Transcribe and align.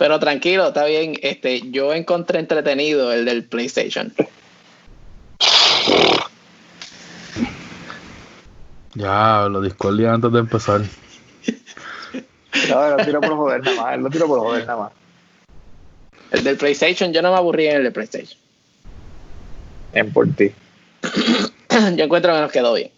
Pero 0.00 0.18
tranquilo, 0.18 0.68
está 0.68 0.86
bien. 0.86 1.12
Este, 1.20 1.60
yo 1.70 1.92
encontré 1.92 2.38
entretenido 2.38 3.12
el 3.12 3.26
del 3.26 3.44
PlayStation. 3.44 4.10
Ya, 8.94 9.46
lo 9.50 9.60
discordia 9.60 10.14
antes 10.14 10.32
de 10.32 10.38
empezar. 10.38 10.80
No, 12.70 12.96
lo 12.96 13.04
tiro 13.04 13.20
por 13.20 13.36
joder 13.36 13.62
nada 13.62 13.82
más. 13.82 13.98
Lo 13.98 14.08
tiro 14.08 14.26
por 14.26 14.40
joder 14.40 14.66
nada 14.66 14.84
más. 14.84 14.92
El 16.30 16.44
del 16.44 16.56
PlayStation, 16.56 17.12
yo 17.12 17.20
no 17.20 17.32
me 17.32 17.36
aburrí 17.36 17.66
en 17.66 17.76
el 17.76 17.82
del 17.82 17.92
PlayStation. 17.92 18.40
En 19.92 20.10
por 20.14 20.26
ti. 20.28 20.50
yo 21.94 22.04
encuentro 22.04 22.32
que 22.32 22.40
nos 22.40 22.50
quedó 22.50 22.72
bien. 22.72 22.90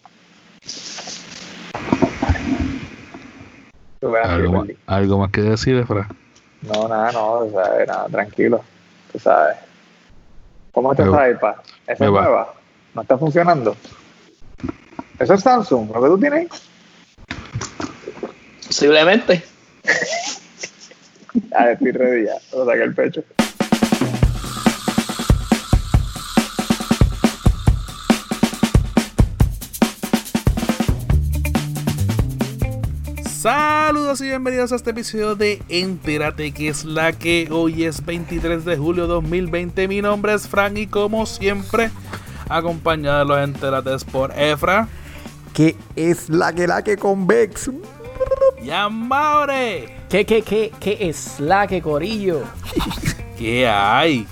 ¿Algo, 4.23 4.65
algo 4.85 5.17
más 5.17 5.31
que 5.31 5.41
decir, 5.41 5.75
Efra? 5.75 6.07
No, 6.63 6.87
nada, 6.87 7.11
no, 7.11 7.31
o 7.33 7.49
sea, 7.51 7.85
nada, 7.85 8.07
tranquilo. 8.09 8.63
Tú 9.11 9.19
sabes. 9.19 9.57
¿Cómo 10.71 10.91
está 10.93 11.29
iPad? 11.29 11.55
¿Esa 11.87 12.05
es 12.05 12.11
va. 12.13 12.21
nueva? 12.21 12.53
¿No 12.93 13.01
está 13.01 13.17
funcionando? 13.17 13.75
¿Eso 15.19 15.33
es 15.33 15.41
Samsung? 15.41 15.91
¿Lo 15.93 16.01
que 16.01 16.07
tú 16.09 16.19
tienes? 16.19 16.47
Posiblemente. 18.67 19.43
Ah, 21.55 21.71
estoy 21.71 21.91
ready 21.91 22.25
ya. 22.25 22.33
Lo 22.55 22.63
saqué 22.63 22.83
el 22.83 22.93
pecho. 22.93 23.23
Saludos 33.43 34.21
y 34.21 34.27
bienvenidos 34.27 34.71
a 34.71 34.77
este 34.77 34.91
episodio 34.91 35.35
de 35.35 35.61
Entérate 35.67 36.53
que 36.53 36.69
es 36.69 36.85
la 36.85 37.11
que 37.11 37.49
hoy 37.51 37.83
es 37.83 38.05
23 38.05 38.63
de 38.63 38.77
julio 38.77 39.05
2020. 39.05 39.89
Mi 39.89 40.01
nombre 40.01 40.33
es 40.33 40.47
Frank 40.47 40.77
y 40.77 40.87
como 40.87 41.25
siempre, 41.25 41.91
acompañado 42.47 43.19
de 43.19 43.25
los 43.25 43.39
Enterates 43.39 44.05
por 44.05 44.31
Efra 44.31 44.87
que 45.53 45.75
es 45.97 46.29
la 46.29 46.53
que 46.53 46.67
la 46.67 46.85
que 46.85 46.95
convex. 46.95 47.69
y 48.63 48.69
Amore. 48.69 49.93
¿Qué, 50.07 50.25
qué, 50.25 50.41
qué, 50.41 50.71
qué 50.79 51.09
es 51.09 51.41
la 51.41 51.67
que 51.67 51.81
corillo? 51.81 52.43
¿Qué 53.37 53.67
hay? 53.67 54.25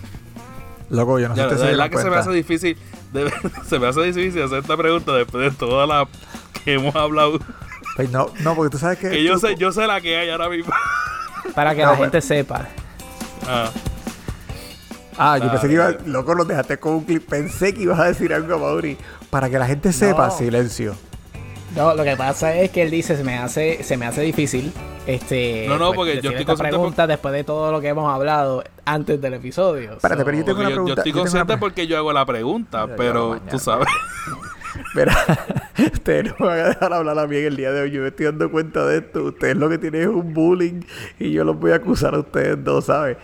Loco, 0.89 1.19
yo 1.19 1.27
no 1.27 1.35
sé 1.35 1.47
de 1.47 1.55
verdad 1.55 1.89
que 1.89 1.97
se 1.97 2.09
me 2.09 2.15
hace 2.15 2.31
difícil. 2.31 2.77
de 3.11 3.29
se 3.67 3.77
me 3.77 3.87
hace 3.87 4.03
difícil 4.03 4.41
hacer 4.41 4.59
esta 4.59 4.77
pregunta 4.77 5.11
después 5.11 5.51
de 5.51 5.57
toda 5.57 5.85
la 5.85 6.07
que 6.63 6.75
hemos 6.75 6.95
hablado. 6.95 7.39
Pues 7.95 8.09
no, 8.11 8.29
no, 8.41 8.55
porque 8.55 8.71
tú 8.71 8.77
sabes 8.77 8.97
que. 8.97 9.09
Que 9.09 9.23
yo 9.23 9.37
sé, 9.37 9.55
yo 9.55 9.71
sé 9.71 9.85
la 9.87 9.99
que 10.01 10.17
hay 10.17 10.29
ahora 10.29 10.49
mismo. 10.49 10.71
Para 11.55 11.75
que 11.75 11.81
No, 11.81 11.87
la 11.87 11.91
pero- 11.93 12.03
gente 12.03 12.21
sepa. 12.21 12.67
Ah, 13.47 13.69
Ah, 15.17 15.37
yo 15.37 15.51
pensé 15.51 15.67
que 15.67 15.73
iba. 15.73 15.91
Loco, 16.05 16.33
lo 16.33 16.45
dejaste 16.45 16.77
con 16.79 16.93
un 16.93 17.03
clip. 17.03 17.27
Pensé 17.29 17.73
que 17.73 17.83
ibas 17.83 17.99
a 17.99 18.05
decir 18.05 18.33
algo, 18.33 18.57
Mauri. 18.57 18.97
Para 19.29 19.49
que 19.49 19.59
la 19.59 19.67
gente 19.67 19.91
sepa, 19.93 20.27
No. 20.27 20.31
silencio. 20.37 20.95
No, 21.75 21.93
lo 21.93 22.03
que 22.03 22.15
pasa 22.17 22.53
es 22.55 22.71
que 22.71 22.81
él 22.81 22.89
dice 22.91 23.15
se 23.15 23.23
me 23.23 23.37
hace, 23.37 23.83
se 23.83 23.97
me 23.97 24.05
hace 24.05 24.21
difícil. 24.21 24.73
Este, 25.05 25.65
No, 25.67 25.77
no, 25.77 25.93
porque 25.93 26.13
yo 26.15 26.17
estoy 26.31 26.33
esta 26.35 26.45
consciente 26.45 26.69
pregunta 26.77 27.07
después 27.07 27.33
de 27.33 27.43
todo 27.43 27.71
lo 27.71 27.81
que 27.81 27.89
hemos 27.89 28.11
hablado 28.11 28.63
antes 28.85 29.21
del 29.21 29.35
episodio. 29.35 29.93
Espérate, 29.93 30.23
pero 30.25 30.37
yo 30.37 30.43
tengo 30.45 30.57
porque 30.57 30.67
una 30.67 30.69
yo, 30.69 30.75
yo 30.75 30.75
pregunta. 30.85 31.01
estoy 31.01 31.11
yo 31.11 31.15
una 31.17 31.21
consciente 31.23 31.57
porque 31.57 31.87
yo 31.87 31.97
hago 31.97 32.13
la 32.13 32.25
pregunta, 32.25 32.87
pero 32.97 33.29
mañana. 33.31 33.51
tú 33.51 33.59
sabes. 33.59 33.87
Mira, 34.95 35.15
ustedes 35.93 36.25
no 36.25 36.35
me 36.39 36.45
van 36.47 36.59
a 36.59 36.63
dejar 36.69 36.93
hablar 36.93 37.19
a 37.19 37.27
mí 37.27 37.37
en 37.37 37.45
el 37.45 37.55
día 37.57 37.71
de 37.71 37.81
hoy. 37.81 37.91
Yo 37.91 38.01
me 38.01 38.07
estoy 38.09 38.25
dando 38.27 38.49
cuenta 38.51 38.85
de 38.85 38.97
esto. 38.99 39.23
Ustedes 39.23 39.55
lo 39.55 39.69
que 39.69 39.77
tienen 39.77 40.01
es 40.01 40.07
un 40.07 40.33
bullying 40.33 40.81
y 41.19 41.31
yo 41.31 41.43
los 41.43 41.59
voy 41.59 41.71
a 41.71 41.75
acusar 41.75 42.13
a 42.15 42.19
ustedes 42.19 42.63
dos, 42.63 42.85
¿sabes? 42.85 43.17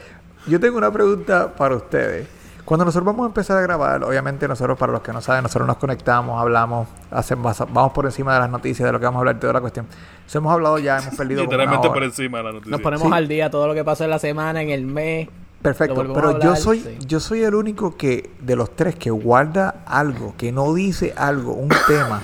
Yo 0.47 0.59
tengo 0.59 0.77
una 0.77 0.91
pregunta 0.91 1.53
para 1.55 1.75
ustedes. 1.75 2.27
Cuando 2.63 2.83
nosotros 2.83 3.05
vamos 3.05 3.23
a 3.23 3.27
empezar 3.27 3.57
a 3.57 3.61
grabar, 3.61 4.03
obviamente 4.03 4.45
nosotros, 4.45 4.77
para 4.77 4.91
los 4.91 5.01
que 5.01 5.13
no 5.13 5.21
saben, 5.21 5.41
nosotros 5.43 5.65
nos 5.65 5.77
conectamos, 5.77 6.37
hablamos, 6.39 6.89
hacemos, 7.11 7.57
vamos 7.71 7.93
por 7.93 8.05
encima 8.05 8.33
de 8.33 8.41
las 8.41 8.49
noticias, 8.49 8.85
de 8.85 8.91
lo 8.91 8.99
que 8.99 9.05
vamos 9.05 9.19
a 9.19 9.21
hablar, 9.21 9.35
de 9.35 9.41
toda 9.41 9.53
la 9.53 9.61
cuestión. 9.61 9.85
Eso 10.27 10.39
hemos 10.39 10.51
hablado 10.51 10.77
ya, 10.77 10.97
hemos 10.97 11.15
perdido 11.15 11.43
Literalmente 11.43 11.87
hora. 11.87 11.93
por 11.93 12.03
encima 12.03 12.39
de 12.39 12.43
la 12.43 12.51
noticia. 12.51 12.71
Nos 12.71 12.81
ponemos 12.81 13.07
Sí. 13.07 13.13
al 13.13 13.27
día 13.29 13.49
todo 13.49 13.67
lo 13.69 13.73
que 13.73 13.85
pasó 13.85 14.03
en 14.03 14.09
la 14.09 14.19
semana, 14.19 14.61
en 14.61 14.69
el 14.69 14.85
mes. 14.85 15.29
Perfecto, 15.67 16.13
pero 16.13 16.39
yo 16.39 16.55
soy 16.55 16.79
sí. 16.79 16.97
yo 17.05 17.19
soy 17.19 17.43
el 17.43 17.53
único 17.53 17.97
que 17.97 18.29
de 18.39 18.55
los 18.55 18.73
tres 18.73 18.95
que 18.95 19.11
guarda 19.11 19.83
algo, 19.85 20.33
que 20.37 20.53
no 20.53 20.73
dice 20.73 21.13
algo, 21.17 21.51
un 21.53 21.67
tema, 21.87 22.21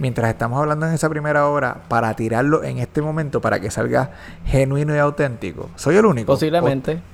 mientras 0.00 0.28
estamos 0.28 0.58
hablando 0.58 0.88
en 0.88 0.94
esa 0.94 1.08
primera 1.08 1.46
hora 1.46 1.82
para 1.86 2.12
tirarlo 2.14 2.64
en 2.64 2.78
este 2.78 3.00
momento 3.00 3.40
para 3.40 3.60
que 3.60 3.70
salga 3.70 4.10
genuino 4.46 4.96
y 4.96 4.98
auténtico. 4.98 5.70
Soy 5.76 5.94
el 5.96 6.06
único. 6.06 6.26
Posiblemente. 6.26 7.00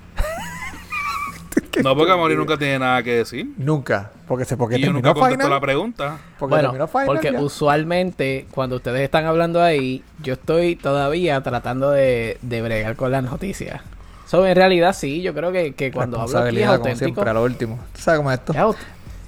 No, 1.82 1.96
porque 1.96 2.10
Amori 2.10 2.34
nunca 2.34 2.56
tiene 2.56 2.80
nada 2.80 3.02
que 3.04 3.14
decir. 3.18 3.52
Nunca, 3.56 4.10
porque 4.26 4.44
se 4.44 4.56
porque 4.56 4.78
y 4.78 4.82
yo 4.82 4.92
nunca 4.92 5.14
contesto 5.14 5.36
final. 5.36 5.50
la 5.50 5.60
pregunta. 5.60 6.18
Porque 6.38 6.54
bueno, 6.54 6.72
final 6.72 7.06
porque 7.06 7.32
ya. 7.32 7.40
usualmente 7.40 8.46
cuando 8.50 8.76
ustedes 8.76 9.02
están 9.02 9.26
hablando 9.26 9.62
ahí, 9.62 10.02
yo 10.20 10.34
estoy 10.34 10.74
todavía 10.74 11.40
tratando 11.40 11.90
de, 11.90 12.38
de 12.42 12.62
bregar 12.62 12.96
con 12.96 13.12
las 13.12 13.22
noticias. 13.22 13.80
So, 14.28 14.46
en 14.46 14.54
realidad 14.54 14.94
sí, 14.94 15.22
yo 15.22 15.32
creo 15.34 15.50
que, 15.50 15.72
que 15.74 15.90
cuando 15.90 16.20
hablo 16.20 16.38
aquí 16.40 16.58
es 16.58 16.62
como 16.66 16.72
auténtico. 16.76 16.98
siempre, 17.06 17.30
a 17.30 17.32
lo 17.32 17.42
último. 17.44 17.78
¿Tú 17.94 18.00
sabes 18.02 18.18
cómo 18.18 18.30
es 18.30 18.38
esto? 18.38 18.52
Es, 18.52 18.58
aut- 18.58 18.76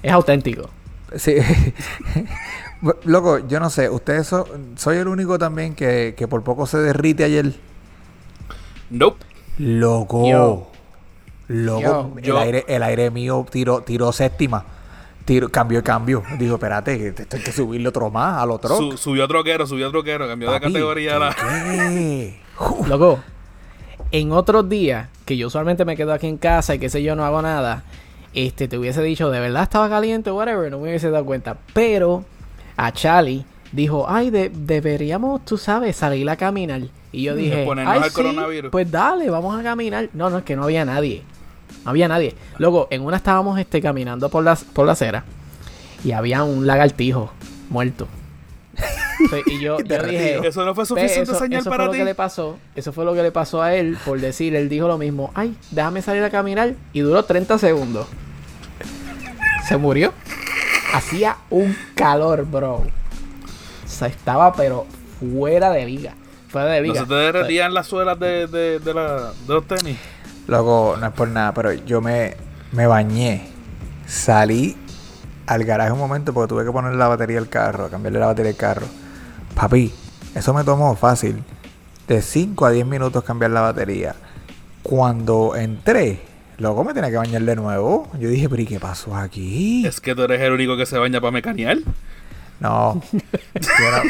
es 0.03 0.11
auténtico. 0.11 0.69
Sí. 1.15 1.35
Loco, 3.03 3.39
yo 3.47 3.59
no 3.59 3.69
sé, 3.69 3.89
ustedes 3.89 4.27
son, 4.27 4.45
soy 4.75 4.97
el 4.97 5.07
único 5.07 5.37
también 5.37 5.75
que, 5.75 6.15
que 6.17 6.27
por 6.27 6.43
poco 6.43 6.65
se 6.65 6.77
derrite 6.79 7.23
ayer. 7.23 7.53
Nope. 8.89 9.23
Loco. 9.59 10.27
Yo. 10.27 10.67
Loco. 11.47 11.81
Yo. 11.81 12.13
El, 12.17 12.23
Yo. 12.23 12.39
Aire, 12.39 12.65
el 12.67 12.81
aire 12.83 13.11
mío 13.11 13.45
tiró, 13.49 13.81
tiró 13.81 14.11
séptima. 14.11 14.65
Tiro, 15.25 15.49
cambió 15.49 15.83
cambio. 15.83 16.23
Digo, 16.39 16.55
espérate, 16.55 16.97
que 16.97 17.07
esto 17.21 17.37
hay 17.37 17.43
que 17.43 17.51
subirle 17.51 17.87
otro 17.89 18.09
más 18.09 18.41
al 18.41 18.49
otro. 18.51 18.75
Su- 18.75 18.97
subió 18.97 19.27
troquero, 19.27 19.67
subió 19.67 19.91
troquero, 19.91 20.27
cambió 20.27 20.51
de 20.51 20.59
categoría 20.59 21.17
a 21.17 21.19
la. 21.19 21.35
¿Qué? 21.35 22.39
Uf, 22.59 22.87
Loco, 22.87 23.19
en 24.11 24.31
otros 24.31 24.67
días, 24.69 25.07
que 25.25 25.37
yo 25.37 25.47
usualmente 25.47 25.85
me 25.85 25.95
quedo 25.95 26.13
aquí 26.13 26.27
en 26.27 26.37
casa 26.37 26.75
y 26.75 26.79
qué 26.79 26.89
sé 26.89 27.01
yo, 27.03 27.15
no 27.15 27.23
hago 27.25 27.41
nada, 27.41 27.83
este, 28.33 28.67
te 28.67 28.77
hubiese 28.77 29.01
dicho, 29.01 29.29
de 29.29 29.39
verdad 29.39 29.63
estaba 29.63 29.89
caliente, 29.89 30.31
whatever, 30.31 30.69
no 30.71 30.77
me 30.79 30.89
hubiese 30.89 31.09
dado 31.09 31.25
cuenta. 31.25 31.57
Pero 31.73 32.23
a 32.77 32.91
Charlie 32.91 33.45
dijo, 33.71 34.05
ay, 34.09 34.29
de- 34.29 34.49
deberíamos, 34.49 35.43
tú 35.45 35.57
sabes, 35.57 35.95
salir 35.95 36.29
a 36.29 36.35
caminar. 36.35 36.81
Y 37.13 37.23
yo 37.23 37.35
dije, 37.35 37.59
Exponernos 37.61 37.93
ay, 37.93 38.01
al 38.03 38.09
sí, 38.09 38.15
coronavirus". 38.15 38.71
pues 38.71 38.89
dale, 38.89 39.29
vamos 39.29 39.59
a 39.59 39.63
caminar. 39.63 40.09
No, 40.13 40.29
no, 40.29 40.39
es 40.39 40.43
que 40.43 40.55
no 40.55 40.63
había 40.63 40.85
nadie. 40.85 41.23
No 41.83 41.91
había 41.91 42.07
nadie. 42.07 42.35
Luego, 42.57 42.87
en 42.89 43.01
una 43.01 43.17
estábamos 43.17 43.59
este, 43.59 43.81
caminando 43.81 44.29
por 44.29 44.43
la, 44.43 44.55
por 44.73 44.85
la 44.85 44.93
acera 44.93 45.23
y 46.03 46.11
había 46.13 46.43
un 46.43 46.65
lagartijo 46.67 47.31
muerto. 47.69 48.07
Y 49.47 49.59
yo, 49.59 49.77
yo 49.85 50.03
dije, 50.03 50.47
Eso 50.47 50.65
no 50.65 50.73
fue 50.75 50.85
suficiente 50.85 51.31
eso, 51.31 51.39
señal 51.39 51.61
eso 51.61 51.69
para 51.69 51.83
fue 51.83 51.85
lo 51.87 51.91
ti. 51.93 51.97
que 51.99 52.05
le 52.05 52.15
pasó. 52.15 52.57
Eso 52.75 52.91
fue 52.93 53.05
lo 53.05 53.13
que 53.13 53.21
le 53.23 53.31
pasó 53.31 53.61
a 53.61 53.73
él 53.75 53.97
por 54.05 54.19
decir, 54.19 54.55
él 54.55 54.69
dijo 54.69 54.87
lo 54.87 54.97
mismo. 54.97 55.31
Ay, 55.33 55.55
déjame 55.71 56.01
salir 56.01 56.23
a 56.23 56.29
caminar 56.29 56.73
y 56.93 56.99
duró 57.01 57.23
30 57.25 57.57
segundos. 57.57 58.07
Se 59.67 59.77
murió. 59.77 60.13
Hacía 60.93 61.37
un 61.49 61.75
calor, 61.95 62.45
bro. 62.45 62.75
O 62.75 62.83
sea, 63.85 64.07
estaba 64.07 64.53
pero 64.53 64.85
fuera 65.19 65.69
de 65.71 65.85
liga. 65.85 66.13
Fuera 66.49 66.71
de 66.71 66.81
¿No 66.81 66.87
liga. 66.87 67.01
se 67.01 67.07
te 67.07 67.13
derretían 67.13 67.73
las 67.73 67.87
suelas 67.87 68.19
de, 68.19 68.47
de, 68.47 68.79
de, 68.79 68.93
la, 68.93 69.31
de 69.47 69.53
los 69.53 69.65
tenis? 69.67 69.97
Loco, 70.47 70.97
no 70.99 71.07
es 71.07 71.13
por 71.13 71.27
nada, 71.29 71.53
pero 71.53 71.71
yo 71.71 72.01
me, 72.01 72.35
me 72.73 72.87
bañé. 72.87 73.47
Salí 74.05 74.75
al 75.47 75.63
garaje 75.63 75.91
un 75.93 75.99
momento 75.99 76.33
porque 76.33 76.49
tuve 76.49 76.65
que 76.65 76.71
poner 76.71 76.93
la 76.95 77.07
batería 77.07 77.37
del 77.37 77.47
carro, 77.47 77.89
cambiarle 77.89 78.19
la 78.19 78.25
batería 78.27 78.51
del 78.51 78.57
carro. 78.59 78.87
Papi, 79.55 79.93
eso 80.35 80.53
me 80.53 80.63
tomó 80.63 80.95
fácil. 80.95 81.43
De 82.07 82.21
5 82.21 82.65
a 82.65 82.71
10 82.71 82.85
minutos 82.85 83.23
cambiar 83.23 83.51
la 83.51 83.61
batería. 83.61 84.15
Cuando 84.83 85.55
entré, 85.55 86.21
luego 86.57 86.83
me 86.83 86.93
tenía 86.93 87.09
que 87.09 87.17
bañar 87.17 87.41
de 87.43 87.55
nuevo. 87.55 88.09
Yo 88.19 88.29
dije, 88.29 88.49
pero 88.49 88.61
¿y 88.61 88.65
qué 88.65 88.79
pasó 88.79 89.15
aquí? 89.15 89.85
Es 89.85 90.01
que 90.01 90.15
tú 90.15 90.23
eres 90.23 90.41
el 90.41 90.53
único 90.53 90.75
que 90.77 90.85
se 90.85 90.97
baña 90.97 91.21
para 91.21 91.31
mecanear. 91.31 91.77
No, 92.59 93.01
yo 93.11 93.91
no, 93.91 94.03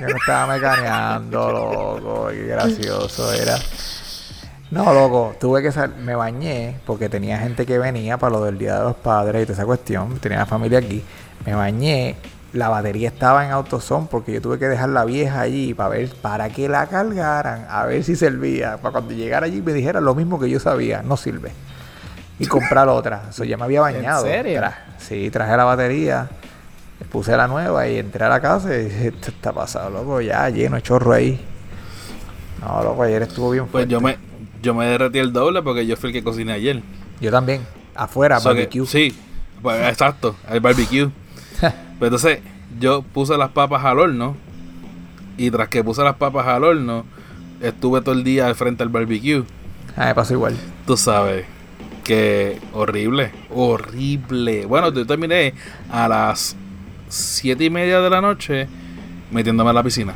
yo 0.00 0.08
no 0.08 0.16
estaba 0.16 0.54
mecaneando, 0.54 1.52
loco. 1.52 2.28
Qué 2.30 2.46
gracioso 2.46 3.32
era. 3.32 3.56
No, 4.72 4.92
loco, 4.92 5.36
tuve 5.38 5.62
que 5.62 5.70
salir, 5.70 5.96
me 5.96 6.16
bañé 6.16 6.80
porque 6.86 7.08
tenía 7.08 7.38
gente 7.38 7.64
que 7.64 7.78
venía 7.78 8.18
para 8.18 8.32
lo 8.32 8.44
del 8.44 8.58
Día 8.58 8.78
de 8.78 8.84
los 8.84 8.96
Padres 8.96 9.42
y 9.42 9.44
toda 9.44 9.54
esa 9.54 9.66
cuestión. 9.66 10.18
Tenía 10.18 10.38
la 10.38 10.46
familia 10.46 10.78
aquí. 10.78 11.04
Me 11.46 11.54
bañé, 11.54 12.16
la 12.52 12.68
batería 12.68 13.08
estaba 13.08 13.44
en 13.46 13.50
AutoZone 13.52 14.08
porque 14.10 14.32
yo 14.32 14.40
tuve 14.42 14.58
que 14.58 14.66
dejar 14.68 14.90
la 14.90 15.04
vieja 15.04 15.40
allí 15.40 15.72
para 15.74 15.88
ver, 15.90 16.10
para 16.20 16.50
que 16.50 16.68
la 16.68 16.86
cargaran, 16.86 17.66
a 17.68 17.86
ver 17.86 18.04
si 18.04 18.14
servía. 18.16 18.76
Para 18.78 18.92
cuando 18.92 19.14
llegara 19.14 19.46
allí 19.46 19.62
me 19.62 19.72
dijera 19.72 20.00
lo 20.00 20.14
mismo 20.14 20.38
que 20.38 20.50
yo 20.50 20.60
sabía, 20.60 21.02
no 21.02 21.16
sirve. 21.16 21.52
Y 22.38 22.46
comprar 22.46 22.88
otra. 22.88 23.24
Eso 23.30 23.44
ya 23.44 23.56
me 23.56 23.64
había 23.64 23.80
bañado. 23.80 24.24
serio? 24.26 24.60
Tra- 24.60 24.74
sí, 24.98 25.30
traje 25.30 25.56
la 25.56 25.64
batería. 25.64 26.28
Puse 27.10 27.36
la 27.36 27.48
nueva 27.48 27.88
y 27.88 27.98
entré 27.98 28.24
a 28.24 28.28
la 28.28 28.40
casa 28.40 28.74
y 28.76 28.84
dije, 28.84 29.08
esto 29.08 29.30
está 29.32 29.52
pasado, 29.52 29.90
loco, 29.90 30.20
ya 30.20 30.48
lleno, 30.50 30.78
chorro 30.80 31.12
ahí. 31.12 31.40
No, 32.60 32.82
loco, 32.82 33.02
ayer 33.02 33.22
estuvo 33.22 33.50
bien 33.50 33.64
Pues 33.64 33.72
fuerte. 33.86 33.90
yo 33.90 34.00
me, 34.00 34.18
yo 34.62 34.72
me 34.74 34.86
derretí 34.86 35.18
el 35.18 35.32
doble 35.32 35.62
porque 35.62 35.84
yo 35.86 35.96
fui 35.96 36.10
el 36.10 36.12
que 36.14 36.22
cociné 36.22 36.52
ayer. 36.52 36.80
Yo 37.20 37.30
también. 37.30 37.62
Afuera, 37.94 38.38
barbecue. 38.38 38.86
sí, 38.86 39.18
pues, 39.60 39.86
exacto, 39.88 40.36
el 40.48 40.60
barbecue. 40.60 41.10
Pero 41.98 42.06
entonces 42.16 42.40
yo 42.80 43.02
puse 43.02 43.36
las 43.36 43.50
papas 43.50 43.84
al 43.84 43.98
horno 43.98 44.36
y 45.36 45.50
tras 45.50 45.68
que 45.68 45.82
puse 45.84 46.02
las 46.02 46.16
papas 46.16 46.46
al 46.46 46.64
horno, 46.64 47.04
estuve 47.60 48.00
todo 48.00 48.14
el 48.14 48.24
día 48.24 48.46
al 48.46 48.54
frente 48.54 48.82
al 48.82 48.88
barbecue. 48.88 49.44
Ah, 49.96 50.06
me 50.06 50.14
pasó 50.14 50.34
igual. 50.34 50.56
Tú 50.86 50.96
sabes 50.96 51.44
que 52.04 52.58
horrible, 52.72 53.30
horrible. 53.50 54.66
Bueno, 54.66 54.92
yo 54.92 55.06
terminé 55.06 55.54
a 55.90 56.08
las 56.08 56.56
siete 57.08 57.64
y 57.64 57.70
media 57.70 58.00
de 58.00 58.10
la 58.10 58.20
noche 58.20 58.66
metiéndome 59.30 59.70
a 59.70 59.72
la 59.72 59.82
piscina. 59.82 60.12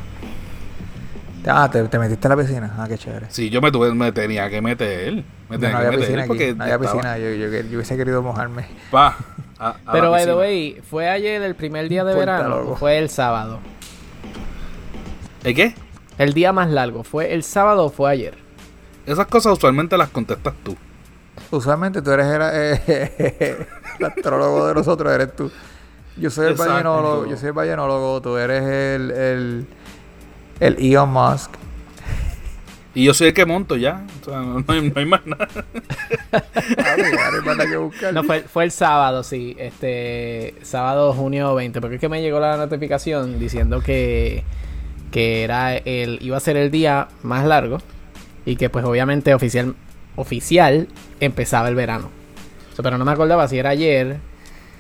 Ah, 1.49 1.71
¿te, 1.71 1.83
te 1.85 1.99
metiste 1.99 2.27
a 2.27 2.31
la 2.31 2.37
piscina. 2.37 2.75
Ah, 2.77 2.87
qué 2.89 2.99
chévere. 2.99 3.27
Sí, 3.29 3.51
yo 3.51 3.61
me 3.63 3.71
tuve, 3.71 3.95
me 3.95 4.11
tenía 4.11 4.51
que 4.51 4.61
meter. 4.61 5.15
Me 5.49 5.57
No, 5.57 5.59
tenía 5.61 5.69
no 5.75 5.79
que 5.81 5.87
había 5.87 5.91
meter 5.91 5.99
piscina 6.01 6.23
aquí. 6.23 6.29
porque 6.29 6.55
No 6.55 6.63
había 6.65 6.75
estaba- 6.75 6.93
piscina. 6.93 7.19
Yo, 7.19 7.31
yo, 7.35 7.47
yo 7.69 7.77
hubiese 7.77 7.97
querido 7.97 8.21
mojarme. 8.23 8.67
Pa, 8.91 9.17
a- 9.59 9.69
a 9.71 9.77
la 9.87 9.93
Pero, 9.93 10.11
by 10.11 10.25
the 10.25 10.35
way, 10.35 10.81
¿fue 10.89 11.09
ayer 11.09 11.43
el 11.43 11.55
primer 11.55 11.89
día 11.89 12.05
de 12.05 12.15
Puerta 12.15 12.37
verano 12.39 12.71
o 12.73 12.77
fue 12.77 12.99
el 12.99 13.09
sábado? 13.11 13.59
¿El 15.45 15.55
qué? 15.55 15.75
El 16.19 16.33
día 16.33 16.53
más 16.53 16.71
largo, 16.71 17.05
¿fue 17.05 17.33
el 17.35 17.43
sábado 17.43 17.85
o 17.87 17.91
fue 17.91 18.11
ayer? 18.11 18.35
Esas 19.07 19.27
cosas 19.27 19.53
usualmente 19.53 19.97
las 19.97 20.09
contestas 20.11 20.55
tú. 20.65 20.77
Usualmente 21.51 22.03
tú 22.03 22.11
eres 22.11 22.27
el, 22.27 22.41
eh, 22.43 23.67
el 24.01 24.05
astrólogo 24.05 24.67
de 24.67 24.75
nosotros, 24.75 25.13
eres 25.13 25.37
tú. 25.37 25.51
Yo 26.17 26.31
soy 26.31 26.47
el 26.47 26.53
Exacto. 26.53 26.73
ballenólogo, 26.73 27.27
yo 27.27 27.37
soy 27.37 27.49
el 27.49 27.53
ballenólogo, 27.53 28.21
tú 28.23 28.37
eres 28.39 28.63
el, 28.63 29.11
el, 29.11 29.67
el 30.61 30.77
Elon 30.79 31.11
Musk. 31.13 31.51
Y 32.97 33.05
yo 33.05 33.13
soy 33.13 33.29
el 33.29 33.35
que 33.35 33.45
monto 33.45 33.77
ya. 33.77 34.07
O 34.23 34.25
sea, 34.25 34.41
no, 34.41 34.61
no 34.61 34.65
hay, 34.69 34.91
no 34.91 34.99
hay 34.99 35.05
más 35.05 35.21
nada. 35.27 35.47
No, 38.11 38.25
fue, 38.25 38.41
fue 38.41 38.65
el 38.65 38.71
sábado, 38.71 39.23
sí. 39.23 39.55
Este, 39.59 40.55
sábado 40.63 41.13
junio 41.13 41.55
20. 41.55 41.83
Porque 41.83 41.97
es 41.97 42.01
que 42.01 42.09
me 42.09 42.23
llegó 42.23 42.41
la 42.41 42.57
notificación 42.57 43.39
diciendo 43.39 43.83
que, 43.83 44.45
que 45.11 45.45
era 45.45 45.77
el, 45.77 46.19
iba 46.23 46.39
a 46.39 46.41
ser 46.41 46.57
el 46.57 46.71
día 46.71 47.09
más 47.23 47.45
largo. 47.45 47.83
Y 48.47 48.57
que 48.57 48.71
pues 48.71 48.83
obviamente 48.87 49.35
oficial, 49.35 49.75
oficial 50.17 50.89
empezaba 51.21 51.69
el 51.69 51.75
verano. 51.75 52.09
Pero 52.83 52.97
no 52.97 53.05
me 53.05 53.13
acordaba 53.13 53.47
si 53.47 53.59
era 53.59 53.71
ayer 53.71 54.17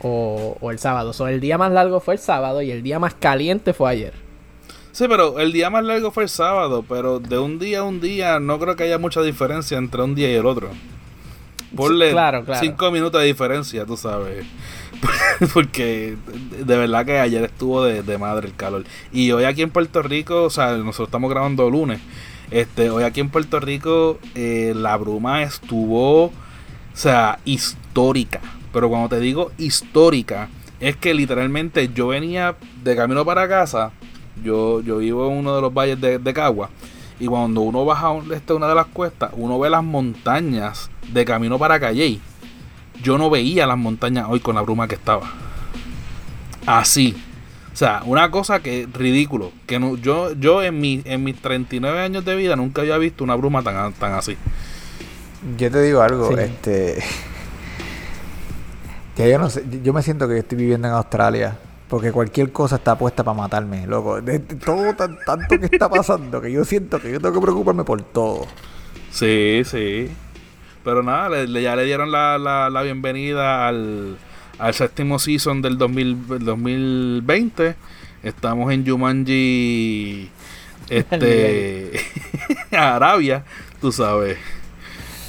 o, 0.00 0.56
o 0.58 0.70
el 0.70 0.78
sábado. 0.78 1.12
So, 1.12 1.28
el 1.28 1.40
día 1.40 1.58
más 1.58 1.70
largo 1.70 2.00
fue 2.00 2.14
el 2.14 2.20
sábado 2.20 2.62
y 2.62 2.70
el 2.70 2.82
día 2.82 2.98
más 2.98 3.12
caliente 3.12 3.74
fue 3.74 3.90
ayer. 3.90 4.25
Sí, 4.96 5.04
pero 5.10 5.38
el 5.40 5.52
día 5.52 5.68
más 5.68 5.84
largo 5.84 6.10
fue 6.10 6.22
el 6.22 6.30
sábado. 6.30 6.82
Pero 6.88 7.20
de 7.20 7.38
un 7.38 7.58
día 7.58 7.80
a 7.80 7.82
un 7.82 8.00
día 8.00 8.40
no 8.40 8.58
creo 8.58 8.76
que 8.76 8.84
haya 8.84 8.96
mucha 8.96 9.20
diferencia 9.20 9.76
entre 9.76 10.00
un 10.00 10.14
día 10.14 10.32
y 10.32 10.36
el 10.36 10.46
otro. 10.46 10.70
Ponle 11.76 12.12
claro, 12.12 12.46
claro. 12.46 12.62
cinco 12.62 12.90
minutos 12.90 13.20
de 13.20 13.26
diferencia, 13.26 13.84
tú 13.84 13.98
sabes. 13.98 14.46
Porque 15.52 16.16
de 16.64 16.76
verdad 16.78 17.04
que 17.04 17.18
ayer 17.18 17.44
estuvo 17.44 17.84
de, 17.84 18.02
de 18.02 18.16
madre 18.16 18.46
el 18.46 18.56
calor. 18.56 18.84
Y 19.12 19.32
hoy 19.32 19.44
aquí 19.44 19.60
en 19.60 19.68
Puerto 19.68 20.00
Rico, 20.02 20.44
o 20.44 20.50
sea, 20.50 20.72
nosotros 20.78 21.08
estamos 21.08 21.30
grabando 21.30 21.68
lunes. 21.68 22.00
Este, 22.50 22.88
hoy 22.88 23.04
aquí 23.04 23.20
en 23.20 23.28
Puerto 23.28 23.60
Rico 23.60 24.18
eh, 24.34 24.72
la 24.74 24.96
bruma 24.96 25.42
estuvo, 25.42 26.24
o 26.24 26.32
sea, 26.94 27.38
histórica. 27.44 28.40
Pero 28.72 28.88
cuando 28.88 29.10
te 29.10 29.20
digo 29.20 29.52
histórica, 29.58 30.48
es 30.80 30.96
que 30.96 31.12
literalmente 31.12 31.90
yo 31.92 32.08
venía 32.08 32.56
de 32.82 32.96
camino 32.96 33.26
para 33.26 33.46
casa. 33.46 33.92
Yo, 34.44 34.80
yo 34.80 34.98
vivo 34.98 35.30
en 35.30 35.38
uno 35.38 35.54
de 35.56 35.60
los 35.62 35.72
valles 35.72 36.00
de, 36.00 36.18
de 36.18 36.34
Cagua. 36.34 36.70
Y 37.18 37.26
cuando 37.26 37.62
uno 37.62 37.84
baja 37.84 38.10
un- 38.10 38.32
este, 38.32 38.52
una 38.52 38.68
de 38.68 38.74
las 38.74 38.86
cuestas, 38.86 39.30
uno 39.36 39.58
ve 39.58 39.70
las 39.70 39.82
montañas 39.82 40.90
de 41.12 41.24
camino 41.24 41.58
para 41.58 41.80
Calley. 41.80 42.20
Yo 43.02 43.16
no 43.18 43.30
veía 43.30 43.66
las 43.66 43.78
montañas 43.78 44.26
hoy 44.28 44.40
con 44.40 44.54
la 44.54 44.60
bruma 44.62 44.86
que 44.88 44.94
estaba. 44.96 45.30
Así. 46.66 47.16
O 47.72 47.76
sea, 47.76 48.02
una 48.06 48.30
cosa 48.30 48.60
que 48.60 48.82
es 48.82 48.92
ridículo. 48.92 49.52
Que 49.66 49.78
no, 49.78 49.96
yo, 49.96 50.32
yo 50.32 50.62
en, 50.62 50.80
mi, 50.80 51.02
en 51.04 51.22
mis 51.24 51.36
39 51.40 52.00
años 52.00 52.24
de 52.24 52.34
vida 52.36 52.56
nunca 52.56 52.82
había 52.82 52.96
visto 52.98 53.22
una 53.24 53.34
bruma 53.34 53.62
tan, 53.62 53.92
tan 53.94 54.12
así. 54.14 54.36
Yo 55.58 55.70
te 55.70 55.82
digo 55.82 56.00
algo, 56.02 56.28
Sí. 56.28 56.34
este. 56.38 57.02
Que 59.16 59.30
yo 59.30 59.38
no 59.38 59.48
sé, 59.48 59.64
yo 59.82 59.94
me 59.94 60.02
siento 60.02 60.28
que 60.28 60.34
yo 60.34 60.40
estoy 60.40 60.58
viviendo 60.58 60.88
en 60.88 60.94
Australia. 60.94 61.56
Porque 61.88 62.10
cualquier 62.10 62.50
cosa 62.50 62.76
está 62.76 62.98
puesta 62.98 63.22
para 63.22 63.36
matarme, 63.36 63.86
loco. 63.86 64.20
De, 64.20 64.40
de 64.40 64.54
todo 64.56 64.92
tan- 64.94 65.18
tanto 65.24 65.58
que 65.60 65.66
está 65.66 65.88
pasando 65.88 66.40
que 66.40 66.50
yo 66.50 66.64
siento 66.64 67.00
que 67.00 67.12
yo 67.12 67.20
tengo 67.20 67.34
que 67.34 67.40
preocuparme 67.40 67.84
por 67.84 68.02
todo. 68.02 68.46
Sí, 69.10 69.62
sí. 69.64 70.10
Pero 70.82 71.02
nada, 71.04 71.28
le- 71.28 71.46
le- 71.46 71.62
ya 71.62 71.76
le 71.76 71.84
dieron 71.84 72.10
la, 72.10 72.38
la, 72.38 72.70
la 72.70 72.82
bienvenida 72.82 73.68
al, 73.68 74.16
al 74.58 74.74
séptimo 74.74 75.18
season 75.20 75.62
del 75.62 75.78
2000 75.78 76.28
del 76.28 76.44
2020. 76.44 77.76
Estamos 78.24 78.72
en 78.72 78.84
Jumanji, 78.84 80.28
este, 80.88 81.92
Arabia, 82.72 83.44
tú 83.80 83.92
sabes. 83.92 84.38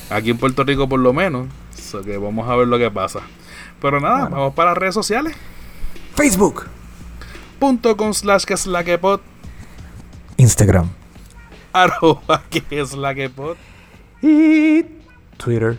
Aquí 0.09 0.31
en 0.31 0.37
Puerto 0.37 0.63
Rico 0.63 0.89
por 0.89 0.99
lo 0.99 1.13
menos. 1.13 1.47
So 1.75 2.01
que 2.01 2.17
vamos 2.17 2.49
a 2.49 2.55
ver 2.55 2.67
lo 2.67 2.79
que 2.79 2.89
pasa. 2.89 3.19
Pero 3.79 3.99
nada, 3.99 4.21
Bueno. 4.21 4.35
vamos 4.37 4.53
para 4.55 4.71
las 4.71 4.77
redes 4.79 4.95
sociales. 4.95 5.35
Facebook, 6.17 6.65
Punto 7.59 7.95
con 7.95 8.11
slash 8.11 8.43
que 8.45 8.55
es 8.55 8.65
la 8.65 8.83
que 8.83 8.97
pod, 8.97 9.19
Instagram. 10.37 10.89
Arroba 11.71 12.41
que 12.49 12.63
es 12.71 12.95
la 12.95 13.13
que 13.13 13.29
pod. 13.29 13.55
y 14.23 14.83
Twitter. 15.37 15.77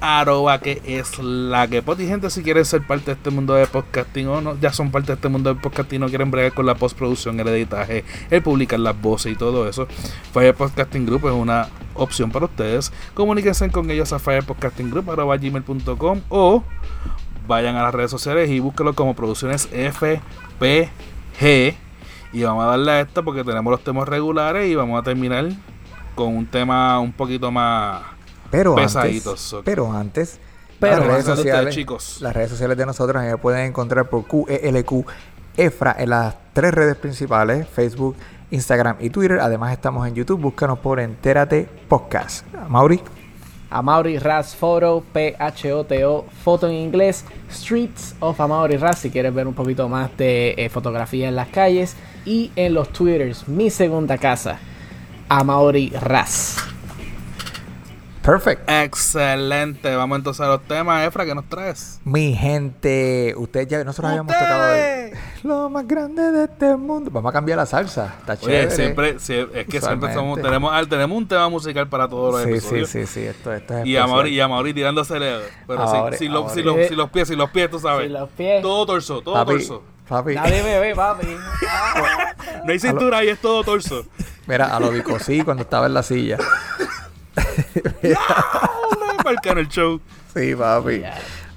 arroba 0.00 0.60
que 0.60 0.80
es 0.84 1.18
la 1.18 1.66
que 1.66 1.82
pot. 1.82 1.98
Y 1.98 2.06
gente 2.06 2.30
si 2.30 2.44
quieren 2.44 2.64
ser 2.64 2.86
parte 2.86 3.06
de 3.06 3.14
este 3.14 3.30
mundo 3.30 3.54
de 3.54 3.66
podcasting 3.66 4.28
o 4.28 4.40
no 4.40 4.56
ya 4.60 4.72
son 4.72 4.92
parte 4.92 5.08
de 5.08 5.14
este 5.14 5.28
mundo 5.28 5.52
de 5.52 5.60
podcasting 5.60 6.00
no 6.00 6.08
quieren 6.08 6.30
bregar 6.30 6.54
con 6.54 6.64
la 6.64 6.76
postproducción 6.76 7.40
el 7.40 7.48
editaje 7.48 8.04
el 8.30 8.44
publicar 8.44 8.78
las 8.78 9.02
voces 9.02 9.32
y 9.32 9.34
todo 9.34 9.68
eso 9.68 9.88
Fire 10.32 10.54
Podcasting 10.54 11.04
Group 11.04 11.26
es 11.26 11.32
una 11.32 11.68
opción 11.94 12.30
para 12.30 12.44
ustedes. 12.44 12.92
Comuníquense 13.14 13.68
con 13.72 13.90
ellos 13.90 14.12
a 14.12 14.20
firepodcastinggroup.gmail.com 14.20 16.20
o 16.28 16.62
vayan 17.46 17.76
a 17.76 17.82
las 17.82 17.94
redes 17.94 18.10
sociales 18.10 18.50
y 18.50 18.60
búsquenlo 18.60 18.94
como 18.94 19.14
producciones 19.14 19.68
FPG 19.68 21.74
y 22.32 22.42
vamos 22.42 22.64
a 22.64 22.68
darle 22.68 22.92
a 22.92 23.00
esto 23.00 23.24
porque 23.24 23.44
tenemos 23.44 23.70
los 23.70 23.82
temas 23.82 24.08
regulares 24.08 24.68
y 24.68 24.74
vamos 24.74 25.00
a 25.00 25.02
terminar 25.02 25.48
con 26.14 26.36
un 26.36 26.46
tema 26.46 26.98
un 27.00 27.12
poquito 27.12 27.50
más 27.50 28.02
Pero 28.50 28.74
Pesaditos, 28.74 29.54
antes, 29.54 29.64
pero 29.64 29.92
antes, 29.92 30.38
Pero 30.80 30.96
las 30.96 31.06
redes 31.06 31.26
de 31.26 31.32
ustedes, 31.32 31.38
sociales, 31.38 31.74
chicos. 31.74 32.18
las 32.20 32.34
redes 32.34 32.50
sociales 32.50 32.76
de 32.76 32.86
nosotros 32.86 33.22
me 33.22 33.36
pueden 33.38 33.66
encontrar 33.66 34.08
por 34.08 34.24
QELQ 34.26 35.06
EFRA 35.56 35.96
en 35.98 36.10
las 36.10 36.34
tres 36.52 36.74
redes 36.74 36.96
principales, 36.96 37.66
Facebook, 37.68 38.16
Instagram 38.50 38.96
y 39.00 39.10
Twitter. 39.10 39.40
Además 39.40 39.72
estamos 39.72 40.06
en 40.06 40.14
YouTube, 40.14 40.40
búscanos 40.40 40.78
por 40.78 41.00
Entérate 41.00 41.68
Podcast. 41.88 42.46
Mauri, 42.68 43.00
Amaury 43.70 44.18
Raz 44.18 44.54
Photo, 44.54 45.04
P-H-O-T-O, 45.12 46.26
foto 46.44 46.68
en 46.68 46.74
inglés, 46.74 47.24
Streets 47.50 48.14
of 48.20 48.40
Amaury 48.40 48.76
Raz, 48.76 48.98
si 48.98 49.10
quieres 49.10 49.34
ver 49.34 49.46
un 49.46 49.54
poquito 49.54 49.88
más 49.88 50.16
de 50.16 50.54
eh, 50.56 50.68
fotografía 50.68 51.28
en 51.28 51.36
las 51.36 51.48
calles. 51.48 51.96
Y 52.24 52.50
en 52.56 52.74
los 52.74 52.88
Twitters, 52.90 53.48
mi 53.48 53.70
segunda 53.70 54.18
casa, 54.18 54.58
Amaury 55.28 55.90
Raz. 55.90 56.75
Perfect. 58.26 58.68
Excelente. 58.68 59.94
Vamos 59.96 60.18
entonces 60.18 60.40
a 60.44 60.48
los 60.48 60.62
temas, 60.64 61.06
Efra, 61.06 61.24
que 61.24 61.34
nos 61.34 61.48
traes? 61.48 62.00
Mi 62.04 62.34
gente, 62.34 63.34
ustedes 63.36 63.68
ya, 63.68 63.84
nosotros 63.84 64.10
habíamos 64.10 64.32
tocado 64.34 64.72
¡Ustedes! 64.72 65.18
lo 65.44 65.70
más 65.70 65.86
grande 65.86 66.32
de 66.32 66.44
este 66.44 66.76
mundo. 66.76 67.10
Vamos 67.12 67.30
a 67.30 67.32
cambiar 67.32 67.58
la 67.58 67.66
salsa, 67.66 68.14
está 68.18 68.36
chévere. 68.36 68.66
Oye, 68.66 68.70
siempre, 68.76 69.18
sí, 69.20 69.34
es 69.54 69.66
que 69.66 69.80
siempre 69.80 70.12
somos, 70.12 70.42
tenemos, 70.42 70.88
tenemos 70.88 71.16
un 71.16 71.28
tema 71.28 71.48
musical 71.48 71.88
para 71.88 72.08
todos 72.08 72.32
los 72.34 72.42
Sí, 72.42 72.48
sí, 72.48 72.54
episodios. 72.76 72.88
sí, 72.90 73.06
sí, 73.06 73.20
esto, 73.26 73.52
esto 73.52 73.74
es 73.78 73.86
Y 73.86 73.94
especial. 73.96 74.02
a 74.02 74.06
Mauri, 74.08 74.30
y 74.34 74.40
a 74.40 74.48
Mauri 74.48 74.74
tirándosele. 74.74 75.36
Pero 75.66 75.82
Amaury, 75.82 76.16
si, 76.18 76.24
si, 76.24 76.28
lo- 76.28 76.48
si, 76.50 76.60
Amaury. 76.60 76.80
los- 76.80 76.88
si 76.88 76.94
los 76.96 77.10
pies, 77.10 77.28
si 77.28 77.36
los 77.36 77.50
pies, 77.50 77.70
tú 77.70 77.78
sabes. 77.78 78.06
Si 78.08 78.12
los 78.12 78.28
pies. 78.30 78.60
Todo 78.62 78.86
torso, 78.86 79.20
todo 79.22 79.34
Papi, 79.34 79.52
torso. 79.52 79.82
papi, 80.08 80.34
Nadie 80.34 80.62
me 80.64 80.78
ve, 80.80 80.94
papi. 80.94 81.26
No 82.64 82.72
hay 82.72 82.78
cintura 82.80 83.18
ahí, 83.18 83.28
es 83.28 83.38
todo 83.40 83.62
torso. 83.62 84.04
mira, 84.46 84.74
a 84.76 84.80
lo 84.80 84.90
bicosí 84.90 85.42
cuando 85.42 85.62
estaba 85.62 85.86
en 85.86 85.94
la 85.94 86.02
silla. 86.02 86.38
Marcar 89.24 89.58
el 89.58 89.68
show. 89.68 90.00
Sí, 90.34 90.54
papi. 90.54 91.02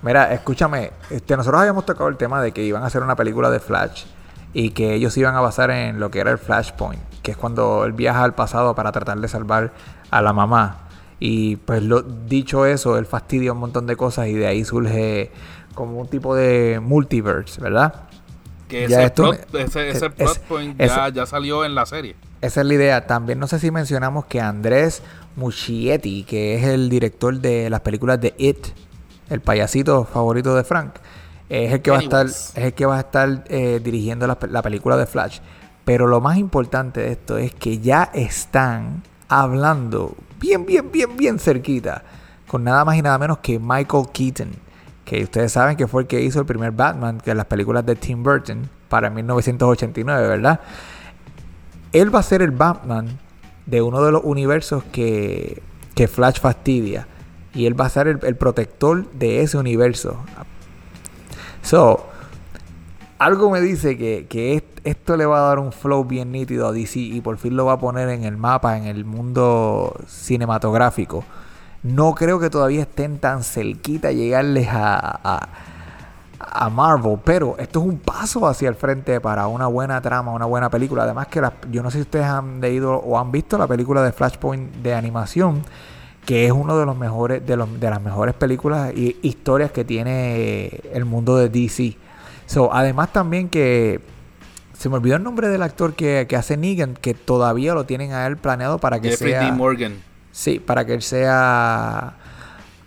Mira, 0.02 0.34
escúchame, 0.34 0.92
este, 1.10 1.36
nosotros 1.36 1.60
habíamos 1.60 1.86
tocado 1.86 2.10
el 2.10 2.18
tema 2.18 2.42
de 2.42 2.52
que 2.52 2.64
iban 2.64 2.84
a 2.84 2.88
hacer 2.88 3.04
una 3.04 3.16
película 3.16 3.50
de 3.50 3.60
Flash 3.60 4.06
y 4.54 4.72
que 4.72 4.94
ellos 4.94 5.16
iban 5.18 5.36
a 5.36 5.42
basar 5.42 5.72
en 5.72 6.00
lo 6.00 6.10
que 6.10 6.20
era 6.20 6.32
el 6.32 6.38
Flashpoint, 6.38 7.02
que 7.22 7.32
es 7.32 7.38
cuando 7.38 7.86
él 7.86 7.94
viaja 7.94 8.24
al 8.24 8.34
pasado 8.34 8.76
para 8.76 8.92
tratar 8.92 9.20
de 9.20 9.28
salvar 9.28 9.74
a 10.10 10.22
la 10.22 10.34
mamá. 10.34 10.88
Y 11.20 11.58
pues 11.58 11.84
lo, 11.84 12.02
dicho 12.02 12.66
eso, 12.66 12.98
él 12.98 13.06
fastidia 13.06 13.52
un 13.52 13.60
montón 13.60 13.88
de 13.88 13.96
cosas 13.96 14.28
y 14.28 14.34
de 14.34 14.48
ahí 14.48 14.64
surge 14.64 15.32
como 15.76 16.00
un 16.00 16.08
tipo 16.08 16.34
de 16.34 16.80
multiverse, 16.82 17.62
¿verdad? 17.62 18.09
Que 18.70 18.86
ese, 18.86 19.04
esto- 19.04 19.24
plot, 19.32 19.56
ese, 19.56 19.90
ese 19.90 20.10
es- 20.18 20.40
point 20.48 20.80
es- 20.80 20.96
ya, 20.96 21.10
ya 21.10 21.26
salió 21.26 21.66
en 21.66 21.76
la 21.76 21.86
serie. 21.86 22.16
Esa 22.40 22.62
es 22.62 22.68
la 22.68 22.74
idea. 22.74 23.06
También 23.08 23.38
no 23.40 23.48
sé 23.48 23.60
si 23.60 23.70
mencionamos 23.72 24.26
que 24.26 24.40
Andrés 24.40 25.02
Muschietti, 25.36 26.24
que 26.24 26.56
es 26.56 26.64
el 26.64 26.90
director 26.90 27.38
de 27.40 27.70
las 27.70 27.82
películas 27.82 28.22
de 28.22 28.34
It, 28.38 28.68
el 29.30 29.42
payasito 29.42 30.06
favorito 30.06 30.56
de 30.56 30.64
Frank, 30.64 30.94
es 31.50 31.74
el 31.74 31.82
que 31.82 31.92
va 31.92 31.98
a 31.98 32.02
estar, 32.02 32.26
es 32.28 32.54
el 32.56 32.74
que 32.74 32.86
va 32.86 32.98
a 32.98 33.00
estar 33.02 33.44
eh, 33.50 33.82
dirigiendo 33.84 34.26
la, 34.28 34.38
la 34.50 34.62
película 34.62 34.96
de 34.98 35.06
Flash. 35.08 35.40
Pero 35.84 36.06
lo 36.08 36.22
más 36.22 36.38
importante 36.38 37.02
de 37.02 37.12
esto 37.14 37.38
es 37.38 37.54
que 37.54 37.80
ya 37.80 38.12
están 38.14 39.02
hablando 39.28 40.16
bien, 40.40 40.66
bien, 40.66 40.92
bien, 40.92 41.18
bien 41.18 41.40
cerquita 41.40 42.04
con 42.48 42.64
nada 42.64 42.86
más 42.86 42.96
y 42.98 43.02
nada 43.02 43.18
menos 43.18 43.40
que 43.40 43.58
Michael 43.60 44.06
Keaton, 44.14 44.52
que 45.10 45.24
ustedes 45.24 45.52
saben 45.52 45.76
que 45.76 45.88
fue 45.88 46.04
el 46.04 46.08
que 46.08 46.22
hizo 46.22 46.40
el 46.40 46.46
primer 46.46 46.72
Batman, 46.72 47.20
que 47.20 47.34
las 47.34 47.46
películas 47.48 47.84
de 47.84 47.96
Tim 47.96 48.22
Burton 48.22 48.70
para 48.90 49.10
1989, 49.10 50.28
¿verdad? 50.28 50.60
Él 51.94 52.14
va 52.14 52.20
a 52.20 52.24
ser 52.24 52.44
el 52.44 52.52
Batman 52.52 53.08
de 53.66 53.82
uno 53.82 54.04
de 54.04 54.12
los 54.12 54.22
universos 54.24 54.84
que, 54.92 55.64
que 55.96 56.08
Flash 56.08 56.40
fastidia. 56.40 57.08
Y 57.56 57.66
él 57.66 57.80
va 57.80 57.88
a 57.88 57.90
ser 57.90 58.08
el, 58.08 58.20
el 58.24 58.36
protector 58.36 59.10
de 59.14 59.42
ese 59.42 59.58
universo. 59.58 60.18
So, 61.64 62.06
algo 63.18 63.50
me 63.50 63.62
dice 63.62 63.98
que, 63.98 64.28
que 64.30 64.54
est- 64.58 64.66
esto 64.84 65.18
le 65.18 65.26
va 65.26 65.40
a 65.40 65.48
dar 65.50 65.60
un 65.60 65.72
flow 65.72 66.06
bien 66.06 66.32
nítido 66.32 66.68
a 66.68 66.72
DC 66.72 67.00
y 67.00 67.22
por 67.22 67.38
fin 67.38 67.56
lo 67.58 67.66
va 67.66 67.74
a 67.74 67.80
poner 67.80 68.10
en 68.10 68.24
el 68.24 68.38
mapa, 68.38 68.78
en 68.78 68.86
el 68.86 69.06
mundo 69.06 69.96
cinematográfico. 70.08 71.24
No 71.84 72.14
creo 72.14 72.40
que 72.40 72.50
todavía 72.50 72.82
estén 72.82 73.20
tan 73.20 73.44
cerquita 73.44 74.10
a 74.10 74.12
llegarles 74.12 74.68
a, 74.70 75.00
a, 75.24 75.50
a 76.40 76.70
Marvel, 76.70 77.18
pero 77.24 77.56
esto 77.58 77.80
es 77.80 77.86
un 77.86 78.00
paso 78.00 78.46
hacia 78.48 78.68
el 78.70 78.76
frente 78.76 79.22
para 79.22 79.48
una 79.48 79.68
buena 79.68 80.02
trama, 80.02 80.34
una 80.34 80.46
buena 80.46 80.70
película. 80.70 81.04
Además 81.04 81.28
que 81.28 81.40
las- 81.42 81.54
yo 81.72 81.82
no 81.82 81.90
sé 81.90 81.98
si 82.00 82.02
ustedes 82.02 82.26
han 82.26 82.60
leído 82.60 82.96
o 82.96 83.18
han 83.18 83.32
visto 83.32 83.58
la 83.58 83.68
película 83.68 84.02
de 84.04 84.12
Flashpoint 84.12 84.76
de 84.78 84.94
animación, 84.94 85.62
que 86.26 86.46
es 86.46 86.52
uno 86.52 86.78
de 86.78 86.86
los 86.86 86.98
mejores, 86.98 87.46
de, 87.46 87.56
los, 87.56 87.80
de 87.80 87.90
las 87.90 88.02
mejores 88.02 88.36
películas 88.36 88.94
y 88.94 89.18
historias 89.22 89.72
que 89.72 89.86
tiene 89.86 90.82
el 90.94 91.06
mundo 91.06 91.38
de 91.38 91.48
DC. 91.50 91.96
So, 92.46 92.74
además 92.74 93.14
también 93.14 93.48
que 93.50 94.02
se 94.74 94.90
me 94.90 94.96
olvidó 94.96 95.16
el 95.16 95.24
nombre 95.24 95.48
del 95.48 95.62
actor 95.64 95.94
que, 95.94 96.26
que 96.28 96.36
hace 96.36 96.58
Negan, 96.58 96.96
que 96.96 97.14
todavía 97.14 97.74
lo 97.74 97.86
tienen 97.86 98.12
a 98.12 98.28
él 98.28 98.38
planeado 98.38 98.80
para 98.80 99.00
que 99.00 99.12
Jeffrey 99.12 99.32
sea. 99.34 99.46
D. 99.46 99.52
Morgan. 99.54 100.09
Sí, 100.32 100.60
para 100.60 100.86
que 100.86 100.94
él 100.94 101.02
sea 101.02 102.16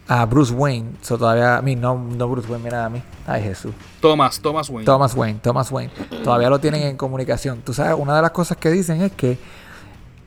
a 0.08 0.26
Bruce 0.26 0.52
Wayne. 0.52 0.92
So, 1.02 1.18
todavía, 1.18 1.56
a 1.58 1.62
mí, 1.62 1.76
no, 1.76 1.96
no 1.96 2.28
Bruce 2.28 2.49
Wayne, 2.50 2.64
mira 2.64 2.84
a 2.84 2.88
mí. 2.90 3.02
Ay, 3.26 3.42
Jesús. 3.42 3.72
Thomas, 4.00 4.40
Thomas 4.40 4.68
Wayne. 4.68 4.84
Thomas 4.84 5.14
Wayne, 5.14 5.38
Thomas 5.42 5.70
Wayne. 5.72 5.92
Todavía 6.25 6.49
lo 6.50 6.58
tienen 6.58 6.82
en 6.82 6.96
comunicación. 6.96 7.61
Tú 7.64 7.72
sabes, 7.72 7.94
una 7.99 8.16
de 8.16 8.22
las 8.22 8.30
cosas 8.32 8.56
que 8.56 8.70
dicen 8.70 9.02
es 9.02 9.12
que 9.12 9.38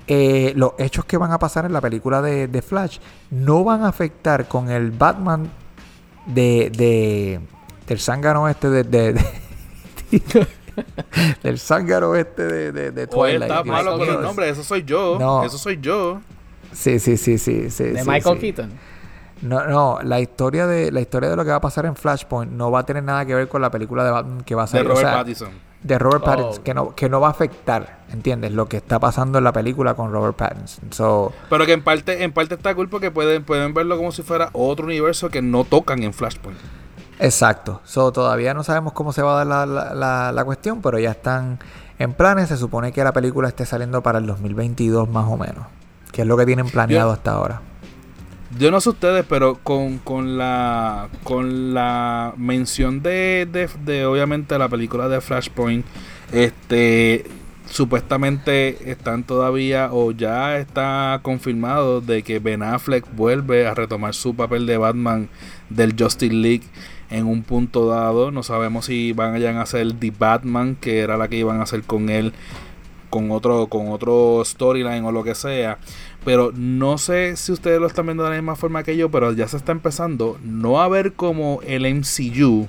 eh, 0.08 0.54
los 0.56 0.74
hechos 0.78 1.06
que 1.06 1.18
van 1.18 1.32
a 1.32 1.40
pasar 1.40 1.66
en 1.66 1.74
la 1.74 1.82
película 1.82 2.22
de, 2.22 2.48
de 2.48 2.62
Flash 2.62 3.00
no 3.32 3.64
van 3.64 3.84
a 3.84 3.88
afectar 3.88 4.48
con 4.48 4.70
el 4.70 4.92
Batman 4.92 5.50
de, 6.28 6.72
de 6.76 7.40
del 7.88 8.00
zángano 8.00 8.48
este 8.50 8.70
de, 8.70 8.84
de- 8.84 9.14
de- 9.14 9.24
del 11.44 11.60
zángano 11.60 12.16
este 12.16 12.44
de, 12.44 12.72
de, 12.72 12.92
de 12.92 13.08
Twilight. 13.08 13.44
está 13.44 13.64
malo 13.64 13.98
con 13.98 14.02
mío. 14.08 14.18
el 14.20 14.22
nombre, 14.24 14.50
eso 14.50 14.64
soy 14.64 14.84
yo. 14.84 15.18
No. 15.20 15.44
Eso 15.44 15.58
soy 15.58 15.80
yo. 15.82 16.20
Sí, 16.76 17.00
sí, 17.00 17.18
sí, 17.18 17.38
sí, 17.38 17.70
sí. 17.70 17.84
De 17.86 18.04
sí, 18.04 18.10
Michael 18.10 18.36
sí. 18.36 18.42
Keaton. 18.54 18.72
No, 19.42 19.66
no, 19.68 20.00
la 20.04 20.20
historia 20.20 20.66
de 20.68 20.92
la 20.92 21.02
historia 21.02 21.30
de 21.30 21.36
lo 21.36 21.44
que 21.44 21.50
va 21.52 21.58
a 21.58 21.62
pasar 21.62 21.86
en 21.86 21.96
Flashpoint 21.96 22.52
no 22.52 22.72
va 22.72 22.80
a 22.80 22.86
tener 22.86 23.04
nada 23.04 23.26
que 23.26 23.36
ver 23.36 23.48
con 23.48 23.62
la 23.62 23.70
película 23.72 24.04
de 24.04 24.12
Batman 24.12 24.42
que 24.44 24.56
va 24.56 24.64
a 24.64 24.66
De 24.66 24.72
salir. 24.72 24.86
o 24.88 24.90
Robert 24.92 25.08
sea, 25.08 25.18
Pattinson. 25.18 25.50
de 25.84 26.00
Robert 26.00 26.22
Oh, 26.24 26.26
Pattinson, 26.26 26.64
que 26.64 26.74
no, 26.74 26.96
que 26.96 27.10
no 27.10 27.20
va 27.20 27.28
a 27.28 27.32
afectar, 27.32 28.00
¿entiendes? 28.14 28.54
Lo 28.54 28.68
que 28.68 28.78
está 28.78 28.98
pasando 29.00 29.38
en 29.38 29.44
la 29.44 29.52
película 29.52 29.94
con 29.94 30.12
Robert 30.12 30.36
Pattinson. 30.38 30.92
So, 30.94 31.34
Pero 31.50 31.66
que 31.66 31.74
en 31.74 31.84
parte, 31.84 32.24
en 32.24 32.32
parte 32.32 32.56
está 32.56 32.74
cool 32.76 32.88
porque 32.90 33.12
pueden, 33.12 33.44
pueden 33.44 33.74
verlo 33.74 33.98
como 33.98 34.12
si 34.14 34.22
fuera 34.24 34.50
otro 34.54 34.86
universo 34.86 35.30
que 35.30 35.42
no 35.42 35.64
tocan 35.66 36.02
en 36.04 36.14
Flashpoint. 36.14 36.58
exacto. 37.20 37.82
So, 37.84 38.12
todavía 38.14 38.54
no 38.54 38.64
sabemos 38.64 38.94
cómo 38.94 39.12
se 39.14 39.22
va 39.22 39.34
a 39.42 39.46
dar 39.46 39.48
la, 39.48 39.66
la, 39.66 39.94
la- 39.94 40.32
la 40.32 40.46
cuestión, 40.46 40.82
pero 40.82 40.98
ya 40.98 41.12
están 41.12 41.60
en 42.00 42.14
planes. 42.14 42.48
Se 42.50 42.58
supone 42.58 42.92
que 42.94 43.04
la 43.04 43.12
película 43.12 43.50
esté 43.50 43.66
saliendo 43.66 44.02
para 44.02 44.20
el 44.20 44.26
2022 44.28 45.10
más 45.10 45.26
o 45.28 45.38
menos. 45.38 45.66
Que 46.16 46.22
es 46.22 46.28
lo 46.28 46.38
que 46.38 46.46
tienen 46.46 46.68
planeado 46.70 47.10
Yo- 47.10 47.14
hasta 47.14 47.32
ahora. 47.34 47.62
Yo 48.58 48.72
no 48.72 48.80
sé 48.80 48.90
ustedes, 48.90 49.26
pero 49.28 49.56
con, 49.62 49.98
con 49.98 50.38
la 50.38 51.10
con 51.24 51.74
la 51.74 52.34
mención 52.38 53.02
de, 53.04 53.46
de, 53.52 53.68
de, 53.84 54.06
obviamente 54.06 54.58
la 54.58 54.70
película 54.70 55.10
de 55.10 55.20
Flashpoint, 55.20 55.86
este 56.32 57.26
supuestamente 57.70 58.92
están 58.92 59.24
todavía 59.24 59.90
o 59.92 60.12
ya 60.12 60.58
está 60.58 61.20
confirmado 61.22 62.00
de 62.00 62.24
que 62.24 62.40
Ben 62.40 62.64
Affleck 62.64 63.06
vuelve 63.16 63.68
a 63.68 63.74
retomar 63.74 64.14
su 64.14 64.36
papel 64.36 64.66
de 64.68 64.78
Batman 64.78 65.28
del 65.70 65.94
Justice 66.00 66.34
League 66.34 66.64
en 67.10 67.26
un 67.26 67.44
punto 67.44 67.88
dado. 67.90 68.32
No 68.32 68.42
sabemos 68.44 68.86
si 68.86 69.12
van 69.12 69.36
a 69.44 69.62
hacer 69.62 69.92
The 70.00 70.14
Batman, 70.18 70.76
que 70.80 71.00
era 71.00 71.18
la 71.18 71.28
que 71.28 71.38
iban 71.38 71.60
a 71.60 71.64
hacer 71.64 71.82
con 71.84 72.10
él 72.10 72.32
con 73.16 73.32
otro 73.32 73.68
con 73.68 73.88
otro 73.88 74.44
storyline 74.44 75.06
o 75.06 75.12
lo 75.14 75.24
que 75.24 75.36
sea. 75.36 75.78
Pero 76.26 76.52
no 76.54 76.98
sé 76.98 77.38
si 77.38 77.54
ustedes 77.54 77.80
lo 77.80 77.88
están 77.88 78.08
viendo 78.08 78.24
de 78.26 78.32
la 78.32 78.36
misma 78.36 78.58
forma 78.58 78.84
que 78.84 78.98
yo 78.98 79.10
pero 79.10 79.32
ya 79.32 79.48
se 79.48 79.56
está 79.56 79.72
empezando 79.72 80.38
no 80.44 80.82
a 80.82 80.90
ver 80.90 81.14
como 81.14 81.62
el 81.66 81.86
MCU 81.96 82.68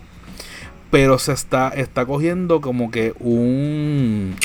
pero 0.92 1.18
se 1.18 1.32
está 1.32 1.70
está 1.70 2.06
cogiendo 2.06 2.60
como 2.60 2.92
que 2.92 3.12
un 3.18 4.36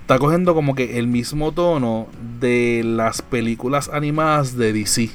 está 0.00 0.18
cogiendo 0.18 0.54
como 0.54 0.74
que 0.74 0.98
el 0.98 1.06
mismo 1.06 1.52
tono 1.52 2.08
de 2.40 2.82
las 2.84 3.22
películas 3.22 3.90
animadas 3.92 4.56
de 4.56 4.72
DC 4.72 5.08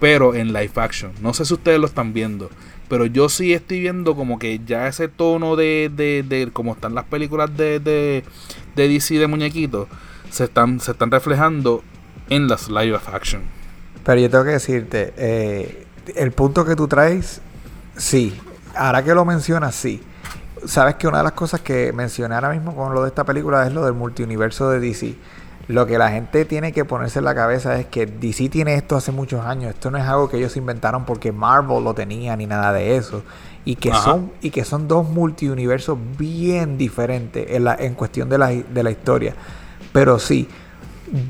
pero 0.00 0.34
en 0.34 0.54
live 0.54 0.70
action. 0.76 1.12
No 1.20 1.34
sé 1.34 1.44
si 1.44 1.52
ustedes 1.52 1.78
lo 1.78 1.86
están 1.86 2.14
viendo 2.14 2.48
pero 2.88 3.04
yo 3.06 3.28
sí 3.28 3.52
estoy 3.52 3.80
viendo 3.80 4.16
como 4.16 4.38
que 4.38 4.60
ya 4.66 4.88
ese 4.88 5.08
tono 5.08 5.56
de, 5.56 5.90
de, 5.94 6.24
de 6.26 6.50
como 6.50 6.72
están 6.72 6.94
las 6.94 7.04
películas 7.04 7.54
de, 7.56 7.80
de, 7.80 8.24
de 8.78 8.88
DC 8.88 9.18
de 9.18 9.26
muñequitos 9.26 9.88
se 10.30 10.44
están, 10.44 10.80
se 10.80 10.92
están 10.92 11.10
reflejando 11.10 11.82
en 12.30 12.48
las 12.48 12.68
live 12.68 12.98
action. 13.12 13.42
Pero 14.04 14.20
yo 14.20 14.30
tengo 14.30 14.44
que 14.44 14.50
decirte, 14.52 15.12
eh, 15.16 15.86
el 16.16 16.32
punto 16.32 16.64
que 16.64 16.76
tú 16.76 16.88
traes, 16.88 17.40
sí. 17.96 18.38
Ahora 18.74 19.02
que 19.02 19.14
lo 19.14 19.24
mencionas, 19.24 19.74
sí. 19.74 20.02
Sabes 20.64 20.94
que 20.94 21.06
una 21.08 21.18
de 21.18 21.24
las 21.24 21.32
cosas 21.32 21.60
que 21.60 21.92
mencioné 21.92 22.34
ahora 22.34 22.50
mismo 22.50 22.74
con 22.74 22.94
lo 22.94 23.02
de 23.02 23.08
esta 23.08 23.24
película 23.24 23.66
es 23.66 23.72
lo 23.72 23.84
del 23.84 23.94
multiuniverso 23.94 24.70
de 24.70 24.80
DC. 24.80 25.16
Lo 25.68 25.86
que 25.86 25.98
la 25.98 26.10
gente 26.10 26.44
tiene 26.44 26.72
que 26.72 26.84
ponerse 26.84 27.18
en 27.18 27.26
la 27.26 27.34
cabeza 27.34 27.78
es 27.78 27.86
que 27.86 28.06
DC 28.06 28.48
tiene 28.48 28.74
esto 28.74 28.96
hace 28.96 29.12
muchos 29.12 29.44
años. 29.44 29.74
Esto 29.74 29.90
no 29.90 29.98
es 29.98 30.04
algo 30.04 30.30
que 30.30 30.38
ellos 30.38 30.56
inventaron 30.56 31.04
porque 31.04 31.30
Marvel 31.32 31.84
lo 31.84 31.94
tenía 31.94 32.36
ni 32.36 32.46
nada 32.46 32.72
de 32.72 32.96
eso. 32.96 33.22
Y 33.68 33.76
que 33.76 33.90
Ajá. 33.90 34.02
son 34.02 34.32
y 34.40 34.48
que 34.48 34.64
son 34.64 34.88
dos 34.88 35.06
multiuniversos 35.10 35.98
bien 36.16 36.78
diferentes 36.78 37.50
en, 37.50 37.64
la, 37.64 37.74
en 37.74 37.92
cuestión 37.92 38.26
de 38.30 38.38
la, 38.38 38.48
de 38.48 38.82
la 38.82 38.90
historia. 38.90 39.34
Pero 39.92 40.18
sí, 40.18 40.48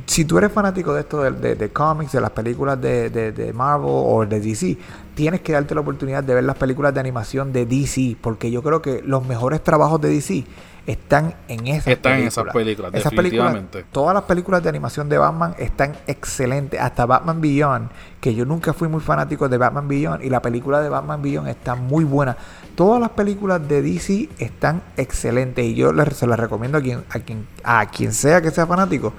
si 0.06 0.24
tú 0.24 0.38
eres 0.38 0.52
fanático 0.52 0.94
de 0.94 1.00
esto 1.00 1.20
de, 1.24 1.32
de, 1.32 1.54
de 1.56 1.68
cómics, 1.70 2.12
de 2.12 2.20
las 2.20 2.30
películas 2.30 2.80
de, 2.80 3.10
de, 3.10 3.32
de 3.32 3.52
Marvel 3.52 3.88
o 3.90 4.24
de 4.24 4.38
DC, 4.38 4.78
tienes 5.16 5.40
que 5.40 5.52
darte 5.52 5.74
la 5.74 5.80
oportunidad 5.80 6.22
de 6.22 6.34
ver 6.34 6.44
las 6.44 6.56
películas 6.56 6.94
de 6.94 7.00
animación 7.00 7.52
de 7.52 7.66
DC, 7.66 8.16
porque 8.20 8.52
yo 8.52 8.62
creo 8.62 8.80
que 8.80 9.02
los 9.04 9.26
mejores 9.26 9.64
trabajos 9.64 10.00
de 10.00 10.08
DC 10.10 10.44
están 10.86 11.34
en 11.48 11.66
esas 11.66 11.86
Están 11.88 12.12
en 12.12 12.18
películas. 12.18 12.32
esas 12.38 12.52
películas, 12.54 12.94
Esas 12.94 13.12
definitivamente. 13.12 13.68
películas, 13.70 13.92
todas 13.92 14.14
las 14.14 14.22
películas 14.24 14.62
de 14.62 14.68
animación 14.68 15.08
de 15.08 15.18
Batman 15.18 15.54
están 15.58 15.92
excelentes, 16.06 16.80
hasta 16.80 17.06
Batman 17.06 17.40
Beyond, 17.40 17.90
que 18.20 18.34
yo 18.34 18.44
nunca 18.44 18.72
fui 18.72 18.88
muy 18.88 19.00
fanático 19.00 19.48
de 19.48 19.58
Batman 19.58 19.88
Beyond 19.88 20.24
y 20.24 20.30
la 20.30 20.40
película 20.42 20.80
de 20.80 20.88
Batman 20.88 21.20
Beyond 21.22 21.48
está 21.48 21.74
muy 21.74 22.04
buena. 22.04 22.36
Todas 22.74 23.00
las 23.00 23.10
películas 23.10 23.66
de 23.68 23.82
DC 23.82 24.28
están 24.38 24.82
excelentes 24.96 25.64
y 25.64 25.74
yo 25.74 25.92
les, 25.92 26.16
se 26.16 26.26
las 26.26 26.38
recomiendo 26.38 26.78
a 26.78 26.80
quien, 26.80 27.04
a 27.10 27.18
quien 27.18 27.46
a 27.64 27.86
quien 27.86 28.12
sea 28.12 28.40
que 28.40 28.50
sea 28.50 28.66
fanático 28.66 29.12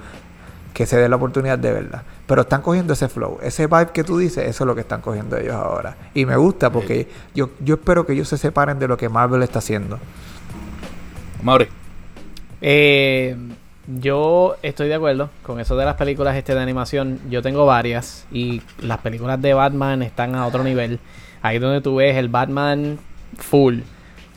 que 0.72 0.86
se 0.86 0.96
dé 0.96 1.08
la 1.08 1.16
oportunidad 1.16 1.58
de 1.58 1.72
verla. 1.72 2.04
Pero 2.26 2.42
están 2.42 2.62
cogiendo 2.62 2.92
ese 2.92 3.08
flow, 3.08 3.38
ese 3.42 3.66
vibe 3.66 3.90
que 3.92 4.04
tú 4.04 4.18
dices, 4.18 4.46
eso 4.48 4.64
es 4.64 4.66
lo 4.66 4.74
que 4.74 4.80
están 4.82 5.00
cogiendo 5.00 5.36
ellos 5.36 5.54
ahora. 5.54 5.96
Y 6.14 6.24
me 6.26 6.36
gusta 6.36 6.70
porque 6.70 7.08
yo, 7.34 7.50
yo 7.60 7.74
espero 7.74 8.06
que 8.06 8.12
ellos 8.12 8.28
se 8.28 8.38
separen 8.38 8.78
de 8.78 8.88
lo 8.88 8.96
que 8.96 9.08
Marvel 9.08 9.42
está 9.42 9.58
haciendo. 9.58 9.98
Maure, 11.42 11.68
Eh, 12.60 13.36
yo 13.86 14.56
estoy 14.62 14.88
de 14.88 14.94
acuerdo 14.94 15.30
con 15.42 15.58
eso 15.60 15.76
de 15.76 15.84
las 15.84 15.96
películas 15.96 16.36
este 16.36 16.54
de 16.54 16.60
animación. 16.60 17.18
Yo 17.30 17.42
tengo 17.42 17.66
varias 17.66 18.26
y 18.30 18.62
las 18.80 18.98
películas 18.98 19.40
de 19.40 19.54
Batman 19.54 20.02
están 20.02 20.34
a 20.34 20.46
otro 20.46 20.62
nivel. 20.62 20.98
Ahí 21.42 21.58
donde 21.58 21.80
tú 21.80 21.96
ves 21.96 22.16
el 22.16 22.28
Batman 22.28 22.98
full. 23.38 23.80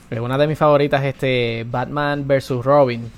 Es 0.10 0.19
una 0.19 0.38
de 0.38 0.48
mis 0.48 0.57
favoritas, 0.57 1.03
este 1.03 1.65
Batman 1.69 2.25
vs 2.27 2.63
Robin. 2.63 3.12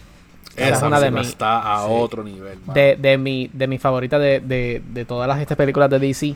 Esa 0.55 0.75
es 0.77 0.81
una 0.83 0.99
de 0.99 1.11
mis 1.11 1.27
está 1.27 1.75
a 1.75 1.85
sí. 1.85 1.91
otro 1.91 2.23
nivel. 2.23 2.57
de, 2.73 2.95
de 2.95 3.17
mi 3.17 3.49
de 3.51 3.67
mis 3.67 3.81
favoritas 3.81 4.19
de, 4.21 4.39
de, 4.39 4.81
de 4.93 5.05
todas 5.05 5.27
las 5.27 5.39
estas 5.39 5.57
películas 5.57 5.89
de 5.89 5.99
DC. 5.99 6.35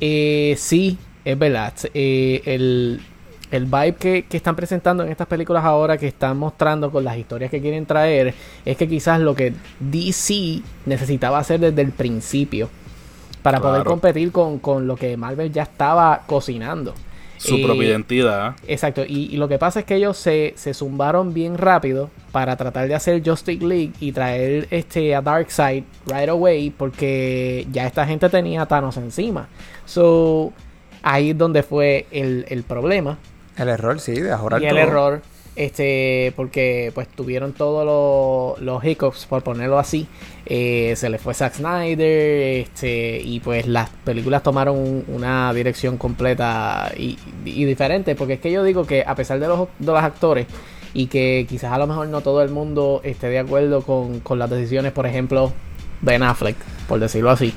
Eh, 0.00 0.54
sí, 0.56 0.96
es 1.24 1.38
verdad. 1.38 1.74
Eh, 1.92 2.42
el, 2.44 3.00
el 3.50 3.66
vibe 3.66 3.94
que, 3.96 4.24
que 4.28 4.36
están 4.36 4.56
presentando 4.56 5.02
en 5.04 5.10
estas 5.10 5.26
películas 5.26 5.64
ahora 5.64 5.96
que 5.98 6.06
están 6.08 6.36
mostrando 6.38 6.90
con 6.90 7.04
las 7.04 7.16
historias 7.16 7.50
que 7.50 7.60
quieren 7.60 7.86
traer 7.86 8.34
es 8.64 8.76
que 8.76 8.88
quizás 8.88 9.20
lo 9.20 9.34
que 9.34 9.54
DC 9.80 10.62
necesitaba 10.86 11.38
hacer 11.38 11.60
desde 11.60 11.82
el 11.82 11.92
principio 11.92 12.70
para 13.42 13.60
poder 13.60 13.84
competir 13.84 14.32
con, 14.32 14.58
con 14.58 14.86
lo 14.86 14.96
que 14.96 15.16
Marvel 15.16 15.52
ya 15.52 15.62
estaba 15.62 16.24
cocinando. 16.26 16.94
Su 17.36 17.58
Eh, 17.58 17.62
propia 17.62 17.88
identidad. 17.88 18.56
Exacto, 18.66 19.04
y, 19.06 19.32
y 19.32 19.36
lo 19.36 19.46
que 19.48 19.58
pasa 19.58 19.80
es 19.80 19.86
que 19.86 19.94
ellos 19.94 20.16
se, 20.18 20.54
se 20.56 20.74
zumbaron 20.74 21.32
bien 21.32 21.56
rápido 21.56 22.10
para 22.32 22.56
tratar 22.56 22.88
de 22.88 22.94
hacer 22.96 23.22
Justice 23.24 23.64
League 23.64 23.92
y 24.00 24.12
traer 24.12 24.66
este 24.70 25.14
a 25.14 25.22
Darkseid 25.22 25.84
right 26.06 26.28
away 26.28 26.70
porque 26.70 27.66
ya 27.70 27.86
esta 27.86 28.04
gente 28.06 28.28
tenía 28.28 28.62
a 28.62 28.66
Thanos 28.66 28.96
encima. 28.96 29.48
So, 29.84 30.52
ahí 31.02 31.30
es 31.30 31.38
donde 31.38 31.62
fue 31.62 32.06
el, 32.10 32.44
el 32.48 32.64
problema 32.64 33.18
El 33.58 33.68
error, 33.68 34.00
sí, 34.00 34.12
de 34.20 34.30
ahorrar 34.32 34.62
y 34.62 34.66
el 34.66 34.70
todo. 34.70 34.80
error. 34.80 35.22
Este, 35.56 36.32
porque 36.36 36.92
pues 36.94 37.08
tuvieron 37.08 37.52
todos 37.52 37.84
los, 37.84 38.64
los 38.64 38.84
hiccups, 38.84 39.26
por 39.26 39.42
ponerlo 39.42 39.78
así. 39.80 40.06
Eh, 40.46 40.94
se 40.96 41.10
le 41.10 41.18
fue 41.18 41.34
Zack 41.34 41.54
Snyder. 41.54 42.60
Este, 42.62 43.20
y 43.20 43.40
pues 43.40 43.66
las 43.66 43.90
películas 44.04 44.42
tomaron 44.44 44.76
un- 44.78 45.04
una 45.08 45.52
dirección 45.52 45.96
completa 45.98 46.92
y, 46.96 47.18
y 47.44 47.64
diferente. 47.64 48.14
Porque 48.14 48.34
es 48.34 48.40
que 48.40 48.52
yo 48.52 48.62
digo 48.62 48.86
que 48.86 49.02
a 49.04 49.16
pesar 49.16 49.40
de 49.40 49.48
los, 49.48 49.68
de 49.80 49.86
los 49.86 50.00
actores, 50.02 50.46
y 50.94 51.06
que 51.08 51.44
quizás 51.48 51.72
a 51.72 51.78
lo 51.78 51.86
mejor 51.88 52.06
no 52.08 52.20
todo 52.20 52.40
el 52.42 52.50
mundo 52.50 53.00
esté 53.04 53.26
de 53.28 53.40
acuerdo 53.40 53.82
con, 53.82 54.20
con 54.20 54.38
las 54.38 54.48
decisiones, 54.48 54.92
por 54.92 55.06
ejemplo, 55.06 55.52
Ben 56.00 56.22
Affleck, 56.22 56.56
por 56.88 56.98
decirlo 57.00 57.30
así. 57.30 57.52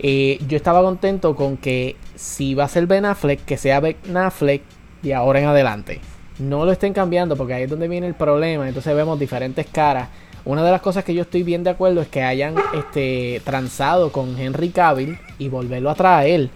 Eh, 0.00 0.38
yo 0.48 0.56
estaba 0.56 0.80
contento 0.82 1.34
con 1.36 1.56
que 1.56 1.96
si 2.14 2.54
va 2.54 2.64
a 2.64 2.68
ser 2.68 2.86
Ben 2.86 3.04
Affleck, 3.04 3.44
que 3.44 3.56
sea 3.56 3.80
Ben 3.80 3.96
Affleck 4.16 4.62
de 5.02 5.14
ahora 5.14 5.40
en 5.40 5.46
adelante. 5.46 6.00
No 6.38 6.64
lo 6.64 6.72
estén 6.72 6.92
cambiando 6.92 7.36
porque 7.36 7.54
ahí 7.54 7.64
es 7.64 7.70
donde 7.70 7.88
viene 7.88 8.06
el 8.06 8.14
problema. 8.14 8.68
Entonces 8.68 8.94
vemos 8.94 9.18
diferentes 9.18 9.66
caras. 9.66 10.08
Una 10.44 10.64
de 10.64 10.70
las 10.70 10.80
cosas 10.80 11.04
que 11.04 11.14
yo 11.14 11.22
estoy 11.22 11.42
bien 11.42 11.64
de 11.64 11.70
acuerdo 11.70 12.00
es 12.00 12.08
que 12.08 12.22
hayan 12.22 12.54
este, 12.74 13.42
transado 13.44 14.12
con 14.12 14.38
Henry 14.38 14.70
Cavill 14.70 15.18
y 15.38 15.48
volverlo 15.48 15.90
a 15.90 15.94
traer 15.94 16.48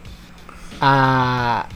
a, 0.80 1.66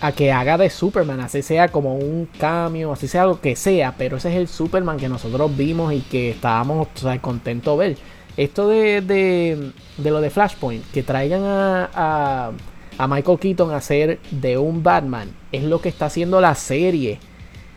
a 0.00 0.12
que 0.12 0.30
haga 0.30 0.56
de 0.56 0.70
Superman, 0.70 1.20
así 1.20 1.42
sea 1.42 1.68
como 1.68 1.96
un 1.96 2.28
cambio, 2.38 2.92
así 2.92 3.08
sea 3.08 3.26
lo 3.26 3.40
que 3.40 3.56
sea, 3.56 3.94
pero 3.98 4.18
ese 4.18 4.30
es 4.30 4.36
el 4.36 4.48
Superman 4.48 4.98
que 4.98 5.08
nosotros 5.08 5.56
vimos 5.56 5.92
y 5.92 6.00
que 6.00 6.30
estábamos 6.30 6.88
o 6.94 6.98
sea, 6.98 7.18
contentos 7.20 7.78
de 7.78 7.88
ver. 7.88 7.98
Esto 8.36 8.68
de, 8.68 9.00
de, 9.00 9.72
de 9.96 10.10
lo 10.10 10.20
de 10.20 10.30
Flashpoint, 10.30 10.88
que 10.92 11.02
traigan 11.02 11.42
a, 11.42 11.90
a, 11.92 12.52
a 12.98 13.06
Michael 13.06 13.38
Keaton 13.38 13.72
a 13.72 13.80
ser 13.80 14.18
de 14.30 14.58
un 14.58 14.82
Batman, 14.82 15.30
es 15.52 15.62
lo 15.62 15.80
que 15.80 15.88
está 15.88 16.06
haciendo 16.06 16.40
la 16.40 16.54
serie. 16.54 17.18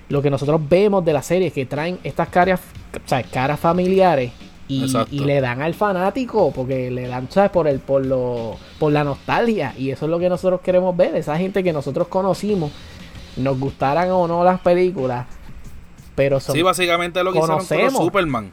Lo 0.10 0.22
que 0.22 0.30
nosotros 0.30 0.60
vemos 0.68 1.06
de 1.06 1.14
la 1.14 1.22
serie 1.22 1.48
es 1.48 1.54
que 1.54 1.66
traen 1.66 2.00
estas 2.04 2.28
caras, 2.30 2.60
o 2.94 3.08
sea, 3.08 3.24
caras 3.24 3.60
familiares 3.60 4.32
y, 4.68 5.20
le 5.20 5.42
dan 5.42 5.62
al 5.62 5.74
fanático 5.74 6.52
porque 6.52 6.90
le 6.92 7.08
dan 7.08 7.30
¿sabes? 7.30 7.52
por 7.52 7.68
el 7.68 7.80
por 7.80 8.06
lo 8.06 8.58
por 8.80 8.92
la 8.92 9.04
nostalgia 9.04 9.74
y 9.78 9.90
eso 9.90 10.06
es 10.06 10.12
lo 10.12 10.18
que 10.18 10.30
nosotros 10.30 10.62
queremos 10.62 10.96
ver 10.96 11.16
esa 11.16 11.38
gente 11.38 11.62
que 11.62 11.74
nosotros 11.74 12.08
conocimos 12.08 12.72
nos 13.36 13.60
gustaran 13.60 14.10
o 14.12 14.28
no 14.28 14.46
las 14.46 14.62
películas 14.62 15.28
pero 16.16 16.40
son 16.40 16.56
Sí, 16.56 16.62
básicamente 16.62 17.24
lo 17.24 17.32
que 17.32 17.40
hicieron 17.40 17.60
con 17.60 17.68
conocemos. 17.68 18.04
Superman. 18.06 18.52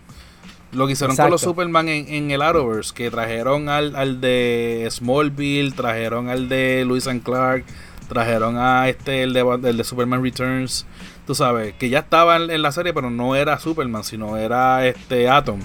Lo 0.72 0.86
que 0.86 0.92
hicieron 0.92 1.16
con 1.16 1.30
los. 1.30 1.40
Superman 1.40 1.88
en, 1.88 2.08
en 2.08 2.30
el 2.30 2.42
Arrowverse, 2.42 2.94
que 2.94 3.10
trajeron 3.10 3.68
al, 3.68 3.96
al 3.96 4.20
de 4.20 4.86
Smallville, 4.90 5.72
trajeron 5.72 6.28
al 6.28 6.48
de 6.48 6.84
Lewis 6.86 7.06
and 7.06 7.22
Clark, 7.22 7.64
trajeron 8.08 8.56
a 8.58 8.88
este, 8.88 9.22
el 9.22 9.32
de, 9.32 9.40
el 9.64 9.76
de 9.76 9.84
Superman 9.84 10.22
Returns, 10.22 10.86
tú 11.26 11.34
sabes, 11.34 11.74
que 11.74 11.88
ya 11.88 12.00
estaba 12.00 12.36
en, 12.36 12.50
en 12.50 12.62
la 12.62 12.72
serie, 12.72 12.92
pero 12.92 13.10
no 13.10 13.34
era 13.34 13.58
Superman, 13.58 14.04
sino 14.04 14.36
era 14.36 14.86
este 14.86 15.28
Atom. 15.28 15.60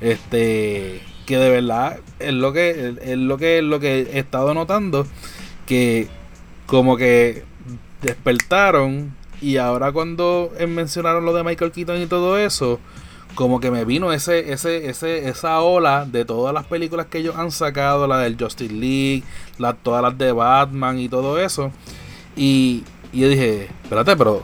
Este, 0.00 1.00
que 1.26 1.38
de 1.38 1.48
verdad 1.48 2.00
es 2.18 2.32
lo 2.32 2.52
que, 2.52 2.96
es 3.02 3.16
lo 3.16 3.38
que, 3.38 3.62
lo 3.62 3.78
que 3.78 4.00
he 4.12 4.18
estado 4.18 4.52
notando, 4.52 5.06
que 5.64 6.08
como 6.66 6.96
que 6.96 7.44
despertaron 8.02 9.14
y 9.40 9.58
ahora 9.58 9.92
cuando 9.92 10.52
mencionaron 10.68 11.24
lo 11.24 11.32
de 11.32 11.44
Michael 11.44 11.70
Keaton 11.70 12.02
y 12.02 12.06
todo 12.06 12.36
eso, 12.36 12.80
como 13.34 13.60
que 13.60 13.70
me 13.70 13.84
vino 13.84 14.12
ese, 14.12 14.52
ese, 14.52 14.88
ese, 14.88 15.28
esa 15.28 15.60
ola 15.60 16.04
de 16.04 16.24
todas 16.24 16.52
las 16.52 16.66
películas 16.66 17.06
que 17.06 17.18
ellos 17.18 17.36
han 17.36 17.50
sacado, 17.50 18.06
la 18.06 18.18
del 18.18 18.36
Justice 18.38 18.72
League, 18.72 19.22
la, 19.58 19.74
todas 19.74 20.02
las 20.02 20.16
de 20.18 20.32
Batman 20.32 20.98
y 20.98 21.08
todo 21.08 21.38
eso. 21.38 21.72
Y, 22.36 22.84
y 23.12 23.20
yo 23.20 23.28
dije, 23.28 23.68
espérate, 23.82 24.16
pero 24.16 24.42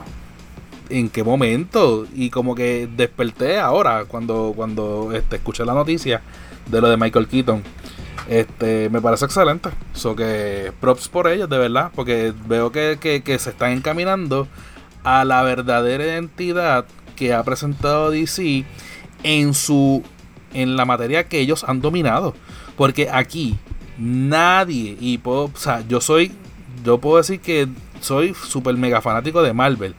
¿en 0.88 1.08
qué 1.08 1.24
momento? 1.24 2.06
Y 2.14 2.30
como 2.30 2.54
que 2.54 2.88
desperté 2.96 3.58
ahora 3.58 4.04
cuando, 4.06 4.52
cuando 4.56 5.12
este, 5.12 5.36
escuché 5.36 5.64
la 5.64 5.74
noticia 5.74 6.22
de 6.70 6.80
lo 6.80 6.88
de 6.88 6.96
Michael 6.96 7.28
Keaton. 7.28 7.62
Este, 8.28 8.88
me 8.90 9.00
parece 9.00 9.24
excelente. 9.24 9.70
So 9.92 10.16
que 10.16 10.72
props 10.80 11.08
por 11.08 11.28
ellos, 11.28 11.48
de 11.48 11.58
verdad. 11.58 11.90
Porque 11.94 12.32
veo 12.46 12.72
que, 12.72 12.98
que, 13.00 13.22
que 13.22 13.38
se 13.38 13.50
están 13.50 13.72
encaminando 13.72 14.48
a 15.04 15.24
la 15.24 15.42
verdadera 15.42 16.04
identidad 16.04 16.86
que 17.16 17.34
ha 17.34 17.42
presentado 17.42 18.10
DC 18.10 18.64
en 19.24 19.54
su 19.54 20.04
en 20.54 20.76
la 20.76 20.84
materia 20.84 21.24
que 21.24 21.40
ellos 21.40 21.64
han 21.64 21.80
dominado. 21.80 22.34
Porque 22.76 23.08
aquí 23.10 23.58
nadie, 23.98 24.96
y 25.00 25.18
puedo, 25.18 25.44
o 25.44 25.56
sea, 25.56 25.82
yo 25.86 26.00
soy, 26.00 26.32
yo 26.84 26.98
puedo 26.98 27.16
decir 27.18 27.40
que 27.40 27.68
soy 28.00 28.34
super 28.34 28.76
mega 28.76 29.00
fanático 29.00 29.42
de 29.42 29.52
Marvel. 29.52 29.94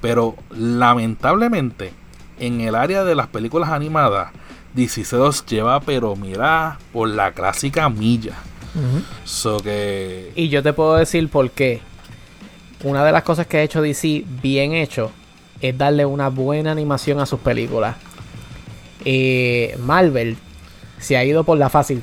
Pero 0.00 0.36
lamentablemente, 0.50 1.92
en 2.38 2.60
el 2.60 2.74
área 2.74 3.04
de 3.04 3.14
las 3.14 3.28
películas 3.28 3.70
animadas, 3.70 4.32
DC 4.74 5.04
se 5.04 5.16
los 5.16 5.46
lleva, 5.46 5.80
pero 5.80 6.16
mira, 6.16 6.78
por 6.92 7.08
la 7.08 7.32
clásica 7.32 7.88
milla. 7.88 8.34
So 9.24 9.58
que. 9.58 10.32
Y 10.34 10.48
yo 10.48 10.62
te 10.62 10.72
puedo 10.72 10.96
decir 10.96 11.28
por 11.28 11.50
qué. 11.50 11.80
Una 12.82 13.04
de 13.04 13.12
las 13.12 13.22
cosas 13.22 13.46
que 13.46 13.58
ha 13.58 13.62
hecho 13.62 13.80
DC 13.80 14.24
bien 14.42 14.74
hecho 14.74 15.10
es 15.68 15.78
darle 15.78 16.04
una 16.06 16.28
buena 16.28 16.72
animación 16.72 17.20
a 17.20 17.26
sus 17.26 17.40
películas. 17.40 17.96
Eh, 19.04 19.76
Marvel 19.80 20.36
se 20.98 21.16
ha 21.16 21.24
ido 21.24 21.44
por 21.44 21.58
la 21.58 21.68
fácil. 21.70 22.02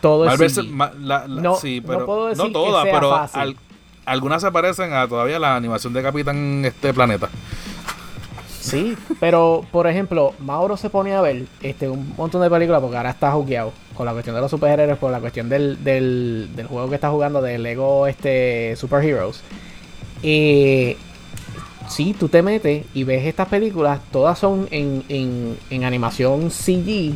Todo 0.00 0.24
es 0.24 0.30
Marvel 0.30 0.50
se- 0.50 0.62
ma- 0.64 0.92
la- 0.98 1.26
la- 1.26 1.42
No- 1.42 1.56
sí, 1.56 1.80
no 1.80 1.86
pero 1.86 2.06
puedo 2.06 2.26
decir 2.26 2.38
no 2.42 2.48
que 2.48 2.52
todas, 2.52 2.82
sea 2.84 2.92
pero 2.92 3.10
fácil. 3.10 3.40
al- 3.40 3.56
algunas 4.06 4.42
se 4.42 4.50
parecen 4.52 4.92
a 4.92 5.08
todavía 5.08 5.38
la 5.38 5.56
animación 5.56 5.92
de 5.92 6.02
Capitán 6.02 6.62
este 6.64 6.92
planeta. 6.92 7.28
Sí, 8.60 8.96
pero 9.20 9.64
por 9.70 9.86
ejemplo, 9.86 10.32
Mauro 10.40 10.76
se 10.78 10.88
pone 10.88 11.14
a 11.14 11.20
ver 11.20 11.44
este 11.62 11.88
un 11.88 12.14
montón 12.16 12.40
de 12.40 12.48
películas 12.50 12.80
porque 12.80 12.96
ahora 12.96 13.10
está 13.10 13.30
jugueado 13.32 13.72
con 13.94 14.06
la 14.06 14.12
cuestión 14.12 14.34
de 14.34 14.40
los 14.40 14.50
superhéroes, 14.50 14.96
por 14.98 15.10
la 15.10 15.20
cuestión 15.20 15.48
del, 15.50 15.82
del, 15.84 16.48
del 16.56 16.66
juego 16.66 16.88
que 16.88 16.94
está 16.94 17.10
jugando 17.10 17.42
de 17.42 17.58
Lego 17.58 18.06
este 18.06 18.74
Superheroes. 18.76 19.42
Eh, 20.22 20.96
sí, 21.88 22.14
tú 22.18 22.28
te 22.28 22.42
metes 22.42 22.86
y 22.94 23.04
ves 23.04 23.26
estas 23.26 23.48
películas, 23.48 24.00
todas 24.10 24.38
son 24.38 24.68
en, 24.70 25.02
en, 25.08 25.56
en 25.70 25.84
animación 25.84 26.50
CG, 26.50 27.14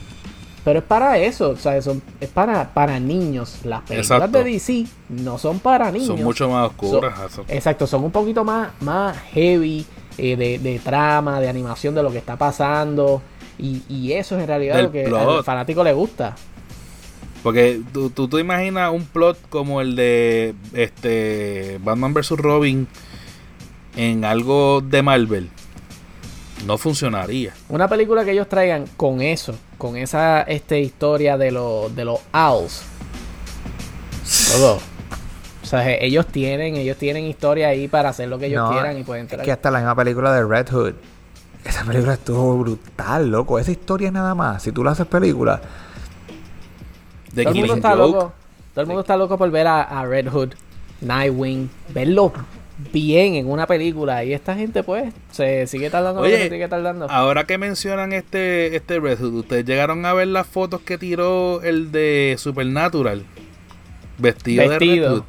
pero 0.64 0.80
es 0.80 0.84
para 0.84 1.18
eso, 1.18 1.50
o 1.50 1.56
sea, 1.56 1.80
son- 1.80 2.02
es 2.20 2.28
para, 2.28 2.72
para 2.74 3.00
niños. 3.00 3.58
Las 3.64 3.82
películas 3.82 4.10
Exacto. 4.10 4.38
de 4.38 4.44
DC 4.44 4.86
no 5.08 5.38
son 5.38 5.60
para 5.60 5.90
niños. 5.90 6.08
Son 6.08 6.22
mucho 6.22 6.48
más 6.50 6.68
oscuras. 6.68 7.14
Exacto, 7.48 7.86
son 7.86 8.04
un 8.04 8.10
poquito 8.10 8.44
más, 8.44 8.70
más 8.80 9.16
heavy 9.32 9.86
eh, 10.18 10.36
de, 10.36 10.58
de 10.58 10.78
trama, 10.80 11.40
de 11.40 11.48
animación, 11.48 11.94
de 11.94 12.02
lo 12.02 12.10
que 12.10 12.18
está 12.18 12.36
pasando. 12.36 13.22
Y, 13.58 13.82
y 13.88 14.12
eso 14.12 14.36
es 14.36 14.42
en 14.42 14.46
realidad 14.48 14.82
lo 14.82 14.92
que 14.92 15.04
plot. 15.04 15.38
al 15.38 15.44
fanático 15.44 15.82
le 15.82 15.92
gusta. 15.92 16.36
Porque 17.42 17.80
tú, 17.92 18.10
tú, 18.10 18.28
tú 18.28 18.38
imaginas 18.38 18.92
un 18.92 19.04
plot 19.04 19.38
como 19.48 19.80
el 19.80 19.94
de 19.96 20.54
este 20.74 21.78
Batman 21.82 22.12
vs. 22.12 22.30
Robin 22.30 22.86
en 23.98 24.24
algo 24.24 24.80
de 24.80 25.02
Marvel. 25.02 25.50
No 26.64 26.78
funcionaría. 26.78 27.52
Una 27.68 27.88
película 27.88 28.24
que 28.24 28.30
ellos 28.30 28.48
traigan 28.48 28.84
con 28.96 29.20
eso, 29.20 29.54
con 29.76 29.96
esa 29.96 30.42
este, 30.42 30.80
historia 30.80 31.36
de, 31.36 31.50
los 31.50 31.94
de 31.94 32.04
los 32.04 32.20
owls. 32.32 32.82
Todo. 34.52 34.78
O 35.62 35.66
sea, 35.66 35.90
ellos 35.90 36.26
tienen, 36.28 36.76
ellos 36.76 36.96
tienen 36.96 37.24
historia 37.24 37.68
ahí 37.68 37.88
para 37.88 38.10
hacer 38.10 38.28
lo 38.28 38.38
que 38.38 38.46
ellos 38.46 38.62
No, 38.62 38.70
quieran 38.70 38.98
y 38.98 39.02
pueden 39.02 39.24
Es 39.24 39.30
traer. 39.30 39.44
que 39.44 39.52
hasta 39.52 39.70
la 39.70 39.78
misma 39.78 39.96
película 39.96 40.32
de 40.32 40.44
Red 40.46 40.68
Hood. 40.70 40.94
Esa 41.64 41.84
película 41.84 42.14
estuvo 42.14 42.56
brutal, 42.56 43.28
loco. 43.30 43.58
Esa 43.58 43.72
historia 43.72 44.06
es 44.08 44.12
nada 44.14 44.34
más. 44.34 44.62
Si 44.62 44.70
tú 44.70 44.84
la 44.84 44.92
haces 44.92 45.06
película, 45.06 45.60
De 47.32 47.42
Todo 47.42 47.52
el 47.52 47.58
mundo 47.58 47.74
está 47.74 47.90
Joke. 47.90 47.98
loco. 48.00 48.32
Todo 48.74 48.80
el 48.82 48.86
mundo 48.86 49.00
está 49.00 49.16
loco 49.16 49.36
por 49.36 49.50
ver 49.50 49.66
a, 49.66 49.82
a 49.82 50.06
Red 50.06 50.28
Hood, 50.30 50.50
Nightwing, 51.00 51.68
verlo 51.92 52.32
bien 52.92 53.34
en 53.34 53.50
una 53.50 53.66
película. 53.66 54.24
Y 54.24 54.32
esta 54.32 54.54
gente, 54.54 54.82
pues, 54.82 55.12
se 55.30 55.66
sigue 55.66 55.90
tardando 55.90 56.20
Oye, 56.20 56.32
que 56.32 56.42
se 56.44 56.50
sigue 56.50 56.68
tardando. 56.68 57.10
Ahora 57.10 57.44
que 57.44 57.58
mencionan 57.58 58.12
este, 58.12 58.76
este 58.76 59.00
Red 59.00 59.18
Hood, 59.18 59.34
¿ustedes 59.34 59.64
llegaron 59.64 60.06
a 60.06 60.12
ver 60.12 60.28
las 60.28 60.46
fotos 60.46 60.80
que 60.82 60.98
tiró 60.98 61.62
el 61.62 61.92
de 61.92 62.36
Supernatural? 62.38 63.24
Vestido, 64.18 64.62
de 64.62 64.68
Red 64.68 64.78
Vestido. 64.78 65.14
Hood. 65.16 65.22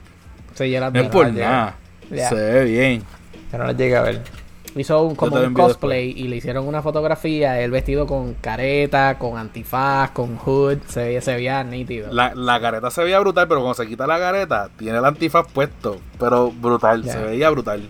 Sí, 0.56 0.70
ya 0.70 0.80
las 0.80 0.94
No 0.94 1.00
es 1.02 1.10
por 1.10 1.32
nada. 1.34 1.76
Ya. 2.10 2.30
Se 2.30 2.36
ve 2.36 2.64
bien. 2.66 3.04
Yo 3.52 3.58
no 3.58 3.66
la 3.66 3.74
llegué 3.74 3.96
a 3.96 4.02
ver. 4.02 4.22
Hizo 4.80 5.04
un, 5.04 5.16
como 5.16 5.36
un 5.36 5.54
cosplay 5.54 6.14
y 6.16 6.28
le 6.28 6.38
hicieron 6.38 6.68
una 6.68 6.82
fotografía, 6.82 7.60
él 7.60 7.72
vestido 7.72 8.08
con 8.08 8.34
careta, 8.36 9.18
con 9.18 9.38
antifaz, 9.38 10.12
con 10.12 10.38
hood, 10.38 10.78
se 10.88 11.04
veía, 11.04 11.22
se 11.22 11.34
veía 11.36 11.64
nítido. 11.64 12.14
La, 12.14 12.34
la 12.34 12.62
careta 12.62 12.90
se 12.90 13.04
veía 13.04 13.20
brutal, 13.20 13.48
pero 13.48 13.60
cuando 13.60 13.76
se 13.76 13.88
quita 13.88 14.08
la 14.08 14.18
careta, 14.20 14.70
tiene 14.78 14.98
el 14.98 15.06
antifaz 15.06 15.48
puesto. 15.52 16.00
Pero 16.18 16.52
brutal, 16.52 17.04
se 17.04 17.18
veía 17.22 17.50
brutal. 17.50 17.90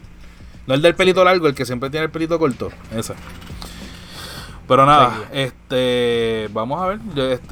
No 0.65 0.73
el 0.75 0.81
del 0.81 0.95
pelito 0.95 1.23
largo, 1.23 1.47
el 1.47 1.55
que 1.55 1.65
siempre 1.65 1.89
tiene 1.89 2.05
el 2.05 2.11
pelito 2.11 2.37
corto. 2.37 2.69
Ese. 2.95 3.13
Pero 4.69 4.85
nada, 4.85 5.23
este, 5.33 6.47
vamos 6.53 6.81
a 6.81 6.85
ver. 6.87 6.99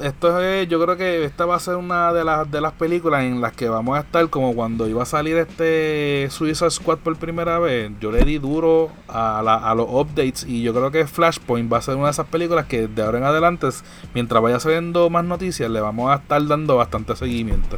Esto 0.03 0.39
es, 0.39 0.69
yo 0.69 0.79
creo 0.81 0.95
que 0.95 1.25
esta 1.25 1.45
va 1.45 1.55
a 1.55 1.59
ser 1.59 1.75
una 1.75 2.13
de 2.13 2.23
las 2.23 2.49
de 2.49 2.61
las 2.61 2.73
películas 2.73 3.23
en 3.23 3.41
las 3.41 3.53
que 3.53 3.67
vamos 3.67 3.97
a 3.97 4.01
estar 4.01 4.29
como 4.29 4.53
cuando 4.53 4.87
iba 4.87 5.01
a 5.01 5.05
salir 5.05 5.35
este 5.35 6.27
Suicide 6.29 6.69
Squad 6.69 6.99
por 6.99 7.15
primera 7.17 7.57
vez. 7.59 7.91
Yo 7.99 8.11
le 8.11 8.23
di 8.23 8.37
duro 8.37 8.91
a, 9.07 9.41
la- 9.43 9.55
a 9.55 9.73
los 9.73 9.87
updates 9.89 10.45
y 10.47 10.61
yo 10.61 10.73
creo 10.73 10.91
que 10.91 11.07
Flashpoint 11.07 11.73
va 11.73 11.79
a 11.79 11.81
ser 11.81 11.95
una 11.95 12.05
de 12.05 12.11
esas 12.11 12.27
películas 12.27 12.65
que 12.67 12.87
de 12.87 13.01
ahora 13.01 13.17
en 13.17 13.23
adelante, 13.23 13.67
mientras 14.13 14.41
vaya 14.41 14.59
saliendo 14.59 15.09
más 15.09 15.25
noticias, 15.25 15.69
le 15.71 15.81
vamos 15.81 16.11
a 16.11 16.15
estar 16.21 16.45
dando 16.45 16.77
bastante 16.77 17.15
seguimiento. 17.15 17.77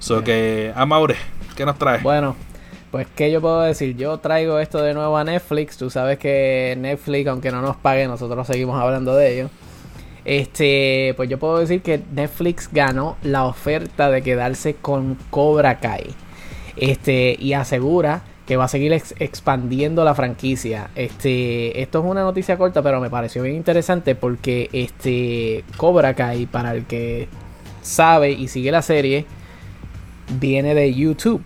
So 0.00 0.24
que, 0.24 0.72
Amaure, 0.74 1.16
¿qué 1.56 1.64
nos 1.64 1.78
traes? 1.78 2.02
Bueno, 2.02 2.34
pues 2.96 3.08
qué 3.14 3.30
yo 3.30 3.42
puedo 3.42 3.60
decir, 3.60 3.94
yo 3.94 4.16
traigo 4.20 4.58
esto 4.58 4.80
de 4.80 4.94
nuevo 4.94 5.18
a 5.18 5.22
Netflix, 5.22 5.76
tú 5.76 5.90
sabes 5.90 6.18
que 6.18 6.74
Netflix, 6.78 7.28
aunque 7.28 7.50
no 7.50 7.60
nos 7.60 7.76
pague, 7.76 8.08
nosotros 8.08 8.46
seguimos 8.46 8.80
hablando 8.80 9.14
de 9.14 9.34
ello. 9.34 9.50
Este, 10.24 11.12
pues 11.14 11.28
yo 11.28 11.38
puedo 11.38 11.58
decir 11.58 11.82
que 11.82 12.00
Netflix 12.14 12.70
ganó 12.72 13.18
la 13.22 13.44
oferta 13.44 14.10
de 14.10 14.22
quedarse 14.22 14.76
con 14.76 15.18
Cobra 15.28 15.78
Kai. 15.78 16.06
Este, 16.78 17.36
y 17.38 17.52
asegura 17.52 18.22
que 18.46 18.56
va 18.56 18.64
a 18.64 18.68
seguir 18.68 18.94
ex- 18.94 19.14
expandiendo 19.18 20.02
la 20.02 20.14
franquicia. 20.14 20.88
Este, 20.94 21.82
esto 21.82 21.98
es 21.98 22.04
una 22.06 22.22
noticia 22.22 22.56
corta, 22.56 22.80
pero 22.80 22.98
me 22.98 23.10
pareció 23.10 23.42
bien 23.42 23.56
interesante 23.56 24.14
porque 24.14 24.70
este 24.72 25.64
Cobra 25.76 26.14
Kai, 26.14 26.46
para 26.46 26.72
el 26.72 26.86
que 26.86 27.28
sabe 27.82 28.30
y 28.32 28.48
sigue 28.48 28.70
la 28.70 28.80
serie, 28.80 29.26
viene 30.40 30.74
de 30.74 30.94
YouTube. 30.94 31.42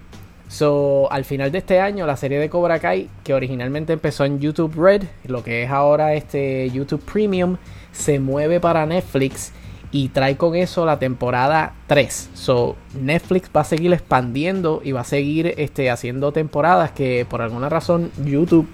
So, 0.51 1.07
al 1.13 1.25
final 1.25 1.53
de 1.53 1.59
este 1.59 1.79
año, 1.79 2.07
la 2.09 2.17
serie 2.17 2.41
de 2.41 2.51
Cobra 2.51 2.81
Kai, 2.81 3.09
que 3.23 3.35
originalmente 3.35 3.93
empezó 3.93 4.25
en 4.25 4.41
YouTube 4.41 4.75
Red, 4.75 5.05
lo 5.23 5.45
que 5.45 5.63
es 5.63 5.71
ahora 5.71 6.15
este 6.15 6.69
YouTube 6.71 7.05
Premium, 7.05 7.57
se 7.93 8.19
mueve 8.19 8.59
para 8.59 8.85
Netflix 8.85 9.53
y 9.93 10.09
trae 10.09 10.37
con 10.37 10.57
eso 10.57 10.85
la 10.85 10.99
temporada 10.99 11.75
3. 11.87 12.31
So, 12.35 12.75
Netflix 13.01 13.49
va 13.57 13.61
a 13.61 13.65
seguir 13.65 13.93
expandiendo 13.93 14.81
y 14.83 14.91
va 14.91 15.03
a 15.03 15.05
seguir 15.05 15.55
este, 15.57 15.89
haciendo 15.89 16.33
temporadas 16.33 16.91
que 16.91 17.25
por 17.31 17.43
alguna 17.43 17.69
razón 17.69 18.11
YouTube 18.25 18.67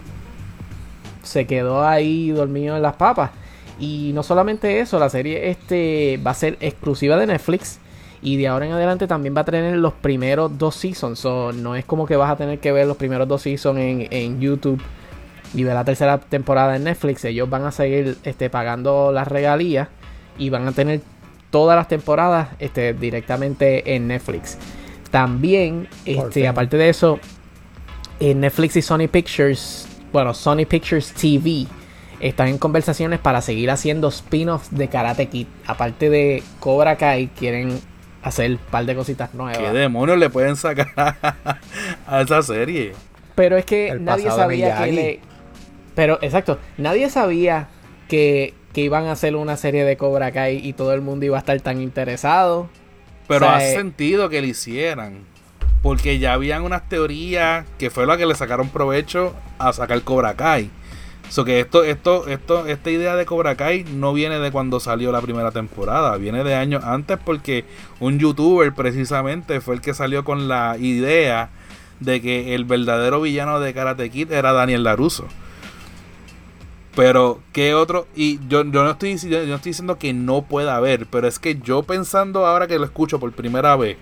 se 1.25 1.47
quedó 1.47 1.87
ahí 1.87 2.31
dormido 2.31 2.75
en 2.77 2.83
las 2.83 2.97
papas. 2.97 3.33
Y 3.79 4.13
no 4.15 4.23
solamente 4.23 4.81
eso, 4.81 4.99
la 4.99 5.11
serie 5.11 5.51
este 5.51 6.19
va 6.27 6.31
a 6.31 6.35
ser 6.35 6.57
exclusiva 6.61 7.19
de 7.19 7.27
Netflix. 7.27 7.81
Y 8.27 8.37
de 8.39 8.49
ahora 8.49 8.67
en 8.67 8.73
adelante 8.73 9.07
también 9.07 9.37
va 9.37 9.43
a 9.43 9.45
tener 9.45 9.77
los 9.77 9.93
primeros 9.93 10.59
dos 10.59 10.75
seasons. 10.75 11.21
So, 11.21 11.53
no 11.53 11.77
es 11.77 11.85
como 11.85 12.07
que 12.07 12.17
vas 12.17 12.29
a 12.29 12.35
tener 12.35 12.59
que 12.59 12.73
ver 12.73 12.85
los 12.89 12.97
primeros 12.97 13.29
dos 13.29 13.43
seasons 13.43 13.79
en, 13.79 14.09
en 14.11 14.41
YouTube 14.41 14.83
y 15.55 15.63
ver 15.63 15.75
la 15.75 15.85
tercera 15.85 16.19
temporada 16.19 16.75
en 16.75 16.83
Netflix. 16.83 17.25
Ellos 17.25 17.49
van 17.49 17.65
a 17.67 17.71
seguir 17.71 18.19
este, 18.25 18.51
pagando 18.51 19.13
las 19.13 19.29
regalías 19.29 19.87
y 20.39 20.51
van 20.51 20.67
a 20.67 20.73
tener 20.73 21.03
todas 21.51 21.77
las 21.77 21.87
temporadas 21.87 22.49
este, 22.59 22.95
directamente 22.95 23.95
en 23.95 24.09
Netflix. 24.09 24.59
También, 25.13 25.87
este, 26.05 26.49
aparte 26.49 26.77
de 26.77 26.89
eso, 26.89 27.21
en 28.19 28.41
Netflix 28.41 28.75
y 28.75 28.83
Sony 28.83 29.07
Pictures, 29.09 29.87
bueno, 30.13 30.35
Sony 30.35 30.67
Pictures 30.69 31.13
TV 31.13 31.69
están 32.19 32.49
en 32.49 32.59
conversaciones 32.59 33.21
para 33.21 33.41
seguir 33.41 33.71
haciendo 33.71 34.09
spin-offs 34.09 34.77
de 34.77 34.89
Karate 34.89 35.27
Kid. 35.27 35.47
Aparte 35.65 36.11
de 36.11 36.43
Cobra 36.59 36.97
Kai, 36.97 37.29
quieren 37.29 37.79
hacer 38.27 38.51
un 38.51 38.59
par 38.59 38.85
de 38.85 38.95
cositas 38.97 39.35
nuevas. 39.35 39.59
¿Qué 39.59 39.71
demonios 39.71 40.19
le 40.19 40.29
pueden 40.31 40.57
sacar 40.57 41.17
a 42.07 42.21
esa 42.21 42.43
serie? 42.43 42.93
Pero 43.37 43.57
es 43.57 43.65
que 43.65 43.89
El 43.89 44.05
nadie 44.05 44.31
sabía 44.31 44.83
que 44.83 44.93
le... 44.93 45.21
Pero, 45.95 46.19
exacto, 46.21 46.59
nadie 46.77 47.09
sabía 47.09 47.69
que, 48.09 48.53
que 48.73 48.81
iban 48.81 49.07
a 49.07 49.13
hacer 49.13 49.37
una 49.37 49.57
serie 49.57 49.85
de 49.85 49.97
Cobra 49.97 50.33
Kai 50.33 50.57
y 50.57 50.73
todo 50.73 50.93
el 50.93 51.03
mundo 51.03 51.25
iba 51.25 51.37
a 51.37 51.39
estar 51.39 51.59
tan 51.61 51.81
interesado. 51.81 52.69
Pero 53.29 53.47
O 53.47 53.49
sea, 53.49 53.59
hace 53.59 53.73
eh, 53.75 53.77
sentido 53.77 54.29
que 54.29 54.41
lo 54.41 54.49
hicieran. 54.49 55.21
Porque 55.83 56.19
ya 56.19 56.33
habían 56.33 56.63
unas 56.63 56.89
teorías 56.89 57.65
que 57.79 57.91
fue 57.91 58.07
la 58.07 58.17
que 58.17 58.27
le 58.27 58.35
sacaron 58.35 58.71
provecho 58.71 59.35
a 59.59 59.73
sacar 59.73 60.03
Cobra 60.03 60.35
Kai. 60.35 60.69
So 61.29 61.45
que 61.45 61.61
esto, 61.61 61.85
esto, 61.85 62.29
esto, 62.29 62.67
esta 62.67 62.91
idea 62.91 63.17
de 63.17 63.27
Cobra 63.27 63.57
Kai 63.57 63.85
no 63.85 64.13
viene 64.13 64.39
de 64.39 64.53
cuando 64.53 64.81
salió 64.81 65.11
la 65.13 65.21
primera 65.21 65.51
temporada, 65.51 66.17
viene 66.17 66.45
de 66.45 66.55
años 66.55 66.85
antes 66.85 67.19
porque 67.23 67.65
un 68.01 68.19
youtuber 68.19 68.73
precisamente 68.75 69.61
fue 69.61 69.75
el 69.75 69.81
que 69.81 69.93
salió 69.93 70.25
con 70.25 70.49
la 70.49 70.77
idea 70.79 71.51
de 72.01 72.21
que 72.21 72.55
el 72.55 72.65
verdadero 72.65 73.21
villano 73.21 73.61
de 73.61 73.75
Karate 73.75 74.11
Kid 74.11 74.33
era 74.33 74.53
Daniel 74.53 74.85
Laruso. 74.85 75.27
Pero, 76.95 77.41
¿qué 77.53 77.75
otro? 77.75 78.07
Y 78.17 78.39
yo, 78.49 78.65
yo 78.65 78.83
no 78.83 78.91
estoy, 78.93 79.19
yo 79.19 79.45
no 79.47 79.57
estoy 79.57 79.71
diciendo 79.71 79.99
que 79.99 80.15
no 80.15 80.43
pueda 80.43 80.77
haber, 80.77 81.07
pero 81.07 81.29
es 81.29 81.39
que 81.39 81.59
yo 81.59 81.83
pensando 81.83 82.47
ahora 82.47 82.67
que 82.67 82.79
lo 82.79 82.87
escucho 82.87 83.21
por 83.21 83.33
primera 83.33 83.77
vez, 83.77 83.99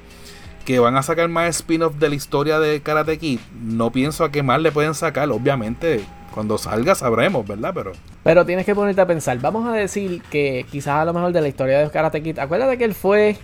que 0.64 0.78
van 0.78 0.96
a 0.96 1.02
sacar 1.02 1.28
más 1.28 1.56
spin-off 1.56 1.96
de 1.96 2.08
la 2.08 2.14
historia 2.14 2.60
de 2.60 2.80
Karate 2.82 3.18
Kid, 3.18 3.40
no 3.62 3.90
pienso 3.90 4.22
a 4.22 4.30
qué 4.30 4.44
más 4.44 4.60
le 4.60 4.70
pueden 4.70 4.94
sacar. 4.94 5.28
Obviamente, 5.30 6.04
cuando 6.34 6.58
salga 6.58 6.96
sabremos, 6.96 7.46
¿verdad? 7.46 7.72
Pero 7.72 7.92
Pero 8.24 8.44
tienes 8.44 8.66
que 8.66 8.74
ponerte 8.74 9.00
a 9.00 9.06
pensar. 9.06 9.38
Vamos 9.38 9.68
a 9.68 9.72
decir 9.72 10.20
que 10.30 10.66
quizás 10.70 10.96
a 10.96 11.04
lo 11.04 11.14
mejor 11.14 11.32
de 11.32 11.40
la 11.40 11.46
historia 11.48 11.78
de 11.78 11.90
Karate 11.90 12.22
Kid. 12.22 12.40
Acuérdate 12.40 12.76
que 12.76 12.84
él 12.84 12.94
fue 12.94 13.36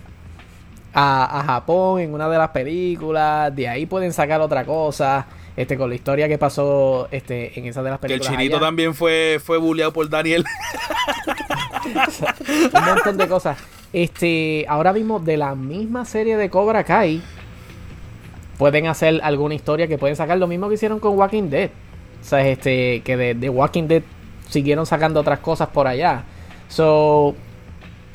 a, 0.92 1.38
a 1.38 1.44
Japón 1.44 2.00
en 2.00 2.12
una 2.12 2.28
de 2.28 2.36
las 2.36 2.50
películas. 2.50 3.54
De 3.54 3.68
ahí 3.68 3.86
pueden 3.86 4.12
sacar 4.12 4.40
otra 4.40 4.64
cosa. 4.64 5.26
Este, 5.56 5.76
con 5.76 5.88
la 5.88 5.94
historia 5.94 6.26
que 6.26 6.38
pasó 6.38 7.06
este, 7.10 7.58
en 7.58 7.66
esa 7.66 7.82
de 7.82 7.90
las 7.90 8.00
que 8.00 8.06
el 8.06 8.12
películas. 8.12 8.32
chinito 8.32 8.56
allá. 8.56 8.66
también 8.66 8.94
fue, 8.94 9.40
fue 9.44 9.58
bulleado 9.58 9.92
por 9.92 10.08
Daniel. 10.08 10.44
un 12.74 12.84
montón 12.84 13.16
de 13.16 13.28
cosas. 13.28 13.58
Este, 13.92 14.64
ahora 14.68 14.92
mismo 14.92 15.20
de 15.20 15.36
la 15.36 15.54
misma 15.54 16.04
serie 16.04 16.36
de 16.36 16.48
Cobra 16.50 16.84
Kai 16.84 17.22
pueden 18.58 18.86
hacer 18.86 19.20
alguna 19.22 19.54
historia 19.54 19.86
que 19.86 19.98
pueden 19.98 20.16
sacar 20.16 20.38
lo 20.38 20.46
mismo 20.46 20.68
que 20.68 20.74
hicieron 20.74 20.98
con 20.98 21.16
Walking 21.18 21.50
Dead. 21.50 21.70
O 22.20 22.24
sea, 22.24 22.46
este, 22.46 23.00
que 23.02 23.16
de, 23.16 23.34
de 23.34 23.48
Walking 23.48 23.84
Dead 23.88 24.02
siguieron 24.48 24.86
sacando 24.86 25.20
otras 25.20 25.38
cosas 25.38 25.68
por 25.68 25.86
allá. 25.86 26.24
So, 26.68 27.34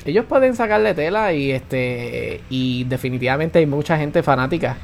ellos 0.04 0.24
pueden 0.26 0.54
sacarle 0.54 0.94
tela 0.94 1.32
y 1.32 1.50
este 1.50 2.40
y 2.48 2.84
definitivamente 2.84 3.58
hay 3.58 3.66
mucha 3.66 3.98
gente 3.98 4.22
fanática 4.22 4.76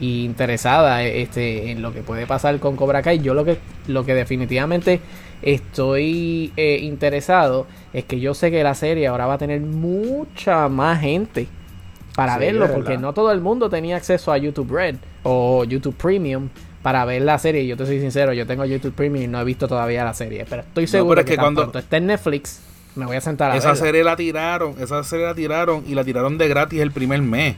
y 0.00 0.24
interesada 0.24 1.02
este 1.02 1.72
en 1.72 1.82
lo 1.82 1.92
que 1.92 2.02
puede 2.02 2.26
pasar 2.26 2.58
con 2.60 2.76
Cobra 2.76 3.02
Kai. 3.02 3.18
Yo 3.18 3.34
lo 3.34 3.44
que 3.44 3.58
lo 3.88 4.04
que 4.04 4.14
definitivamente 4.14 5.00
estoy 5.42 6.52
eh, 6.56 6.78
interesado 6.82 7.66
es 7.92 8.04
que 8.04 8.20
yo 8.20 8.34
sé 8.34 8.50
que 8.50 8.62
la 8.62 8.74
serie 8.74 9.08
ahora 9.08 9.26
va 9.26 9.34
a 9.34 9.38
tener 9.38 9.60
mucha 9.60 10.68
más 10.68 11.00
gente 11.00 11.48
para 12.14 12.34
Sí, 12.34 12.40
verlo 12.40 12.72
porque 12.72 12.98
no 12.98 13.12
todo 13.12 13.32
el 13.32 13.40
mundo 13.40 13.68
tenía 13.68 13.96
acceso 13.96 14.32
a 14.32 14.38
YouTube 14.38 14.72
Red 14.72 14.96
o 15.24 15.64
YouTube 15.64 15.96
Premium 15.96 16.48
para 16.82 17.04
ver 17.04 17.22
la 17.22 17.38
serie. 17.38 17.66
Yo 17.66 17.76
te 17.76 17.86
soy 17.86 18.00
sincero, 18.00 18.32
yo 18.32 18.46
tengo 18.46 18.64
YouTube 18.64 18.92
Premium 18.94 19.24
y 19.24 19.26
no 19.26 19.40
he 19.40 19.44
visto 19.44 19.66
todavía 19.68 20.04
la 20.04 20.14
serie, 20.14 20.46
pero 20.48 20.62
estoy 20.62 20.86
seguro 20.86 21.16
pero 21.16 21.20
es 21.22 21.26
que, 21.26 21.36
cuando- 21.36 21.72
esté 21.78 21.96
en 21.96 22.06
Netflix 22.06 22.60
me 22.94 23.06
voy 23.06 23.16
a 23.16 23.20
sentar 23.20 23.50
a 23.50 23.56
esa 23.56 23.68
verla. 23.68 23.84
serie 23.84 24.04
la 24.04 24.16
tiraron, 24.16 24.74
esa 24.80 25.02
serie 25.04 25.26
la 25.26 25.34
tiraron 25.34 25.84
y 25.86 25.94
la 25.94 26.04
tiraron 26.04 26.36
de 26.38 26.48
gratis 26.48 26.80
el 26.80 26.90
primer 26.90 27.22
mes. 27.22 27.56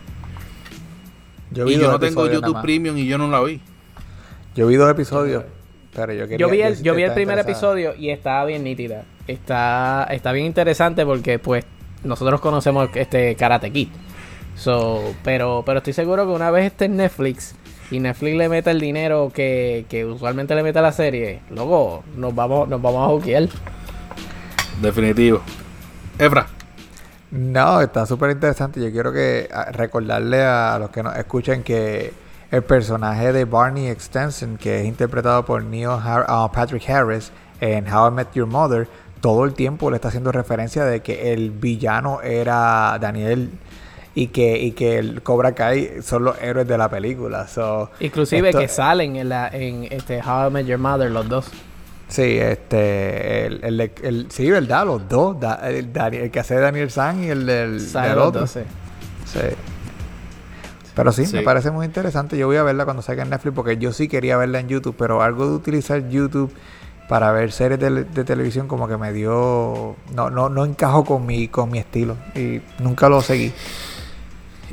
Yo 1.50 1.64
vi 1.64 1.74
y 1.74 1.78
yo 1.78 1.90
no 1.90 1.98
tengo 1.98 2.26
YouTube. 2.30 2.60
Premium 2.62 2.96
y 2.96 3.06
yo 3.06 3.18
no 3.18 3.28
la 3.28 3.40
vi. 3.42 3.60
Yo 4.54 4.66
vi 4.66 4.76
dos 4.76 4.90
episodios, 4.90 5.44
pero 5.94 6.12
yo 6.12 6.24
quería... 6.28 6.38
Yo 6.38 6.50
vi 6.50 6.62
el, 6.62 6.82
yo 6.82 6.94
vi 6.94 7.02
el 7.02 7.12
primer 7.12 7.38
episodio 7.38 7.94
y 7.96 8.10
estaba 8.10 8.44
bien 8.44 8.64
nítida. 8.64 9.04
Está, 9.26 10.06
está 10.10 10.32
bien 10.32 10.46
interesante 10.46 11.04
porque 11.06 11.38
pues 11.38 11.64
nosotros 12.04 12.40
conocemos 12.40 12.88
este 12.94 13.34
Karate 13.36 13.70
Kid. 13.70 13.88
So, 14.56 15.14
pero, 15.24 15.62
pero 15.64 15.78
estoy 15.78 15.92
seguro 15.92 16.26
que 16.26 16.32
una 16.32 16.50
vez 16.50 16.66
esté 16.66 16.84
en 16.86 16.96
Netflix 16.96 17.54
y 17.90 17.98
Netflix 18.00 18.36
le 18.36 18.48
meta 18.48 18.70
el 18.70 18.80
dinero 18.80 19.30
que, 19.34 19.84
que 19.88 20.04
usualmente 20.04 20.54
le 20.54 20.62
mete 20.62 20.78
a 20.78 20.82
la 20.82 20.92
serie, 20.92 21.40
luego 21.50 22.04
nos 22.16 22.34
vamos, 22.34 22.68
nos 22.68 22.80
vamos 22.80 23.04
a 23.08 23.12
juquear. 23.12 23.48
Definitivo. 24.80 25.40
Efra, 26.18 26.46
No, 27.30 27.80
está 27.80 28.06
súper 28.06 28.30
interesante. 28.30 28.80
Yo 28.82 28.90
quiero 28.90 29.12
que 29.12 29.48
a- 29.52 29.70
recordarle 29.70 30.42
a 30.42 30.78
los 30.80 30.90
que 30.90 31.02
nos 31.02 31.16
escuchen 31.16 31.62
que 31.62 32.12
el 32.50 32.62
personaje 32.62 33.32
de 33.32 33.44
Barney 33.44 33.86
Extenson, 33.86 34.56
que 34.56 34.80
es 34.80 34.86
interpretado 34.86 35.44
por 35.44 35.62
Neil 35.62 35.86
Har- 35.90 36.24
ah, 36.28 36.50
Patrick 36.52 36.88
Harris 36.90 37.30
en 37.60 37.92
How 37.92 38.08
I 38.08 38.10
Met 38.10 38.32
Your 38.34 38.46
Mother, 38.48 38.88
todo 39.20 39.44
el 39.44 39.54
tiempo 39.54 39.90
le 39.90 39.96
está 39.96 40.08
haciendo 40.08 40.32
referencia 40.32 40.84
de 40.84 41.00
que 41.00 41.32
el 41.32 41.50
villano 41.52 42.20
era 42.22 42.98
Daniel 43.00 43.50
y 44.22 44.26
que, 44.28 44.58
y 44.58 44.72
que 44.72 44.98
el 44.98 45.22
Cobra 45.22 45.52
Kai 45.54 46.02
son 46.02 46.24
los 46.24 46.40
héroes 46.42 46.66
de 46.68 46.76
la 46.76 46.88
película. 46.88 47.46
So, 47.46 47.90
Inclusive 48.00 48.48
esto- 48.50 48.58
que 48.60 48.68
salen 48.68 49.16
en, 49.16 49.28
la, 49.28 49.48
en 49.48 49.84
este 49.90 50.20
How 50.20 50.48
I 50.48 50.50
Met 50.52 50.66
Your 50.66 50.78
Mother 50.78 51.10
los 51.10 51.28
dos. 51.28 51.50
Sí, 52.08 52.38
este, 52.38 53.46
el, 53.46 53.80
el, 54.02 54.26
sí, 54.30 54.50
¿verdad? 54.50 54.84
Los 54.84 55.08
dos, 55.08 55.38
Da- 55.40 55.60
el, 55.68 55.90
el 55.96 56.30
que 56.30 56.40
hace 56.40 56.56
Daniel 56.56 56.90
San 56.90 57.22
y 57.24 57.28
el 57.28 57.46
del, 57.46 57.92
del 57.92 58.18
otro. 58.18 58.40
dos, 58.42 58.50
sí. 58.50 58.60
Sí. 59.26 59.38
Pero 60.94 61.12
sí, 61.12 61.24
Sí. 61.24 61.36
me 61.36 61.42
parece 61.42 61.70
muy 61.70 61.86
interesante. 61.86 62.36
Yo 62.36 62.46
voy 62.46 62.56
a 62.56 62.62
verla 62.62 62.84
cuando 62.84 63.00
salga 63.02 63.22
en 63.22 63.30
Netflix 63.30 63.54
porque 63.54 63.76
yo 63.78 63.92
sí 63.92 64.08
quería 64.08 64.36
verla 64.36 64.58
en 64.60 64.68
YouTube, 64.68 64.94
pero 64.98 65.22
algo 65.22 65.46
de 65.48 65.54
utilizar 65.54 66.08
YouTube 66.08 66.52
para 67.08 67.32
ver 67.32 67.52
series 67.52 67.80
de, 67.80 68.04
de 68.04 68.24
televisión 68.24 68.68
como 68.68 68.86
que 68.88 68.96
me 68.96 69.12
dio... 69.12 69.96
No, 70.14 70.30
no, 70.30 70.48
no 70.48 70.64
encajó 70.64 71.04
con 71.04 71.26
mi, 71.26 71.48
con 71.48 71.70
mi 71.70 71.78
estilo 71.78 72.16
y 72.34 72.60
nunca 72.80 73.08
lo 73.08 73.20
seguí. 73.20 73.52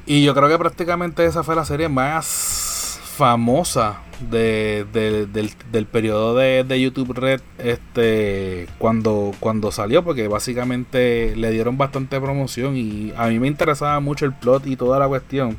Y 0.06 0.24
yo 0.24 0.34
creo 0.34 0.48
que 0.50 0.58
prácticamente 0.58 1.26
esa 1.26 1.44
fue 1.44 1.56
la 1.56 1.66
serie 1.66 1.90
más 1.90 3.00
famosa 3.16 4.02
de, 4.30 4.86
de- 4.94 5.26
del, 5.26 5.52
del 5.72 5.86
periodo 5.88 6.36
de, 6.36 6.64
de 6.64 6.80
YouTube 6.82 7.14
Red 7.14 7.42
este 7.58 8.68
cuando, 8.78 9.34
cuando 9.40 9.72
salió, 9.72 10.04
porque 10.04 10.28
básicamente 10.28 11.36
le 11.36 11.50
dieron 11.52 11.78
bastante 11.78 12.20
promoción 12.22 12.78
y 12.78 13.12
a 13.18 13.28
mí 13.28 13.40
me 13.40 13.48
interesaba 13.48 14.00
mucho 14.00 14.26
el 14.26 14.34
plot 14.34 14.68
y 14.68 14.76
toda 14.76 15.00
la 15.00 15.08
cuestión. 15.08 15.58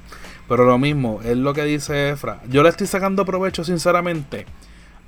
Pero 0.49 0.65
lo 0.65 0.79
mismo, 0.79 1.21
es 1.25 1.37
lo 1.37 1.53
que 1.53 1.65
dice 1.65 2.09
Efra. 2.11 2.41
Yo 2.49 2.63
le 2.63 2.71
estoy 2.71 2.87
sacando 2.87 3.25
provecho 3.27 3.65
sinceramente 3.65 4.47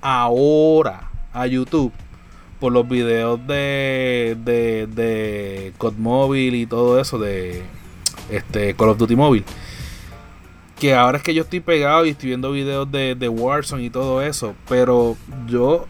ahora 0.03 1.09
a 1.33 1.47
YouTube 1.47 1.93
por 2.59 2.73
los 2.73 2.87
videos 2.89 3.41
de, 3.47 4.37
de, 4.45 4.87
de 4.87 5.73
COD 5.79 5.95
Mobile 5.97 6.57
y 6.59 6.67
todo 6.67 7.01
eso 7.01 7.19
de 7.19 7.63
este 8.31 8.75
Call 8.75 8.91
of 8.91 8.99
Duty 8.99 9.17
Mobile. 9.17 9.45
Que 10.79 10.95
ahora 10.95 11.19
es 11.19 11.25
que 11.25 11.35
yo 11.35 11.43
estoy 11.43 11.61
pegado 11.61 12.07
y 12.07 12.11
estoy 12.11 12.29
viendo 12.29 12.53
videos 12.53 12.91
de, 12.91 13.15
de 13.15 13.29
Warzone 13.29 13.85
y 13.85 13.91
todo 13.91 14.23
eso. 14.23 14.55
Pero 14.69 15.17
yo, 15.47 15.87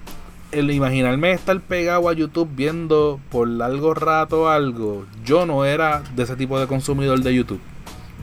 el 0.51 0.71
imaginarme 0.71 1.33
estar 1.33 1.61
pegado 1.61 2.09
a 2.09 2.13
YouTube 2.13 2.49
viendo 2.55 3.21
por 3.31 3.47
largo 3.49 3.95
rato 3.95 4.49
algo, 4.49 5.07
yo 5.25 5.47
no 5.47 5.65
era 5.65 6.03
de 6.17 6.25
ese 6.25 6.35
tipo 6.35 6.59
de 6.59 6.67
consumidor 6.67 7.21
de 7.21 7.35
YouTube. 7.35 7.61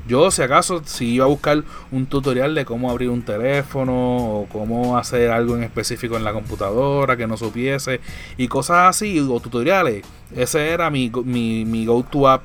Yo, 0.08 0.32
si 0.32 0.42
acaso, 0.42 0.82
si 0.86 1.16
iba 1.16 1.26
a 1.26 1.28
buscar 1.28 1.64
un 1.92 2.06
tutorial 2.06 2.56
de 2.56 2.64
cómo 2.64 2.90
abrir 2.90 3.10
un 3.10 3.24
teléfono 3.24 3.94
o 3.94 4.48
cómo 4.50 4.98
hacer 4.98 5.30
algo 5.32 5.58
en 5.58 5.64
específico 5.64 6.16
en 6.16 6.24
la 6.24 6.32
computadora 6.32 7.18
que 7.18 7.28
no 7.28 7.36
supiese 7.36 8.00
y 8.38 8.48
cosas 8.48 8.88
así, 8.88 9.20
o 9.20 9.40
tutoriales, 9.42 10.06
ese 10.34 10.70
era 10.70 10.90
mi, 10.90 11.12
mi, 11.26 11.66
mi 11.66 11.86
go-to 11.86 12.30
app 12.30 12.42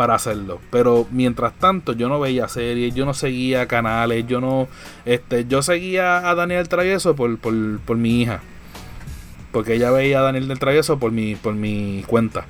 para 0.00 0.14
hacerlo. 0.14 0.62
Pero 0.70 1.06
mientras 1.10 1.52
tanto, 1.58 1.92
yo 1.92 2.08
no 2.08 2.18
veía 2.18 2.48
series, 2.48 2.94
yo 2.94 3.04
no 3.04 3.12
seguía 3.12 3.66
canales, 3.66 4.26
yo 4.26 4.40
no. 4.40 4.66
este 5.04 5.44
Yo 5.44 5.60
seguía 5.60 6.26
a 6.26 6.34
Daniel 6.34 6.70
Travieso 6.70 7.14
por, 7.14 7.36
por, 7.36 7.80
por 7.80 7.98
mi 7.98 8.22
hija. 8.22 8.40
Porque 9.52 9.74
ella 9.74 9.90
veía 9.90 10.20
a 10.20 10.22
Daniel 10.22 10.48
del 10.48 10.58
Travieso 10.58 10.98
por 10.98 11.12
mi, 11.12 11.34
por 11.34 11.52
mi 11.52 12.02
cuenta. 12.06 12.46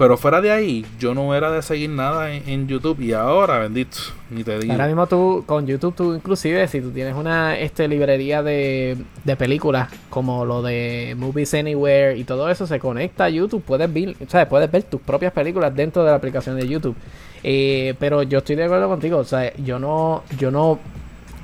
Pero 0.00 0.16
fuera 0.16 0.40
de 0.40 0.50
ahí, 0.50 0.86
yo 0.98 1.12
no 1.12 1.34
era 1.34 1.50
de 1.50 1.60
seguir 1.60 1.90
nada 1.90 2.32
en, 2.32 2.48
en 2.48 2.66
YouTube. 2.66 2.98
Y 3.00 3.12
ahora, 3.12 3.58
bendito, 3.58 3.98
ni 4.30 4.42
te 4.42 4.58
digo. 4.58 4.72
Ahora 4.72 4.86
mismo 4.86 5.06
tú, 5.06 5.44
con 5.44 5.66
YouTube, 5.66 5.94
tú 5.94 6.14
inclusive, 6.14 6.66
si 6.68 6.80
tú 6.80 6.90
tienes 6.90 7.14
una 7.14 7.58
este, 7.58 7.86
librería 7.86 8.42
de, 8.42 8.96
de 9.24 9.36
películas, 9.36 9.90
como 10.08 10.46
lo 10.46 10.62
de 10.62 11.14
Movies 11.18 11.52
Anywhere 11.52 12.16
y 12.16 12.24
todo 12.24 12.48
eso, 12.48 12.66
se 12.66 12.78
conecta 12.80 13.24
a 13.24 13.28
YouTube, 13.28 13.62
puedes 13.62 13.92
ver, 13.92 14.16
o 14.26 14.30
sea, 14.30 14.48
puedes 14.48 14.70
ver 14.70 14.84
tus 14.84 15.02
propias 15.02 15.34
películas 15.34 15.76
dentro 15.76 16.02
de 16.02 16.08
la 16.12 16.16
aplicación 16.16 16.56
de 16.56 16.66
YouTube. 16.66 16.96
Eh, 17.42 17.92
pero 17.98 18.22
yo 18.22 18.38
estoy 18.38 18.56
de 18.56 18.64
acuerdo 18.64 18.88
contigo, 18.88 19.18
o 19.18 19.24
sea, 19.24 19.54
yo 19.58 19.78
no, 19.78 20.22
yo 20.38 20.50
no 20.50 20.78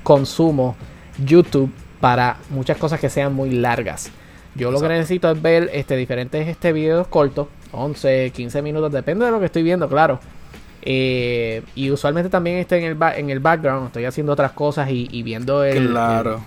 consumo 0.03 0.77
YouTube 1.23 1.71
para 2.01 2.39
muchas 2.49 2.79
cosas 2.79 2.99
que 3.01 3.11
sean 3.11 3.35
muy 3.35 3.51
largas. 3.51 4.11
Yo 4.55 4.71
lo 4.71 4.81
que 4.81 4.89
necesito 4.89 5.31
es 5.31 5.43
ver 5.43 5.69
este, 5.75 5.97
diferentes 5.97 6.49
este, 6.49 6.73
videos 6.73 7.07
cortos, 7.09 7.49
11, 7.73 8.31
15 8.35 8.63
minutos, 8.63 8.93
depende 8.93 9.25
de 9.25 9.31
lo 9.31 9.39
que 9.41 9.47
estoy 9.47 9.63
viendo, 9.63 9.89
claro. 9.89 10.21
Eh, 10.83 11.63
y 11.75 11.91
usualmente 11.91 12.31
también 12.31 12.59
estoy 12.59 12.79
en 12.81 12.85
el, 12.85 12.95
ba- 12.95 13.17
en 13.17 13.31
el 13.31 13.41
background, 13.41 13.87
estoy 13.89 14.05
haciendo 14.05 14.33
otras 14.33 14.53
cosas 14.53 14.89
y, 14.91 15.09
y 15.11 15.23
viendo 15.23 15.65
el, 15.65 15.89
Claro. 15.89 16.41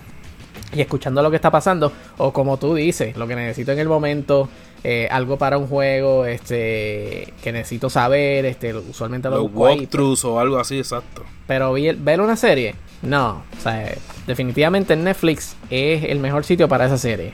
el- 0.72 0.78
y 0.78 0.80
escuchando 0.80 1.22
lo 1.22 1.30
que 1.30 1.36
está 1.36 1.50
pasando. 1.50 1.92
O 2.16 2.32
como 2.32 2.56
tú 2.56 2.74
dices, 2.74 3.16
lo 3.16 3.26
que 3.26 3.34
necesito 3.36 3.72
en 3.72 3.80
el 3.80 3.88
momento, 3.88 4.48
eh, 4.82 5.08
algo 5.10 5.36
para 5.36 5.58
un 5.58 5.66
juego, 5.66 6.24
este, 6.26 7.34
que 7.42 7.52
necesito 7.52 7.90
saber, 7.90 8.46
este, 8.46 8.72
usualmente 8.74 9.28
lo 9.28 9.36
Los 9.38 9.46
ahí, 9.46 9.52
walkthroughs 9.54 10.24
o 10.24 10.40
algo 10.40 10.58
así, 10.58 10.78
exacto. 10.78 11.24
pero 11.46 11.72
vi- 11.74 11.92
ver 11.92 12.20
una 12.20 12.36
serie, 12.36 12.76
no. 13.02 13.42
O 13.58 13.60
sea, 13.60 13.92
definitivamente 14.26 14.96
Netflix 14.96 15.54
es 15.68 16.04
el 16.04 16.18
mejor 16.18 16.44
sitio 16.44 16.66
para 16.68 16.86
esa 16.86 16.96
serie. 16.96 17.32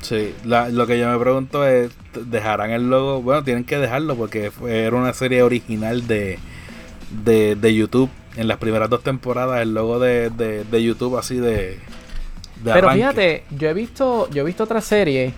Sí, 0.00 0.34
la- 0.44 0.68
lo 0.70 0.86
que 0.86 0.98
yo 0.98 1.08
me 1.10 1.18
pregunto 1.18 1.66
es, 1.66 1.90
¿dejarán 2.14 2.70
el 2.70 2.88
logo? 2.88 3.20
Bueno, 3.22 3.44
tienen 3.44 3.64
que 3.64 3.76
dejarlo 3.78 4.16
porque 4.16 4.50
fue- 4.50 4.84
era 4.84 4.96
una 4.96 5.12
serie 5.12 5.42
original 5.42 6.06
de, 6.06 6.38
de, 7.24 7.54
de 7.56 7.74
YouTube. 7.74 8.10
En 8.36 8.48
las 8.48 8.58
primeras 8.58 8.88
dos 8.88 9.02
temporadas 9.02 9.60
el 9.60 9.74
logo 9.74 9.98
de, 9.98 10.30
de, 10.30 10.64
de 10.64 10.82
YouTube 10.82 11.18
así 11.18 11.36
de... 11.36 11.78
Pero 12.72 12.88
arranque. 12.88 12.98
fíjate, 12.98 13.44
yo 13.50 13.68
he 13.68 13.74
visto, 13.74 14.28
yo 14.30 14.42
he 14.42 14.44
visto 14.44 14.64
otras 14.64 14.84
series 14.84 15.32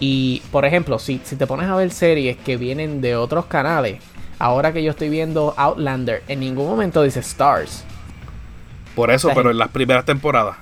y, 0.00 0.42
por 0.50 0.64
ejemplo, 0.64 0.98
si, 0.98 1.20
si 1.24 1.36
te 1.36 1.46
pones 1.46 1.68
a 1.68 1.76
ver 1.76 1.90
series 1.90 2.36
que 2.38 2.56
vienen 2.56 3.00
de 3.00 3.16
otros 3.16 3.46
canales, 3.46 4.00
ahora 4.38 4.72
que 4.72 4.82
yo 4.82 4.90
estoy 4.90 5.08
viendo 5.08 5.54
Outlander, 5.56 6.22
en 6.28 6.40
ningún 6.40 6.66
momento 6.66 7.02
dice 7.02 7.20
Stars. 7.20 7.84
Por 8.94 9.10
eso, 9.10 9.30
pero 9.34 9.50
en 9.50 9.58
las 9.58 9.68
primeras 9.70 10.04
temporadas. 10.04 10.56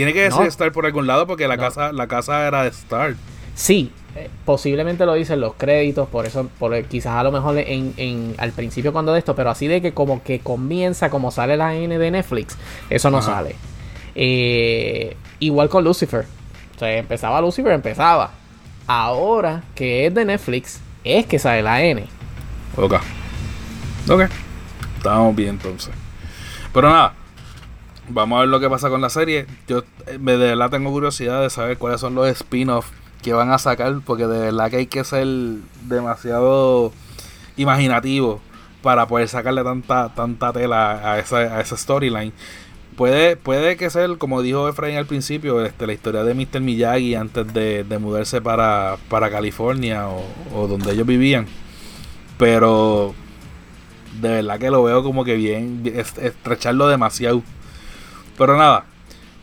Tiene 0.00 0.14
que 0.14 0.22
decir 0.22 0.40
No. 0.40 0.46
Star 0.46 0.72
por 0.72 0.86
algún 0.86 1.06
lado 1.06 1.26
porque 1.26 1.46
la, 1.46 1.56
No. 1.56 1.62
casa, 1.62 1.92
la 1.92 2.06
casa 2.06 2.46
era 2.46 2.62
de 2.62 2.70
Star. 2.70 3.16
Sí, 3.54 3.92
eh, 4.16 4.30
posiblemente 4.46 5.04
lo 5.04 5.12
dicen 5.12 5.42
los 5.42 5.52
créditos, 5.56 6.08
por 6.08 6.24
eso, 6.24 6.48
por 6.58 6.82
quizás 6.84 7.16
a 7.16 7.22
lo 7.22 7.30
mejor 7.30 7.58
en, 7.58 7.92
en- 7.98 8.34
al 8.38 8.52
principio 8.52 8.94
cuando 8.94 9.12
de 9.12 9.18
esto, 9.18 9.34
pero 9.34 9.50
así 9.50 9.66
de 9.66 9.82
que 9.82 9.92
como 9.92 10.22
que 10.22 10.38
comienza, 10.40 11.10
como 11.10 11.30
sale 11.30 11.58
la 11.58 11.74
N 11.74 11.98
de 11.98 12.10
Netflix, 12.10 12.56
eso 12.88 13.10
no 13.10 13.18
Ajá. 13.18 13.26
sale. 13.34 13.56
Eh, 14.14 15.18
igual 15.40 15.68
con 15.68 15.84
Lucifer. 15.84 16.24
O 16.76 16.78
sea, 16.78 16.96
empezaba 16.96 17.38
Lucifer, 17.42 17.72
empezaba. 17.72 18.30
Ahora 18.86 19.64
que 19.74 20.06
es 20.06 20.14
de 20.14 20.24
Netflix, 20.24 20.80
es 21.04 21.26
que 21.26 21.38
sale 21.38 21.60
la 21.62 21.82
N. 21.82 22.04
Ok. 22.74 22.94
Ok. 24.08 24.22
Estamos 24.96 25.36
bien 25.36 25.50
entonces. 25.50 25.92
Pero 26.72 26.88
nada. 26.88 27.12
Vamos 28.12 28.36
a 28.36 28.40
ver 28.40 28.48
lo 28.48 28.60
que 28.60 28.68
pasa 28.68 28.88
con 28.88 29.00
la 29.00 29.10
serie. 29.10 29.46
Yo 29.68 29.84
eh, 30.06 30.18
de 30.18 30.36
verdad 30.36 30.70
tengo 30.70 30.90
curiosidad 30.90 31.42
de 31.42 31.50
saber 31.50 31.78
cuáles 31.78 32.00
son 32.00 32.14
los 32.14 32.28
spin-offs 32.28 32.90
que 33.22 33.32
van 33.32 33.50
a 33.52 33.58
sacar. 33.58 34.00
Porque 34.04 34.26
de 34.26 34.38
verdad 34.38 34.70
que 34.70 34.76
hay 34.78 34.86
que 34.86 35.04
ser 35.04 35.26
demasiado 35.82 36.92
imaginativo 37.56 38.40
para 38.82 39.06
poder 39.06 39.28
sacarle 39.28 39.62
tanta, 39.62 40.14
tanta 40.14 40.52
tela 40.52 41.12
a 41.12 41.18
esa, 41.18 41.36
a 41.38 41.60
esa 41.60 41.76
storyline. 41.76 42.32
Puede, 42.96 43.36
puede 43.36 43.76
que 43.76 43.88
sea, 43.88 44.06
como 44.18 44.42
dijo 44.42 44.68
Efraín 44.68 44.96
al 44.96 45.06
principio, 45.06 45.64
este, 45.64 45.86
la 45.86 45.92
historia 45.94 46.22
de 46.24 46.34
Mr. 46.34 46.60
Miyagi 46.60 47.14
antes 47.14 47.52
de, 47.54 47.84
de 47.84 47.98
mudarse 47.98 48.42
para, 48.42 48.96
para 49.08 49.30
California 49.30 50.08
o, 50.08 50.22
o 50.54 50.66
donde 50.66 50.92
ellos 50.92 51.06
vivían. 51.06 51.46
Pero 52.38 53.14
de 54.20 54.28
verdad 54.28 54.58
que 54.58 54.70
lo 54.70 54.82
veo 54.82 55.02
como 55.02 55.24
que 55.24 55.34
bien, 55.34 55.82
es- 55.94 56.18
estrecharlo 56.18 56.88
demasiado. 56.88 57.42
Pero 58.40 58.56
nada, 58.56 58.86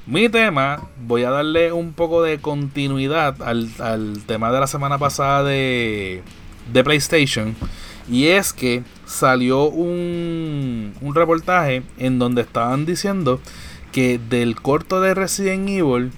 mi 0.08 0.28
tema, 0.28 0.82
voy 1.06 1.22
a 1.22 1.30
darle 1.30 1.72
un 1.72 1.94
poco 1.94 2.24
de 2.24 2.40
continuidad 2.40 3.40
al, 3.44 3.70
al 3.78 4.24
tema 4.26 4.52
de 4.52 4.60
la 4.60 4.66
semana 4.66 4.98
pasada 4.98 5.44
de, 5.44 6.24
de 6.74 6.84
PlayStation. 6.84 7.56
Y 8.10 8.30
es 8.30 8.54
que 8.54 8.82
salió 9.06 9.66
un, 9.66 10.96
un 11.00 11.14
reportaje 11.14 11.84
en 12.00 12.18
donde 12.18 12.42
estaban 12.42 12.88
diciendo 12.88 13.40
que 13.92 14.18
del 14.18 14.60
corto 14.60 15.00
de 15.00 15.14
Resident 15.14 15.70
Evil 15.70 16.12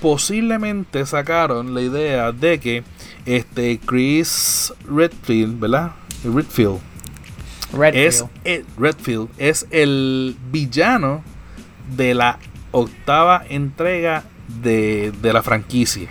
posiblemente 0.00 1.04
sacaron 1.04 1.74
la 1.74 1.82
idea 1.82 2.32
de 2.32 2.58
que 2.58 2.82
este 3.26 3.78
Chris 3.78 4.72
Redfield, 4.88 5.60
¿verdad? 5.60 5.90
Redfield 6.24 6.80
Redfield. 7.74 8.06
es 8.06 8.24
el, 8.44 8.64
Redfield 8.78 9.28
es 9.36 9.66
el 9.70 10.34
villano 10.50 11.22
de 11.96 12.14
la 12.14 12.38
octava 12.70 13.44
entrega 13.48 14.24
de, 14.62 15.12
de 15.22 15.32
la 15.32 15.42
franquicia. 15.42 16.08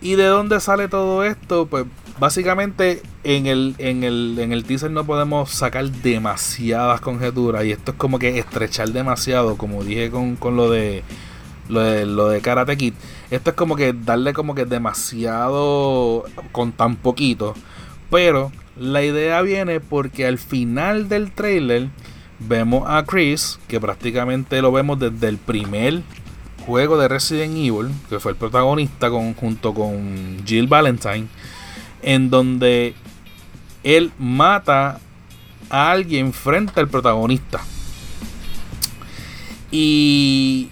¿Y 0.00 0.14
de 0.14 0.26
dónde 0.26 0.60
sale 0.60 0.88
todo 0.88 1.24
esto? 1.24 1.66
Pues 1.66 1.84
básicamente 2.18 3.02
en 3.24 3.46
el, 3.46 3.74
en 3.78 4.04
el, 4.04 4.38
en 4.38 4.52
el 4.52 4.64
teaser 4.64 4.90
no 4.90 5.04
podemos 5.04 5.50
sacar 5.50 5.90
demasiadas 5.90 7.00
conjeturas 7.00 7.64
y 7.64 7.72
esto 7.72 7.92
es 7.92 7.96
como 7.96 8.18
que 8.18 8.38
estrechar 8.38 8.90
demasiado, 8.90 9.56
como 9.56 9.82
dije 9.84 10.10
con, 10.10 10.36
con 10.36 10.56
lo 10.56 10.70
de 10.70 11.02
lo 11.68 11.80
de, 11.80 12.06
lo 12.06 12.28
de 12.28 12.40
Karate 12.40 12.76
Kid. 12.76 12.94
Esto 13.30 13.50
es 13.50 13.56
como 13.56 13.76
que 13.76 13.92
darle 13.92 14.32
como 14.32 14.54
que 14.54 14.64
demasiado 14.64 16.24
con 16.52 16.72
tan 16.72 16.96
poquito. 16.96 17.54
Pero 18.10 18.52
la 18.76 19.02
idea 19.02 19.42
viene 19.42 19.80
porque 19.80 20.26
al 20.26 20.38
final 20.38 21.08
del 21.08 21.32
trailer 21.32 21.88
vemos 22.38 22.84
a 22.86 23.04
Chris, 23.04 23.58
que 23.68 23.80
prácticamente 23.80 24.60
lo 24.62 24.72
vemos 24.72 24.98
desde 24.98 25.28
el 25.28 25.38
primer 25.38 26.02
juego 26.66 26.98
de 26.98 27.08
Resident 27.08 27.54
Evil, 27.56 27.92
que 28.08 28.18
fue 28.18 28.32
el 28.32 28.38
protagonista 28.38 29.08
junto 29.10 29.72
con 29.72 30.42
Jill 30.44 30.66
Valentine, 30.66 31.28
en 32.02 32.28
donde 32.30 32.94
él 33.84 34.12
mata 34.18 35.00
a 35.70 35.90
alguien 35.90 36.32
frente 36.32 36.80
al 36.80 36.88
protagonista. 36.88 37.60
Y 39.70 40.70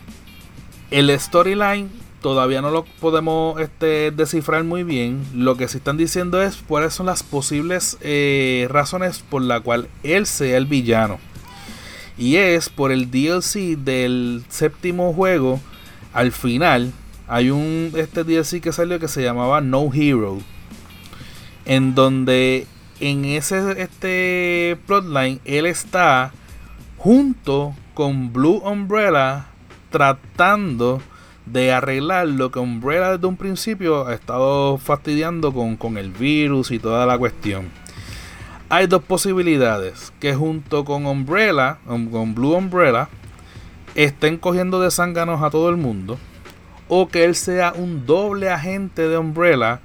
el 0.90 1.18
storyline 1.18 1.90
todavía 2.20 2.62
no 2.62 2.70
lo 2.70 2.85
podemos 2.85 3.61
este, 3.61 4.11
descifrar 4.11 4.64
muy 4.64 4.83
bien. 4.83 5.24
Lo 5.35 5.57
que 5.57 5.68
se 5.68 5.79
están 5.79 5.96
diciendo 5.96 6.42
es 6.42 6.57
cuáles 6.66 6.94
son 6.94 7.07
las 7.07 7.22
posibles 7.22 7.98
eh, 8.00 8.66
razones 8.70 9.22
por 9.29 9.42
la 9.42 9.61
cual 9.61 9.88
él 10.03 10.27
sea 10.27 10.57
el 10.57 10.66
villano. 10.66 11.18
Y 12.16 12.37
es 12.37 12.68
por 12.68 12.92
el 12.92 13.11
DLC 13.11 13.77
del 13.77 14.44
séptimo 14.48 15.12
juego. 15.12 15.61
Al 16.12 16.31
final 16.33 16.92
hay 17.27 17.50
un 17.50 17.92
este 17.96 18.24
DLC 18.24 18.61
que 18.61 18.72
salió 18.72 19.00
que 19.00 19.09
se 19.09 19.22
llamaba 19.22 19.61
No 19.61 19.90
Hero. 19.92 20.38
En 21.64 21.94
donde 21.94 22.66
en 23.00 23.24
ese 23.24 23.83
este 23.83 24.79
plotline 24.87 25.40
él 25.44 25.66
está 25.66 26.33
junto 26.98 27.74
con 27.94 28.33
Blue 28.33 28.62
Umbrella 28.64 29.46
tratando 29.90 31.00
de 31.46 31.72
arreglar 31.72 32.27
lo 32.29 32.50
que 32.50 32.59
Umbrella 32.59 33.12
desde 33.12 33.27
un 33.27 33.37
principio 33.37 34.07
ha 34.07 34.14
estado 34.14 34.79
fastidiando 34.79 35.53
con, 35.53 35.77
con 35.77 35.98
el 35.98 36.11
virus 36.11 36.70
y 36.70 36.79
toda 36.79 37.07
la 37.07 37.18
cuestión. 37.18 37.70
Hay 38.75 38.89
dos 38.89 39.05
posibilidades, 39.05 40.13
que 40.19 40.35
junto 40.35 40.85
con 40.85 41.07
Umbrella, 41.07 41.79
con 41.87 42.35
Blue 42.35 42.57
Umbrella, 42.57 43.09
estén 43.95 44.37
cogiendo 44.37 44.81
de 44.81 44.91
zánganos 44.91 45.45
a 45.45 45.51
todo 45.51 45.69
el 45.69 45.77
mundo, 45.77 46.19
o 46.89 47.07
que 47.07 47.23
él 47.23 47.37
sea 47.37 47.73
un 47.73 48.05
doble 48.05 48.51
agente 48.51 49.07
de 49.07 49.17
Umbrella, 49.17 49.79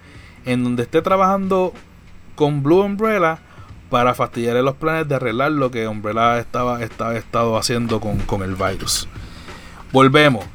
en 0.43 0.63
donde 0.63 0.81
esté 0.81 1.03
trabajando 1.03 1.71
con 2.33 2.63
Blue 2.63 2.81
Umbrella 2.81 3.37
para 3.91 4.15
fastidiar 4.15 4.55
los 4.55 4.73
planes 4.73 5.07
de 5.07 5.13
arreglar 5.13 5.51
lo 5.51 5.69
que 5.69 5.87
Umbrella 5.87 6.39
estaba, 6.39 6.81
estaba 6.81 7.15
estado 7.15 7.57
haciendo 7.57 8.01
con, 8.01 8.17
con 8.17 8.41
el 8.41 8.55
virus. 8.55 9.07
Volvemos. 9.91 10.45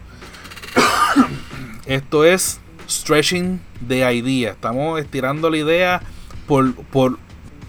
Esto 1.86 2.24
es 2.24 2.60
stretching 2.90 3.60
the 3.86 4.12
idea. 4.12 4.50
Estamos 4.50 4.98
estirando 5.00 5.48
la 5.50 5.56
idea 5.56 6.02
por, 6.48 6.74
por 6.74 7.23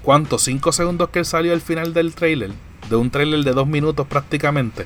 ¿cuánto? 0.06 0.38
5 0.38 0.72
segundos 0.72 1.10
que 1.10 1.26
salió 1.26 1.52
al 1.52 1.62
final 1.62 1.94
del 1.94 2.14
trailer. 2.14 2.52
De 2.90 2.96
un 2.96 3.10
trailer 3.10 3.44
de 3.44 3.52
2 3.52 3.68
minutos 3.68 4.06
prácticamente. 4.08 4.86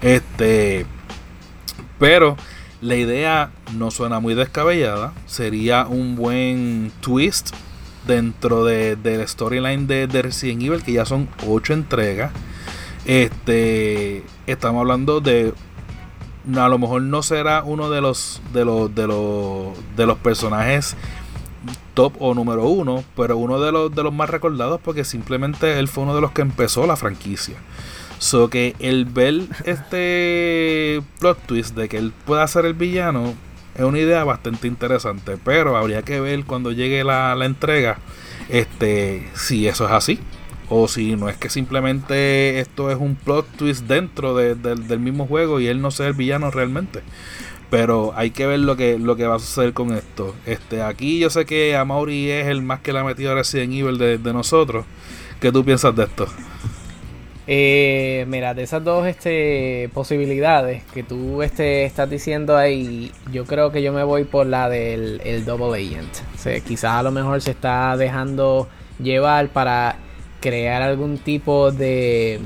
Este. 0.00 0.86
Pero 1.98 2.36
la 2.80 2.94
idea 2.94 3.50
no 3.74 3.90
suena 3.90 4.20
muy 4.20 4.34
descabellada. 4.34 5.12
Sería 5.26 5.86
un 5.86 6.14
buen 6.14 6.92
twist 7.00 7.50
dentro 8.06 8.64
de, 8.64 8.94
del 8.94 9.26
storyline 9.26 9.88
de, 9.88 10.06
de 10.06 10.22
Resident 10.22 10.62
Evil, 10.62 10.84
que 10.84 10.92
ya 10.92 11.04
son 11.04 11.28
8 11.46 11.72
entregas. 11.72 12.32
Este. 13.04 14.22
Estamos 14.46 14.80
hablando 14.80 15.20
de 15.20 15.52
a 16.54 16.68
lo 16.68 16.78
mejor 16.78 17.02
no 17.02 17.24
será 17.24 17.64
uno 17.64 17.90
de 17.90 18.00
los 18.00 18.40
de 18.52 18.64
los 18.64 18.94
de 18.94 19.08
los 19.08 19.72
de 19.96 20.06
los 20.06 20.16
personajes 20.18 20.94
top 21.96 22.12
o 22.20 22.34
número 22.34 22.68
uno, 22.68 23.02
pero 23.16 23.38
uno 23.38 23.58
de 23.58 23.72
los 23.72 23.92
de 23.92 24.02
los 24.02 24.12
más 24.12 24.28
recordados 24.28 24.80
porque 24.84 25.02
simplemente 25.04 25.78
él 25.78 25.88
fue 25.88 26.04
uno 26.04 26.14
de 26.14 26.20
los 26.20 26.30
que 26.32 26.42
empezó 26.42 26.86
la 26.86 26.96
franquicia. 26.96 27.56
So 28.18 28.48
que 28.48 28.76
el 28.78 29.06
ver 29.06 29.42
este 29.64 31.02
plot 31.18 31.38
twist 31.46 31.74
de 31.74 31.88
que 31.88 31.96
él 31.96 32.12
pueda 32.24 32.46
ser 32.46 32.66
el 32.66 32.74
villano 32.74 33.34
es 33.74 33.82
una 33.82 33.98
idea 33.98 34.24
bastante 34.24 34.68
interesante, 34.68 35.38
pero 35.42 35.76
habría 35.76 36.02
que 36.02 36.20
ver 36.20 36.44
cuando 36.44 36.70
llegue 36.70 37.02
la, 37.02 37.34
la 37.34 37.46
entrega 37.46 37.98
este 38.48 39.28
si 39.34 39.66
eso 39.66 39.86
es 39.86 39.92
así 39.92 40.20
o 40.68 40.88
si 40.88 41.16
no 41.16 41.28
es 41.28 41.36
que 41.36 41.48
simplemente 41.48 42.60
esto 42.60 42.90
es 42.90 42.98
un 42.98 43.14
plot 43.16 43.46
twist 43.56 43.86
dentro 43.86 44.36
del 44.36 45.00
mismo 45.00 45.26
juego 45.26 45.60
y 45.60 45.68
él 45.68 45.80
no 45.80 45.90
sea 45.90 46.08
el 46.08 46.14
villano 46.14 46.50
realmente. 46.50 47.02
Pero 47.70 48.12
hay 48.14 48.30
que 48.30 48.46
ver 48.46 48.60
lo 48.60 48.76
que, 48.76 48.98
lo 48.98 49.16
que 49.16 49.26
va 49.26 49.36
a 49.36 49.38
suceder 49.38 49.72
con 49.72 49.92
esto. 49.92 50.34
Este, 50.46 50.82
aquí 50.82 51.18
yo 51.18 51.30
sé 51.30 51.46
que 51.46 51.76
Amaury 51.76 52.30
es 52.30 52.46
el 52.46 52.62
más 52.62 52.80
que 52.80 52.92
le 52.92 53.00
ha 53.00 53.04
metido 53.04 53.32
a 53.32 53.34
Resident 53.34 53.72
Evil 53.72 53.98
de, 53.98 54.18
de 54.18 54.32
nosotros. 54.32 54.84
¿Qué 55.40 55.50
tú 55.50 55.64
piensas 55.64 55.94
de 55.94 56.04
esto? 56.04 56.26
Eh, 57.48 58.24
mira, 58.28 58.54
de 58.54 58.64
esas 58.64 58.82
dos 58.82 59.06
este, 59.06 59.88
posibilidades 59.94 60.82
que 60.92 61.04
tú 61.04 61.42
este, 61.42 61.84
estás 61.84 62.10
diciendo 62.10 62.56
ahí, 62.56 63.12
yo 63.30 63.44
creo 63.44 63.70
que 63.70 63.82
yo 63.82 63.92
me 63.92 64.02
voy 64.02 64.24
por 64.24 64.46
la 64.46 64.68
del 64.68 65.20
el 65.24 65.44
Double 65.44 65.80
Agent. 65.80 66.12
O 66.34 66.64
quizás 66.66 66.92
a 66.92 67.02
lo 67.04 67.12
mejor 67.12 67.40
se 67.40 67.52
está 67.52 67.96
dejando 67.96 68.68
llevar 68.98 69.48
para 69.50 69.96
crear 70.40 70.82
algún 70.82 71.18
tipo 71.18 71.70
de... 71.70 72.40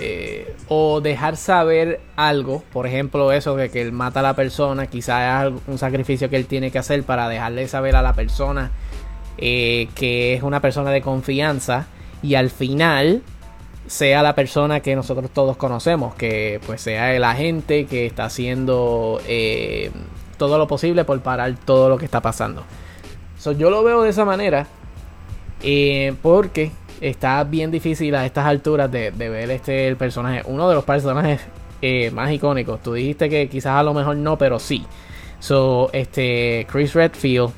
Eh, 0.00 0.54
o 0.68 1.00
dejar 1.02 1.36
saber 1.36 2.00
algo, 2.16 2.62
por 2.72 2.86
ejemplo 2.86 3.30
eso 3.30 3.56
de 3.56 3.68
que 3.68 3.82
él 3.82 3.92
mata 3.92 4.20
a 4.20 4.22
la 4.22 4.34
persona, 4.34 4.86
quizás 4.86 5.46
es 5.46 5.52
un 5.66 5.76
sacrificio 5.76 6.30
que 6.30 6.36
él 6.36 6.46
tiene 6.46 6.70
que 6.70 6.78
hacer 6.78 7.02
para 7.02 7.28
dejarle 7.28 7.68
saber 7.68 7.94
a 7.94 8.02
la 8.02 8.14
persona 8.14 8.70
eh, 9.36 9.88
que 9.94 10.34
es 10.34 10.42
una 10.42 10.60
persona 10.60 10.90
de 10.90 11.02
confianza 11.02 11.86
y 12.22 12.36
al 12.36 12.48
final 12.48 13.22
sea 13.86 14.22
la 14.22 14.34
persona 14.34 14.80
que 14.80 14.96
nosotros 14.96 15.30
todos 15.30 15.58
conocemos, 15.58 16.14
que 16.14 16.58
pues 16.64 16.80
sea 16.80 17.14
el 17.14 17.24
agente 17.24 17.84
que 17.84 18.06
está 18.06 18.24
haciendo 18.24 19.20
eh, 19.26 19.90
todo 20.38 20.56
lo 20.56 20.66
posible 20.66 21.04
por 21.04 21.20
parar 21.20 21.54
todo 21.66 21.90
lo 21.90 21.98
que 21.98 22.06
está 22.06 22.22
pasando. 22.22 22.64
yo 23.58 23.68
lo 23.68 23.84
veo 23.84 24.02
de 24.02 24.10
esa 24.10 24.24
manera 24.24 24.66
porque 26.22 26.72
está 27.02 27.42
bien 27.44 27.70
difícil 27.70 28.14
a 28.14 28.24
estas 28.24 28.46
alturas 28.46 28.90
de, 28.90 29.10
ver 29.10 29.50
este 29.50 29.88
el 29.88 29.96
personaje, 29.96 30.42
uno 30.46 30.68
de 30.68 30.74
los 30.74 30.84
personajes 30.84 31.40
eh, 31.82 32.10
más 32.12 32.30
icónicos. 32.30 32.80
Tú 32.82 32.94
dijiste 32.94 33.28
que 33.28 33.48
quizás 33.48 33.72
a 33.72 33.82
lo 33.82 33.92
mejor 33.92 34.16
no, 34.16 34.38
pero 34.38 34.58
sí. 34.58 34.84
So, 35.40 35.90
este 35.92 36.66
Chris 36.70 36.94
Redfield 36.94 37.50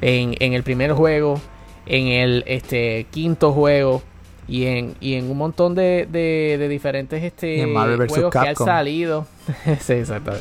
en, 0.00 0.34
en 0.40 0.52
el 0.52 0.64
primer 0.64 0.92
juego, 0.92 1.40
en 1.86 2.08
el 2.08 2.44
este 2.46 3.06
quinto 3.10 3.52
juego 3.52 4.02
y 4.48 4.66
en, 4.66 4.94
y 5.00 5.14
en 5.14 5.30
un 5.30 5.38
montón 5.38 5.74
de, 5.74 6.08
de, 6.10 6.68
diferentes 6.68 7.22
este, 7.22 7.64
juegos 7.64 8.32
que 8.32 8.38
han 8.38 8.56
salido. 8.56 9.26
sí, 9.80 9.92
exacto. 9.92 10.32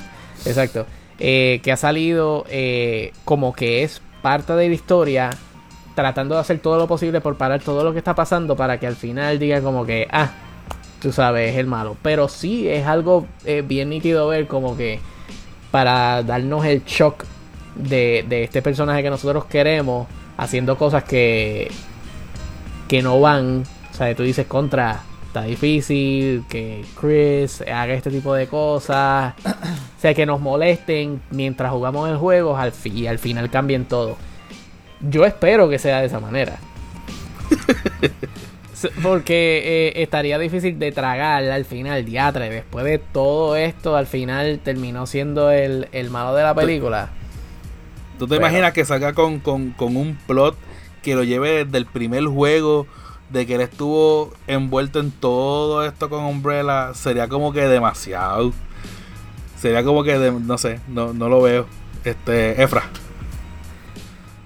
Exacto. 0.46 0.86
Eh, 1.20 1.62
que 1.64 1.72
ha 1.72 1.78
salido 1.78 2.46
eh, 2.50 3.14
como 3.24 3.54
que 3.54 3.84
es 3.84 4.02
parte 4.22 4.54
de 4.54 4.68
la 4.68 4.74
historia 4.74 5.30
tratando 5.96 6.36
de 6.36 6.42
hacer 6.42 6.60
todo 6.60 6.78
lo 6.78 6.88
posible 6.88 7.22
por 7.22 7.38
parar 7.38 7.62
todo 7.62 7.84
lo 7.84 7.94
que 7.94 8.00
está 8.00 8.14
pasando 8.14 8.56
para 8.56 8.80
que 8.80 8.86
al 8.86 8.96
final 8.96 9.40
diga 9.40 9.62
como 9.62 9.86
que, 9.86 10.08
ah, 10.12 10.32
tú 11.02 11.12
sabes, 11.12 11.54
es 11.54 11.58
el 11.58 11.68
malo. 11.68 11.98
Pero 12.02 12.28
sí 12.28 12.68
es 12.68 12.86
algo 12.86 13.26
eh, 13.46 13.64
bien 13.66 13.90
nítido 13.90 14.28
ver 14.28 14.48
como 14.48 14.78
que 14.78 15.00
para 15.72 16.22
darnos 16.24 16.66
el 16.66 16.84
shock 16.86 17.26
de, 17.76 18.26
de, 18.28 18.44
este 18.44 18.62
personaje 18.62 19.04
que 19.04 19.10
nosotros 19.10 19.46
queremos 19.46 20.08
haciendo 20.38 20.78
cosas 20.78 21.04
que, 21.04 21.72
que 22.88 23.02
no 23.02 23.20
van. 23.20 23.64
O 23.92 23.94
sea, 23.96 24.14
tú 24.16 24.24
dices 24.24 24.46
contra, 24.48 25.02
está 25.28 25.44
difícil 25.44 26.44
que 26.50 26.86
Chris 27.00 27.62
haga 27.62 27.94
este 27.94 28.12
tipo 28.12 28.34
de 28.34 28.48
cosas. 28.48 29.34
o 29.46 30.02
sea, 30.02 30.14
que 30.14 30.26
nos 30.26 30.42
molesten 30.42 31.22
mientras 31.32 31.72
jugamos 31.72 32.10
el 32.10 32.18
juego 32.18 32.58
y 32.86 33.08
al 33.08 33.20
final 33.20 33.50
cambien 33.50 33.86
todo. 33.86 34.18
Yo 35.10 35.26
espero 35.26 35.70
que 35.70 35.80
sea 35.80 36.00
de 36.00 36.08
esa 36.08 36.20
manera. 36.20 36.58
Porque 39.02 39.88
eh, 39.88 40.02
estaría 40.04 40.38
difícil 40.38 40.78
de 40.78 40.92
tragar 40.92 41.44
al 41.44 41.66
final, 41.66 42.06
diatre. 42.06 42.50
Después 42.50 42.86
de 42.86 43.00
todo 43.00 43.56
esto, 43.56 43.96
al 43.96 44.08
final 44.08 44.60
terminó 44.64 45.08
siendo 45.08 45.50
el, 45.52 45.88
malo 46.12 46.36
de 46.36 46.44
la 46.44 46.54
película. 46.54 47.10
¿Tú 48.20 48.28
te 48.28 48.36
imaginas 48.36 48.74
que 48.74 48.86
salga 48.86 49.14
con, 49.14 49.42
un 49.46 50.18
plot 50.28 50.56
que 51.02 51.16
lo 51.16 51.24
lleve 51.24 51.66
desde 51.66 51.78
el 51.78 51.86
primer 51.86 52.26
juego? 52.26 52.88
De 53.30 53.48
que 53.48 53.56
él 53.56 53.62
estuvo 53.62 54.34
envuelto 54.46 55.00
en 55.00 55.12
todo 55.12 55.84
esto 55.84 56.10
con 56.10 56.24
Umbrella. 56.24 56.94
Sería 56.94 57.28
como 57.28 57.52
que 57.54 57.62
demasiado. 57.62 58.54
Sería 59.60 59.84
como 59.84 60.04
que, 60.04 60.16
no 60.16 60.58
sé, 60.58 60.80
no, 60.88 61.14
no 61.14 61.28
lo 61.28 61.42
veo. 61.42 61.66
Este, 62.04 62.62
Efra. 62.62 62.84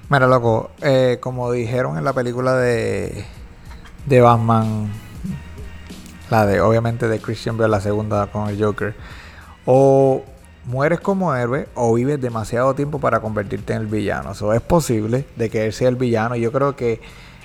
Mira, 0.10 0.26
loco, 0.26 0.72
eh, 0.82 1.20
como 1.22 1.52
dijeron 1.52 1.96
en 1.96 2.04
la 2.04 2.14
película 2.14 2.56
de, 2.56 3.26
de 4.08 4.22
Batman, 4.22 4.92
la 6.32 6.48
de, 6.48 6.62
obviamente, 6.62 7.08
de 7.08 7.20
Christian 7.20 7.58
Bale, 7.58 7.70
la 7.70 7.80
segunda 7.80 8.26
con 8.26 8.50
el 8.50 8.60
Joker, 8.60 8.96
o 9.68 10.24
mueres 10.66 11.00
como 11.00 11.36
héroe 11.36 11.68
o 11.76 11.94
vives 11.94 12.20
demasiado 12.20 12.74
tiempo 12.74 13.00
para 13.00 13.20
convertirte 13.20 13.74
en 13.74 13.82
el 13.82 13.86
villano. 13.86 14.32
Eso 14.32 14.52
es 14.52 14.62
posible 14.62 15.26
de 15.36 15.52
que 15.52 15.68
él 15.68 15.74
sea 15.74 15.90
el 15.90 15.96
villano. 15.96 16.36
Yo 16.36 16.52
creo 16.52 16.76
que 16.76 17.02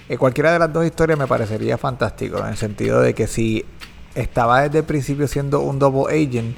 eh, 0.09 0.17
cualquiera 0.17 0.51
de 0.51 0.59
las 0.59 0.73
dos 0.73 0.87
historias 0.87 1.19
me 1.19 1.27
parecería 1.27 1.77
fantástico, 1.77 2.39
en 2.39 2.47
el 2.47 2.57
sentido 2.57 3.03
de 3.03 3.13
que 3.13 3.27
si 3.27 3.67
estaba 4.15 4.63
desde 4.63 4.79
el 4.79 4.85
principio 4.85 5.29
siendo 5.29 5.61
un 5.61 5.79
double 5.79 6.15
agent, 6.15 6.57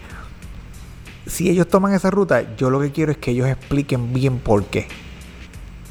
si 1.27 1.51
ellos 1.51 1.67
toman 1.67 1.95
esa 1.95 2.13
ruta, 2.13 2.55
yo 2.57 2.71
lo 2.71 2.79
que 2.81 2.93
quiero 2.93 3.11
es 3.11 3.19
que 3.19 3.33
ellos 3.33 3.49
expliquen 3.49 4.13
bien 4.13 4.39
por 4.39 4.65
qué. 4.67 4.87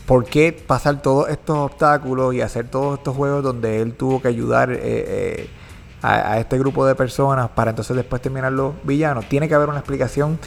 ¿Por 0.05 0.25
qué 0.25 0.53
pasar 0.53 1.01
todos 1.01 1.29
estos 1.29 1.57
obstáculos 1.57 2.33
y 2.35 2.41
hacer 2.41 2.67
todos 2.67 2.99
estos 2.99 3.15
juegos 3.15 3.43
donde 3.43 3.81
él 3.81 3.93
tuvo 3.93 4.21
que 4.21 4.27
ayudar 4.27 4.71
eh, 4.71 4.77
eh, 4.83 5.49
a, 6.03 6.37
este 6.37 6.59
grupo 6.59 6.85
de 6.85 6.93
personas 6.93 7.49
para 7.49 7.71
entonces 7.71 7.95
después 7.95 8.21
terminar 8.21 8.51
los 8.51 8.73
villanos? 8.83 9.27
Tiene 9.27 9.47
que 9.47 9.55
haber 9.55 9.69
una 9.69 9.79
explicación 9.79 10.37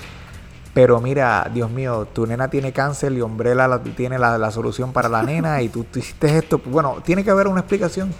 pero 0.74 1.00
mira, 1.00 1.50
Dios 1.52 1.70
mío, 1.72 2.06
tu 2.12 2.24
nena 2.24 2.48
tiene 2.48 2.72
cáncer 2.72 3.10
y 3.12 3.20
Umbrella 3.20 3.66
la- 3.66 3.82
tiene 3.82 4.16
la, 4.16 4.48
solución 4.52 4.92
para 4.92 5.08
la 5.08 5.24
nena 5.24 5.60
y 5.60 5.68
tú, 5.68 5.84
hiciste 5.96 6.38
esto. 6.38 6.60
Bueno, 6.64 6.98
tiene 7.04 7.24
que 7.24 7.30
haber 7.32 7.48
una 7.48 7.60
explicación 7.60 8.12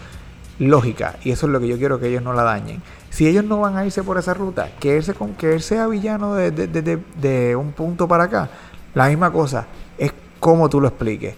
lógica 0.59 1.17
y 1.23 1.31
eso 1.31 1.47
es 1.47 1.53
lo 1.53 1.61
que 1.61 1.69
yo 1.69 1.79
quiero 1.79 2.01
que 2.01 2.09
ellos 2.09 2.23
no 2.23 2.33
la 2.33 2.43
dañen. 2.43 2.83
Si 3.11 3.29
ellos 3.29 3.45
no 3.45 3.61
van 3.61 3.77
a 3.77 3.87
irse 3.87 4.03
por 4.03 4.19
esa 4.19 4.35
ruta, 4.35 4.71
que 4.81 4.97
él, 4.97 5.05
se, 5.05 5.15
que 5.39 5.61
sea 5.61 5.87
villano 5.87 6.35
de- 6.35 6.51
de 6.51 7.55
un 7.55 7.71
punto 7.71 8.09
para 8.09 8.25
acá, 8.25 8.49
la 8.95 9.07
misma 9.09 9.31
cosa, 9.31 9.67
es 10.39 10.41
como 10.41 10.69
tú 10.69 10.81
lo 10.81 10.89
expliques. 10.89 11.35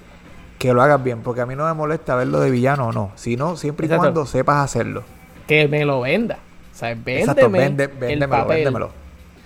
Que 0.58 0.74
lo 0.74 0.82
hagas 0.82 1.02
bien, 1.02 1.20
porque 1.20 1.40
a 1.40 1.46
mí 1.46 1.56
no 1.56 1.64
me 1.66 1.72
molesta 1.72 2.14
verlo 2.16 2.40
de 2.40 2.50
villano 2.50 2.88
o 2.88 2.92
no, 2.92 3.12
sino 3.14 3.56
siempre 3.56 3.86
y 3.86 3.88
Exacto. 3.88 4.02
cuando 4.02 4.26
sepas 4.26 4.58
hacerlo. 4.64 5.02
Que 5.46 5.66
me 5.68 5.84
lo 5.86 6.02
venda. 6.02 6.38
O 6.74 6.76
sea, 6.78 6.90
véndeme 6.90 7.20
Exacto, 7.20 7.50
vende, 7.50 7.84
el 7.84 7.90
véndemelo, 7.90 8.42
papel. 8.42 8.56
véndemelo. 8.56 8.90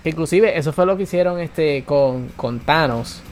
Que 0.02 0.11
Inclusive, 0.11 0.59
eso 0.59 0.72
fue 0.72 0.86
lo 0.86 0.96
que 0.96 1.05
hicieron 1.05 1.38
este 1.38 1.84
con, 1.84 2.28
con 2.36 2.59
Thanos 2.61 3.22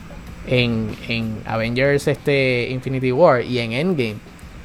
en, 0.47 0.95
en 1.09 1.41
Avengers 1.45 2.07
este 2.07 2.69
Infinity 2.71 3.11
War 3.11 3.41
y 3.43 3.59
en 3.59 3.73
Endgame. 3.73 4.15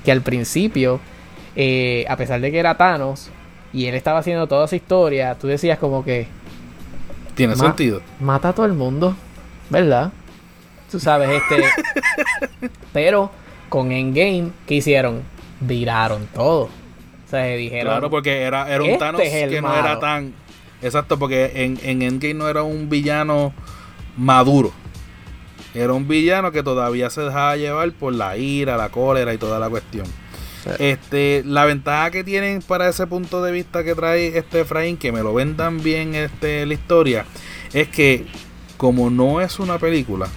Que 0.05 0.13
al 0.13 0.23
principio, 0.23 1.01
eh, 1.57 2.07
a 2.09 2.17
pesar 2.17 2.41
de 2.41 2.51
que 2.53 2.59
era 2.61 2.77
Thanos 2.77 3.31
y 3.73 3.87
él 3.87 3.95
estaba 3.97 4.21
haciendo 4.21 4.47
toda 4.47 4.65
esa 4.67 4.77
historia, 4.77 5.35
tú 5.35 5.49
decías 5.49 5.79
como 5.79 6.05
que 6.05 6.29
Tiene 7.35 7.57
Ma- 7.57 7.65
sentido. 7.65 8.01
mata 8.21 8.51
a 8.51 8.53
todo 8.55 8.65
el 8.67 8.73
mundo, 8.75 9.15
¿verdad? 9.71 10.13
Tú 10.91 10.99
sabes, 10.99 11.29
este. 11.31 11.65
pero 12.93 13.31
con 13.69 13.93
Endgame, 13.93 14.51
¿qué 14.67 14.77
hicieron? 14.77 15.23
Viraron 15.61 16.27
todo. 16.29 16.65
O 16.65 17.31
sea, 17.31 17.45
dijeron. 17.45 17.87
Claro, 17.87 18.11
porque 18.11 18.43
era, 18.43 18.73
era 18.73 18.83
un 18.83 18.91
"Este 18.91 18.99
Thanos 18.99 19.21
es 19.21 19.35
el 19.35 19.51
que 19.51 19.61
no 19.61 19.69
malo". 19.69 19.81
era 19.81 20.01
tan. 20.01 20.35
Exacto, 20.81 21.19
porque 21.19 21.53
en, 21.55 21.79
en 21.83 22.03
Endgame 22.03 22.35
no 22.35 22.49
era 22.49 22.63
un 22.63 22.89
villano 22.89 23.53
maduro. 24.17 24.73
Era 25.75 25.93
un 25.93 26.09
villano 26.09 26.51
que 26.53 26.63
todavía 26.63 27.11
se 27.11 27.21
dejaba 27.21 27.57
llevar 27.57 27.93
por 27.93 28.15
la 28.15 28.37
ira, 28.37 28.77
la 28.77 28.89
cólera 28.89 29.35
y 29.35 29.39
toda 29.39 29.59
la 29.59 29.69
cuestión. 29.69 30.07
Sí. 30.65 30.71
Este, 30.79 31.43
la 31.45 31.65
ventaja 31.65 32.11
que 32.11 32.25
tienen 32.25 32.63
para 32.63 32.89
ese 32.89 33.07
punto 33.07 33.43
de 33.43 33.53
vista 33.53 33.85
que 33.85 33.95
trae 33.95 34.39
este 34.39 34.61
Efraín, 34.61 34.97
que 34.97 35.13
me 35.13 35.23
lo 35.23 35.35
vendan 35.35 35.83
bien 35.83 36.15
este, 36.15 36.65
la 36.67 36.75
historia, 36.75 37.27
es 37.73 37.89
que 37.89 38.27
como 38.77 39.11
no 39.11 39.41
es 39.41 39.59
una 39.59 39.79
película, 39.79 40.29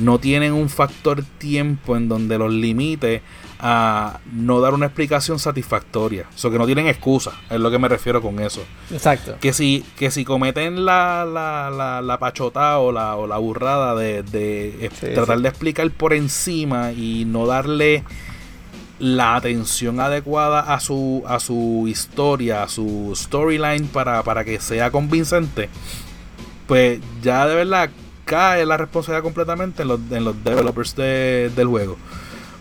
no 0.00 0.18
tienen 0.18 0.52
un 0.52 0.68
factor 0.68 1.22
tiempo 1.38 1.96
en 1.96 2.08
donde 2.08 2.38
los 2.38 2.52
limite 2.52 3.22
a 3.58 4.20
no 4.32 4.60
dar 4.60 4.72
una 4.72 4.86
explicación 4.86 5.38
satisfactoria. 5.38 6.26
O 6.34 6.38
sea, 6.38 6.50
que 6.50 6.58
no 6.58 6.64
tienen 6.66 6.86
excusa, 6.86 7.32
es 7.50 7.60
lo 7.60 7.70
que 7.70 7.78
me 7.78 7.88
refiero 7.88 8.22
con 8.22 8.40
eso. 8.40 8.62
Exacto. 8.90 9.36
Que 9.40 9.52
si, 9.52 9.84
que 9.98 10.10
si 10.10 10.24
cometen 10.24 10.84
la, 10.84 11.26
la, 11.30 11.70
la, 11.70 12.00
la 12.00 12.18
pachota 12.18 12.78
o 12.78 12.90
la, 12.90 13.16
o 13.16 13.26
la 13.26 13.36
burrada 13.38 13.94
de, 13.94 14.22
de 14.22 14.86
eh, 14.86 14.90
Sí, 14.98 15.08
tratar 15.14 15.36
sí. 15.36 15.42
de 15.42 15.48
explicar 15.50 15.90
por 15.90 16.14
encima 16.14 16.92
y 16.92 17.24
no 17.26 17.46
darle 17.46 18.02
la 18.98 19.36
atención 19.36 19.98
adecuada 20.00 20.60
a 20.74 20.80
su, 20.80 21.22
a 21.26 21.40
su 21.40 21.86
historia, 21.88 22.62
a 22.62 22.68
su 22.68 23.12
storyline 23.14 23.88
para, 23.88 24.22
para 24.22 24.44
que 24.44 24.60
sea 24.60 24.90
convincente, 24.90 25.68
pues 26.66 27.00
ya 27.22 27.46
de 27.46 27.54
verdad 27.54 27.90
cae 28.30 28.64
la 28.64 28.76
responsabilidad 28.76 29.24
completamente 29.24 29.82
en 29.82 29.88
los, 29.88 30.00
en 30.10 30.24
los 30.24 30.42
developers 30.44 30.94
de- 30.96 31.50
del 31.56 31.66
juego. 31.66 31.96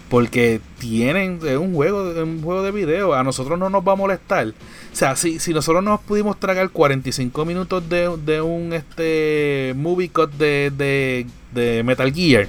Porque 0.09 0.59
tienen 0.79 1.39
es 1.45 1.57
un 1.57 1.75
juego, 1.75 2.09
es 2.11 2.17
un 2.23 2.41
juego 2.41 2.63
de 2.63 2.71
video. 2.71 3.13
A 3.13 3.23
nosotros 3.23 3.59
no 3.59 3.69
nos 3.69 3.87
va 3.87 3.91
a 3.91 3.95
molestar. 3.95 4.47
O 4.47 4.95
sea, 4.95 5.15
si, 5.15 5.37
si 5.39 5.53
nosotros 5.53 5.83
nos 5.83 5.99
pudimos 6.01 6.39
tragar 6.39 6.69
45 6.71 7.45
minutos 7.45 7.87
de, 7.87 8.17
de 8.25 8.41
un 8.41 8.73
este 8.73 9.73
movie 9.77 10.09
cut 10.09 10.31
de, 10.31 10.71
de, 10.75 11.27
de 11.53 11.83
Metal 11.83 12.11
Gear. 12.11 12.47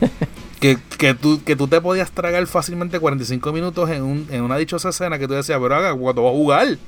que, 0.60 0.78
que, 0.98 1.14
tú, 1.14 1.42
que 1.44 1.56
tú 1.56 1.66
te 1.68 1.80
podías 1.80 2.10
tragar 2.12 2.46
fácilmente 2.46 3.00
45 3.00 3.52
minutos 3.52 3.90
en, 3.90 4.02
un, 4.02 4.26
en 4.30 4.42
una 4.42 4.56
dichosa 4.56 4.90
escena 4.90 5.18
que 5.18 5.26
tú 5.26 5.34
decías, 5.34 5.58
pero 5.60 5.74
haga, 5.74 5.94
¿cuándo 5.94 6.22
va 6.22 6.30
a 6.30 6.32
jugar? 6.32 6.78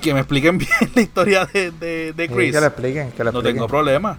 Que 0.00 0.14
me 0.14 0.20
expliquen 0.20 0.58
bien 0.58 0.70
la 0.94 1.00
historia 1.02 1.46
de, 1.52 1.70
de, 1.72 2.12
de 2.14 2.26
Sí, 2.28 2.32
Chris. 2.34 2.52
que 2.54 2.60
le 2.60 2.66
expliquen, 2.66 3.10
que 3.12 3.18
le 3.18 3.24
no 3.24 3.30
expliquen. 3.30 3.54
tengo 3.54 3.66
problema. 3.68 4.16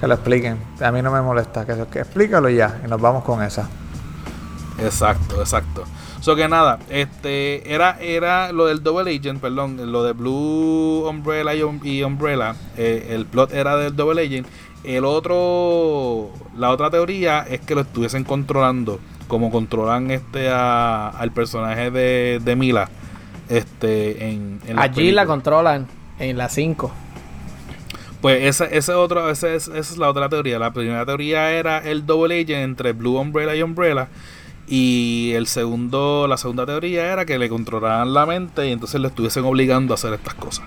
Que 0.00 0.06
lo 0.06 0.14
expliquen. 0.14 0.58
A 0.80 0.90
mí 0.92 1.02
no 1.02 1.10
me 1.12 1.20
molesta. 1.22 1.64
Que, 1.66 1.74
que 1.90 2.00
explícalo 2.00 2.48
ya. 2.48 2.80
Y 2.84 2.88
nos 2.88 3.00
vamos 3.00 3.24
con 3.24 3.42
esa. 3.42 3.68
Exacto, 4.82 5.40
exacto. 5.40 5.84
So 6.20 6.34
que 6.36 6.48
nada, 6.48 6.78
este 6.88 7.72
era 7.72 7.96
era 8.00 8.52
lo 8.52 8.66
del 8.66 8.82
Double 8.82 9.14
Agent, 9.16 9.40
perdón, 9.40 9.92
lo 9.92 10.02
de 10.02 10.12
Blue 10.12 11.08
Umbrella 11.08 11.54
y, 11.54 11.62
y 11.88 12.02
Umbrella, 12.02 12.56
eh, 12.76 13.08
el 13.10 13.24
plot 13.26 13.52
era 13.52 13.76
del 13.76 13.94
Double 13.94 14.20
Agent. 14.20 14.46
El 14.84 15.04
otro, 15.04 16.30
la 16.56 16.70
otra 16.70 16.90
teoría 16.90 17.40
es 17.48 17.60
que 17.60 17.74
lo 17.76 17.82
estuviesen 17.82 18.24
controlando, 18.24 18.98
como 19.28 19.50
controlan 19.50 20.10
este 20.10 20.48
a- 20.50 21.08
al 21.08 21.30
personaje 21.32 21.90
de, 21.92 22.40
de 22.44 22.56
Mila, 22.56 22.88
este 23.48 24.30
en, 24.30 24.60
Allí 24.76 25.10
la 25.12 25.26
controlan 25.26 25.86
en 26.18 26.36
la 26.38 26.48
5. 26.48 26.90
Pues 28.20 28.42
esa, 28.44 28.64
ese 28.64 28.92
otro, 28.92 29.30
esa 29.30 29.48
es, 29.54 29.68
esa 29.68 29.78
es 29.92 29.96
la 29.96 30.08
otra 30.10 30.28
teoría. 30.28 30.58
La 30.58 30.72
primera 30.72 31.06
teoría 31.06 31.52
era 31.52 31.78
el 31.78 32.04
double 32.04 32.34
agent 32.40 32.64
entre 32.64 32.92
Blue 32.92 33.18
Umbrella 33.18 33.54
y 33.54 33.62
Umbrella. 33.62 34.08
Y 34.66 35.32
el 35.34 35.46
segundo, 35.46 36.26
la 36.28 36.36
segunda 36.36 36.66
teoría 36.66 37.12
era 37.12 37.24
que 37.24 37.38
le 37.38 37.48
controlaran 37.48 38.12
la 38.12 38.26
mente 38.26 38.66
y 38.68 38.72
entonces 38.72 39.00
le 39.00 39.08
estuviesen 39.08 39.44
obligando 39.44 39.94
a 39.94 39.96
hacer 39.96 40.12
estas 40.14 40.34
cosas. 40.34 40.66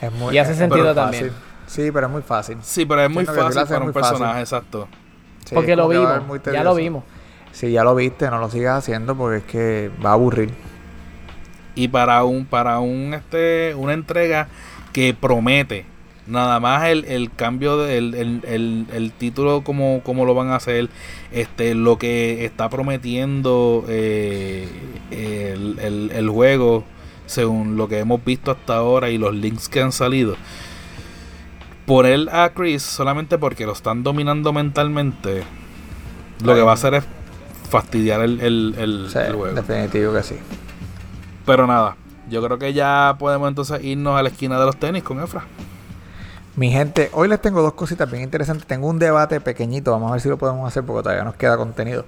Es 0.00 0.10
muy, 0.12 0.34
Y 0.34 0.38
hace 0.38 0.52
es- 0.52 0.58
sentido 0.58 0.94
también. 0.94 1.26
fácil. 1.30 1.38
Sí, 1.66 1.90
pero 1.92 2.06
es 2.06 2.12
muy 2.12 2.22
fácil. 2.22 2.56
Sí, 2.62 2.86
pero 2.86 3.02
es 3.02 3.10
muy 3.10 3.26
fácil 3.26 3.62
para 3.66 3.78
un 3.78 3.84
muy 3.84 3.92
fácil. 3.92 4.10
personaje, 4.12 4.40
exacto. 4.40 4.88
Sí, 5.44 5.54
Porque 5.54 5.76
lo 5.76 5.86
vimos. 5.88 6.22
Ya 6.52 6.64
lo 6.64 6.74
vimos. 6.74 7.04
Si 7.52 7.70
ya 7.70 7.84
lo 7.84 7.94
viste, 7.94 8.30
no 8.30 8.38
lo 8.38 8.50
sigas 8.50 8.78
haciendo 8.78 9.14
porque 9.14 9.36
es 9.38 9.44
que 9.44 9.90
va 10.04 10.10
a 10.10 10.12
aburrir. 10.14 10.54
Y 11.78 11.88
para 11.88 12.24
un, 12.24 12.44
para 12.44 12.80
un 12.80 13.14
este, 13.14 13.74
una 13.76 13.92
entrega 13.92 14.48
que 14.92 15.14
promete. 15.14 15.84
Nada 16.26 16.60
más 16.60 16.84
el, 16.88 17.04
el 17.06 17.32
cambio 17.34 17.78
del 17.78 18.14
el, 18.14 18.42
el, 18.46 18.86
el 18.92 19.12
título 19.12 19.62
como, 19.64 20.02
como 20.04 20.26
lo 20.26 20.34
van 20.34 20.48
a 20.48 20.56
hacer, 20.56 20.88
este, 21.32 21.74
lo 21.74 21.96
que 21.98 22.44
está 22.44 22.68
prometiendo 22.68 23.84
eh, 23.88 24.68
el, 25.10 25.78
el, 25.78 26.10
el 26.14 26.28
juego, 26.28 26.84
según 27.24 27.76
lo 27.78 27.88
que 27.88 28.00
hemos 28.00 28.22
visto 28.24 28.50
hasta 28.50 28.76
ahora 28.76 29.08
y 29.08 29.16
los 29.16 29.34
links 29.34 29.68
que 29.70 29.80
han 29.80 29.92
salido. 29.92 30.36
Poner 31.86 32.28
a 32.30 32.50
Chris 32.52 32.82
solamente 32.82 33.38
porque 33.38 33.64
lo 33.64 33.72
están 33.72 34.02
dominando 34.02 34.52
mentalmente, 34.52 35.44
lo 36.44 36.54
que 36.54 36.60
va 36.60 36.72
a 36.72 36.74
hacer 36.74 36.92
es 36.94 37.04
fastidiar 37.70 38.20
el, 38.20 38.40
el, 38.42 38.74
el- 38.76 39.06
Sí, 39.10 39.18
el 39.18 39.32
juego. 39.34 39.54
definitivo 39.54 40.12
que 40.12 40.22
sí. 40.22 40.34
Pero 41.48 41.66
nada, 41.66 41.96
yo 42.28 42.42
creo 42.42 42.58
que 42.58 42.74
ya 42.74 43.16
podemos 43.18 43.48
entonces 43.48 43.82
irnos 43.82 44.18
a 44.18 44.22
la 44.22 44.28
esquina 44.28 44.60
de 44.60 44.66
los 44.66 44.76
tenis 44.76 45.02
con 45.02 45.18
Efra. 45.18 45.44
Mi 46.56 46.70
gente, 46.70 47.08
hoy 47.14 47.26
les 47.26 47.40
tengo 47.40 47.62
dos 47.62 47.72
cositas 47.72 48.10
bien 48.10 48.22
interesantes. 48.22 48.66
Tengo 48.66 48.86
un 48.86 48.98
debate 48.98 49.40
pequeñito, 49.40 49.90
vamos 49.90 50.10
a 50.10 50.12
ver 50.12 50.20
si 50.20 50.28
lo 50.28 50.36
podemos 50.36 50.68
hacer 50.68 50.84
porque 50.84 51.04
todavía 51.04 51.24
nos 51.24 51.36
queda 51.36 51.56
contenido. 51.56 52.04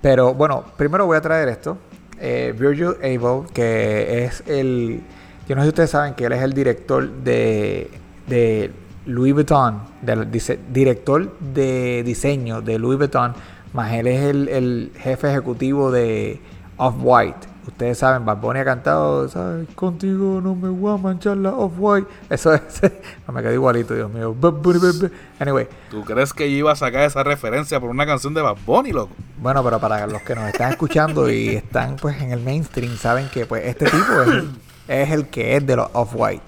Pero 0.00 0.32
bueno, 0.32 0.62
primero 0.76 1.06
voy 1.06 1.16
a 1.16 1.20
traer 1.20 1.48
esto. 1.48 1.76
Eh, 2.20 2.54
Virgil 2.56 2.94
Abloh, 3.02 3.46
que 3.52 4.26
es 4.26 4.44
el... 4.46 5.02
Yo 5.48 5.56
no 5.56 5.62
sé 5.62 5.66
si 5.66 5.68
ustedes 5.70 5.90
saben 5.90 6.14
que 6.14 6.26
él 6.26 6.32
es 6.32 6.42
el 6.42 6.52
director 6.52 7.10
de, 7.10 7.90
de 8.28 8.70
Louis 9.06 9.34
Vuitton, 9.34 9.80
del 10.02 10.30
director 10.72 11.36
de 11.40 12.04
diseño 12.04 12.62
de 12.62 12.78
Louis 12.78 12.96
Vuitton, 12.96 13.34
más 13.72 13.92
él 13.92 14.06
es 14.06 14.22
el, 14.22 14.48
el 14.48 14.92
jefe 14.96 15.30
ejecutivo 15.30 15.90
de 15.90 16.40
Off-White. 16.76 17.53
Ustedes 17.66 17.96
saben, 17.98 18.24
Bad 18.26 18.36
Bunny 18.38 18.60
ha 18.60 18.64
cantado, 18.64 19.26
¿sabes? 19.28 19.66
Contigo 19.74 20.40
no 20.42 20.54
me 20.54 20.68
voy 20.68 20.92
a 20.94 20.96
manchar 20.98 21.36
la 21.38 21.50
Off-White. 21.50 22.06
Eso 22.28 22.52
es, 22.52 22.62
no 23.26 23.32
me 23.32 23.42
quedé 23.42 23.54
igualito, 23.54 23.94
Dios 23.94 24.10
mío. 24.12 24.34
Bad 24.38 24.52
Bunny, 24.52 24.78
bad 24.78 24.94
Bunny. 24.94 25.10
Anyway, 25.40 25.68
¿Tú 25.90 26.02
crees 26.04 26.32
que 26.32 26.50
yo 26.50 26.56
iba 26.58 26.72
a 26.72 26.76
sacar 26.76 27.02
esa 27.04 27.22
referencia 27.22 27.80
por 27.80 27.88
una 27.90 28.04
canción 28.06 28.34
de 28.34 28.42
Bad 28.42 28.56
Bunny, 28.66 28.92
loco? 28.92 29.14
bueno, 29.38 29.62
pero 29.64 29.78
para 29.80 30.06
los 30.06 30.22
que 30.22 30.34
nos 30.34 30.46
están 30.48 30.70
escuchando 30.72 31.30
y 31.30 31.48
están 31.56 31.96
pues 31.96 32.20
en 32.22 32.32
el 32.32 32.40
mainstream, 32.40 32.96
saben 32.96 33.28
que 33.28 33.46
pues 33.46 33.64
este 33.66 33.86
tipo 33.86 34.22
es, 34.22 34.28
el- 34.28 34.50
es 34.88 35.10
el 35.10 35.26
que 35.28 35.56
es 35.56 35.66
de 35.66 35.76
los 35.76 35.88
Off-White. 35.94 36.42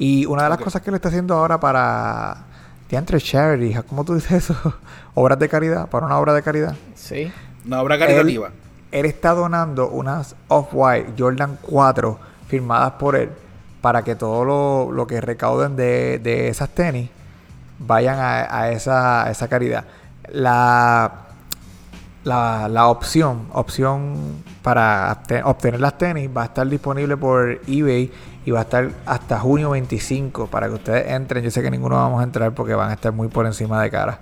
Y 0.00 0.26
una 0.26 0.44
de 0.44 0.48
las 0.48 0.58
cosas 0.58 0.82
que 0.82 0.90
le 0.90 0.96
está 0.96 1.08
haciendo 1.08 1.34
ahora 1.34 1.58
para 1.60 2.44
entre 2.90 3.20
charity, 3.20 3.74
¿cómo 3.88 4.04
tú 4.04 4.14
dices 4.14 4.32
eso? 4.50 4.56
Obras 5.14 5.38
de 5.38 5.48
caridad, 5.48 5.88
para 5.88 6.06
una 6.06 6.16
obra 6.18 6.32
de 6.32 6.42
caridad. 6.42 6.74
Sí. 6.94 7.30
Una 7.66 7.82
obra 7.82 7.98
caritativa. 7.98 8.48
Él 8.48 8.52
está 8.92 9.34
donando 9.34 9.88
unas 9.88 10.34
Off-White 10.48 11.12
Jordan 11.18 11.58
4 11.62 12.18
firmadas 12.48 12.92
por 12.92 13.16
él 13.16 13.30
para 13.80 14.02
que 14.02 14.14
todo 14.16 14.44
lo, 14.44 14.92
lo 14.92 15.06
que 15.06 15.20
recauden 15.20 15.76
de, 15.76 16.18
de 16.18 16.48
esas 16.48 16.68
tenis 16.70 17.10
vayan 17.78 18.18
a, 18.18 18.56
a 18.62 18.70
esa, 18.72 19.24
a 19.24 19.30
esa 19.30 19.46
caridad. 19.48 19.84
La, 20.32 21.12
la, 22.24 22.68
la 22.68 22.88
opción, 22.88 23.46
opción 23.52 24.42
para 24.62 25.12
obte- 25.12 25.42
obtener 25.44 25.80
las 25.80 25.96
tenis 25.96 26.28
va 26.36 26.42
a 26.42 26.44
estar 26.46 26.66
disponible 26.68 27.16
por 27.16 27.60
eBay 27.66 28.10
y 28.44 28.50
va 28.50 28.60
a 28.60 28.62
estar 28.62 28.90
hasta 29.06 29.38
junio 29.38 29.70
25 29.70 30.46
para 30.48 30.68
que 30.68 30.74
ustedes 30.74 31.10
entren. 31.12 31.44
Yo 31.44 31.50
sé 31.50 31.62
que 31.62 31.70
ninguno 31.70 31.96
vamos 31.96 32.20
a 32.20 32.24
entrar 32.24 32.52
porque 32.52 32.74
van 32.74 32.90
a 32.90 32.94
estar 32.94 33.12
muy 33.12 33.28
por 33.28 33.46
encima 33.46 33.82
de 33.82 33.90
cara. 33.90 34.18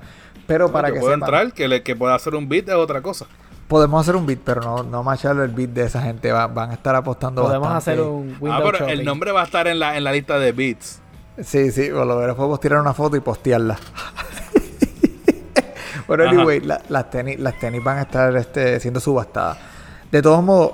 Pero 0.47 0.71
para 0.71 0.93
que 0.93 1.01
puedo 1.01 1.13
sepan- 1.15 1.21
entrar, 1.25 1.53
que, 1.53 1.67
le, 1.69 1.83
que 1.83 1.97
pueda 1.97 2.15
hacer 2.15 2.35
un 2.35 2.49
beat 2.49 2.69
es 2.69 2.75
otra 2.75 3.01
cosa. 3.03 3.27
Podemos 3.69 4.01
hacer 4.01 4.15
un 4.15 4.27
beat, 4.27 4.39
pero 4.45 4.61
no, 4.61 4.83
no 4.85 5.03
macharle 5.03 5.43
el 5.45 5.51
beat 5.51 5.71
de 5.71 5.85
esa 5.85 6.01
gente. 6.03 6.31
Va- 6.31 6.47
van 6.47 6.71
a 6.71 6.75
estar 6.75 6.95
apostando 6.95 7.43
Podemos 7.43 7.69
bastante. 7.69 8.01
hacer 8.01 8.13
un 8.13 8.29
window 8.41 8.53
ah, 8.53 8.61
pero 8.65 8.79
shopping. 8.79 8.93
el 8.93 9.05
nombre 9.05 9.33
va 9.33 9.43
a 9.43 9.45
estar 9.45 9.67
en 9.67 9.79
la, 9.81 9.97
en 9.97 10.05
la 10.05 10.13
lista 10.13 10.39
de 10.39 10.53
beats. 10.53 11.01
Sí, 11.43 11.71
sí, 11.73 11.91
por 11.91 12.07
lo 12.07 12.17
menos 12.17 12.37
podemos 12.37 12.61
tirar 12.61 12.81
una 12.81 12.95
foto 12.95 13.17
y 13.17 13.21
postearla. 13.21 13.77
bueno, 16.07 16.25
Ajá. 16.25 16.33
anyway, 16.33 16.61
la- 16.61 16.81
las, 16.89 17.11
tenis, 17.11 17.39
las 17.41 17.59
tenis 17.59 17.83
van 17.83 17.99
a 17.99 18.03
estar 18.03 18.35
este, 18.37 18.79
siendo 18.81 19.01
subastadas. 19.01 19.59
De 20.11 20.23
todos 20.23 20.43
modos, 20.43 20.73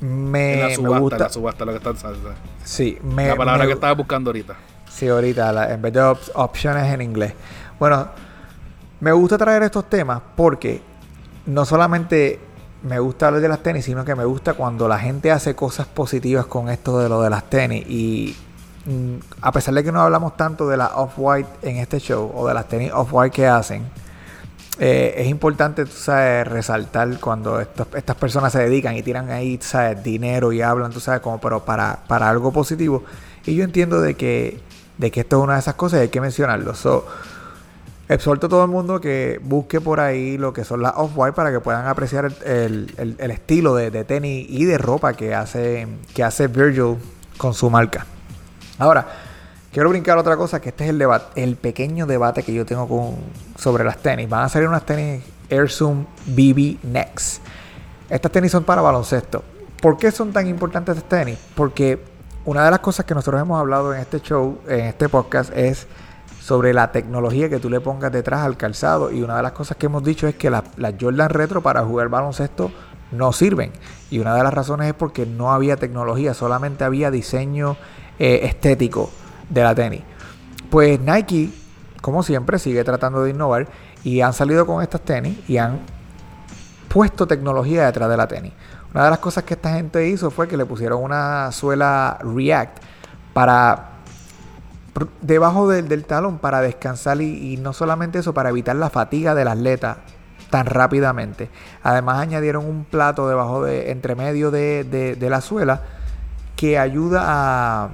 me, 0.00 0.54
en 0.54 0.60
la 0.60 0.66
me 0.68 0.74
subasta, 0.74 0.98
gusta. 1.00 1.16
en 1.16 1.22
la 1.22 1.28
subasta, 1.28 1.64
lo 1.66 1.72
que 1.72 1.78
está. 1.78 1.92
Sí, 2.64 2.98
me, 3.02 3.28
La 3.28 3.36
palabra 3.36 3.62
me- 3.64 3.68
que 3.68 3.74
estaba 3.74 3.92
buscando 3.94 4.30
ahorita. 4.30 4.54
Sí, 4.90 5.08
ahorita, 5.08 5.52
la- 5.52 5.72
en 5.72 5.82
vez 5.82 5.92
de 5.92 6.00
op- 6.02 6.30
opciones 6.34 6.92
en 6.92 7.02
inglés. 7.02 7.34
Bueno, 7.78 8.08
me 9.00 9.12
gusta 9.12 9.36
traer 9.36 9.62
estos 9.64 9.88
temas 9.90 10.20
porque 10.34 10.80
no 11.46 11.64
solamente 11.64 12.38
me 12.82 12.98
gusta 12.98 13.28
hablar 13.28 13.42
de 13.42 13.48
las 13.48 13.62
tenis, 13.62 13.84
sino 13.84 14.04
que 14.04 14.14
me 14.14 14.24
gusta 14.24 14.54
cuando 14.54 14.88
la 14.88 14.98
gente 14.98 15.30
hace 15.30 15.54
cosas 15.54 15.86
positivas 15.86 16.46
con 16.46 16.68
esto 16.68 16.98
de 16.98 17.08
lo 17.08 17.22
de 17.22 17.30
las 17.30 17.48
tenis. 17.48 17.84
Y 17.88 18.36
mm, 18.86 19.16
a 19.40 19.52
pesar 19.52 19.74
de 19.74 19.84
que 19.84 19.92
no 19.92 20.00
hablamos 20.00 20.36
tanto 20.36 20.68
de 20.68 20.76
la 20.76 20.96
off-white 20.96 21.48
en 21.62 21.76
este 21.76 21.98
show 22.00 22.32
o 22.34 22.46
de 22.48 22.54
las 22.54 22.66
tenis 22.68 22.90
off-white 22.92 23.34
que 23.34 23.46
hacen, 23.46 23.84
eh, 24.78 25.14
es 25.18 25.28
importante, 25.28 25.84
tú 25.84 25.92
sabes, 25.92 26.46
resaltar 26.48 27.20
cuando 27.20 27.60
estas 27.60 28.16
personas 28.16 28.52
se 28.52 28.60
dedican 28.60 28.96
y 28.96 29.02
tiran 29.02 29.30
ahí, 29.30 29.58
sabes, 29.60 30.02
dinero 30.02 30.52
y 30.52 30.62
hablan, 30.62 30.90
tú 30.90 30.98
sabes, 30.98 31.20
como 31.20 31.40
pero 31.40 31.64
para, 31.64 32.00
para 32.08 32.28
algo 32.28 32.52
positivo. 32.52 33.04
Y 33.44 33.54
yo 33.54 33.64
entiendo 33.64 34.00
de 34.00 34.14
que, 34.14 34.60
de 34.98 35.10
que 35.10 35.20
esto 35.20 35.38
es 35.38 35.44
una 35.44 35.54
de 35.54 35.60
esas 35.60 35.74
cosas 35.74 36.00
y 36.00 36.02
hay 36.02 36.08
que 36.08 36.20
mencionarlo. 36.20 36.74
So, 36.74 37.06
exhorto 38.14 38.46
a 38.46 38.50
todo 38.50 38.64
el 38.64 38.70
mundo 38.70 39.00
que 39.00 39.40
busque 39.42 39.80
por 39.80 40.00
ahí 40.00 40.36
lo 40.38 40.52
que 40.52 40.64
son 40.64 40.82
las 40.82 40.92
off-white 40.96 41.34
para 41.34 41.50
que 41.52 41.60
puedan 41.60 41.86
apreciar 41.86 42.32
el, 42.44 43.16
el- 43.18 43.30
estilo 43.30 43.74
de, 43.74 43.90
de 43.90 44.04
tenis 44.04 44.46
y 44.48 44.64
de 44.64 44.78
ropa 44.78 45.14
que 45.14 45.34
hace, 45.34 45.86
que 46.14 46.22
hace 46.24 46.46
Virgil 46.48 46.96
con 47.38 47.54
su 47.54 47.70
marca. 47.70 48.06
Ahora, 48.78 49.06
quiero 49.72 49.88
brincar 49.88 50.18
otra 50.18 50.36
cosa, 50.36 50.60
que 50.60 50.70
este 50.70 50.84
es 50.84 50.90
el 50.90 50.98
debate, 50.98 51.42
el 51.42 51.56
pequeño 51.56 52.06
debate 52.06 52.42
que 52.42 52.52
yo 52.52 52.64
tengo 52.66 52.88
con, 52.88 53.16
sobre 53.56 53.84
las 53.84 53.98
tenis. 53.98 54.28
Van 54.28 54.44
a 54.44 54.48
salir 54.48 54.68
unas 54.68 54.84
tenis 54.86 55.22
Air 55.48 55.70
Zoom 55.70 56.04
BB 56.26 56.78
Next. 56.84 57.42
Estas 58.08 58.32
tenis 58.32 58.52
son 58.52 58.64
para 58.64 58.82
baloncesto. 58.82 59.42
¿Por 59.80 59.96
qué 59.96 60.10
son 60.10 60.32
tan 60.32 60.46
importantes 60.46 60.96
estas 60.96 61.08
tenis? 61.08 61.38
Porque 61.54 61.98
una 62.44 62.64
de 62.64 62.70
las 62.70 62.80
cosas 62.80 63.06
que 63.06 63.14
nosotros 63.14 63.40
hemos 63.40 63.58
hablado 63.58 63.94
en 63.94 64.00
este 64.00 64.20
show, 64.20 64.58
en 64.68 64.86
este 64.86 65.08
podcast, 65.08 65.50
es 65.56 65.86
sobre 66.42 66.74
la 66.74 66.90
tecnología 66.90 67.48
que 67.48 67.60
tú 67.60 67.70
le 67.70 67.80
pongas 67.80 68.10
detrás 68.10 68.40
al 68.40 68.56
calzado. 68.56 69.12
Y 69.12 69.22
una 69.22 69.36
de 69.36 69.44
las 69.44 69.52
cosas 69.52 69.76
que 69.76 69.86
hemos 69.86 70.02
dicho 70.02 70.26
es 70.26 70.34
que 70.34 70.50
las, 70.50 70.64
Jordan 71.00 71.30
Retro 71.30 71.62
para 71.62 71.84
jugar 71.84 72.08
baloncesto 72.08 72.72
no 73.12 73.32
sirven. 73.32 73.70
Y 74.10 74.18
una 74.18 74.34
de 74.34 74.42
las 74.42 74.52
razones 74.52 74.88
es 74.88 74.94
porque 74.94 75.24
no 75.24 75.52
había 75.52 75.76
tecnología, 75.76 76.34
solamente 76.34 76.82
había 76.82 77.12
diseño 77.12 77.76
eh, 78.18 78.40
estético 78.42 79.10
de 79.48 79.62
la 79.62 79.72
tenis. 79.72 80.02
Pues 80.68 80.98
Nike, 80.98 81.50
como 82.00 82.24
siempre, 82.24 82.58
sigue 82.58 82.82
tratando 82.82 83.22
de 83.22 83.30
innovar 83.30 83.68
y 84.02 84.20
han 84.20 84.32
salido 84.32 84.66
con 84.66 84.82
estas 84.82 85.02
tenis 85.02 85.38
y 85.48 85.58
han 85.58 85.78
puesto 86.88 87.24
tecnología 87.28 87.86
detrás 87.86 88.10
de 88.10 88.16
la 88.16 88.26
tenis. 88.26 88.52
Una 88.92 89.04
de 89.04 89.10
las 89.10 89.20
cosas 89.20 89.44
que 89.44 89.54
esta 89.54 89.74
gente 89.74 90.08
hizo 90.08 90.32
fue 90.32 90.48
que 90.48 90.56
le 90.56 90.66
pusieron 90.66 91.04
una 91.04 91.52
suela 91.52 92.18
React 92.20 92.78
para 93.32 93.91
debajo 95.20 95.68
del, 95.68 95.88
del 95.88 96.04
talón 96.04 96.38
para 96.38 96.60
descansar 96.60 97.20
y, 97.22 97.52
y 97.54 97.56
no 97.56 97.72
solamente 97.72 98.18
eso, 98.18 98.34
para 98.34 98.50
evitar 98.50 98.76
la 98.76 98.90
fatiga 98.90 99.34
del 99.34 99.48
atleta 99.48 99.98
tan 100.50 100.66
rápidamente. 100.66 101.48
Además 101.82 102.18
añadieron 102.18 102.66
un 102.66 102.84
plato 102.84 103.28
debajo 103.28 103.64
de, 103.64 103.90
entre 103.90 104.14
medio 104.14 104.50
de, 104.50 104.84
de- 104.84 105.16
de 105.16 105.30
la 105.30 105.40
suela 105.40 105.82
que 106.56 106.78
ayuda 106.78 107.22
a, 107.24 107.88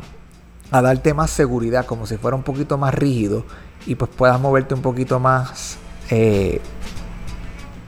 a 0.73 0.83
darte 0.83 1.15
más 1.15 1.31
seguridad, 1.31 1.87
como 1.87 2.07
si 2.07 2.17
fuera 2.17 2.37
un 2.37 2.43
poquito 2.43 2.77
más 2.79 2.93
rígido 2.95 3.45
y 3.87 3.95
pues 3.95 4.11
puedas 4.15 4.41
moverte 4.41 4.75
un 4.75 4.83
poquito 4.83 5.21
más 5.21 5.79
eh, 6.11 6.61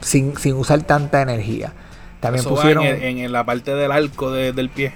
sin, 0.00 0.36
sin 0.36 0.54
usar 0.54 0.82
tanta 0.82 1.20
energía. 1.20 1.72
También 2.20 2.40
Eso 2.40 2.54
pusieron... 2.54 2.84
en, 2.84 3.02
en- 3.02 3.18
en 3.18 3.32
la 3.32 3.44
parte 3.44 3.74
del 3.74 3.90
arco 3.92 4.30
de- 4.30 4.52
del 4.52 4.70
pie. 4.70 4.92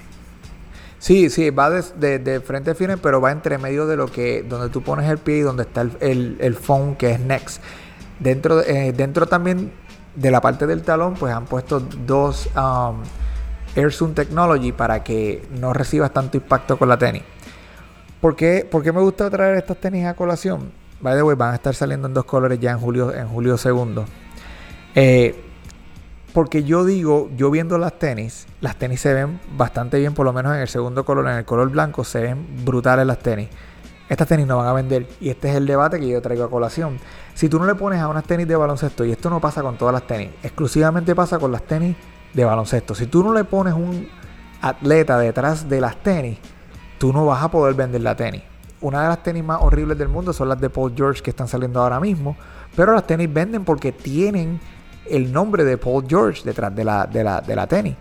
Sí, 1.05 1.29
sí, 1.29 1.51
va 1.51 1.69
de, 1.69 1.83
de- 1.99 2.17
de 2.17 2.39
frente 2.39 2.73
pero 2.99 3.21
va 3.21 3.31
entre 3.31 3.59
medio 3.59 3.85
de 3.85 3.95
lo 3.95 4.07
que, 4.07 4.41
donde 4.41 4.69
tú 4.69 4.81
pones 4.81 5.07
el 5.07 5.19
pie 5.19 5.37
y 5.37 5.41
donde 5.41 5.61
está 5.61 5.81
el, 5.81 5.91
el, 5.99 6.37
el 6.39 6.55
phone 6.55 6.95
que 6.95 7.11
es 7.11 7.19
next. 7.19 7.61
Dentro, 8.19 8.61
eh, 8.63 8.91
dentro 8.91 9.27
también 9.27 9.71
de 10.15 10.31
la 10.31 10.41
parte 10.41 10.65
del 10.65 10.81
talón, 10.81 11.13
pues 11.13 11.31
han 11.31 11.45
puesto 11.45 11.79
dos 11.79 12.49
um, 12.55 13.03
Air 13.75 13.93
Zoom 13.93 14.15
Technology 14.15 14.71
para 14.71 15.03
que 15.03 15.47
no 15.59 15.73
recibas 15.73 16.11
tanto 16.11 16.37
impacto 16.37 16.75
con 16.79 16.89
la 16.89 16.97
tenis. 16.97 17.21
¿Por 18.19 18.35
qué, 18.35 18.67
por 18.67 18.81
qué 18.81 18.91
me 18.91 19.01
gusta 19.01 19.29
traer 19.29 19.57
estas 19.57 19.77
tenis 19.77 20.07
a 20.07 20.15
colación? 20.15 20.71
By 21.01 21.15
the 21.15 21.21
way, 21.21 21.35
van 21.35 21.51
a 21.51 21.55
estar 21.57 21.75
saliendo 21.75 22.07
en 22.07 22.15
dos 22.15 22.25
colores 22.25 22.59
ya 22.59 22.71
en 22.71 22.79
julio, 22.79 23.13
en 23.13 23.27
julio 23.27 23.59
segundo. 23.59 24.05
Eh, 24.95 25.39
porque 26.35 26.65
yo 26.65 26.83
digo, 26.83 27.29
yo 27.37 27.49
viendo 27.49 27.77
las 27.77 27.97
tenis, 27.97 28.45
las 28.59 28.75
tenis 28.75 28.99
se 28.99 29.13
ven 29.13 29.39
bastante 29.55 29.97
bien, 29.99 30.13
por 30.13 30.25
lo 30.25 30.33
menos 30.33 30.53
en 30.53 30.59
el 30.59 30.67
segundo 30.67 31.05
color, 31.05 31.25
en 31.29 31.37
el 31.37 31.45
color 31.45 31.69
blanco, 31.69 32.03
se 32.03 32.19
ven 32.19 32.45
brutales 32.65 33.07
las 33.07 33.19
tenis. 33.19 33.47
Estas 34.09 34.27
tenis 34.27 34.45
no 34.45 34.57
van 34.57 34.67
a 34.67 34.73
vender. 34.73 35.07
Y 35.21 35.29
este 35.29 35.49
es 35.49 35.55
el 35.55 35.65
debate 35.65 35.97
que 35.97 36.09
yo 36.09 36.21
traigo 36.21 36.43
a 36.43 36.49
colación. 36.49 36.99
Si 37.35 37.47
tú 37.47 37.57
no 37.57 37.65
le 37.65 37.73
pones 37.75 38.01
a 38.01 38.09
unas 38.09 38.25
tenis 38.25 38.49
de 38.49 38.55
baloncesto, 38.57 39.05
y 39.05 39.13
esto 39.13 39.29
no 39.29 39.39
pasa 39.39 39.61
con 39.61 39.77
todas 39.77 39.93
las 39.93 40.05
tenis, 40.07 40.31
exclusivamente 40.43 41.15
pasa 41.15 41.39
con 41.39 41.53
las 41.53 41.63
tenis 41.63 41.95
de 42.33 42.43
baloncesto. 42.43 42.95
Si 42.95 43.05
tú 43.05 43.23
no 43.23 43.33
le 43.33 43.45
pones 43.45 43.73
un 43.73 44.09
atleta 44.59 45.17
detrás 45.17 45.69
de 45.69 45.79
las 45.79 46.03
tenis, 46.03 46.37
tú 46.97 47.13
no 47.13 47.25
vas 47.25 47.43
a 47.43 47.49
poder 47.49 47.75
vender 47.75 48.01
la 48.01 48.13
tenis. 48.13 48.41
Una 48.81 49.03
de 49.03 49.07
las 49.07 49.23
tenis 49.23 49.41
más 49.41 49.59
horribles 49.61 49.97
del 49.97 50.09
mundo 50.09 50.33
son 50.33 50.49
las 50.49 50.59
de 50.59 50.69
Paul 50.69 50.91
George 50.97 51.23
que 51.23 51.29
están 51.29 51.47
saliendo 51.47 51.81
ahora 51.81 52.01
mismo. 52.01 52.35
Pero 52.75 52.93
las 52.93 53.07
tenis 53.07 53.33
venden 53.33 53.63
porque 53.63 53.93
tienen 53.93 54.59
el 55.09 55.31
nombre 55.31 55.63
de 55.63 55.77
Paul 55.77 56.05
George 56.07 56.41
detrás 56.43 56.75
de 56.75 56.83
la, 56.83 57.05
de 57.05 57.23
la, 57.23 57.41
de 57.41 57.55
la 57.55 57.67
tenis. 57.67 57.95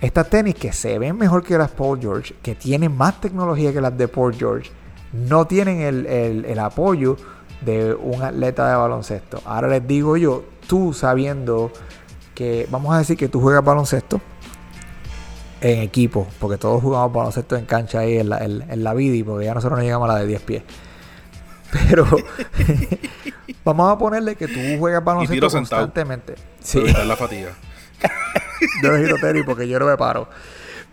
Estas 0.00 0.30
tenis 0.30 0.54
que 0.54 0.72
se 0.72 0.98
ven 0.98 1.16
mejor 1.16 1.42
que 1.42 1.58
las 1.58 1.70
Paul 1.70 2.00
George, 2.00 2.34
que 2.42 2.54
tienen 2.54 2.96
más 2.96 3.20
tecnología 3.20 3.72
que 3.72 3.80
las 3.80 3.96
de 3.96 4.08
Paul 4.08 4.34
George, 4.34 4.70
no 5.12 5.46
tienen 5.46 5.80
el, 5.80 6.06
el- 6.06 6.44
el 6.44 6.58
apoyo 6.58 7.16
de 7.60 7.94
un 7.94 8.22
atleta 8.22 8.68
de 8.70 8.76
baloncesto. 8.76 9.42
Ahora 9.44 9.68
les 9.68 9.86
digo 9.86 10.16
yo, 10.16 10.44
tú 10.66 10.92
sabiendo 10.94 11.70
que, 12.34 12.66
vamos 12.70 12.94
a 12.94 12.98
decir 12.98 13.16
que 13.18 13.28
tú 13.28 13.40
juegas 13.40 13.62
baloncesto 13.62 14.20
en 15.60 15.80
equipo, 15.82 16.26
porque 16.38 16.56
todos 16.56 16.80
jugamos 16.80 17.12
baloncesto 17.12 17.56
en 17.56 17.66
cancha 17.66 17.98
ahí 17.98 18.16
en 18.18 18.30
la, 18.30 18.38
en, 18.38 18.62
en 18.70 18.82
la 18.82 18.94
Vidi, 18.94 19.22
porque 19.22 19.44
ya 19.44 19.52
nosotros 19.52 19.78
no 19.78 19.84
llegamos 19.84 20.08
a 20.08 20.14
la 20.14 20.18
de 20.20 20.26
10 20.26 20.40
pies. 20.42 20.62
Pero 21.72 22.06
vamos 23.64 23.92
a 23.92 23.98
ponerle 23.98 24.36
que 24.36 24.48
tú 24.48 24.58
juegas 24.78 25.02
baloncesto 25.04 25.48
constantemente. 25.50 26.34
Para 26.34 26.46
Sí, 26.62 26.78
evitar 26.78 27.06
la 27.06 27.16
fatiga. 27.16 27.50
yo 28.82 28.96
giro 28.96 29.16
tenis 29.20 29.44
porque 29.46 29.68
yo 29.68 29.78
no 29.78 29.86
me 29.86 29.96
paro. 29.96 30.28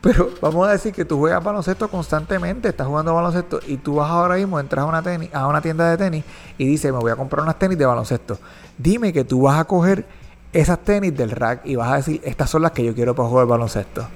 Pero 0.02 0.30
vamos 0.42 0.68
a 0.68 0.72
decir 0.74 0.94
que 0.94 1.06
tú 1.06 1.18
juegas 1.18 1.44
baloncesto 1.44 1.88
constantemente, 1.90 2.70
estás 2.70 2.86
jugando 2.86 3.16
baloncesto 3.16 3.60
y 3.66 3.78
tú 3.78 3.96
vas 3.96 4.10
ahora 4.12 4.36
mismo, 4.36 4.60
entras 4.60 4.84
a 4.84 4.86
una, 4.86 5.02
tenis, 5.02 5.34
a 5.34 5.48
una 5.48 5.60
tienda 5.60 5.90
de 5.90 5.98
tenis 5.98 6.24
y 6.58 6.68
dices, 6.68 6.94
me 6.94 7.00
voy 7.00 7.12
a 7.12 7.16
comprar 7.16 7.42
unas 7.44 7.58
tenis 7.58 7.78
de 7.80 7.86
baloncesto. 7.86 8.38
Dime 8.78 9.12
que 9.12 9.24
tú 9.24 9.42
vas 9.42 9.60
a 9.60 9.66
coger 9.66 10.06
esas 10.54 10.80
tenis 10.80 11.18
del 11.18 11.32
rack 11.32 11.62
y 11.66 11.76
vas 11.76 11.92
a 11.92 11.96
decir, 11.98 12.22
estas 12.24 12.50
son 12.50 12.62
las 12.62 12.72
que 12.72 12.84
yo 12.86 12.94
quiero 12.94 13.16
para 13.16 13.28
jugar 13.28 13.48
baloncesto. 13.48 14.08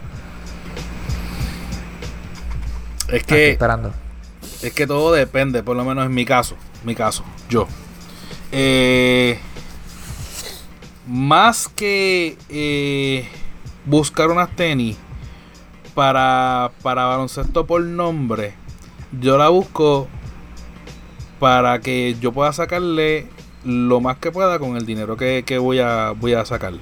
Es 3.07 3.15
Estoy 3.15 3.37
que, 3.37 3.51
esperando. 3.51 3.91
Es 4.61 4.73
que 4.73 4.87
todo 4.87 5.11
depende, 5.11 5.63
por 5.63 5.75
lo 5.75 5.83
menos 5.83 6.05
en 6.05 6.13
mi 6.13 6.25
caso. 6.25 6.55
Mi 6.83 6.95
caso, 6.95 7.23
yo. 7.49 7.67
Eh, 8.51 9.39
más 11.07 11.67
que 11.67 12.37
eh, 12.49 13.27
buscar 13.85 14.29
unas 14.29 14.55
tenis 14.55 14.97
para, 15.93 16.71
para 16.81 17.05
baloncesto 17.05 17.65
por 17.65 17.81
nombre, 17.81 18.53
yo 19.19 19.37
la 19.37 19.49
busco 19.49 20.07
para 21.39 21.79
que 21.81 22.15
yo 22.21 22.31
pueda 22.31 22.53
sacarle 22.53 23.27
lo 23.63 23.99
más 23.99 24.17
que 24.17 24.31
pueda 24.31 24.59
con 24.59 24.77
el 24.77 24.85
dinero 24.85 25.17
que, 25.17 25.43
que 25.45 25.57
voy, 25.57 25.79
a, 25.79 26.11
voy 26.11 26.33
a 26.33 26.45
sacarle. 26.45 26.81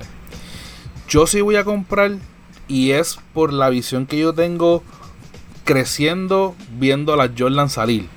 Yo 1.07 1.27
sí 1.27 1.41
voy 1.41 1.55
a 1.55 1.63
comprar 1.63 2.17
y 2.67 2.91
es 2.91 3.19
por 3.33 3.51
la 3.51 3.69
visión 3.69 4.05
que 4.05 4.19
yo 4.19 4.33
tengo 4.33 4.83
creciendo 5.69 6.55
viendo 6.79 7.13
a 7.13 7.15
las 7.15 7.29
Jordan 7.37 7.69
salir. 7.69 8.07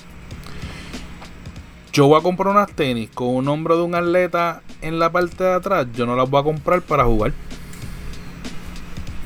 Yo 1.92 2.07
voy 2.07 2.18
a 2.18 2.22
comprar 2.22 2.48
unas 2.48 2.72
tenis 2.72 3.11
con 3.12 3.28
un 3.28 3.46
hombro 3.46 3.76
de 3.76 3.82
un 3.82 3.94
atleta 3.94 4.62
en 4.80 4.98
la 4.98 5.12
parte 5.12 5.44
de 5.44 5.53
atrás. 5.53 5.86
Yo 5.94 6.07
no 6.07 6.16
las 6.16 6.30
voy 6.30 6.40
a 6.40 6.44
comprar 6.44 6.80
para 6.80 7.05
jugar. 7.05 7.34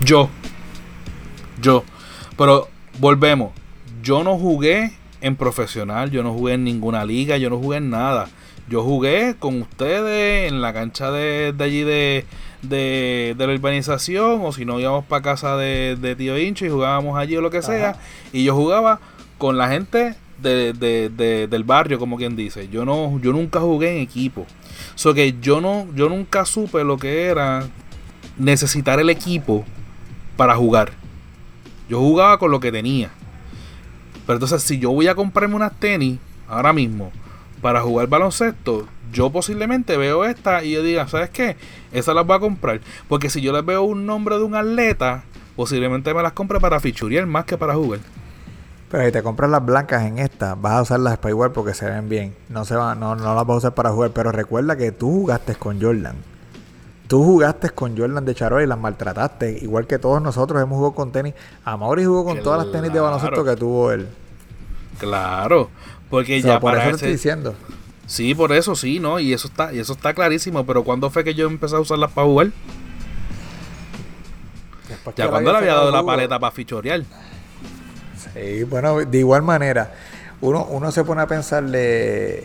Yo. 0.01 0.29
Yo. 1.62 1.85
Pero 2.37 2.66
volvemos. 2.99 3.53
Yo 4.03 4.24
no 4.24 4.37
jugué 4.37 4.91
en 5.20 5.37
profesional. 5.37 6.11
Yo 6.11 6.24
no 6.24 6.33
jugué 6.33 6.55
en 6.55 6.64
ninguna 6.64 7.05
liga. 7.05 7.37
Yo 7.37 7.49
no 7.49 7.59
jugué 7.59 7.77
en 7.79 7.91
nada. 7.91 8.27
Yo 8.68 8.83
jugué 8.83 9.37
con 9.39 9.62
ustedes 9.62 10.51
en 10.51 10.61
la 10.61 10.72
cancha 10.72 11.12
de, 11.12 11.53
de 11.53 11.64
allí 11.64 11.85
de, 11.85 12.27
de, 12.69 13.35
de, 13.37 13.47
la 13.47 13.55
urbanización. 13.55 14.41
O 14.45 14.53
si 14.53 14.64
no 14.64 14.81
íbamos 14.81 15.05
para 15.05 15.23
casa 15.23 15.57
de, 15.57 15.97
de 16.01 16.17
tío 16.17 16.39
Hincho 16.39 16.67
y 16.67 16.71
jugábamos 16.71 17.19
allí 17.19 17.37
o 17.37 17.41
lo 17.41 17.51
que 17.51 17.62
sea. 17.62 17.97
Y 18.33 18.45
yo 18.45 18.55
jugaba 18.55 19.01
con 19.39 19.57
la 19.57 19.69
gente 19.69 20.14
de, 20.39 20.73
de, 20.73 21.09
de, 21.09 21.47
del 21.47 21.64
barrio, 21.64 21.99
como 21.99 22.17
quien 22.17 22.37
dice. 22.37 22.69
Yo 22.69 22.85
no, 22.85 23.19
yo 23.21 23.33
nunca 23.33 23.61
jugué 23.61 23.97
en 23.97 24.03
equipo. 24.03 24.47
So 24.95 25.14
que 25.14 25.37
yo 25.41 25.61
no, 25.61 25.87
yo 25.95 26.09
nunca 26.09 26.45
supe 26.45 26.85
lo 26.85 26.99
que 26.99 27.25
era 27.25 27.64
necesitar 28.39 29.01
el 29.01 29.11
equipo 29.11 29.64
para 30.37 30.57
jugar. 30.57 30.93
Yo 31.89 32.01
jugaba 32.01 32.39
con 32.39 32.51
lo 32.51 32.61
que 32.61 32.73
tenía. 32.73 33.11
Pero 34.27 34.37
entonces, 34.37 34.62
si 34.62 34.79
yo 34.79 34.91
voy 34.91 35.07
a 35.07 35.14
comprarme 35.14 35.55
unas 35.55 35.79
tenis 35.79 36.19
ahora 36.49 36.73
mismo 36.73 37.12
para 37.61 37.81
jugar 37.81 38.07
baloncesto, 38.09 38.87
yo 39.13 39.31
posiblemente 39.31 39.97
veo 39.97 40.25
esta 40.25 40.63
y 40.65 40.73
yo 40.73 40.83
diga, 40.83 41.09
¿sabes 41.09 41.31
qué? 41.31 41.57
Esa 41.93 42.15
las 42.15 42.27
voy 42.27 42.37
a 42.37 42.41
comprar. 42.41 42.81
Porque 43.09 43.31
si 43.31 43.41
yo 43.41 43.53
les 43.53 43.65
veo 43.65 43.83
un 43.83 44.07
nombre 44.07 44.37
de 44.37 44.45
un 44.45 44.55
atleta, 44.55 45.25
posiblemente 45.55 46.13
me 46.13 46.23
las 46.23 46.33
compre 46.33 46.61
para 46.61 46.81
fichurear 46.81 47.27
más 47.27 47.45
que 47.45 47.57
para 47.57 47.75
jugar. 47.75 48.01
Pero 48.91 49.05
si 49.05 49.13
te 49.13 49.23
compras 49.23 49.51
las 49.51 49.65
blancas 49.65 50.05
en 50.05 50.19
esta, 50.19 50.55
vas 50.55 50.75
a 50.75 50.83
usarlas 50.83 51.19
para 51.19 51.31
igual 51.31 51.53
porque 51.53 51.75
se 51.75 51.91
ven 51.91 52.09
bien. 52.09 52.37
No 52.49 52.65
se 52.65 52.77
van, 52.77 53.01
no, 53.01 53.17
no 53.17 53.35
las 53.35 53.47
vas 53.47 53.55
a 53.55 53.59
usar 53.59 53.75
para 53.75 53.91
jugar. 53.91 54.11
Pero 54.13 54.31
recuerda 54.31 54.77
que 54.77 54.93
tú 54.93 55.11
jugaste 55.11 55.57
con 55.57 55.81
Jordan. 55.81 56.15
Tú 57.09 57.23
jugaste 57.23 57.71
con 57.71 57.97
Jordan 57.97 58.25
de 58.25 58.35
Charol 58.35 58.63
y 58.63 58.67
las 58.67 58.79
maltrataste. 58.79 59.59
Igual 59.63 59.87
que 59.87 59.99
todos 59.99 60.23
nosotros 60.23 60.63
hemos 60.63 60.77
jugado 60.77 60.95
con 60.95 61.11
tenis. 61.11 61.35
Amaury 61.65 62.05
jugó 62.05 62.25
con 62.25 62.43
todas 62.43 62.65
las 62.65 62.73
tenis 62.73 62.93
de 62.93 63.01
baloncesto 63.01 63.45
que 63.45 63.57
tuvo 63.57 63.91
él. 63.91 64.09
Claro. 64.99 65.69
Porque 66.11 66.39
O 66.39 66.43
sea, 66.43 66.55
ya 66.55 66.61
por 66.61 66.73
para 66.73 66.83
eso 66.85 66.91
te 66.91 66.97
ese- 66.97 67.05
estoy 67.07 67.13
diciendo. 67.13 67.55
Sí, 68.07 68.35
por 68.35 68.53
eso 68.53 68.77
sí, 68.77 69.01
¿no? 69.01 69.19
Y 69.19 69.33
eso 69.33 69.49
está, 69.49 69.73
y 69.73 69.81
eso 69.81 69.93
está 69.95 70.15
clarísimo. 70.15 70.65
Pero 70.65 70.85
¿cuándo 70.85 71.11
fue 71.11 71.25
que 71.25 71.35
yo 71.35 71.47
empecé 71.49 71.75
a 71.77 71.81
usarlas 71.81 72.13
para 72.13 72.27
jugar? 72.27 72.49
Ya 75.17 75.29
cuando 75.29 75.51
le 75.53 75.59
había 75.59 75.75
dado 75.75 75.91
la 75.91 76.05
paleta 76.05 76.39
para 76.39 76.53
fichorear. 76.53 77.03
Sí, 78.35 78.65
bueno, 78.65 79.05
de 79.05 79.19
igual 79.19 79.43
manera, 79.43 79.93
uno, 80.41 80.67
uno 80.71 80.93
se 80.93 81.05
pone 81.05 81.23
a 81.23 81.27
pensarle 81.27 82.45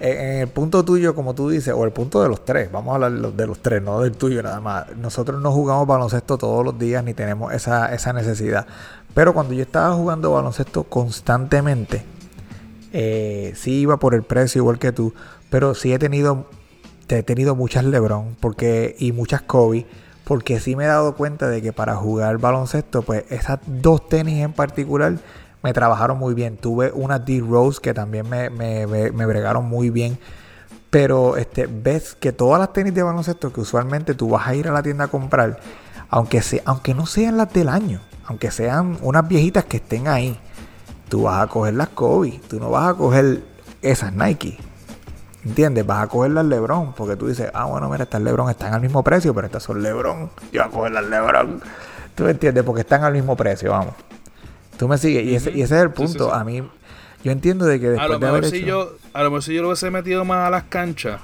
en, 0.00 0.40
el 0.40 0.48
punto 0.48 0.84
tuyo, 0.84 1.14
como 1.14 1.34
tú 1.34 1.50
dices, 1.50 1.74
o 1.76 1.84
el 1.84 1.92
punto 1.92 2.22
de 2.22 2.28
los 2.28 2.44
tres, 2.44 2.70
vamos 2.72 2.92
a 2.92 2.94
hablar 2.96 3.12
de 3.12 3.20
los, 3.20 3.36
de 3.36 3.46
los 3.46 3.60
tres, 3.60 3.82
no 3.82 4.00
del 4.00 4.16
tuyo 4.16 4.42
nada 4.42 4.60
más. 4.60 4.96
Nosotros 4.96 5.40
no 5.40 5.52
jugamos 5.52 5.86
baloncesto 5.86 6.38
todos 6.38 6.64
los 6.64 6.78
días 6.78 7.04
ni 7.04 7.14
tenemos 7.14 7.52
esa, 7.52 7.94
esa 7.94 8.12
necesidad. 8.12 8.66
Pero 9.14 9.32
cuando 9.34 9.54
yo 9.54 9.62
estaba 9.62 9.94
jugando 9.94 10.32
baloncesto 10.32 10.84
constantemente, 10.84 12.04
eh, 12.92 13.52
sí 13.56 13.80
iba 13.80 13.98
por 13.98 14.14
el 14.14 14.22
precio 14.22 14.60
igual 14.60 14.78
que 14.78 14.92
tú, 14.92 15.14
pero 15.50 15.74
sí 15.74 15.92
he 15.92 15.98
tenido, 15.98 16.46
he 17.08 17.22
tenido 17.22 17.54
muchas 17.54 17.84
LeBron 17.84 18.36
porque, 18.40 18.96
y 18.98 19.12
muchas 19.12 19.42
Kobe, 19.42 19.86
porque 20.24 20.60
sí 20.60 20.76
me 20.76 20.84
he 20.84 20.88
dado 20.88 21.14
cuenta 21.16 21.48
de 21.48 21.62
que 21.62 21.72
para 21.72 21.96
jugar 21.96 22.38
baloncesto, 22.38 23.02
pues 23.02 23.24
esas 23.30 23.60
dos 23.66 24.08
tenis 24.08 24.42
en 24.44 24.52
particular 24.52 25.14
me 25.62 25.72
trabajaron 25.72 26.18
muy 26.18 26.34
bien. 26.34 26.56
Tuve 26.56 26.92
una 26.92 27.18
D-Rose 27.18 27.80
que 27.80 27.94
también 27.94 28.28
me, 28.28 28.50
me, 28.50 28.86
me- 28.86 29.10
me 29.10 29.26
bregaron 29.26 29.64
muy 29.66 29.90
bien. 29.90 30.18
Pero 30.90 31.36
este, 31.36 31.66
ves 31.66 32.14
que 32.18 32.32
todas 32.32 32.58
las 32.58 32.72
tenis 32.72 32.94
de 32.94 33.02
baloncesto 33.02 33.52
que 33.52 33.60
usualmente 33.60 34.14
tú 34.14 34.28
vas 34.30 34.46
a 34.46 34.54
ir 34.54 34.68
a 34.68 34.72
la 34.72 34.82
tienda 34.82 35.04
a 35.04 35.08
comprar, 35.08 35.60
aunque, 36.08 36.40
sea, 36.40 36.62
aunque 36.64 36.94
no 36.94 37.04
sean 37.06 37.36
las 37.36 37.52
del 37.52 37.68
año, 37.68 38.00
aunque 38.24 38.50
sean 38.50 38.96
unas 39.02 39.28
viejitas 39.28 39.64
que 39.66 39.76
estén 39.78 40.08
ahí, 40.08 40.38
tú 41.08 41.22
vas 41.22 41.42
a 41.42 41.46
coger 41.46 41.74
las 41.74 41.88
Kobe, 41.88 42.40
tú 42.48 42.58
no 42.60 42.70
vas 42.70 42.88
a 42.88 42.94
coger 42.94 43.42
esas 43.82 44.12
Nike. 44.12 44.58
¿Entiendes? 45.44 45.86
Vas 45.86 46.02
a 46.04 46.06
coger 46.08 46.32
las 46.32 46.44
Lebron, 46.44 46.92
porque 46.94 47.16
tú 47.16 47.26
dices, 47.28 47.50
ah, 47.54 47.64
bueno, 47.66 47.88
mira, 47.88 48.04
estas 48.04 48.20
Lebron 48.20 48.50
están 48.50 48.74
al 48.74 48.80
mismo 48.80 49.02
precio, 49.02 49.32
pero 49.34 49.46
estas 49.46 49.62
son 49.62 49.82
Lebron. 49.82 50.30
Yo 50.52 50.60
voy 50.62 50.68
a 50.68 50.68
coger 50.68 50.92
las 50.92 51.06
Lebron. 51.06 51.60
¿Tú 52.14 52.24
me 52.24 52.32
entiendes? 52.32 52.64
Porque 52.64 52.80
están 52.82 53.04
al 53.04 53.12
mismo 53.12 53.36
precio, 53.36 53.70
vamos. 53.70 53.94
Tú 54.76 54.88
me 54.88 54.98
sigues. 54.98 55.24
Y 55.24 55.34
ese, 55.36 55.50
y 55.52 55.62
ese 55.62 55.76
es 55.76 55.82
el 55.82 55.88
Sí, 55.88 55.94
sí, 55.96 56.02
punto. 56.02 56.24
sí. 56.26 56.30
A 56.34 56.44
mí, 56.44 56.68
yo 57.24 57.32
entiendo 57.32 57.64
de 57.66 57.80
que 57.80 57.86
A 57.86 57.90
después 57.90 58.10
lo 58.10 58.18
de 58.18 58.26
haber 58.26 58.40
mejor 58.42 58.50
si 58.50 58.56
hecho... 58.58 58.66
yo, 58.66 58.92
a 59.12 59.22
lo 59.22 59.30
mejor 59.30 59.42
si 59.44 59.54
yo 59.54 59.62
lo 59.62 59.68
hubiese 59.68 59.90
metido 59.90 60.24
más 60.24 60.46
a 60.46 60.50
las 60.50 60.64
canchas, 60.64 61.20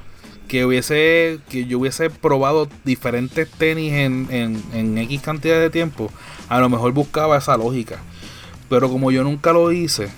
que 0.49 0.65
hubiese, 0.65 1.41
que 1.49 1.67
yo 1.67 1.79
hubiese 1.81 2.09
probado 2.11 2.69
diferentes 2.85 3.51
tenis 3.51 3.93
en, 3.95 4.29
en, 4.31 4.63
en 4.73 4.97
X 4.99 5.23
cantidad 5.23 5.59
de 5.59 5.71
tiempo, 5.71 6.11
a 6.49 6.61
lo 6.61 6.69
mejor 6.69 6.93
buscaba 6.93 7.37
esa 7.37 7.57
lógica. 7.57 7.99
Pero 8.69 8.89
como 8.89 9.11
yo 9.11 9.23
nunca 9.23 9.53
lo 9.53 9.71
hice, 9.73 10.09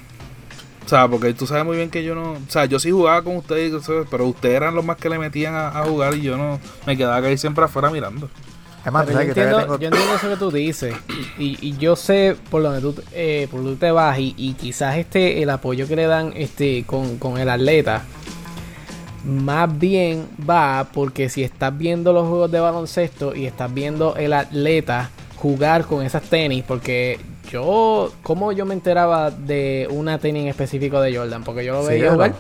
o 0.84 0.88
sea, 0.88 1.08
porque 1.08 1.34
tú 1.34 1.46
sabes 1.46 1.64
muy 1.64 1.76
bien 1.76 1.90
que 1.90 2.04
yo 2.04 2.14
no, 2.14 2.32
o 2.32 2.38
sea, 2.48 2.64
yo 2.66 2.78
sí 2.78 2.90
jugaba 2.90 3.22
con 3.22 3.36
ustedes, 3.36 3.72
pero 4.10 4.26
ustedes 4.26 4.56
eran 4.56 4.74
los 4.74 4.84
más 4.84 4.96
que 4.96 5.08
le 5.08 5.18
metían 5.18 5.54
a, 5.54 5.68
a 5.68 5.84
jugar 5.84 6.14
y 6.14 6.22
yo 6.22 6.36
no, 6.36 6.60
me 6.86 6.96
quedaba 6.96 7.26
ahí 7.26 7.36
siempre 7.36 7.64
afuera 7.64 7.90
mirando. 7.90 8.30
Yo, 8.86 9.20
entiendo, 9.20 9.58
tengo... 9.58 9.78
yo 9.78 9.88
entiendo 9.88 10.14
eso 10.14 10.28
que 10.28 10.36
tú 10.36 10.50
dices. 10.52 10.94
Y, 11.38 11.58
y 11.60 11.76
yo 11.76 11.96
sé 11.96 12.36
por 12.50 12.62
donde 12.62 12.80
tú, 12.80 12.94
eh, 13.12 13.48
por 13.50 13.58
donde 13.60 13.74
tú 13.74 13.80
te 13.80 13.90
vas. 13.90 14.16
Y, 14.20 14.32
y 14.36 14.52
quizás 14.52 14.96
este 14.96 15.42
el 15.42 15.50
apoyo 15.50 15.88
que 15.88 15.96
le 15.96 16.06
dan 16.06 16.32
este 16.36 16.84
con, 16.86 17.18
con 17.18 17.38
el 17.38 17.48
atleta. 17.48 18.04
Más 19.24 19.76
bien 19.76 20.28
va 20.48 20.86
porque 20.92 21.28
si 21.28 21.42
estás 21.42 21.76
viendo 21.76 22.12
los 22.12 22.28
juegos 22.28 22.52
de 22.52 22.60
baloncesto 22.60 23.34
y 23.34 23.46
estás 23.46 23.74
viendo 23.74 24.14
el 24.14 24.32
atleta 24.32 25.10
jugar 25.34 25.84
con 25.84 26.04
esas 26.04 26.22
tenis. 26.22 26.62
Porque 26.66 27.18
yo, 27.50 28.12
¿cómo 28.22 28.52
yo 28.52 28.64
me 28.66 28.74
enteraba 28.74 29.30
de 29.30 29.86
una 29.90 30.18
tenis 30.18 30.42
en 30.42 30.48
específico 30.48 31.00
de 31.00 31.16
Jordan? 31.16 31.42
Porque 31.44 31.64
yo 31.64 31.74
lo 31.74 31.82
Sí, 31.82 31.88
veía 31.88 32.12
jugar. 32.12 32.34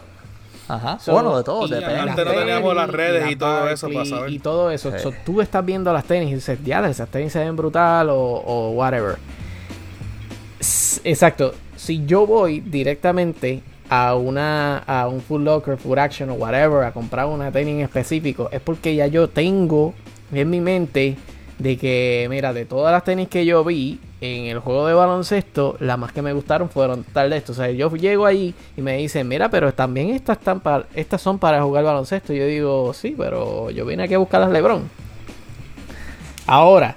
Ajá. 0.68 0.98
So, 0.98 1.12
bueno, 1.12 1.36
de 1.36 1.44
todo, 1.44 1.66
y 1.66 1.70
depende. 1.70 1.94
Antes 2.00 2.24
no 2.24 2.32
teníamos 2.32 2.74
las 2.74 2.90
redes 2.90 3.30
y 3.30 3.36
todo 3.36 3.68
eso 3.68 3.86
para 3.86 3.98
Barkley 4.00 4.10
saber. 4.18 4.32
Y 4.32 4.38
todo 4.40 4.70
eso. 4.70 4.90
Sí. 4.90 4.98
So, 4.98 5.12
tú 5.24 5.40
estás 5.40 5.64
viendo 5.64 5.92
las 5.92 6.04
tenis 6.04 6.30
y 6.30 6.34
dices, 6.34 6.58
ya, 6.64 6.86
esas 6.88 7.08
tenis 7.08 7.32
se 7.32 7.38
ven 7.38 7.54
brutal 7.54 8.10
o, 8.10 8.16
o 8.18 8.70
whatever. 8.72 9.16
S- 10.58 11.00
Exacto. 11.04 11.54
Si 11.76 12.04
yo 12.06 12.26
voy 12.26 12.60
directamente 12.60 13.62
a 13.88 14.16
una 14.16 14.78
a 14.78 15.06
un 15.06 15.20
Full 15.20 15.44
Locker, 15.44 15.76
Full 15.76 15.98
Action 15.98 16.30
o 16.30 16.34
whatever 16.34 16.82
a 16.84 16.92
comprar 16.92 17.26
una 17.26 17.52
tenis 17.52 17.74
en 17.74 17.80
específico, 17.82 18.48
es 18.50 18.60
porque 18.60 18.96
ya 18.96 19.06
yo 19.06 19.28
tengo 19.28 19.94
en 20.32 20.50
mi 20.50 20.60
mente 20.60 21.16
de 21.58 21.78
que, 21.78 22.26
mira, 22.28 22.52
de 22.52 22.64
todas 22.64 22.92
las 22.92 23.04
tenis 23.04 23.28
que 23.28 23.46
yo 23.46 23.64
vi 23.64 23.98
en 24.20 24.46
el 24.46 24.58
juego 24.58 24.86
de 24.86 24.94
baloncesto, 24.94 25.76
las 25.80 25.98
más 25.98 26.12
que 26.12 26.22
me 26.22 26.32
gustaron 26.32 26.68
fueron 26.68 27.04
tal 27.04 27.30
de 27.30 27.38
esto. 27.38 27.52
O 27.52 27.54
sea, 27.54 27.70
yo 27.70 27.94
llego 27.96 28.26
ahí 28.26 28.54
y 28.76 28.82
me 28.82 28.96
dicen, 28.96 29.26
mira, 29.26 29.48
pero 29.48 29.72
también 29.72 30.10
estas, 30.10 30.38
están 30.38 30.60
para, 30.60 30.86
estas 30.94 31.22
son 31.22 31.38
para 31.38 31.62
jugar 31.62 31.84
baloncesto. 31.84 32.32
Y 32.32 32.38
yo 32.38 32.46
digo, 32.46 32.94
sí, 32.94 33.14
pero 33.16 33.70
yo 33.70 33.86
vine 33.86 34.02
aquí 34.02 34.14
a 34.14 34.18
buscar 34.18 34.40
las 34.40 34.50
Lebron. 34.50 34.88
Ahora, 36.46 36.96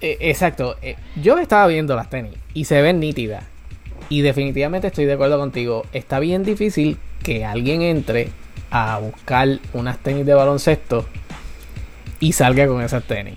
eh, 0.00 0.16
exacto, 0.20 0.76
eh, 0.80 0.96
yo 1.20 1.38
estaba 1.38 1.66
viendo 1.66 1.94
las 1.94 2.08
tenis 2.08 2.34
y 2.54 2.64
se 2.64 2.80
ven 2.82 3.00
nítidas. 3.00 3.44
Y 4.08 4.22
definitivamente 4.22 4.88
estoy 4.88 5.04
de 5.04 5.12
acuerdo 5.12 5.38
contigo. 5.38 5.84
Está 5.92 6.18
bien 6.18 6.44
difícil 6.44 6.98
que 7.22 7.44
alguien 7.44 7.82
entre 7.82 8.30
a 8.70 8.98
buscar 8.98 9.58
unas 9.72 9.98
tenis 9.98 10.24
de 10.24 10.34
baloncesto 10.34 11.04
y 12.18 12.32
salga 12.32 12.66
con 12.66 12.82
esas 12.82 13.04
tenis. 13.04 13.36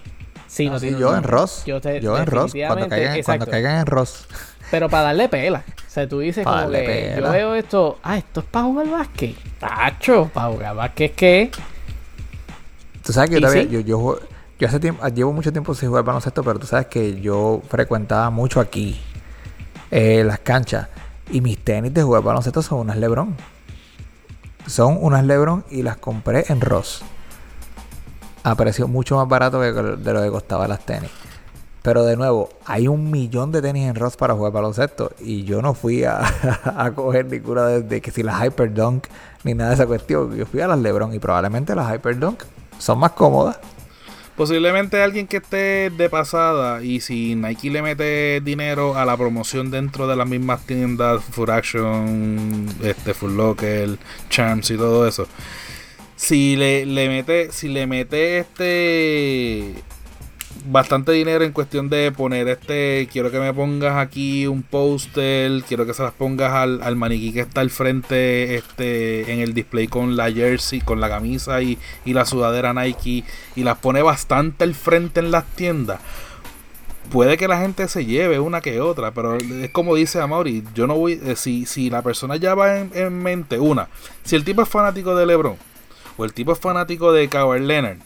Sí, 0.53 0.69
no 0.69 0.77
Sí, 0.79 0.85
tiene- 0.87 0.99
yo 1.01 1.15
en 1.17 1.23
Ross. 1.23 1.63
yo 1.65 1.81
te- 1.81 1.99
yo 1.99 2.15
en 2.15 2.27
Ross. 2.27 2.53
Cuando 2.67 2.87
caigan, 2.87 3.23
cuando 3.23 3.47
caigan 3.47 3.79
en 3.79 3.85
Ross. 3.87 4.27
Pero 4.71 4.87
para 4.87 5.05
darle 5.05 5.27
pela. 5.27 5.63
O 5.67 5.89
sea, 5.89 6.07
tú 6.07 6.19
dices 6.19 6.43
Pa' 6.43 6.61
como 6.63 6.71
que 6.73 6.79
pela. 7.15 7.27
yo 7.27 7.31
veo 7.31 7.55
esto, 7.55 7.99
ah, 8.03 8.17
esto 8.19 8.41
es 8.41 8.45
para 8.45 8.65
jugar 8.65 8.87
básquet. 8.89 9.35
Tacho, 9.59 10.29
para 10.33 10.51
jugar 10.51 10.75
básquet 10.75 11.15
¿qué? 11.15 11.51
Tú 13.03 13.11
sabes 13.13 13.31
que 13.31 13.37
¿Y 13.37 13.41
yo, 13.41 13.49
sí? 13.49 13.67
yo, 13.69 13.79
yo, 13.79 14.19
yo 14.59 14.67
hace 14.67 14.79
tiempo, 14.79 15.05
llevo 15.07 15.33
mucho 15.33 15.51
tiempo 15.51 15.73
sin 15.73 15.89
jugar 15.89 16.03
baloncesto, 16.03 16.43
pero 16.43 16.59
tú 16.59 16.67
sabes 16.67 16.85
que 16.85 17.19
yo 17.19 17.61
frecuentaba 17.67 18.29
mucho 18.29 18.59
aquí 18.59 19.01
eh, 19.91 20.23
las 20.23 20.37
canchas. 20.39 20.87
Y 21.31 21.41
mis 21.41 21.57
tenis 21.57 21.93
de 21.93 22.03
jugar 22.03 22.21
baloncesto 22.21 22.61
son 22.61 22.79
unas 22.79 22.97
Lebron. 22.97 23.35
Son 24.67 24.97
unas 25.01 25.25
Lebron 25.25 25.65
y 25.69 25.81
las 25.83 25.97
compré 25.97 26.45
en 26.49 26.61
Ross. 26.61 27.01
A 28.43 28.55
precio 28.55 28.87
mucho 28.87 29.15
más 29.15 29.27
barato 29.27 29.59
que 29.59 29.71
de 29.71 30.13
lo 30.13 30.21
que 30.21 30.29
costaba 30.29 30.67
las 30.67 30.85
tenis. 30.85 31.09
Pero 31.81 32.05
de 32.05 32.15
nuevo, 32.15 32.49
hay 32.65 32.87
un 32.87 33.11
millón 33.11 33.51
de 33.51 33.61
tenis 33.61 33.89
en 33.89 33.95
Ross 33.95 34.15
para 34.15 34.33
jugar 34.33 34.53
baloncesto. 34.53 35.11
Y 35.19 35.43
yo 35.43 35.61
no 35.61 35.73
fui 35.73 36.03
a, 36.05 36.23
coger 36.95 37.25
ninguna 37.25 37.65
de, 37.65 37.81
de 37.81 38.01
que 38.01 38.11
si 38.11 38.23
las 38.23 38.41
Hyperdunk 38.41 39.07
ni 39.43 39.53
nada 39.53 39.71
de 39.71 39.75
esa 39.75 39.85
cuestión. 39.85 40.35
Yo 40.35 40.45
fui 40.45 40.61
a 40.61 40.67
las 40.67 40.79
LeBron 40.79 41.13
y 41.13 41.19
probablemente 41.19 41.75
las 41.75 41.93
Hyperdunk 41.93 42.43
son 42.77 42.99
más 42.99 43.11
cómodas. 43.11 43.59
Posiblemente 44.35 45.01
alguien 45.03 45.27
que 45.27 45.37
esté 45.37 45.91
de 45.91 46.09
pasada 46.09 46.83
y 46.83 47.01
si 47.01 47.35
Nike 47.35 47.69
le 47.69 47.83
mete 47.83 48.41
dinero 48.41 48.97
a 48.97 49.05
la 49.05 49.15
promoción 49.15 49.69
dentro 49.69 50.07
de 50.07 50.15
las 50.15 50.27
mismas 50.27 50.65
tiendas, 50.65 51.23
Food 51.23 51.51
Action, 51.51 52.65
este, 52.81 53.13
Food 53.13 53.37
Locker, 53.37 53.97
Champs 54.29 54.71
y 54.71 54.77
todo 54.77 55.07
eso. 55.07 55.27
Si 56.23 56.55
le, 56.55 56.85
le 56.85 57.09
mete, 57.09 57.51
si 57.51 57.67
le 57.67 57.85
mete 57.85 58.37
este 58.37 59.73
bastante 60.67 61.11
dinero 61.11 61.43
en 61.43 61.51
cuestión 61.51 61.89
de 61.89 62.13
poner 62.13 62.47
este, 62.47 63.09
quiero 63.11 63.29
que 63.29 63.41
me 63.41 63.53
pongas 63.53 63.97
aquí 63.97 64.47
un 64.47 64.63
póster, 64.63 65.63
quiero 65.67 65.85
que 65.85 65.93
se 65.93 66.01
las 66.01 66.13
pongas 66.13 66.53
al, 66.53 66.81
al, 66.81 66.95
maniquí 66.95 67.33
que 67.33 67.41
está 67.41 67.59
al 67.59 67.71
frente 67.71 68.55
este 68.55 69.33
en 69.33 69.41
el 69.41 69.53
display 69.53 69.89
con 69.89 70.15
la 70.15 70.31
jersey, 70.31 70.79
con 70.79 71.01
la 71.01 71.09
camisa 71.09 71.61
y, 71.61 71.77
y 72.05 72.13
la 72.13 72.23
sudadera 72.23 72.73
Nike 72.73 73.25
y 73.57 73.63
las 73.63 73.79
pone 73.79 74.01
bastante 74.01 74.63
al 74.63 74.75
frente 74.75 75.19
en 75.19 75.29
las 75.29 75.43
tiendas. 75.57 75.99
Puede 77.11 77.35
que 77.35 77.49
la 77.49 77.59
gente 77.59 77.89
se 77.89 78.05
lleve 78.05 78.39
una 78.39 78.61
que 78.61 78.79
otra, 78.79 79.11
pero 79.11 79.35
es 79.35 79.71
como 79.71 79.93
dice 79.95 80.21
Amaury, 80.21 80.63
yo 80.73 80.87
no 80.87 80.95
voy, 80.95 81.19
eh, 81.21 81.35
si, 81.35 81.65
si 81.65 81.89
la 81.89 82.01
persona 82.01 82.37
ya 82.37 82.55
va 82.55 82.79
en, 82.79 82.91
en 82.93 83.11
mente, 83.11 83.59
una, 83.59 83.89
si 84.23 84.37
el 84.37 84.45
tipo 84.45 84.61
es 84.61 84.69
fanático 84.69 85.17
de 85.17 85.25
LeBron 85.25 85.72
o 86.17 86.25
el 86.25 86.33
tipo 86.33 86.51
es 86.51 86.59
fanático 86.59 87.11
de 87.11 87.27
Kawhi 87.27 87.59
Leonard, 87.59 87.97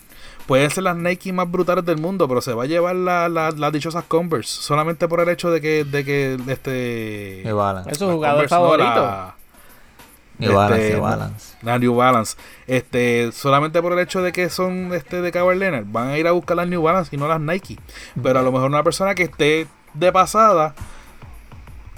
pueden 0.47 0.71
ser 0.71 0.83
las 0.83 0.95
Nike 0.95 1.33
más 1.33 1.49
brutales 1.51 1.85
del 1.85 1.97
mundo, 1.97 2.27
pero 2.27 2.41
se 2.41 2.53
va 2.53 2.63
a 2.63 2.65
llevar 2.65 2.95
la, 2.95 3.29
la, 3.29 3.51
las 3.51 3.71
dichosas 3.71 4.05
Converse 4.07 4.61
solamente 4.61 5.07
por 5.07 5.19
el 5.19 5.29
hecho 5.29 5.51
de 5.51 5.61
que, 5.61 5.83
de 5.83 6.05
que 6.05 6.37
este 6.47 7.41
New 7.45 7.57
Balance. 7.57 7.91
Es 7.91 7.97
su 7.97 8.09
jugador 8.09 8.47
favorito. 8.47 9.33
New 10.39 10.53
Balance, 10.53 10.93
New 10.93 11.01
Balance. 11.01 11.57
La 11.63 11.79
New 11.79 11.95
Balance. 11.95 12.37
Este, 12.67 13.31
solamente 13.31 13.81
por 13.81 13.93
el 13.93 13.99
hecho 13.99 14.21
de 14.21 14.31
que 14.31 14.49
son 14.49 14.93
este 14.93 15.21
de 15.21 15.31
Kawhi 15.31 15.57
Leonard, 15.57 15.85
van 15.87 16.09
a 16.09 16.17
ir 16.17 16.27
a 16.27 16.31
buscar 16.31 16.57
las 16.57 16.67
New 16.67 16.81
Balance 16.81 17.15
y 17.15 17.19
no 17.19 17.27
las 17.27 17.41
Nike. 17.41 17.79
Pero 18.21 18.39
a 18.39 18.43
lo 18.43 18.51
mejor 18.51 18.69
una 18.69 18.83
persona 18.83 19.15
que 19.15 19.23
esté 19.23 19.67
de 19.93 20.11
pasada 20.11 20.75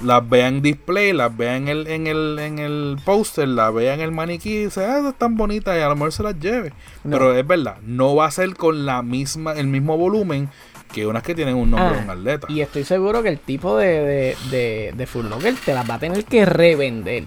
las 0.04 0.28
vea 0.28 0.48
en 0.48 0.62
display, 0.62 1.14
las 1.14 1.36
vea 1.36 1.58
en 1.58 1.68
el, 1.68 1.88
en 1.88 2.08
el, 2.08 2.40
en 2.40 2.60
el 2.60 2.98
póster, 3.04 3.48
las 3.48 3.74
vea 3.74 3.94
en 3.94 4.02
el 4.02 4.12
maniquí 4.12 4.50
y 4.50 4.64
dice, 4.66 4.86
ah, 4.86 5.10
están 5.10 5.36
bonitas 5.36 5.78
y 5.78 5.82
a 5.82 5.90
lo 5.90 5.96
mejor 5.96 6.12
se 6.12 6.24
las 6.24 6.40
lleve. 6.40 6.74
No. 7.04 7.18
Pero 7.18 7.36
es 7.36 7.46
verdad, 7.46 7.78
no 7.84 8.16
va 8.16 8.26
a 8.26 8.32
ser 8.32 8.56
con 8.56 8.86
la 8.86 9.02
misma, 9.02 9.54
el 9.54 9.68
mismo 9.68 9.98
volumen 9.98 10.50
que 10.94 11.06
unas 11.06 11.24
que 11.24 11.36
tienen 11.36 11.56
un 11.56 11.70
nombre 11.70 11.90
Ah, 11.90 11.98
de 11.98 12.04
un 12.04 12.10
atleta. 12.10 12.48
Y 12.50 12.62
estoy 12.62 12.84
seguro 12.84 13.22
que 13.22 13.30
el 13.30 13.40
tipo 13.40 13.78
de, 13.78 13.88
de, 13.88 14.38
de, 14.50 14.94
de 14.96 15.08
Foot 15.08 15.26
Locker 15.30 15.56
te 15.64 15.74
las 15.74 15.90
va 15.90 15.96
a 15.96 16.00
tener 16.00 16.24
que 16.26 16.46
revender. 16.46 17.26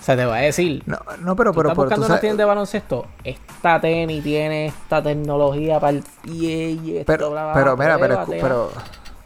O 0.00 0.02
sea, 0.02 0.16
te 0.16 0.24
va 0.24 0.36
a 0.36 0.40
decir, 0.40 0.82
No, 0.86 0.98
no 1.20 1.36
pero, 1.36 1.52
¿Tú 1.52 1.56
pero, 1.58 1.68
estás 1.68 1.74
tú 1.74 1.82
buscando 1.82 2.06
una 2.06 2.20
tienda 2.20 2.42
de 2.42 2.44
baloncesto? 2.46 3.06
Esta 3.24 3.78
tenis 3.80 4.22
tiene 4.22 4.66
esta 4.66 5.02
tecnología 5.02 5.78
para 5.78 5.98
el 5.98 6.04
pie 6.22 6.70
y 6.82 6.96
esto, 6.96 7.12
Pero, 7.12 7.30
bla, 7.30 7.44
bla, 7.44 7.54
pero 7.54 7.76
bla, 7.76 7.98
mira, 7.98 8.24
pero, 8.24 8.40
pero, 8.40 8.72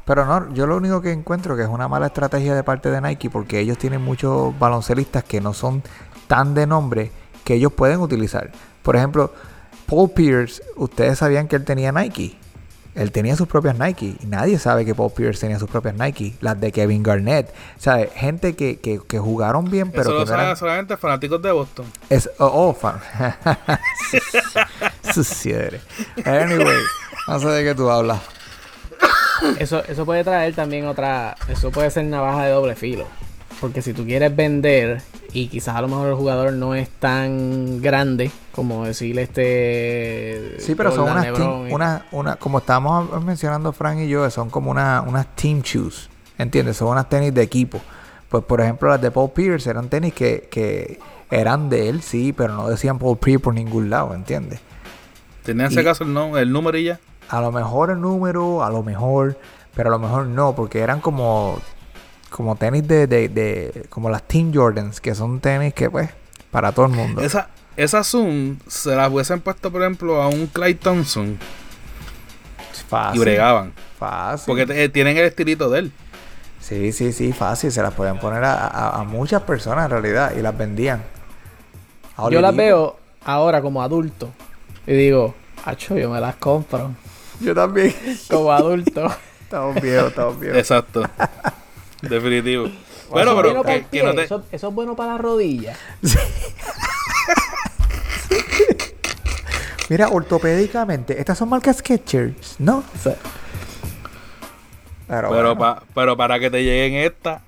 pero 0.04 0.24
no, 0.24 0.52
yo 0.52 0.66
lo 0.66 0.76
único 0.76 1.00
que 1.00 1.12
encuentro 1.12 1.56
que 1.56 1.62
es 1.62 1.68
una 1.68 1.88
mala 1.88 2.06
estrategia 2.06 2.54
de 2.54 2.64
parte 2.64 2.90
de 2.90 3.00
Nike 3.00 3.30
porque 3.30 3.60
ellos 3.60 3.78
tienen 3.78 4.02
muchos 4.02 4.58
baloncelistas 4.58 5.24
que 5.24 5.40
no 5.40 5.54
son 5.54 5.82
tan 6.26 6.54
de 6.54 6.66
nombre 6.66 7.10
que 7.44 7.54
ellos 7.54 7.72
pueden 7.72 8.00
utilizar. 8.00 8.50
Por 8.82 8.96
ejemplo, 8.96 9.32
Paul 9.86 10.10
Pierce, 10.10 10.62
ustedes 10.76 11.18
sabían 11.18 11.48
que 11.48 11.56
él 11.56 11.64
tenía 11.64 11.92
Nike. 11.92 12.38
Él 12.94 13.10
tenía 13.10 13.36
sus 13.36 13.48
propias 13.48 13.78
Nike. 13.78 14.16
Y 14.20 14.26
nadie 14.26 14.58
sabe 14.58 14.84
que 14.84 14.94
Paul 14.94 15.12
Pierce 15.12 15.40
tenía 15.40 15.58
sus 15.58 15.70
propias 15.70 15.94
Nike. 15.94 16.36
Las 16.40 16.60
de 16.60 16.72
Kevin 16.72 17.02
Garnett. 17.02 17.52
¿Sabes? 17.78 18.10
Gente 18.14 18.54
que, 18.54 18.80
que, 18.80 19.00
que 19.06 19.18
jugaron 19.18 19.70
bien, 19.70 19.90
pero 19.90 20.02
Eso 20.02 20.10
que 20.10 20.14
lo 20.14 20.20
no 20.20 20.26
saben 20.26 20.44
eran... 20.44 20.56
solamente 20.56 20.96
fanáticos 20.96 21.40
de 21.40 21.52
Boston. 21.52 21.86
Es, 22.10 22.28
oh, 22.38 22.50
oh, 22.68 22.74
fan. 22.74 23.00
Eres. 25.44 25.82
Anyway, 26.24 26.78
no 27.28 27.38
sé 27.38 27.48
de 27.48 27.64
qué 27.64 27.74
tú 27.74 27.90
hablas. 27.90 28.20
Eso, 29.58 29.82
eso 29.84 30.04
puede 30.04 30.24
traer 30.24 30.54
también 30.54 30.86
otra. 30.86 31.36
Eso 31.48 31.70
puede 31.70 31.90
ser 31.90 32.04
navaja 32.04 32.44
de 32.44 32.50
doble 32.52 32.74
filo. 32.76 33.06
Porque 33.60 33.80
si 33.82 33.92
tú 33.92 34.04
quieres 34.04 34.34
vender 34.34 35.02
y 35.32 35.46
quizás 35.46 35.76
a 35.76 35.80
lo 35.82 35.88
mejor 35.88 36.08
el 36.08 36.14
jugador 36.14 36.52
no 36.52 36.74
es 36.74 36.88
tan 36.88 37.80
grande 37.80 38.30
como 38.52 38.84
decirle 38.84 39.22
este. 39.22 40.56
Sí, 40.58 40.74
pero 40.74 40.90
son 40.92 41.10
unas, 41.10 41.26
team- 41.26 41.68
y- 41.68 41.72
una, 41.72 42.06
una, 42.10 42.36
como 42.36 42.58
estábamos 42.58 43.22
mencionando 43.24 43.72
Frank 43.72 43.98
y 44.00 44.08
yo, 44.08 44.28
son 44.30 44.50
como 44.50 44.70
una, 44.70 45.02
unas 45.02 45.26
team 45.36 45.60
shoes, 45.62 46.08
¿entiendes? 46.38 46.76
Son 46.78 46.88
unas 46.88 47.08
tenis 47.08 47.32
de 47.32 47.42
equipo. 47.42 47.80
Pues 48.28 48.42
por 48.44 48.60
ejemplo 48.60 48.88
las 48.88 49.00
de 49.00 49.10
Paul 49.10 49.30
Pierce 49.30 49.68
eran 49.70 49.88
tenis 49.88 50.14
que, 50.14 50.48
que 50.50 50.98
eran 51.30 51.68
de 51.68 51.88
él, 51.88 52.02
sí, 52.02 52.32
pero 52.32 52.54
no 52.54 52.68
decían 52.68 52.98
Paul 52.98 53.18
Pierce 53.18 53.40
por 53.44 53.54
ningún 53.54 53.90
lado, 53.90 54.14
¿entiendes? 54.14 54.60
Tenían 55.44 55.70
ese 55.70 55.82
Y- 55.82 55.84
caso 55.84 56.02
el, 56.04 56.12
no- 56.14 56.36
el 56.38 56.50
número 56.50 56.78
y 56.78 56.84
ya. 56.84 56.98
A 57.32 57.40
lo 57.40 57.50
mejor 57.50 57.90
el 57.90 58.00
número, 58.00 58.62
a 58.62 58.70
lo 58.70 58.82
mejor, 58.82 59.38
pero 59.74 59.88
a 59.88 59.92
lo 59.92 59.98
mejor 59.98 60.26
no, 60.26 60.54
porque 60.54 60.80
eran 60.80 61.00
como, 61.00 61.58
como 62.30 62.56
tenis 62.56 62.86
de, 62.86 63.06
de, 63.06 63.28
de, 63.28 63.86
como 63.88 64.10
las 64.10 64.22
Team 64.24 64.52
Jordans, 64.54 65.00
que 65.00 65.14
son 65.14 65.40
tenis 65.40 65.72
que 65.74 65.90
pues, 65.90 66.10
para 66.50 66.72
todo 66.72 66.86
el 66.86 66.92
mundo. 66.92 67.22
Esa, 67.22 67.48
esa 67.76 68.04
Zoom 68.04 68.58
se 68.68 68.94
las 68.94 69.10
hubiesen 69.10 69.40
puesto, 69.40 69.70
por 69.72 69.80
ejemplo, 69.82 70.20
a 70.20 70.28
un 70.28 70.46
Clay 70.48 70.74
Thompson 70.74 71.38
y 72.72 72.88
fácil. 72.88 73.20
bregaban. 73.20 73.72
Fácil. 73.98 74.44
Porque 74.46 74.66
te- 74.66 74.84
eh, 74.84 74.88
tienen 74.88 75.16
el 75.16 75.24
estilito 75.24 75.70
de 75.70 75.78
él. 75.80 75.92
Sí, 76.60 76.92
sí, 76.92 77.12
sí, 77.12 77.32
fácil. 77.32 77.72
Se 77.72 77.82
las 77.82 77.94
pueden 77.94 78.18
poner 78.18 78.44
a, 78.44 78.66
a- 78.66 79.00
a 79.00 79.04
muchas 79.04 79.42
personas 79.42 79.86
en 79.86 79.90
realidad 79.92 80.32
y 80.36 80.42
las 80.42 80.56
vendían. 80.56 81.02
Yo 82.30 82.40
las 82.42 82.54
veo 82.54 82.98
ahora 83.24 83.62
como 83.62 83.82
adulto. 83.82 84.30
Y 84.86 84.92
digo, 84.92 85.34
acho, 85.64 85.96
yo 85.96 86.10
me 86.10 86.20
las 86.20 86.36
compro. 86.36 86.90
Yo 87.42 87.54
también. 87.54 87.94
Como 88.30 88.52
adulto. 88.52 89.10
estamos 89.42 89.80
viejos, 89.80 90.08
estamos 90.08 90.40
viejos. 90.40 90.58
Exacto. 90.58 91.02
Definitivo. 92.02 92.68
Bueno, 93.10 93.36
pero 93.40 93.62
que, 93.62 93.84
que 93.90 94.02
no 94.02 94.14
te. 94.14 94.22
eso, 94.24 94.44
eso 94.50 94.68
es 94.68 94.74
bueno 94.74 94.96
para 94.96 95.12
la 95.12 95.18
rodilla. 95.18 95.76
Mira, 99.88 100.08
ortopédicamente, 100.08 101.18
estas 101.20 101.36
son 101.36 101.50
marcas 101.50 101.76
Skechers, 101.78 102.56
¿no? 102.58 102.82
Pero, 103.04 103.16
Pero, 105.06 105.28
bueno, 105.28 105.58
pa- 105.58 105.82
pero 105.94 106.16
para 106.16 106.38
que 106.40 106.50
te 106.50 106.62
lleguen 106.64 106.94
esta. 107.04 107.42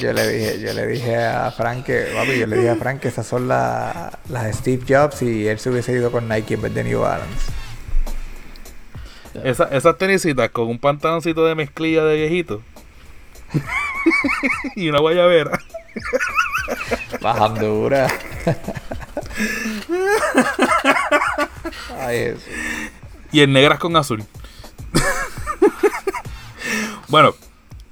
Yo 0.00 0.12
le 0.12 0.28
dije, 0.28 0.60
yo 0.60 0.72
le 0.72 0.86
dije 0.86 1.16
a 1.24 1.50
Frank 1.50 1.84
que, 1.84 2.12
papi, 2.14 2.38
yo 2.38 2.46
le 2.46 2.56
dije 2.56 2.70
a 2.70 2.76
Frank 2.76 3.00
que 3.00 3.08
esas 3.08 3.26
son 3.26 3.48
la- 3.48 4.18
las 4.28 4.44
de 4.44 4.52
Steve 4.52 4.84
Jobs 4.88 5.22
y 5.22 5.48
él 5.48 5.58
se 5.58 5.70
hubiese 5.70 5.92
ido 5.92 6.10
con 6.12 6.28
Nike 6.28 6.54
en 6.54 6.62
vez 6.62 6.74
de 6.74 6.84
New 6.84 7.00
Balance. 7.00 7.52
Esa, 9.44 9.64
esas 9.64 9.98
tenisitas 9.98 10.50
con 10.50 10.68
un 10.68 10.78
pantaloncito 10.78 11.44
de 11.44 11.54
mezclilla 11.54 12.04
de 12.04 12.16
viejito. 12.16 12.62
y 14.76 14.88
una 14.88 15.00
guayabera. 15.00 15.58
Bajandura. 17.20 18.08
Ay, 22.00 22.18
eso. 22.18 22.40
Y 23.32 23.40
en 23.42 23.52
negras 23.52 23.78
con 23.78 23.96
azul. 23.96 24.24
bueno, 27.08 27.34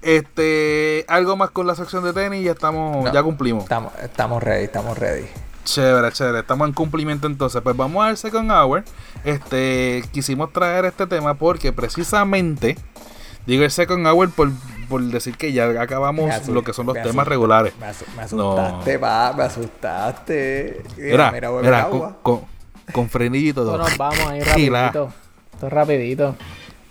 este. 0.05 1.05
Algo 1.09 1.37
más 1.37 1.51
con 1.51 1.67
la 1.67 1.75
sección 1.75 2.05
de 2.05 2.13
tenis. 2.13 2.45
Ya 2.45 2.53
estamos. 2.53 3.05
No. 3.05 3.13
Ya 3.13 3.23
cumplimos. 3.23 3.63
Estamos, 3.65 3.93
estamos 4.03 4.43
ready, 4.43 4.65
estamos 4.65 4.99
ready. 4.99 5.27
Chévere, 5.65 6.13
chévere. 6.13 6.41
Estamos 6.41 6.69
en 6.69 6.75
cumplimiento 6.75 7.27
entonces. 7.27 7.63
Pues 7.63 7.77
vamos 7.77 8.05
al 8.05 8.17
second 8.17 8.51
hour. 8.51 8.85
Este, 9.25 10.05
quisimos 10.13 10.53
traer 10.53 10.85
este 10.85 11.07
tema 11.07 11.35
porque 11.35 11.73
precisamente, 11.73 12.77
digo 13.47 13.65
el 13.65 13.71
second 13.71 14.07
hour 14.07 14.29
por, 14.31 14.51
por 14.91 15.03
decir 15.03 15.37
que 15.39 15.53
ya 15.55 15.65
acabamos 15.81 16.47
lo 16.49 16.63
que 16.63 16.75
son 16.75 16.85
los 16.87 17.01
temas 17.03 17.27
regulares. 17.27 17.73
Me, 17.81 17.87
asu- 17.87 18.05
me 18.15 18.37
No. 18.37 18.59
asustaste, 18.59 18.99
pa, 18.99 19.33
me 19.35 19.43
asustaste. 19.45 20.83
Mira, 20.99 21.31
mira, 21.33 21.51
bebe 21.51 21.63
mira, 21.63 21.83
agua. 21.85 22.17
con, 22.23 22.39
con, 22.41 22.49
con 22.93 23.09
frenillo 23.09 23.49
y 23.51 23.53
todo. 23.55 23.73
esto 23.77 23.89
nos 23.89 23.97
vamos 23.99 24.21
ahí 24.29 24.41
rapidito. 24.45 25.13
Esto 25.55 25.67
es 25.67 25.73
rapidito. 25.73 26.37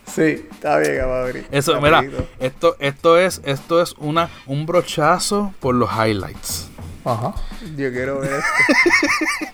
Sí, 0.05 0.45
está 0.51 0.77
bien, 0.79 1.01
Amaury. 1.01 1.45
Eso, 1.51 1.79
mira, 1.81 2.03
esto, 2.39 2.75
esto 2.79 3.17
es, 3.17 3.41
esto 3.45 3.81
es 3.81 3.93
una, 3.97 4.29
un 4.45 4.65
brochazo 4.65 5.53
por 5.59 5.73
los 5.75 5.89
highlights. 5.91 6.69
Ajá. 7.05 7.33
Yo 7.75 7.91
quiero 7.91 8.19
ver 8.19 8.33
esto. 8.33 9.53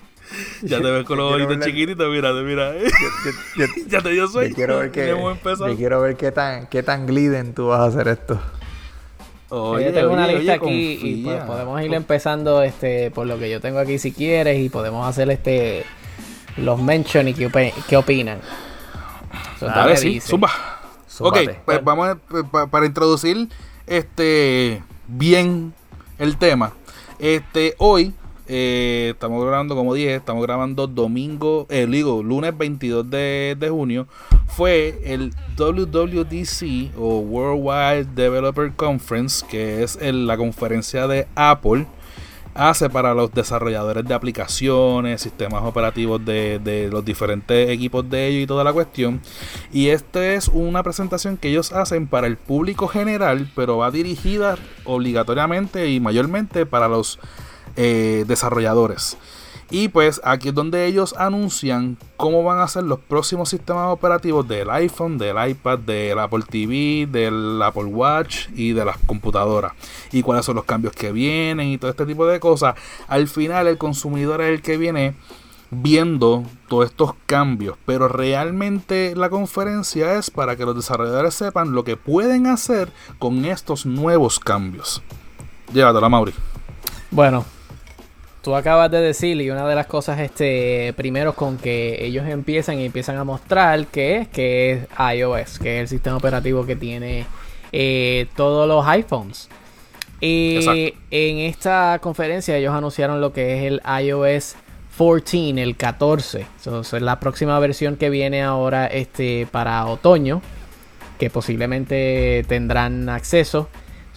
Ya 0.62 0.78
te 0.80 0.90
ves 0.90 1.04
con 1.04 1.18
los 1.18 1.32
ojitos 1.34 1.58
chiquititos, 1.66 2.08
mira, 2.10 2.32
mira. 2.32 2.74
eh. 2.76 2.84
Yo, 3.56 3.66
yo- 3.66 3.72
ya 3.88 4.00
te 4.00 4.10
dio 4.10 4.28
sueño. 4.28 4.50
yo 4.50 4.54
quiero 4.54 4.78
ver 4.78 4.90
empezado. 5.32 5.68
yo 5.68 5.76
quiero 5.76 6.00
ver 6.00 6.16
qué 6.16 6.30
tan, 6.30 6.66
qué 6.68 6.82
tan 6.84 7.06
gliden 7.06 7.52
tú 7.52 7.66
vas 7.68 7.80
a 7.80 7.84
hacer 7.86 8.06
esto. 8.08 8.40
Oye, 9.48 9.86
yo 9.86 9.92
tengo 9.92 10.12
una 10.12 10.26
oye, 10.26 10.38
lista 10.38 10.52
oye, 10.62 10.70
aquí 10.70 10.98
y 11.02 11.24
pues, 11.24 11.42
podemos 11.42 11.82
ir 11.82 11.92
empezando 11.92 12.62
este 12.62 13.10
por 13.10 13.26
lo 13.26 13.38
que 13.40 13.50
yo 13.50 13.60
tengo 13.60 13.80
aquí 13.80 13.98
si 13.98 14.12
quieres 14.12 14.60
y 14.60 14.68
podemos 14.68 15.06
hacer 15.06 15.28
este 15.30 15.84
los 16.56 16.80
mention 16.80 17.26
y 17.26 17.34
qué, 17.34 17.72
qué 17.88 17.96
opinan. 17.96 18.38
A 19.80 19.86
ver, 19.86 19.96
sí, 19.98 20.08
dice, 20.14 20.28
zumba. 20.28 20.50
Ok, 21.28 21.36
pues 21.64 21.84
vamos 21.84 22.08
a- 22.08 22.14
pues, 22.16 22.44
pa- 22.50 22.66
para 22.68 22.86
introducir 22.86 23.48
este 23.86 24.82
bien 25.08 25.74
el 26.18 26.36
tema. 26.38 26.72
Este 27.18 27.74
hoy 27.78 28.14
eh, 28.52 29.10
estamos 29.12 29.44
grabando 29.44 29.76
como 29.76 29.94
dije, 29.94 30.14
estamos 30.16 30.42
grabando 30.44 30.86
domingo, 30.88 31.66
eh, 31.68 31.86
digo, 31.88 32.22
lunes 32.22 32.56
22 32.56 33.08
de, 33.08 33.56
de 33.58 33.68
junio. 33.68 34.08
Fue 34.48 35.00
el 35.04 35.32
WWDC 35.56 36.90
o 36.98 37.18
Worldwide 37.20 38.06
Developer 38.14 38.72
Conference, 38.72 39.44
que 39.48 39.82
es 39.84 39.96
el- 40.00 40.26
la 40.26 40.36
conferencia 40.36 41.06
de 41.06 41.28
Apple 41.36 41.86
hace 42.60 42.90
para 42.90 43.14
los 43.14 43.32
desarrolladores 43.32 44.04
de 44.04 44.12
aplicaciones, 44.12 45.22
sistemas 45.22 45.62
operativos 45.64 46.22
de, 46.22 46.58
de 46.58 46.88
los 46.88 47.02
diferentes 47.04 47.70
equipos 47.70 48.08
de 48.10 48.26
ellos 48.26 48.42
y 48.42 48.46
toda 48.46 48.64
la 48.64 48.72
cuestión. 48.72 49.22
Y 49.72 49.88
esta 49.88 50.34
es 50.34 50.48
una 50.48 50.82
presentación 50.82 51.38
que 51.38 51.48
ellos 51.48 51.72
hacen 51.72 52.06
para 52.06 52.26
el 52.26 52.36
público 52.36 52.86
general, 52.86 53.50
pero 53.56 53.78
va 53.78 53.90
dirigida 53.90 54.58
obligatoriamente 54.84 55.88
y 55.88 56.00
mayormente 56.00 56.66
para 56.66 56.86
los 56.86 57.18
eh, 57.76 58.24
desarrolladores. 58.26 59.16
Y 59.70 59.88
pues 59.88 60.20
aquí 60.24 60.48
es 60.48 60.54
donde 60.54 60.86
ellos 60.86 61.14
anuncian 61.16 61.96
cómo 62.16 62.42
van 62.42 62.58
a 62.58 62.66
ser 62.66 62.82
los 62.82 62.98
próximos 62.98 63.48
sistemas 63.48 63.92
operativos 63.92 64.46
del 64.48 64.68
iPhone, 64.68 65.16
del 65.16 65.36
iPad, 65.48 65.78
del 65.78 66.18
Apple 66.18 66.44
TV, 66.48 67.06
del 67.10 67.62
Apple 67.62 67.84
Watch 67.84 68.48
y 68.54 68.72
de 68.72 68.84
las 68.84 68.98
computadoras. 69.06 69.72
Y 70.10 70.22
cuáles 70.22 70.44
son 70.44 70.56
los 70.56 70.64
cambios 70.64 70.92
que 70.92 71.12
vienen 71.12 71.68
y 71.68 71.78
todo 71.78 71.90
este 71.90 72.04
tipo 72.04 72.26
de 72.26 72.40
cosas. 72.40 72.74
Al 73.06 73.28
final 73.28 73.68
el 73.68 73.78
consumidor 73.78 74.40
es 74.40 74.48
el 74.48 74.62
que 74.62 74.76
viene 74.76 75.14
viendo 75.70 76.44
todos 76.68 76.86
estos 76.86 77.12
cambios. 77.26 77.76
Pero 77.86 78.08
realmente 78.08 79.14
la 79.16 79.30
conferencia 79.30 80.14
es 80.14 80.30
para 80.30 80.56
que 80.56 80.64
los 80.64 80.76
desarrolladores 80.76 81.34
sepan 81.34 81.72
lo 81.72 81.84
que 81.84 81.96
pueden 81.96 82.46
hacer 82.48 82.92
con 83.18 83.44
estos 83.44 83.86
nuevos 83.86 84.40
cambios. 84.40 85.02
Llévatela, 85.72 86.08
Mauri. 86.08 86.34
Bueno, 87.12 87.44
tú 88.42 88.54
acabas 88.54 88.90
de 88.90 89.00
decir 89.00 89.40
y 89.40 89.50
una 89.50 89.66
de 89.66 89.74
las 89.74 89.86
cosas 89.86 90.20
este 90.20 90.92
primero 90.96 91.34
con 91.34 91.58
que 91.58 92.04
ellos 92.04 92.26
empiezan 92.26 92.80
y 92.80 92.86
empiezan 92.86 93.16
a 93.16 93.24
mostrar 93.24 93.86
que 93.86 94.16
es 94.16 94.28
que 94.28 94.72
es 94.72 94.86
iOS, 95.16 95.58
que 95.58 95.76
es 95.76 95.80
el 95.82 95.88
sistema 95.88 96.16
operativo 96.16 96.64
que 96.66 96.76
tiene 96.76 97.26
eh, 97.72 98.26
todos 98.36 98.66
los 98.66 98.86
iPhones. 98.86 99.48
Y 100.20 100.56
Exacto. 100.56 100.98
en 101.10 101.38
esta 101.38 101.98
conferencia 102.02 102.56
ellos 102.56 102.74
anunciaron 102.74 103.20
lo 103.20 103.32
que 103.32 103.58
es 103.58 103.64
el 103.64 103.80
iOS 104.04 104.56
14, 104.96 105.62
el 105.62 105.76
14. 105.76 106.46
So, 106.60 106.84
so, 106.84 106.96
es 106.96 107.02
la 107.02 107.20
próxima 107.20 107.58
versión 107.58 107.96
que 107.96 108.10
viene 108.10 108.42
ahora 108.42 108.86
este 108.86 109.48
para 109.50 109.86
otoño, 109.86 110.42
que 111.18 111.30
posiblemente 111.30 112.44
tendrán 112.48 113.08
acceso. 113.08 113.68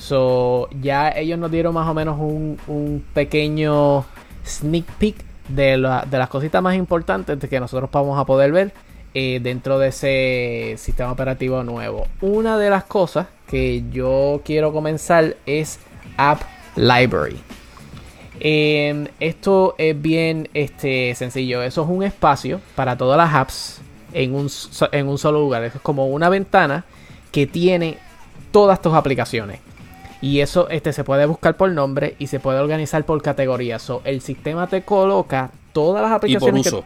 So, 0.03 0.67
ya 0.81 1.09
ellos 1.11 1.39
nos 1.39 1.49
dieron 1.49 1.73
más 1.73 1.87
o 1.87 1.93
menos 1.93 2.19
un, 2.19 2.57
un 2.67 3.05
pequeño 3.13 4.03
sneak 4.45 4.85
peek 4.97 5.15
de, 5.47 5.77
la- 5.77 6.05
de 6.09 6.17
las 6.17 6.27
cositas 6.27 6.61
más 6.61 6.75
importantes 6.75 7.39
que 7.49 7.59
nosotros 7.59 7.89
vamos 7.89 8.19
a 8.19 8.25
poder 8.25 8.51
ver 8.51 8.73
eh, 9.13 9.39
dentro 9.41 9.79
de 9.79 9.87
ese 9.87 10.75
sistema 10.77 11.09
operativo 11.13 11.63
nuevo. 11.63 12.05
Una 12.19 12.57
de 12.57 12.69
las 12.69 12.83
cosas 12.83 13.27
que 13.47 13.83
yo 13.93 14.41
quiero 14.43 14.73
comenzar 14.73 15.37
es 15.45 15.79
App 16.17 16.41
Library. 16.75 17.39
Eh, 18.41 19.07
esto 19.21 19.75
es 19.77 20.01
bien 20.01 20.49
este, 20.53 21.15
sencillo. 21.15 21.61
Eso 21.63 21.83
es 21.83 21.89
un 21.89 22.03
espacio 22.03 22.59
para 22.75 22.97
todas 22.97 23.17
las 23.17 23.33
apps 23.33 23.81
en 24.11 24.35
un, 24.35 24.49
en 24.91 25.07
un 25.07 25.17
solo 25.17 25.39
lugar. 25.39 25.63
Es 25.63 25.73
como 25.81 26.07
una 26.07 26.27
ventana 26.27 26.83
que 27.31 27.47
tiene 27.47 27.97
todas 28.51 28.81
tus 28.81 28.93
aplicaciones. 28.93 29.59
Y 30.23 30.39
eso 30.39 30.69
este, 30.69 30.93
se 30.93 31.03
puede 31.03 31.25
buscar 31.25 31.57
por 31.57 31.69
nombre 31.69 32.15
y 32.17 32.27
se 32.27 32.39
puede 32.39 32.57
organizar 32.57 33.03
por 33.05 33.21
categorías. 33.21 33.81
So, 33.81 34.01
el 34.05 34.21
sistema 34.21 34.67
te 34.67 34.83
coloca 34.83 35.51
todas 35.73 36.01
las 36.01 36.11
Y 36.11 36.37
por 36.37 36.49
aplicaciones 36.49 36.71
que, 36.71 36.83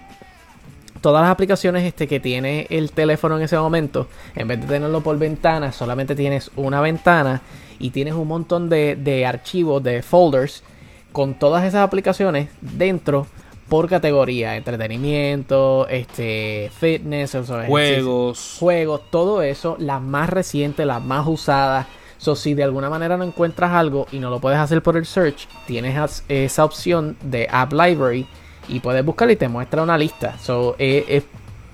todas 1.02 1.22
las 1.22 1.30
aplicaciones 1.30 1.84
este, 1.84 2.08
que 2.08 2.20
tiene 2.20 2.66
el 2.72 2.92
teléfono 2.92 3.38
en 3.38 3.44
ese 3.44 3.56
momento, 3.60 4.08
en 4.36 4.48
vez 4.48 4.62
de 4.62 4.66
tenerlo 4.66 5.02
por 5.02 5.20
ventana, 5.20 5.72
solamente 5.72 6.16
tienes 6.16 6.50
una 6.56 6.82
ventana 6.82 7.44
y 7.78 7.92
tienes 7.92 8.16
un 8.16 8.28
montón 8.28 8.70
de, 8.70 8.96
de 8.96 9.28
archivos, 9.28 9.84
de 9.84 10.02
folders, 10.02 10.64
con 11.12 11.36
todas 11.36 11.64
esas 11.64 11.82
aplicaciones 11.86 12.50
dentro 12.62 13.28
por 13.70 13.88
categoría, 13.88 14.56
entretenimiento, 14.56 15.88
este, 15.90 16.72
fitness, 16.80 17.38
Juegos. 17.68 18.58
juegos, 18.60 19.02
todo 19.12 19.44
eso, 19.44 19.76
las 19.78 20.02
más 20.02 20.28
recientes, 20.32 20.88
las 20.88 21.04
más 21.04 21.28
usadas. 21.28 21.86
So, 22.18 22.36
si 22.36 22.54
de 22.54 22.64
alguna 22.64 22.90
manera 22.90 23.18
no 23.18 23.24
encuentras 23.24 23.72
algo 23.72 24.08
y 24.12 24.20
no 24.20 24.30
lo 24.30 24.40
puedes 24.40 24.60
hacer 24.60 24.82
por 24.82 24.98
el 24.98 25.06
search, 25.06 25.48
tienes 25.66 26.24
esa 26.28 26.66
opción 26.66 27.18
de 27.22 27.48
App 27.52 27.74
Library 27.74 28.28
y 28.68 28.80
puedes 28.80 29.06
buscar 29.06 29.30
y 29.32 29.36
te 29.36 29.48
muestra 29.48 29.84
una 29.84 29.98
lista. 29.98 30.38
So, 30.40 30.76
eh, 30.80 31.06
es 31.08 31.24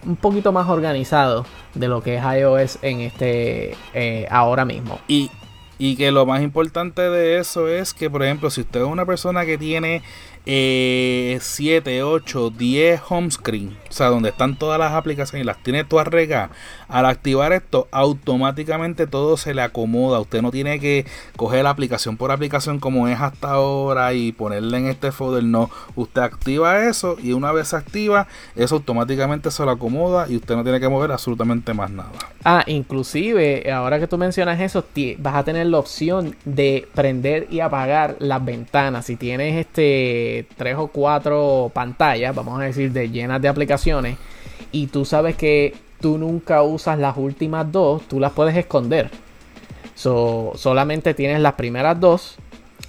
un 0.05 0.15
poquito 0.15 0.51
más 0.51 0.69
organizado 0.69 1.45
de 1.73 1.87
lo 1.87 2.01
que 2.01 2.17
es 2.17 2.23
iOS 2.23 2.79
en 2.81 3.01
este 3.01 3.75
eh, 3.93 4.27
ahora 4.29 4.65
mismo. 4.65 4.99
Y, 5.07 5.31
y 5.77 5.95
que 5.95 6.11
lo 6.11 6.25
más 6.25 6.41
importante 6.41 7.01
de 7.01 7.39
eso 7.39 7.67
es 7.67 7.93
que, 7.93 8.09
por 8.09 8.23
ejemplo, 8.23 8.49
si 8.49 8.61
usted 8.61 8.81
es 8.81 8.87
una 8.87 9.05
persona 9.05 9.45
que 9.45 9.57
tiene 9.57 10.01
eh, 10.45 11.37
7, 11.41 12.03
8, 12.03 12.49
10 12.49 13.01
home 13.07 13.31
screen, 13.31 13.77
o 13.89 13.93
sea, 13.93 14.07
donde 14.07 14.29
están 14.29 14.57
todas 14.57 14.77
las 14.77 14.93
aplicaciones 14.93 15.43
y 15.43 15.45
las 15.45 15.61
tiene 15.63 15.83
todas 15.83 16.07
regadas, 16.07 16.51
al 16.89 17.05
activar 17.05 17.53
esto, 17.53 17.87
automáticamente 17.91 19.07
todo 19.07 19.37
se 19.37 19.53
le 19.53 19.61
acomoda. 19.61 20.19
Usted 20.19 20.41
no 20.41 20.51
tiene 20.51 20.79
que 20.79 21.05
coger 21.35 21.65
aplicación 21.65 22.17
por 22.17 22.31
aplicación 22.31 22.79
como 22.79 23.07
es 23.07 23.19
hasta 23.19 23.51
ahora 23.51 24.13
y 24.13 24.31
ponerle 24.31 24.77
en 24.77 24.87
este 24.87 25.11
folder. 25.11 25.43
No, 25.43 25.69
usted 25.95 26.21
activa 26.21 26.87
eso 26.87 27.17
y 27.21 27.33
una 27.33 27.51
vez 27.51 27.73
activa, 27.73 28.27
eso 28.55 28.75
automáticamente 28.75 29.49
se 29.49 29.63
lo 29.65 29.71
acomoda 29.71 30.27
y 30.29 30.35
usted 30.35 30.55
no 30.55 30.63
tiene 30.63 30.79
que 30.79 30.89
mover 30.89 31.11
absolutamente 31.11 31.73
más 31.73 31.89
nada. 31.89 32.11
Ah, 32.43 32.63
inclusive, 32.67 33.71
ahora 33.71 33.99
que 33.99 34.07
tú 34.07 34.17
mencionas 34.17 34.59
eso, 34.59 34.85
vas 35.17 35.35
a 35.35 35.43
tener 35.43 35.67
la 35.67 35.79
opción 35.79 36.35
de 36.45 36.87
prender 36.93 37.47
y 37.49 37.61
apagar 37.61 38.17
las 38.19 38.43
ventanas. 38.43 39.05
Si 39.05 39.15
tienes 39.15 39.55
este 39.55 40.32
tres 40.57 40.75
o 40.77 40.87
cuatro 40.87 41.71
pantallas, 41.73 42.35
vamos 42.35 42.59
a 42.59 42.63
decir, 42.63 42.91
de 42.91 43.09
llenas 43.09 43.41
de 43.41 43.47
aplicaciones, 43.47 44.17
y 44.71 44.87
tú 44.87 45.05
sabes 45.05 45.35
que 45.35 45.75
tú 46.01 46.17
nunca 46.17 46.61
usas 46.63 46.99
las 46.99 47.15
últimas 47.17 47.71
dos, 47.71 48.01
tú 48.07 48.19
las 48.19 48.31
puedes 48.31 48.57
esconder. 48.57 49.09
So, 49.95 50.51
solamente 50.55 51.13
tienes 51.13 51.39
las 51.39 51.53
primeras 51.53 51.99
dos 51.99 52.37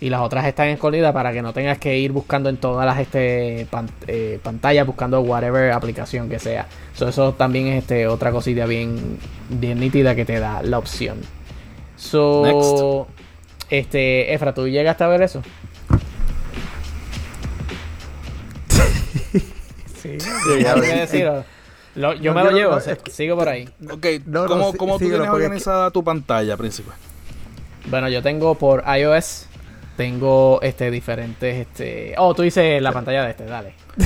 y 0.00 0.10
las 0.10 0.20
otras 0.22 0.46
están 0.46 0.68
escondidas 0.68 1.12
para 1.12 1.32
que 1.32 1.40
no 1.40 1.52
tengas 1.52 1.78
que 1.78 1.98
ir 1.98 2.12
buscando 2.12 2.48
en 2.48 2.56
todas 2.56 2.84
las 2.84 2.98
este, 2.98 3.66
pan- 3.70 3.90
eh, 4.06 4.40
pantallas, 4.42 4.86
buscando 4.86 5.20
whatever 5.20 5.70
aplicación 5.72 6.28
que 6.28 6.38
sea. 6.38 6.66
So, 6.94 7.08
eso 7.08 7.34
también 7.34 7.68
es 7.68 7.82
este, 7.82 8.08
otra 8.08 8.32
cosita 8.32 8.66
bien, 8.66 9.18
bien 9.48 9.78
nítida 9.78 10.14
que 10.14 10.24
te 10.24 10.40
da 10.40 10.62
la 10.62 10.78
opción. 10.78 11.18
So, 11.96 13.06
este, 13.70 14.34
Efra, 14.34 14.52
¿tú 14.52 14.66
llegaste 14.66 15.04
a 15.04 15.08
ver 15.08 15.22
eso? 15.22 15.42
Sí, 20.12 20.64
¿Algo 20.66 20.82
que 20.82 20.94
decir? 20.94 21.30
Lo- 21.96 22.12
yo 22.14 22.34
No, 22.34 22.40
me 22.44 22.50
lo 22.50 22.56
llevo, 22.56 22.74
no, 22.74 22.80
se- 22.80 22.92
es 22.92 22.98
que- 22.98 23.10
sigo 23.10 23.36
por 23.36 23.48
ahí. 23.48 23.68
Ok, 23.90 24.06
No, 24.26 24.42
no, 24.42 24.46
¿cómo, 24.48 24.72
sí- 24.72 24.78
cómo 24.78 24.98
tú 24.98 25.08
tienes 25.08 25.28
organizada 25.28 25.90
tu 25.90 26.02
pantalla, 26.04 26.56
príncipe? 26.56 26.90
Bueno, 27.86 28.08
yo 28.08 28.22
tengo 28.22 28.54
por 28.56 28.82
iOS, 28.86 29.46
tengo 29.96 30.60
este 30.62 30.90
diferentes, 30.90 31.54
este... 31.68 32.14
Oh, 32.18 32.34
tú 32.34 32.42
dices 32.42 32.82
la 32.82 32.92
pantalla 32.92 33.24
de 33.24 33.30
este, 33.30 33.44
dale. 33.44 33.74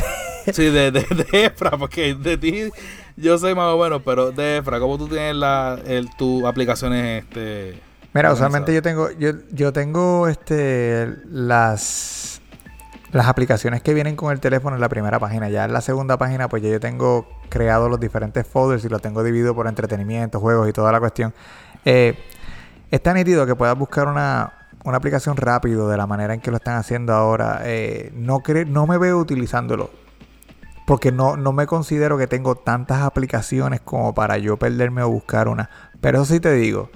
Sí, 0.52 0.70
de, 0.70 0.90
de, 0.90 1.00
de 1.02 1.44
Efra, 1.44 1.72
porque 1.76 2.14
de 2.14 2.38
ti 2.38 2.70
yo 3.16 3.36
sé 3.36 3.54
más 3.54 3.74
o 3.74 3.78
menos, 3.78 4.00
pero 4.02 4.32
de 4.32 4.56
Efra, 4.58 4.78
¿cómo 4.80 4.96
tú 4.96 5.06
tienes 5.06 5.34
la, 5.34 5.78
el, 5.86 6.08
tus 6.16 6.42
aplicaciones? 6.44 7.24
Este, 7.24 7.78
Mira, 8.14 8.32
usualmente 8.32 8.72
yo 8.72 8.80
tengo, 8.80 9.10
yo, 9.18 9.32
yo 9.50 9.74
tengo 9.74 10.26
este 10.26 11.06
las 11.30 12.37
las 13.12 13.26
aplicaciones 13.26 13.82
que 13.82 13.94
vienen 13.94 14.16
con 14.16 14.32
el 14.32 14.40
teléfono 14.40 14.76
en 14.76 14.80
la 14.80 14.88
primera 14.88 15.18
página. 15.18 15.48
Ya 15.48 15.64
en 15.64 15.72
la 15.72 15.80
segunda 15.80 16.16
página, 16.18 16.48
pues 16.48 16.62
ya 16.62 16.68
yo 16.68 16.80
tengo 16.80 17.26
creado 17.48 17.88
los 17.88 17.98
diferentes 17.98 18.46
folders 18.46 18.84
y 18.84 18.88
los 18.88 19.00
tengo 19.00 19.22
dividido 19.22 19.54
por 19.54 19.66
entretenimiento, 19.66 20.40
juegos 20.40 20.68
y 20.68 20.72
toda 20.72 20.92
la 20.92 21.00
cuestión. 21.00 21.32
Eh, 21.84 22.18
es 22.90 23.02
tan 23.02 23.14
nítido 23.14 23.46
que 23.46 23.54
puedas 23.54 23.76
buscar 23.78 24.08
una, 24.08 24.52
una 24.84 24.96
aplicación 24.96 25.36
rápido 25.36 25.88
de 25.88 25.96
la 25.96 26.06
manera 26.06 26.34
en 26.34 26.40
que 26.40 26.50
lo 26.50 26.58
están 26.58 26.76
haciendo 26.76 27.14
ahora. 27.14 27.60
Eh, 27.64 28.12
no, 28.14 28.42
no 28.66 28.86
me 28.86 28.98
veo 28.98 29.18
utilizándolo. 29.18 29.90
Porque 30.86 31.12
no, 31.12 31.36
no 31.36 31.52
me 31.52 31.66
considero 31.66 32.16
que 32.16 32.26
tengo 32.26 32.56
tantas 32.56 33.02
aplicaciones 33.02 33.80
como 33.80 34.14
para 34.14 34.38
yo 34.38 34.56
perderme 34.56 35.02
o 35.02 35.10
buscar 35.10 35.48
una. 35.48 35.68
Pero 36.00 36.22
eso 36.22 36.32
sí 36.32 36.40
te 36.40 36.52
digo, 36.52 36.90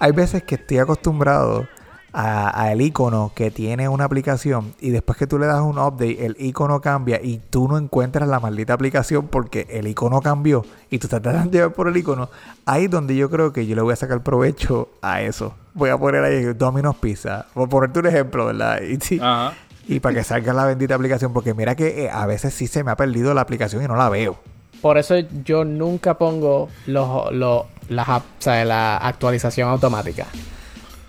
hay 0.00 0.10
veces 0.10 0.42
que 0.42 0.56
estoy 0.56 0.78
acostumbrado 0.78 1.68
a, 2.12 2.62
a 2.62 2.72
el 2.72 2.80
icono 2.80 3.32
que 3.34 3.50
tiene 3.50 3.88
una 3.88 4.04
aplicación 4.04 4.74
y 4.80 4.90
después 4.90 5.18
que 5.18 5.26
tú 5.26 5.38
le 5.38 5.46
das 5.46 5.60
un 5.60 5.78
update, 5.78 6.24
el 6.24 6.36
icono 6.38 6.80
cambia 6.80 7.20
y 7.22 7.38
tú 7.50 7.68
no 7.68 7.76
encuentras 7.78 8.28
la 8.28 8.40
maldita 8.40 8.72
aplicación 8.72 9.28
porque 9.28 9.66
el 9.70 9.86
icono 9.86 10.20
cambió 10.20 10.64
y 10.90 10.98
tú 10.98 11.06
estás 11.06 11.20
tratando 11.22 11.50
de 11.50 11.58
llevar 11.58 11.72
por 11.74 11.88
el 11.88 11.96
icono, 11.96 12.28
ahí 12.66 12.84
es 12.84 12.90
donde 12.90 13.14
yo 13.16 13.28
creo 13.30 13.52
que 13.52 13.66
yo 13.66 13.76
le 13.76 13.82
voy 13.82 13.92
a 13.92 13.96
sacar 13.96 14.22
provecho 14.22 14.88
a 15.02 15.20
eso. 15.22 15.54
Voy 15.74 15.90
a 15.90 15.98
poner 15.98 16.24
ahí 16.24 16.42
Domino's 16.54 16.96
Pizza, 16.96 17.46
por 17.54 17.68
ponerte 17.68 18.00
un 18.00 18.06
ejemplo, 18.06 18.46
¿verdad? 18.46 18.80
Y, 18.82 18.96
sí, 19.00 19.20
Ajá. 19.22 19.54
y 19.86 20.00
para 20.00 20.14
que 20.16 20.24
salga 20.24 20.52
la 20.52 20.64
bendita 20.64 20.94
aplicación, 20.94 21.32
porque 21.32 21.54
mira 21.54 21.74
que 21.76 22.04
eh, 22.06 22.10
a 22.10 22.26
veces 22.26 22.52
sí 22.54 22.66
se 22.66 22.82
me 22.82 22.90
ha 22.90 22.96
perdido 22.96 23.32
la 23.34 23.42
aplicación 23.42 23.82
y 23.84 23.86
no 23.86 23.94
la 23.96 24.08
veo. 24.08 24.36
Por 24.82 24.96
eso 24.98 25.14
yo 25.44 25.64
nunca 25.64 26.14
pongo 26.14 26.68
los, 26.86 27.32
los, 27.32 27.64
las 27.88 28.08
app- 28.08 28.22
o 28.38 28.42
sea, 28.42 28.64
la 28.64 28.96
actualización 28.96 29.68
automática. 29.68 30.26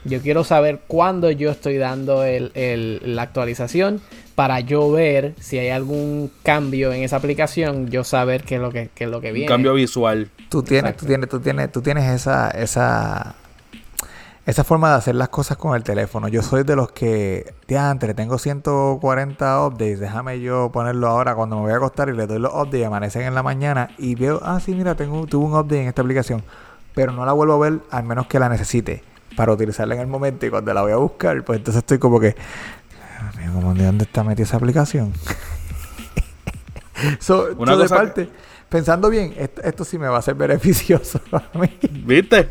Yo 0.05 0.21
quiero 0.21 0.43
saber 0.43 0.79
cuándo 0.87 1.29
yo 1.31 1.51
estoy 1.51 1.77
dando 1.77 2.23
el- 2.23 2.51
el- 2.55 3.15
la 3.15 3.23
actualización 3.23 3.99
para 4.35 4.61
yo 4.61 4.89
ver 4.91 5.33
si 5.41 5.57
hay 5.59 5.69
algún 5.69 6.31
cambio 6.43 6.93
en 6.93 7.03
esa 7.03 7.17
aplicación, 7.17 7.89
yo 7.89 8.05
saber 8.05 8.43
qué 8.43 8.55
es 8.55 8.61
lo 8.61 8.71
que, 8.71 8.89
qué 8.95 9.03
es 9.03 9.09
lo 9.09 9.19
que 9.19 9.27
Un 9.29 9.33
viene. 9.33 9.47
cambio 9.49 9.73
visual. 9.73 10.29
Tú 10.47 10.63
tienes, 10.63 10.91
Exacto. 10.91 10.99
tú 11.01 11.05
tienes, 11.07 11.29
tú 11.29 11.39
tienes, 11.41 11.71
tú 11.71 11.81
tienes 11.81 12.05
esa, 12.09 12.49
esa, 12.51 13.35
esa 14.45 14.63
forma 14.63 14.89
de 14.91 14.95
hacer 14.95 15.15
las 15.15 15.27
cosas 15.29 15.57
con 15.57 15.75
el 15.75 15.83
teléfono. 15.83 16.29
Yo 16.29 16.41
soy 16.41 16.63
de 16.63 16.77
los 16.77 16.91
que, 16.93 17.53
diantre, 17.67 18.13
tengo 18.13 18.37
140 18.37 19.65
updates, 19.67 19.99
déjame 19.99 20.39
yo 20.39 20.71
ponerlo 20.71 21.07
ahora 21.09 21.35
cuando 21.35 21.57
me 21.57 21.63
voy 21.63 21.73
a 21.73 21.75
acostar 21.75 22.07
y 22.09 22.13
le 22.13 22.25
doy 22.25 22.39
los 22.39 22.53
updates, 22.53 22.85
amanecen 22.87 23.23
en 23.23 23.35
la 23.35 23.43
mañana 23.43 23.89
y 23.97 24.15
veo, 24.15 24.39
ah, 24.43 24.59
sí, 24.59 24.73
mira, 24.73 24.95
tengo, 24.95 25.27
tuve 25.27 25.45
un 25.45 25.53
update 25.53 25.81
en 25.81 25.87
esta 25.89 26.01
aplicación, 26.01 26.41
pero 26.95 27.11
no 27.11 27.25
la 27.25 27.33
vuelvo 27.33 27.53
a 27.55 27.69
ver 27.69 27.79
al 27.91 28.03
menos 28.05 28.27
que 28.27 28.39
la 28.39 28.47
necesite 28.49 29.03
para 29.35 29.53
utilizarla 29.53 29.95
en 29.95 30.01
el 30.01 30.07
momento 30.07 30.45
y 30.45 30.49
cuando 30.49 30.73
la 30.73 30.81
voy 30.81 30.91
a 30.91 30.97
buscar, 30.97 31.43
pues 31.43 31.57
entonces 31.59 31.79
estoy 31.79 31.99
como 31.99 32.19
que, 32.19 32.35
"Dios 32.35 33.35
mío, 33.37 33.51
¿cómo 33.53 33.73
de 33.73 33.85
dónde 33.85 34.03
está 34.05 34.23
metida 34.23 34.43
esa 34.45 34.57
aplicación? 34.57 35.13
so, 37.19 37.49
Una 37.57 37.73
so 37.73 37.77
de 37.97 38.13
que- 38.13 38.29
pensando 38.69 39.09
bien, 39.09 39.33
esto, 39.37 39.61
esto 39.63 39.83
sí 39.85 39.97
me 39.97 40.07
va 40.07 40.17
a 40.17 40.21
ser 40.21 40.35
beneficioso 40.35 41.19
para 41.31 41.49
mí. 41.55 41.69
¿Viste? 42.05 42.47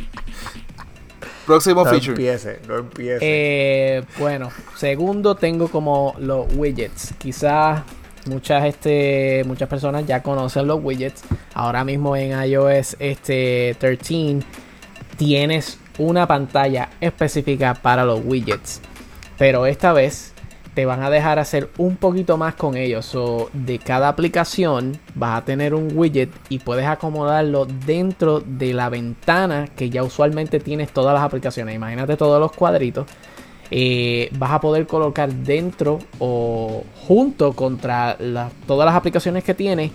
Próximo 1.46 1.82
No 1.84 1.90
feature. 1.90 2.10
empiece, 2.10 2.60
no 2.68 2.76
empiece. 2.78 3.18
Eh, 3.22 4.04
bueno, 4.18 4.50
segundo 4.76 5.34
tengo 5.34 5.68
como 5.68 6.14
los 6.18 6.46
widgets. 6.54 7.14
Quizás 7.16 7.82
muchas 8.26 8.66
este 8.66 9.44
muchas 9.46 9.66
personas 9.68 10.06
ya 10.06 10.22
conocen 10.22 10.66
los 10.66 10.80
widgets. 10.82 11.22
Ahora 11.54 11.84
mismo 11.84 12.14
en 12.16 12.38
iOS 12.44 12.96
este 12.98 13.74
13 13.80 14.40
tienes 15.16 15.78
una 15.98 16.26
pantalla 16.26 16.90
específica 17.00 17.74
para 17.74 18.04
los 18.04 18.20
widgets. 18.24 18.80
Pero 19.36 19.66
esta 19.66 19.92
vez 19.92 20.32
te 20.78 20.86
van 20.86 21.02
a 21.02 21.10
dejar 21.10 21.40
hacer 21.40 21.70
un 21.76 21.96
poquito 21.96 22.36
más 22.36 22.54
con 22.54 22.76
ellos. 22.76 23.12
De 23.52 23.80
cada 23.80 24.08
aplicación 24.08 24.96
vas 25.16 25.38
a 25.38 25.44
tener 25.44 25.74
un 25.74 25.90
widget 25.92 26.30
y 26.48 26.60
puedes 26.60 26.86
acomodarlo 26.86 27.66
dentro 27.66 28.38
de 28.38 28.72
la 28.74 28.88
ventana 28.88 29.66
que 29.74 29.90
ya 29.90 30.04
usualmente 30.04 30.60
tienes 30.60 30.92
todas 30.92 31.14
las 31.14 31.24
aplicaciones. 31.24 31.74
Imagínate 31.74 32.16
todos 32.16 32.38
los 32.40 32.52
cuadritos. 32.52 33.06
Eh, 33.70 34.30
vas 34.38 34.52
a 34.52 34.60
poder 34.60 34.86
colocar 34.86 35.32
dentro 35.32 35.98
o 36.20 36.84
junto 37.06 37.52
contra 37.54 38.16
todas 38.66 38.86
las 38.86 38.94
aplicaciones 38.94 39.42
que 39.44 39.54
tienes 39.54 39.90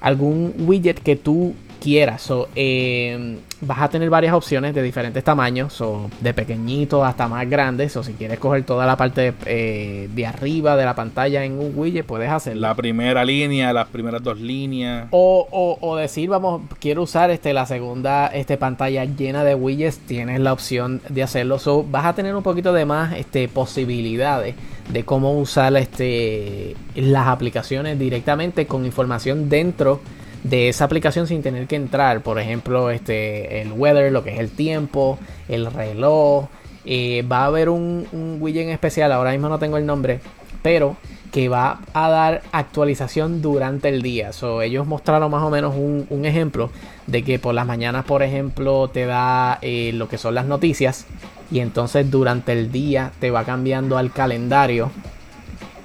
algún 0.00 0.54
widget 0.58 1.00
que 1.02 1.16
tú 1.16 1.54
quieras. 1.76 2.22
So, 2.22 2.48
eh, 2.56 3.38
vas 3.60 3.80
a 3.80 3.88
tener 3.88 4.10
varias 4.10 4.34
opciones 4.34 4.74
de 4.74 4.82
diferentes 4.82 5.22
tamaños, 5.24 5.72
so, 5.72 6.10
de 6.20 6.34
pequeñito 6.34 7.04
hasta 7.04 7.28
más 7.28 7.48
grandes. 7.48 7.96
O 7.96 8.02
si 8.02 8.12
quieres 8.14 8.38
coger 8.38 8.64
toda 8.64 8.86
la 8.86 8.96
parte 8.96 9.32
eh, 9.46 10.08
de 10.14 10.26
arriba 10.26 10.76
de 10.76 10.84
la 10.84 10.94
pantalla 10.94 11.44
en 11.44 11.52
un 11.58 11.72
widget, 11.74 12.04
puedes 12.06 12.30
hacerlo. 12.30 12.60
La 12.62 12.74
primera 12.74 13.24
línea, 13.24 13.72
las 13.72 13.88
primeras 13.88 14.22
dos 14.22 14.38
líneas. 14.40 15.08
O, 15.10 15.46
o- 15.50 15.78
o 15.80 15.96
decir, 15.96 16.28
vamos, 16.28 16.62
quiero 16.80 17.02
usar 17.02 17.30
este, 17.30 17.52
la 17.52 17.66
segunda 17.66 18.26
este, 18.28 18.56
pantalla 18.56 19.04
llena 19.04 19.44
de 19.44 19.54
widgets, 19.54 19.98
tienes 19.98 20.40
la 20.40 20.52
opción 20.52 21.00
de 21.08 21.22
hacerlo. 21.22 21.58
So, 21.58 21.84
vas 21.84 22.04
a 22.06 22.14
tener 22.14 22.34
un 22.34 22.42
poquito 22.42 22.72
de 22.72 22.84
más 22.84 23.14
este, 23.16 23.48
posibilidades 23.48 24.54
de 24.92 25.04
cómo 25.04 25.38
usar 25.38 25.76
este, 25.76 26.76
las 26.94 27.26
aplicaciones 27.28 27.98
directamente 27.98 28.66
con 28.66 28.84
información 28.86 29.48
dentro 29.48 30.00
de 30.42 30.68
esa 30.68 30.84
aplicación 30.84 31.26
sin 31.26 31.42
tener 31.42 31.66
que 31.66 31.76
entrar. 31.76 32.22
Por 32.22 32.38
ejemplo, 32.38 32.90
este, 32.90 33.60
el 33.62 33.72
weather, 33.72 34.12
lo 34.12 34.22
que 34.24 34.34
es 34.34 34.40
el 34.40 34.50
tiempo, 34.50 35.18
el 35.48 35.66
reloj. 35.70 36.46
Eh, 36.84 37.24
va 37.30 37.42
a 37.42 37.46
haber 37.46 37.68
un, 37.68 38.38
widget 38.40 38.64
en 38.64 38.70
especial, 38.70 39.10
ahora 39.10 39.32
mismo 39.32 39.48
no 39.48 39.58
tengo 39.58 39.76
el 39.76 39.84
nombre, 39.84 40.20
pero 40.62 40.96
que 41.32 41.48
va 41.48 41.80
a 41.92 42.08
dar 42.08 42.42
actualización 42.52 43.42
durante 43.42 43.88
el 43.88 44.02
día. 44.02 44.32
So, 44.32 44.62
ellos 44.62 44.86
mostraron 44.86 45.30
más 45.30 45.42
o 45.42 45.50
menos 45.50 45.74
un, 45.74 46.06
un 46.10 46.24
ejemplo 46.24 46.70
de 47.06 47.24
que 47.24 47.38
por 47.38 47.54
las 47.54 47.66
mañanas, 47.66 48.04
por 48.04 48.22
ejemplo, 48.22 48.88
te 48.88 49.04
da 49.04 49.58
eh, 49.62 49.90
lo 49.94 50.08
que 50.08 50.16
son 50.16 50.34
las 50.34 50.46
noticias 50.46 51.06
y 51.50 51.60
entonces 51.60 52.10
durante 52.10 52.52
el 52.52 52.72
día 52.72 53.12
te 53.20 53.30
va 53.30 53.44
cambiando 53.44 53.98
al 53.98 54.12
calendario 54.12 54.90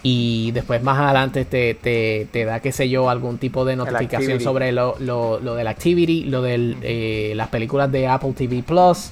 y 0.03 0.51
después 0.51 0.81
más 0.81 0.97
adelante 0.99 1.45
te, 1.45 1.75
te- 1.75 2.27
te 2.31 2.45
da, 2.45 2.59
qué 2.59 2.71
sé 2.71 2.89
yo, 2.89 3.09
algún 3.09 3.37
tipo 3.37 3.65
de 3.65 3.75
notificación 3.75 4.39
sobre 4.41 4.71
lo, 4.71 4.95
lo, 4.99 5.39
lo 5.39 5.55
del 5.55 5.67
activity, 5.67 6.23
lo 6.25 6.41
de 6.41 7.33
las 7.35 7.47
películas 7.49 7.91
de 7.91 8.07
Apple 8.07 8.33
TV 8.33 8.63
Plus, 8.63 9.11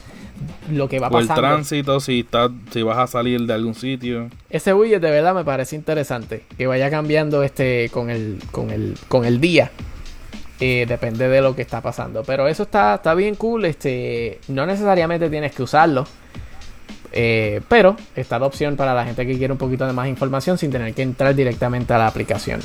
lo 0.71 0.87
que 0.89 0.99
va 0.99 1.09
O 1.09 1.19
el 1.19 1.27
pasando. 1.27 1.41
tránsito, 1.47 1.99
si, 1.99 2.21
está, 2.21 2.49
si 2.71 2.81
vas 2.81 2.97
a 2.97 3.07
salir 3.07 3.41
de 3.41 3.53
algún 3.53 3.75
sitio. 3.75 4.29
Ese 4.49 4.73
widget 4.73 5.01
de 5.01 5.11
verdad 5.11 5.35
me 5.35 5.43
parece 5.43 5.75
interesante. 5.75 6.43
Que 6.57 6.65
vaya 6.65 6.89
cambiando 6.89 7.43
este 7.43 7.89
con 7.91 8.09
el, 8.09 8.39
con 8.51 8.69
el, 8.71 8.95
con 9.09 9.25
el 9.25 9.39
día. 9.41 9.69
Eh, 10.61 10.85
depende 10.87 11.27
de 11.27 11.41
lo 11.41 11.55
que 11.55 11.61
está 11.61 11.81
pasando. 11.81 12.23
Pero 12.23 12.47
eso 12.47 12.63
está, 12.63 12.95
está 12.95 13.13
bien 13.15 13.35
cool. 13.35 13.65
Este, 13.65 14.39
no 14.47 14.65
necesariamente 14.65 15.29
tienes 15.29 15.53
que 15.53 15.63
usarlo. 15.63 16.07
Eh, 17.11 17.61
pero 17.67 17.95
está 18.15 18.37
la 18.39 18.45
opción 18.45 18.75
para 18.75 18.93
la 18.93 19.05
gente 19.05 19.25
que 19.25 19.37
quiere 19.37 19.51
un 19.51 19.57
poquito 19.57 19.85
de 19.87 19.93
más 19.93 20.07
información 20.07 20.57
sin 20.57 20.71
tener 20.71 20.93
que 20.93 21.01
entrar 21.01 21.35
directamente 21.35 21.93
a 21.93 21.97
la 21.97 22.07
aplicación. 22.07 22.61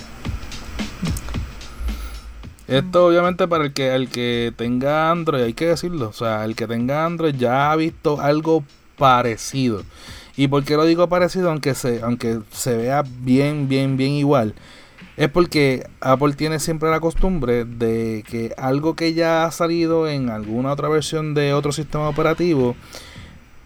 Esto 2.67 3.07
obviamente 3.07 3.47
para 3.47 3.65
el 3.65 3.73
que 3.75 3.95
el 3.95 4.09
que 4.09 4.53
tenga 4.57 5.11
Android, 5.11 5.43
hay 5.43 5.53
que 5.53 5.67
decirlo, 5.67 6.09
o 6.09 6.13
sea, 6.13 6.45
el 6.45 6.57
que 6.57 6.67
tenga 6.67 7.05
Android 7.05 7.35
ya 7.35 7.71
ha 7.71 7.77
visto 7.77 8.21
algo 8.21 8.65
parecido. 8.97 9.83
¿Y 10.37 10.49
por 10.49 10.65
qué 10.65 10.77
lo 10.77 10.85
digo 10.85 11.09
parecido 11.09 11.51
aunque 11.51 11.75
se 11.75 12.01
aunque 12.03 12.41
se 12.51 12.77
vea 12.77 13.05
bien 13.21 13.69
bien 13.69 13.97
bien 13.97 14.13
igual? 14.13 14.55
Es 15.17 15.29
porque 15.29 15.87
Apple 16.01 16.33
tiene 16.33 16.59
siempre 16.59 16.91
la 16.91 17.01
costumbre 17.01 17.65
de 17.65 18.25
que 18.29 18.53
algo 18.57 18.97
que 18.97 19.15
ya 19.15 19.45
ha 19.45 19.51
salido 19.53 20.09
en 20.09 20.29
alguna 20.31 20.73
otra 20.73 20.89
versión 20.89 21.35
de 21.35 21.55
otro 21.55 21.71
sistema 21.71 22.09
operativo 22.09 22.75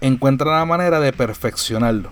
encuentra 0.01 0.59
la 0.59 0.65
manera 0.65 1.01
de 1.01 1.13
perfeccionarlo. 1.13 2.11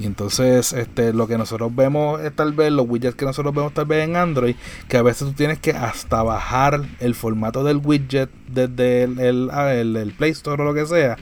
Y 0.00 0.06
entonces, 0.06 0.72
este, 0.74 1.12
lo 1.12 1.26
que 1.26 1.36
nosotros 1.38 1.74
vemos 1.74 2.20
es 2.20 2.32
tal 2.34 2.52
vez, 2.52 2.70
los 2.70 2.86
widgets 2.88 3.16
que 3.16 3.24
nosotros 3.24 3.52
vemos 3.52 3.74
tal 3.74 3.86
vez 3.86 4.04
en 4.08 4.14
Android, 4.14 4.54
que 4.88 4.96
a 4.96 5.02
veces 5.02 5.26
tú 5.26 5.32
tienes 5.34 5.58
que 5.58 5.72
hasta 5.72 6.22
bajar 6.22 6.82
el 7.00 7.14
formato 7.16 7.64
del 7.64 7.78
widget 7.78 8.30
desde 8.46 9.02
el, 9.02 9.18
el- 9.18 9.50
el- 9.50 9.96
el 9.96 10.12
Play 10.12 10.30
Store 10.30 10.62
o 10.62 10.66
lo 10.66 10.74
que 10.74 10.86
sea. 10.86 11.16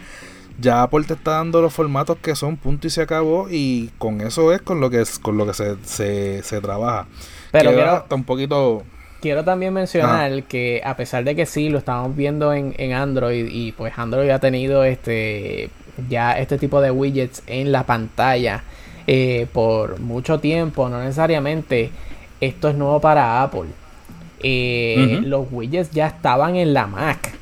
Ya 0.60 0.82
Apple 0.82 1.04
te 1.04 1.14
está 1.14 1.32
dando 1.32 1.60
los 1.62 1.72
formatos 1.72 2.18
que 2.20 2.34
son 2.36 2.56
punto 2.58 2.86
y 2.86 2.90
se 2.90 3.02
acabó 3.02 3.46
y 3.50 3.90
con 3.98 4.20
eso 4.22 4.52
es 4.52 4.60
con 4.62 4.80
lo 4.80 4.90
que 4.90 5.00
es, 5.02 5.18
con 5.18 5.36
lo 5.38 5.46
que 5.46 5.54
se, 5.54 5.76
se, 5.84 6.42
se 6.42 6.60
trabaja. 6.60 7.06
Pero 7.52 7.70
que 7.70 7.76
quiero- 7.76 7.96
hasta 7.96 8.14
un 8.14 8.24
poquito 8.24 8.82
Quiero 9.26 9.42
también 9.42 9.74
mencionar 9.74 10.44
que 10.44 10.80
a 10.84 10.96
pesar 10.96 11.24
de 11.24 11.34
que 11.34 11.46
sí 11.46 11.68
lo 11.68 11.78
estamos 11.78 12.14
viendo 12.14 12.52
en, 12.52 12.76
en 12.78 12.92
Android 12.92 13.48
y 13.50 13.72
pues 13.72 13.92
Android 13.98 14.30
ha 14.30 14.38
tenido 14.38 14.84
este 14.84 15.68
ya 16.08 16.38
este 16.38 16.58
tipo 16.58 16.80
de 16.80 16.92
widgets 16.92 17.42
en 17.48 17.72
la 17.72 17.84
pantalla 17.84 18.62
eh, 19.08 19.48
por 19.52 19.98
mucho 19.98 20.38
tiempo, 20.38 20.88
no 20.88 21.00
necesariamente 21.00 21.90
esto 22.40 22.68
es 22.68 22.76
nuevo 22.76 23.00
para 23.00 23.42
Apple. 23.42 23.70
Eh. 24.44 25.22
Los 25.24 25.48
widgets 25.50 25.90
ya 25.90 26.06
estaban 26.06 26.54
en 26.54 26.72
la 26.72 26.86
Mac 26.86 27.32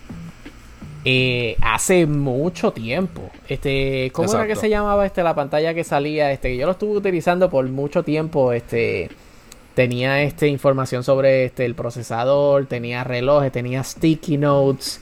eh, 1.04 1.58
hace 1.60 2.06
mucho 2.06 2.72
tiempo. 2.72 3.30
Este, 3.46 4.10
¿cómo 4.14 4.32
era 4.32 4.46
que 4.46 4.56
se 4.56 4.70
llamaba 4.70 5.04
este 5.04 5.22
la 5.22 5.34
pantalla 5.34 5.74
que 5.74 5.84
salía? 5.84 6.32
Este, 6.32 6.56
yo 6.56 6.64
lo 6.64 6.72
estuve 6.72 6.96
utilizando 6.96 7.50
por 7.50 7.68
mucho 7.68 8.02
tiempo. 8.02 8.54
Este, 8.54 9.10
tenía 9.74 10.22
este 10.22 10.48
información 10.48 11.02
sobre 11.04 11.44
este 11.46 11.64
el 11.64 11.74
procesador, 11.74 12.66
tenía 12.66 13.04
relojes, 13.04 13.52
tenía 13.52 13.82
sticky 13.84 14.36
notes. 14.38 15.00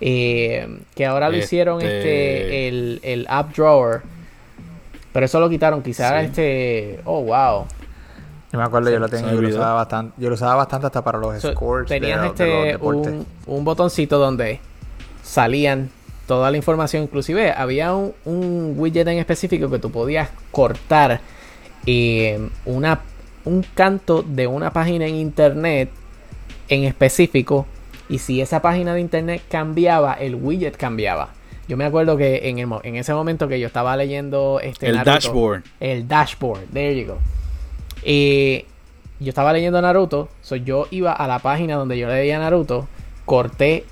eh, 0.00 0.80
que 0.94 1.06
ahora 1.06 1.30
lo 1.30 1.38
hicieron 1.38 1.80
Este- 1.80 2.42
este 2.42 2.68
el, 2.68 3.00
el 3.02 3.26
app 3.30 3.54
drawer. 3.56 4.02
Pero 5.12 5.24
eso 5.24 5.40
lo 5.40 5.48
quitaron, 5.48 5.82
quizás 5.82 6.20
Sí. 6.20 6.26
este. 6.26 7.00
Oh 7.06 7.22
wow. 7.22 7.64
Yo 8.52 8.58
me 8.58 8.64
acuerdo, 8.64 8.90
yo 8.90 8.98
lo 8.98 9.08
tenía, 9.08 9.32
yo 9.32 9.40
lo 9.40 9.48
usaba 9.48 9.72
bastante, 9.72 10.14
yo 10.18 10.28
lo 10.28 10.34
usaba 10.34 10.54
bastante 10.56 10.86
hasta 10.86 11.02
para 11.02 11.18
los 11.18 11.40
So, 11.40 11.52
scores 11.52 11.88
tenías 11.88 12.20
de 12.20 12.26
este 12.28 12.76
un, 12.76 13.26
un 13.46 13.64
botoncito 13.64 14.18
donde 14.18 14.60
salían 15.22 15.90
toda 16.26 16.50
la 16.50 16.58
información. 16.58 17.02
Inclusive 17.04 17.50
había 17.52 17.94
un, 17.94 18.12
un 18.26 18.74
widget 18.76 19.08
en 19.08 19.16
específico 19.18 19.70
que 19.70 19.78
tú 19.78 19.90
podías 19.90 20.28
cortar 20.50 21.20
eh, 21.86 22.48
una, 22.66 23.00
un 23.46 23.64
canto 23.74 24.22
de 24.22 24.46
una 24.46 24.72
página 24.72 25.06
en 25.06 25.14
internet 25.14 25.90
en 26.68 26.84
específico. 26.84 27.66
Y 28.08 28.18
si 28.18 28.40
esa 28.40 28.60
página 28.60 28.92
de 28.94 29.00
internet 29.00 29.42
cambiaba, 29.48 30.14
el 30.14 30.34
widget 30.34 30.76
cambiaba. 30.76 31.30
Yo 31.68 31.76
me 31.76 31.84
acuerdo 31.84 32.16
que 32.16 32.48
en, 32.48 32.58
el, 32.58 32.68
en 32.84 32.96
ese 32.96 33.12
momento 33.14 33.48
que 33.48 33.58
yo 33.58 33.66
estaba 33.66 33.96
leyendo 33.96 34.60
este 34.62 34.88
El 34.88 34.96
Naruto, 34.96 35.12
dashboard. 35.12 35.62
El 35.80 36.06
dashboard, 36.06 36.66
there 36.72 37.00
you 37.00 37.08
go. 37.08 37.18
Eh, 38.02 38.66
yo 39.18 39.30
estaba 39.30 39.52
leyendo 39.52 39.80
Naruto, 39.80 40.28
so 40.42 40.54
yo 40.54 40.86
iba 40.90 41.12
a 41.12 41.26
la 41.26 41.38
página 41.40 41.74
donde 41.74 41.98
yo 41.98 42.06
leía 42.08 42.38
Naruto, 42.38 42.86
corté 43.24 43.84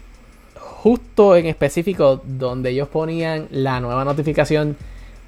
justo 0.56 1.34
en 1.34 1.46
específico 1.46 2.22
donde 2.24 2.70
ellos 2.70 2.88
ponían 2.88 3.48
la 3.50 3.80
nueva 3.80 4.04
notificación 4.04 4.76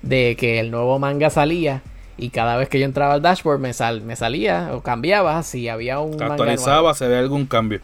de 0.03 0.37
que 0.39 0.61
el 0.61 0.71
nuevo 0.71 0.99
manga 0.99 1.31
salía 1.31 1.83
y 2.19 2.31
cada 2.31 2.57
vez 2.57 2.69
que 2.69 2.79
yo 2.79 2.85
entraba 2.87 3.15
al 3.15 3.23
dashboard 3.23 3.59
me, 3.61 3.73
sal- 3.73 4.01
me 4.03 4.17
salía 4.17 4.71
o 4.73 4.81
cambiaba 4.83 5.43
si 5.43 5.69
había 5.69 6.01
un. 6.01 6.21
Actualizaba, 6.23 6.95
se 6.95 7.09
ve 7.09 7.19
algún 7.19 7.47
cambio. 7.47 7.81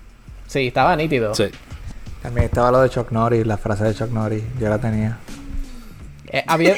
Sí, 0.47 0.67
estaba 0.69 0.95
nítido. 0.97 1.35
Sí. 1.35 1.45
También 2.23 2.45
estaba 2.47 2.71
lo 2.71 2.81
de 2.81 2.89
Chuck 2.89 3.11
Norris, 3.11 3.47
la 3.47 3.57
frase 3.57 3.85
de 3.85 3.95
Chuck 3.95 4.11
Norris. 4.11 4.43
Yo 4.61 4.69
la 4.69 4.79
tenía. 4.79 5.19
Eh, 6.29 6.45
había 6.47 6.77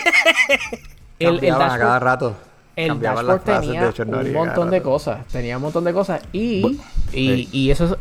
el, 1.18 1.28
el 1.28 1.32
Cambiaban 1.34 1.62
a 1.62 1.78
cada 1.78 1.78
dashboard, 1.78 2.02
rato. 2.02 2.36
el 2.76 3.00
dashboard 3.00 3.40
tenía 3.42 3.86
de 3.86 3.92
Chuck 3.92 4.06
Norris 4.06 4.28
un 4.28 4.34
montón 4.34 4.70
de 4.70 4.82
cosas, 4.82 5.26
tenía 5.28 5.56
un 5.56 5.62
montón 5.62 5.84
de 5.84 5.92
cosas 5.92 6.22
y, 6.32 6.62
Bu- 6.62 6.78
y, 7.12 7.28
sí. 7.44 7.48
y 7.52 7.70
eso 7.70 7.84
es 7.84 7.94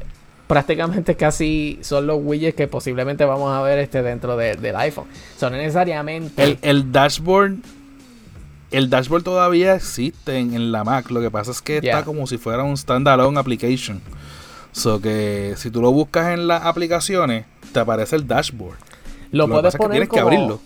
prácticamente 0.47 1.15
casi 1.17 1.79
son 1.81 2.07
los 2.07 2.17
widgets 2.21 2.55
que 2.55 2.67
posiblemente 2.67 3.23
vamos 3.25 3.51
a 3.55 3.61
ver 3.61 3.77
este 3.79 4.01
dentro 4.01 4.35
de- 4.35 4.55
del 4.55 4.75
iPhone. 4.77 5.05
Son 5.37 5.53
necesariamente 5.53 6.41
El, 6.43 6.57
el 6.61 6.91
dashboard. 6.91 7.55
El 8.73 8.89
dashboard 8.89 9.23
todavía 9.23 9.75
existe 9.75 10.37
en, 10.37 10.53
en 10.53 10.71
la 10.71 10.83
Mac. 10.83 11.09
Lo 11.11 11.21
que 11.21 11.31
pasa 11.31 11.51
es 11.51 11.61
que 11.61 11.77
está 11.77 12.03
como 12.03 12.27
si 12.27 12.37
fuera 12.37 12.63
un 12.63 12.75
standalone 12.75 13.39
application. 13.39 14.01
So 14.71 14.99
que 14.99 15.53
si 15.57 15.69
tú 15.69 15.81
lo 15.81 15.91
buscas 15.91 16.33
en 16.33 16.47
las 16.47 16.63
aplicaciones, 16.63 17.45
te 17.71 17.79
aparece 17.79 18.15
el 18.15 18.27
dashboard. 18.27 18.77
lo, 19.31 19.47
puedes 19.47 19.67
es 19.67 19.73
que 19.73 19.77
poner 19.77 19.91
tienes 19.91 20.09
que 20.09 20.19
como, 20.19 20.27
abrirlo. 20.27 20.59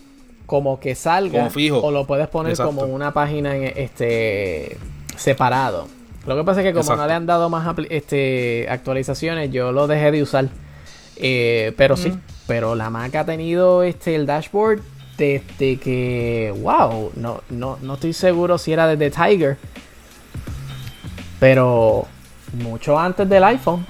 como 0.46 0.80
que 0.80 0.96
salga 0.96 1.38
Como 1.40 1.50
fijo. 1.52 1.80
o 1.80 1.92
lo 1.92 2.08
puedes 2.08 2.28
poner 2.30 2.52
Exacto. 2.54 2.74
como 2.74 2.94
una 2.94 3.14
página 3.14 3.56
en, 3.56 3.74
este 3.76 4.78
separado. 5.18 5.88
Lo 6.26 6.36
que 6.38 6.44
pasa 6.46 6.62
es 6.62 6.66
que 6.68 6.72
como 6.72 6.82
Exacto. 6.84 7.02
no 7.02 7.08
le 7.08 7.14
han 7.14 7.26
dado 7.26 7.50
más 7.50 7.76
este, 7.90 8.68
actualizaciones, 8.70 9.52
yo 9.52 9.72
lo 9.74 9.88
dejé 9.88 10.12
de 10.12 10.24
usar. 10.24 10.48
Eh, 11.18 11.74
pero 11.78 11.98
sí, 11.98 12.10
Mm. 12.10 12.20
pero 12.48 12.76
la 12.76 12.90
Mac 12.90 13.14
ha 13.16 13.26
tenido 13.26 13.84
este 13.84 14.16
el 14.16 14.26
dashboard 14.26 14.82
desde 15.18 15.78
que, 15.80 16.54
wow, 16.62 17.12
no, 17.16 17.42
no, 17.50 17.78
no 17.82 17.94
estoy 17.96 18.14
seguro 18.14 18.58
si 18.58 18.74
era 18.74 18.88
desde 18.88 19.10
Tiger, 19.10 19.58
pero 21.40 22.06
mucho 22.54 22.98
antes 23.00 23.28
del 23.28 23.44
iPhone, 23.44 23.86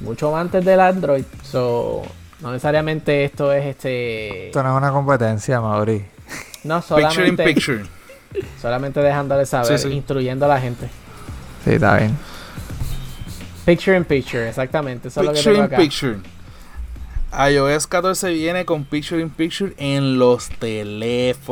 mucho 0.00 0.36
antes 0.36 0.64
del 0.64 0.80
Android. 0.80 1.24
So, 1.42 2.02
no 2.40 2.52
necesariamente 2.52 3.24
esto 3.24 3.52
es 3.52 3.64
este, 3.66 4.46
Esto 4.46 4.62
no 4.62 4.72
es 4.72 4.76
una 4.78 4.90
competencia, 4.92 5.60
Mauri. 5.60 6.04
no 6.64 6.80
Picture 6.80 7.00
in 7.02 7.08
solamente, 7.36 7.44
picture. 7.44 7.84
solamente 8.60 9.00
dejándole 9.00 9.46
saber, 9.46 9.78
Sí, 9.78 9.88
sí. 9.88 9.94
instruyendo 9.94 10.44
a 10.46 10.48
la 10.48 10.60
gente. 10.60 10.88
Sí, 11.64 11.72
está 11.72 11.96
bien. 11.98 12.16
Picture 13.64 13.96
in 13.96 14.04
picture, 14.04 14.48
exactamente, 14.48 15.08
eso 15.08 15.20
es 15.20 15.26
lo 15.26 15.32
que 15.32 15.36
Picture 15.38 15.54
tengo 15.54 15.66
in 15.66 15.72
acá. 15.72 15.82
picture. 15.82 16.18
iOS 17.38 17.86
14 17.86 18.32
viene 18.32 18.64
con 18.64 18.84
Picture 18.84 19.20
in 19.20 19.28
Picture 19.30 19.74
en 19.76 20.18
los 20.18 20.48
teléfonos. 20.48 21.44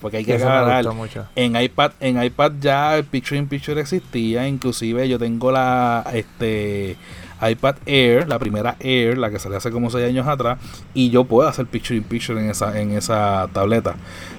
Porque 0.00 0.18
hay 0.18 0.24
que 0.24 0.34
aclarar. 0.34 0.86
En 1.34 1.60
iPad, 1.60 1.92
en 2.00 2.22
iPad 2.22 2.52
ya 2.60 2.96
el 2.96 3.04
Picture 3.04 3.36
in 3.36 3.48
Picture 3.48 3.80
existía. 3.80 4.46
Inclusive 4.46 5.08
yo 5.08 5.18
tengo 5.18 5.50
la 5.50 6.04
este 6.12 6.96
iPad 7.42 7.76
Air, 7.86 8.28
la 8.28 8.38
primera 8.38 8.76
Air, 8.80 9.18
la 9.18 9.30
que 9.30 9.38
salió 9.38 9.58
hace 9.58 9.70
como 9.70 9.90
6 9.90 10.06
años 10.06 10.26
atrás. 10.26 10.58
Y 10.94 11.10
yo 11.10 11.24
puedo 11.24 11.48
hacer 11.48 11.66
Picture 11.66 11.96
in 11.96 12.04
Picture 12.04 12.40
en 12.40 12.50
esa, 12.50 12.80
en 12.80 12.92
esa 12.92 13.48
tableta. 13.52 13.96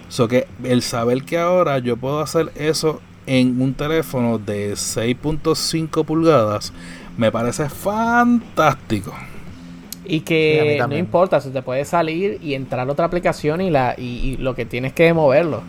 So 0.07 0.27
que 0.27 0.47
el 0.63 0.81
saber 0.81 1.23
que 1.23 1.37
ahora 1.37 1.79
yo 1.79 1.97
puedo 1.97 2.21
hacer 2.21 2.51
eso 2.55 3.01
en 3.27 3.61
un 3.61 3.73
teléfono 3.73 4.37
de 4.37 4.73
6.5 4.73 6.05
pulgadas 6.05 6.71
me 7.17 7.31
parece 7.31 7.69
fantástico. 7.69 9.13
Y 10.05 10.19
Sí, 10.19 10.25
que 10.25 10.77
no 10.87 10.95
importa, 10.97 11.41
se 11.41 11.49
te 11.49 11.61
puede 11.61 11.83
salir 11.85 12.39
y 12.41 12.53
entrar 12.53 12.87
a 12.87 12.91
otra 12.91 13.05
aplicación 13.05 13.61
y 13.61 13.69
la 13.69 13.95
y, 13.97 14.03
y 14.03 14.37
lo 14.37 14.55
que 14.55 14.65
tienes 14.65 14.93
que 14.93 15.07
es 15.07 15.15
moverlo. 15.15 15.63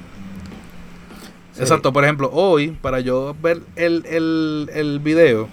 Sí. 1.55 1.62
Exacto, 1.62 1.93
por 1.93 2.05
ejemplo, 2.05 2.30
hoy, 2.32 2.68
para 2.82 3.01
yo 3.01 3.34
ver 3.41 3.62
el, 3.76 4.05
el, 4.07 4.70
el 4.74 5.01
video, 5.01 5.49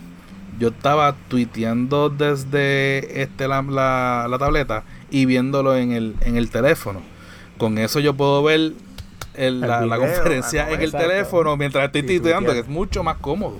yo 0.59 0.67
estaba 0.69 1.15
tuiteando 1.29 2.09
desde 2.09 3.21
este 3.21 3.47
la, 3.47 3.61
la, 3.61 4.27
la 4.29 4.37
tableta 4.37 4.83
y 5.09 5.25
viéndolo 5.25 5.77
en 5.77 5.93
el, 5.93 6.15
en 6.21 6.35
el 6.35 6.49
teléfono. 6.49 7.01
Con 7.57 7.77
eso 7.77 7.99
yo 8.01 8.13
puedo 8.15 8.43
ver 8.43 8.73
el- 9.35 9.61
la, 9.61 9.81
la 9.85 9.97
video, 9.97 9.99
conferencia 9.99 10.63
ah, 10.63 10.67
no, 10.69 10.75
en 10.75 10.81
el 10.81 10.91
teléfono 10.91 11.55
mientras 11.55 11.85
estoy 11.85 12.03
tuiteando, 12.03 12.51
que 12.51 12.59
es 12.59 12.67
mucho 12.67 13.01
más 13.03 13.17
cómodo. 13.17 13.55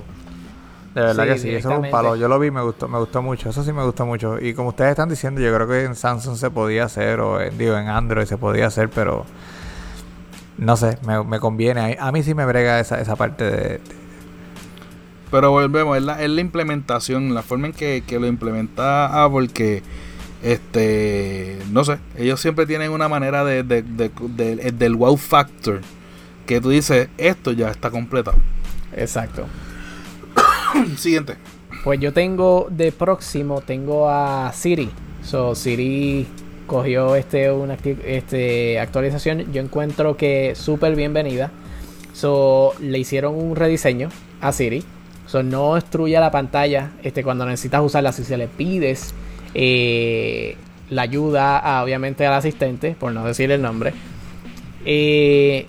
De 0.93 1.01
verdad 1.01 1.23
Sí, 1.23 1.29
que 1.31 1.37
sí, 1.39 1.49
eso 1.55 1.71
es 1.71 1.79
un 1.79 1.89
palo. 1.89 2.15
Yo 2.15 2.27
lo 2.27 2.37
vi, 2.39 2.51
me 2.51 2.61
gustó, 2.61 2.87
me 2.87 2.99
gustó 2.99 3.21
mucho. 3.21 3.49
Eso 3.49 3.63
sí 3.63 3.73
me 3.73 3.83
gustó 3.83 4.05
mucho. 4.05 4.39
Y 4.39 4.53
como 4.53 4.69
ustedes 4.69 4.91
están 4.91 5.09
diciendo, 5.09 5.41
yo 5.41 5.53
creo 5.53 5.67
que 5.67 5.83
en 5.85 5.95
Samsung 5.95 6.37
se 6.37 6.51
podía 6.51 6.83
hacer, 6.85 7.19
o 7.19 7.41
en, 7.41 7.57
digo, 7.57 7.75
en 7.77 7.87
Android 7.87 8.25
se 8.25 8.37
podía 8.37 8.67
hacer, 8.67 8.89
pero 8.89 9.25
no 10.57 10.77
sé, 10.77 10.97
me, 11.05 11.23
me 11.23 11.39
conviene. 11.39 11.97
A, 11.99 12.07
a 12.07 12.11
mí 12.11 12.21
sí 12.23 12.35
me 12.35 12.45
brega 12.45 12.79
esa, 12.79 13.01
esa 13.01 13.15
parte 13.15 13.43
de, 13.43 13.51
de- 13.57 13.81
Pero 15.31 15.49
volvemos, 15.51 15.97
es 15.97 16.03
la, 16.03 16.21
es 16.21 16.29
la 16.29 16.41
implementación, 16.41 17.33
la 17.33 17.41
forma 17.41 17.67
en 17.67 17.73
que, 17.73 18.03
que 18.05 18.19
lo 18.19 18.27
implementa 18.27 19.23
Apple, 19.23 19.47
que 19.47 19.81
este, 20.43 21.57
no 21.71 21.83
sé, 21.85 21.97
ellos 22.17 22.39
siempre 22.39 22.65
tienen 22.67 22.91
una 22.91 23.07
manera 23.07 23.43
de, 23.43 23.63
de- 23.63 23.81
de- 23.81 24.11
de- 24.27 24.71
del 24.73 24.95
wow 24.95 25.17
factor, 25.17 25.81
que 26.45 26.61
tú 26.61 26.69
dices, 26.69 27.09
esto 27.17 27.51
ya 27.51 27.69
está 27.71 27.89
completado. 27.89 28.37
Exacto. 28.95 29.45
Siguiente. 30.97 31.35
Pues 31.83 31.99
yo 31.99 32.13
tengo 32.13 32.67
de 32.69 32.91
próximo, 32.91 33.61
tengo 33.61 34.09
a 34.09 34.51
Siri. 34.53 34.89
So 35.23 35.55
Siri 35.55 36.27
cogió 36.67 37.15
este 37.15 37.51
una 37.51 37.77
este 38.05 38.79
actualización. 38.79 39.51
Yo 39.51 39.61
encuentro 39.61 40.15
que 40.17 40.53
súper 40.55 40.95
bienvenida. 40.95 41.51
So 42.13 42.73
le 42.79 42.99
hicieron 42.99 43.35
un 43.35 43.55
rediseño 43.55 44.09
a 44.41 44.51
Siri. 44.51 44.83
So 45.27 45.43
no 45.43 45.75
destruya 45.75 46.19
la 46.19 46.31
pantalla 46.31 46.91
este, 47.03 47.23
cuando 47.23 47.45
necesitas 47.45 47.81
usarla. 47.81 48.11
Si 48.11 48.23
se 48.23 48.37
le 48.37 48.47
pides 48.47 49.13
eh, 49.53 50.55
la 50.89 51.03
ayuda 51.03 51.57
a, 51.59 51.83
obviamente 51.83 52.25
al 52.25 52.33
asistente, 52.33 52.95
por 52.99 53.11
no 53.11 53.25
decir 53.25 53.51
el 53.51 53.61
nombre. 53.61 53.93
eh, 54.85 55.65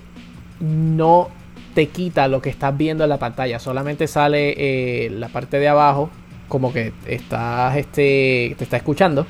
no 0.61 1.29
te 1.75 1.89
quita 1.89 2.29
lo 2.29 2.41
que 2.41 2.51
estás 2.51 2.77
viendo 2.77 3.05
en 3.05 3.11
la 3.11 3.19
pantalla. 3.19 3.59
Solamente 3.59 4.07
sale 4.07 4.55
eh, 4.57 5.11
la 5.11 5.29
parte 5.29 5.59
de 5.59 5.69
abajo, 5.69 6.11
como 6.49 6.73
que 6.73 6.93
estás, 7.07 7.77
este, 7.77 8.55
te 8.57 8.65
está 8.65 8.77
escuchando. 8.77 9.27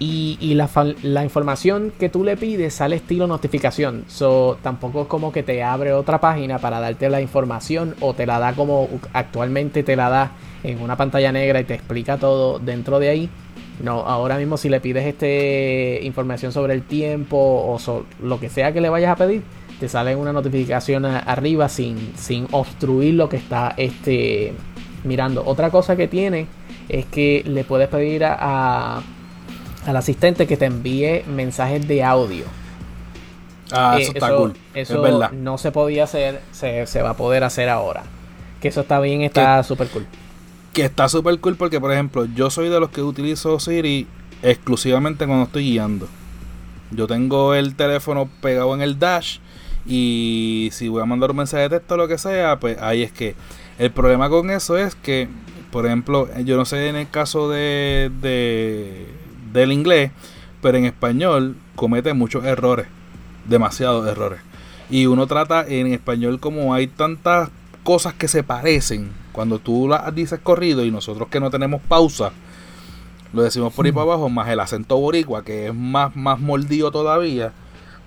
Y, 0.00 0.52
la, 0.54 0.68
la 1.02 1.24
información 1.24 1.92
que 1.98 2.08
tú 2.10 2.24
le 2.24 2.36
pides 2.36 2.74
sale 2.74 2.96
estilo 2.96 3.26
notificación. 3.26 4.04
So, 4.08 4.58
tampoco 4.62 5.02
es 5.02 5.06
como 5.08 5.32
que 5.32 5.42
te 5.42 5.62
abre 5.62 5.92
otra 5.94 6.20
página 6.20 6.58
para 6.58 6.78
darte 6.80 7.08
la 7.08 7.22
información 7.22 7.94
o 8.00 8.12
te 8.12 8.26
la 8.26 8.38
da 8.38 8.52
como 8.52 8.88
actualmente 9.14 9.82
te 9.82 9.96
la 9.96 10.10
da 10.10 10.32
en 10.62 10.82
una 10.82 10.96
pantalla 10.96 11.32
negra 11.32 11.60
y 11.60 11.64
te 11.64 11.74
explica 11.74 12.18
todo 12.18 12.58
dentro 12.58 12.98
de 12.98 13.08
ahí. 13.08 13.30
No, 13.82 14.00
ahora 14.00 14.36
mismo 14.36 14.56
si 14.58 14.68
le 14.68 14.80
pides 14.80 15.06
este 15.06 16.00
información 16.02 16.52
sobre 16.52 16.74
el 16.74 16.82
tiempo 16.82 17.64
o 17.66 17.78
so- 17.78 18.04
lo 18.22 18.38
que 18.38 18.50
sea 18.50 18.72
que 18.72 18.80
le 18.80 18.88
vayas 18.90 19.12
a 19.12 19.16
pedir, 19.16 19.42
te 19.84 19.88
sale 19.90 20.16
una 20.16 20.32
notificación 20.32 21.04
arriba 21.04 21.68
sin, 21.68 22.14
sin 22.16 22.46
obstruir 22.52 23.12
lo 23.14 23.28
que 23.28 23.36
está 23.36 23.74
este, 23.76 24.54
mirando. 25.04 25.44
Otra 25.44 25.70
cosa 25.70 25.94
que 25.94 26.08
tiene 26.08 26.46
es 26.88 27.04
que 27.04 27.42
le 27.46 27.64
puedes 27.64 27.88
pedir 27.88 28.24
a, 28.24 28.36
a- 28.98 29.02
al 29.86 29.96
asistente 29.96 30.46
que 30.46 30.56
te 30.56 30.64
envíe 30.64 31.22
mensajes 31.28 31.86
de 31.86 32.02
audio. 32.02 32.44
Ah, 33.70 33.96
Eh, 33.98 34.02
eso 34.04 34.12
está 34.14 34.34
cool. 34.34 34.54
eso 34.72 34.94
es 34.96 35.02
verdad. 35.12 35.32
no 35.32 35.58
se 35.58 35.70
podía 35.70 36.04
hacer, 36.04 36.40
se, 36.52 36.86
se 36.86 37.02
va 37.02 37.10
a 37.10 37.16
poder 37.16 37.44
hacer 37.44 37.68
ahora. 37.68 38.04
Que 38.62 38.68
eso 38.68 38.80
está 38.80 39.00
bien, 39.00 39.20
está 39.20 39.62
súper 39.64 39.88
cool. 39.88 40.06
Que 40.72 40.84
está 40.86 41.10
súper 41.10 41.38
cool 41.40 41.56
porque, 41.56 41.78
por 41.78 41.92
ejemplo, 41.92 42.24
yo 42.24 42.48
soy 42.48 42.70
de 42.70 42.80
los 42.80 42.88
que 42.88 43.02
utilizo 43.02 43.60
Siri 43.60 44.06
exclusivamente 44.42 45.26
cuando 45.26 45.44
estoy 45.44 45.64
guiando. 45.64 46.08
Yo 46.90 47.06
tengo 47.06 47.54
el 47.54 47.74
teléfono 47.74 48.28
pegado 48.40 48.74
en 48.74 48.80
el 48.80 48.98
dash 48.98 49.38
y 49.86 50.70
si 50.72 50.88
voy 50.88 51.02
a 51.02 51.06
mandar 51.06 51.30
un 51.30 51.38
mensaje 51.38 51.64
de 51.64 51.70
texto 51.70 51.94
o 51.94 51.96
lo 51.96 52.08
que 52.08 52.18
sea, 52.18 52.58
pues 52.58 52.80
ahí 52.80 53.02
es 53.02 53.12
que 53.12 53.34
el 53.78 53.90
problema 53.90 54.28
con 54.28 54.50
eso 54.50 54.76
es 54.78 54.94
que, 54.94 55.28
por 55.70 55.86
ejemplo, 55.86 56.28
yo 56.44 56.56
no 56.56 56.64
sé 56.64 56.88
en 56.88 56.96
el 56.96 57.10
caso 57.10 57.50
de, 57.50 58.10
de 58.20 59.06
del 59.52 59.72
inglés, 59.72 60.10
pero 60.62 60.78
en 60.78 60.84
español 60.84 61.56
comete 61.76 62.12
muchos 62.14 62.44
errores, 62.44 62.86
demasiados 63.46 64.06
errores. 64.08 64.40
Y 64.90 65.06
uno 65.06 65.26
trata 65.26 65.66
en 65.66 65.86
español 65.88 66.40
como 66.40 66.74
hay 66.74 66.86
tantas 66.86 67.50
cosas 67.82 68.14
que 68.14 68.28
se 68.28 68.42
parecen, 68.42 69.10
cuando 69.32 69.58
tú 69.58 69.88
las 69.88 70.14
dices 70.14 70.40
corrido 70.42 70.84
y 70.84 70.90
nosotros 70.90 71.28
que 71.28 71.40
no 71.40 71.50
tenemos 71.50 71.82
pausa, 71.82 72.32
lo 73.32 73.42
decimos 73.42 73.72
por 73.72 73.84
ahí 73.84 73.92
para 73.92 74.04
abajo, 74.04 74.28
más 74.28 74.48
el 74.48 74.60
acento 74.60 74.96
boricua, 74.96 75.44
que 75.44 75.66
es 75.66 75.74
más, 75.74 76.14
más 76.14 76.38
mordido 76.38 76.92
todavía, 76.92 77.52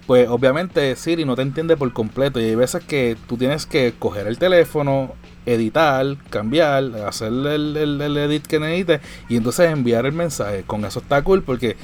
pues 0.07 0.27
obviamente 0.29 0.95
Siri 0.95 1.25
no 1.25 1.35
te 1.35 1.41
entiende 1.43 1.77
por 1.77 1.91
completo. 1.93 2.39
Y 2.39 2.45
hay 2.45 2.55
veces 2.55 2.83
que 2.83 3.17
tú 3.27 3.37
tienes 3.37 3.65
que 3.65 3.93
coger 3.99 4.25
el 4.27 4.39
teléfono, 4.39 5.13
editar, 5.45 6.17
cambiar, 6.29 6.85
hacer 7.05 7.27
el, 7.27 7.75
el, 7.77 8.01
el 8.01 8.17
edit 8.17 8.47
que 8.47 8.59
necesites 8.59 9.01
y 9.29 9.35
entonces 9.35 9.69
enviar 9.69 10.05
el 10.05 10.13
mensaje. 10.13 10.63
Con 10.65 10.85
eso 10.85 10.99
está 10.99 11.21
cool 11.21 11.43
porque 11.43 11.75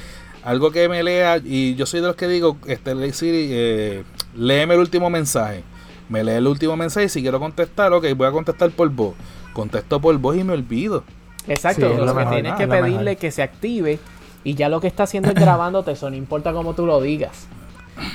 algo 0.43 0.71
que 0.71 0.89
me 0.89 1.03
lea, 1.03 1.37
y 1.43 1.75
yo 1.75 1.85
soy 1.85 2.01
de 2.01 2.07
los 2.07 2.15
que 2.15 2.27
digo, 2.27 2.57
este 2.65 3.13
Siri, 3.13 3.47
eh, 3.51 4.03
léeme 4.35 4.73
el 4.75 4.79
último 4.79 5.09
mensaje. 5.09 5.63
Me 6.09 6.23
lee 6.23 6.31
el 6.33 6.47
último 6.47 6.75
mensaje 6.77 7.05
y 7.05 7.09
si 7.09 7.21
quiero 7.21 7.39
contestar, 7.39 7.91
ok, 7.93 8.05
voy 8.15 8.27
a 8.27 8.31
contestar 8.31 8.71
por 8.71 8.89
voz. 8.89 9.15
Contesto 9.53 9.99
por 10.01 10.17
voz 10.17 10.37
y 10.37 10.43
me 10.43 10.53
olvido. 10.53 11.03
Exacto, 11.47 11.89
Sí, 11.91 11.97
lo 11.97 12.05
que 12.07 12.13
mejor, 12.13 12.33
tienes 12.33 12.53
que 12.55 12.67
pedirle 12.67 12.99
mejor. 13.03 13.17
que 13.17 13.31
se 13.31 13.43
active 13.43 13.99
y 14.43 14.55
ya 14.55 14.69
lo 14.69 14.79
que 14.81 14.87
está 14.87 15.03
haciendo 15.03 15.29
es 15.29 15.35
grabándote, 15.35 15.91
eso 15.91 16.09
no 16.09 16.15
importa 16.15 16.53
cómo 16.53 16.73
tú 16.73 16.85
lo 16.85 17.01
digas. 17.01 17.47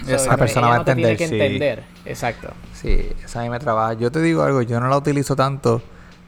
Esa 0.07 0.31
La 0.31 0.37
persona 0.37 0.69
va 0.69 0.75
a 0.77 0.79
no 0.79 0.85
te 0.85 0.95
tiene 0.95 1.17
que 1.17 1.25
entender, 1.25 1.49
sí. 1.49 1.55
entender. 1.55 1.85
Exacto. 2.05 2.49
Sí, 2.73 3.13
esa 3.25 3.41
a 3.41 3.43
mí 3.45 3.51
me 3.51 3.59
trabaja. 3.59 3.95
Yo 3.95 4.11
te 4.11 4.21
digo 4.21 4.43
algo, 4.43 4.63
yo 4.63 4.81
no 4.81 4.89
la 4.89 4.97
utilizo 4.97 5.37
tanto. 5.37 5.83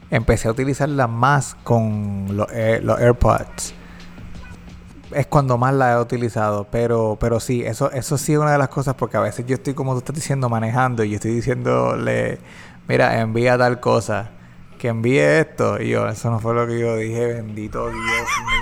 Empecé 0.09 0.47
a 0.47 0.51
utilizarla 0.51 1.07
más 1.07 1.55
con 1.63 2.27
los, 2.31 2.51
Air- 2.51 2.83
los 2.83 2.99
AirPods. 2.99 3.73
Es 5.13 5.27
cuando 5.27 5.57
más 5.57 5.73
la 5.73 5.93
he 5.93 5.99
utilizado. 5.99 6.67
Pero, 6.71 7.17
pero 7.19 7.39
sí, 7.39 7.63
eso, 7.65 7.91
eso 7.91 8.17
sí 8.17 8.33
es 8.33 8.39
una 8.39 8.51
de 8.53 8.57
las 8.57 8.69
cosas 8.69 8.95
porque 8.95 9.17
a 9.17 9.21
veces 9.21 9.45
yo 9.45 9.55
estoy, 9.55 9.73
como 9.73 9.93
tú 9.93 9.99
estás 9.99 10.15
diciendo, 10.15 10.49
manejando 10.49 11.03
y 11.03 11.09
yo 11.11 11.15
estoy 11.15 11.31
diciéndole, 11.31 12.39
mira, 12.87 13.19
envía 13.19 13.57
tal 13.57 13.79
cosa. 13.79 14.29
Que 14.79 14.87
envíe 14.87 15.19
esto. 15.19 15.81
Y 15.81 15.89
yo, 15.89 16.07
eso 16.07 16.31
no 16.31 16.39
fue 16.39 16.53
lo 16.53 16.65
que 16.67 16.79
yo 16.79 16.95
dije. 16.97 17.25
Bendito 17.33 17.87
Dios 17.89 18.01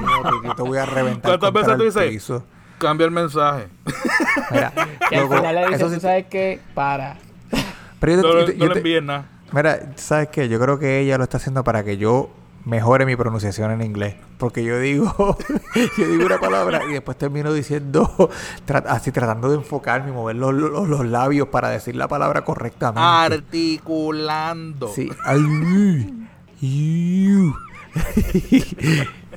mío, 0.02 0.42
que 0.42 0.48
yo 0.48 0.56
te 0.56 0.62
voy 0.64 0.78
a 0.78 0.86
reventar 0.86 1.22
¿Cuántas 1.40 1.54
veces 1.54 1.78
tú 1.78 1.84
dices? 2.02 2.42
Cambia 2.80 3.06
el 3.06 3.12
mensaje. 3.12 3.68
Mira, 4.52 4.74
al 5.12 5.28
final 5.30 5.56
le 5.56 5.68
dices, 5.68 5.94
tú 5.94 6.00
sabes 6.00 6.26
que 6.28 6.60
para. 6.74 7.18
pero 8.00 8.14
yo 8.14 8.22
te- 8.22 8.28
No, 8.28 8.34
yo 8.34 8.40
le- 8.40 8.46
te- 8.46 8.54
no 8.54 8.60
yo 8.60 8.68
le 8.68 8.74
te- 8.74 8.80
envíes 8.80 9.04
nada. 9.04 9.26
Mira, 9.52 9.80
¿sabes 9.96 10.30
qué? 10.30 10.48
Yo 10.50 10.60
creo 10.60 10.80
que 10.80 11.00
ella 11.00 11.18
lo 11.18 11.24
está 11.24 11.38
haciendo 11.38 11.64
para 11.64 11.84
que 11.84 11.98
yo 11.98 12.30
mejore 12.66 13.06
mi 13.06 13.16
pronunciación 13.16 13.72
en 13.72 13.82
inglés. 13.82 14.16
Porque 14.38 14.64
yo 14.64 14.80
digo, 14.80 15.38
yo 15.98 16.08
digo 16.08 16.26
una 16.26 16.40
palabra 16.40 16.82
y 16.88 16.94
después 16.94 17.18
termino 17.18 17.52
diciendo, 17.52 18.30
tra- 18.68 18.84
así 18.88 19.12
tratando 19.12 19.50
de 19.50 19.56
enfocarme 19.56 20.10
y 20.10 20.14
mover 20.14 20.36
los, 20.36 20.54
los- 20.54 20.88
los 20.88 21.06
labios 21.06 21.48
para 21.50 21.70
decir 21.70 21.96
la 21.96 22.08
palabra 22.08 22.44
correctamente. 22.46 23.02
Articulando. 23.02 24.88
Sí. 24.94 25.10
Ay, 25.26 26.14
y 26.62 27.38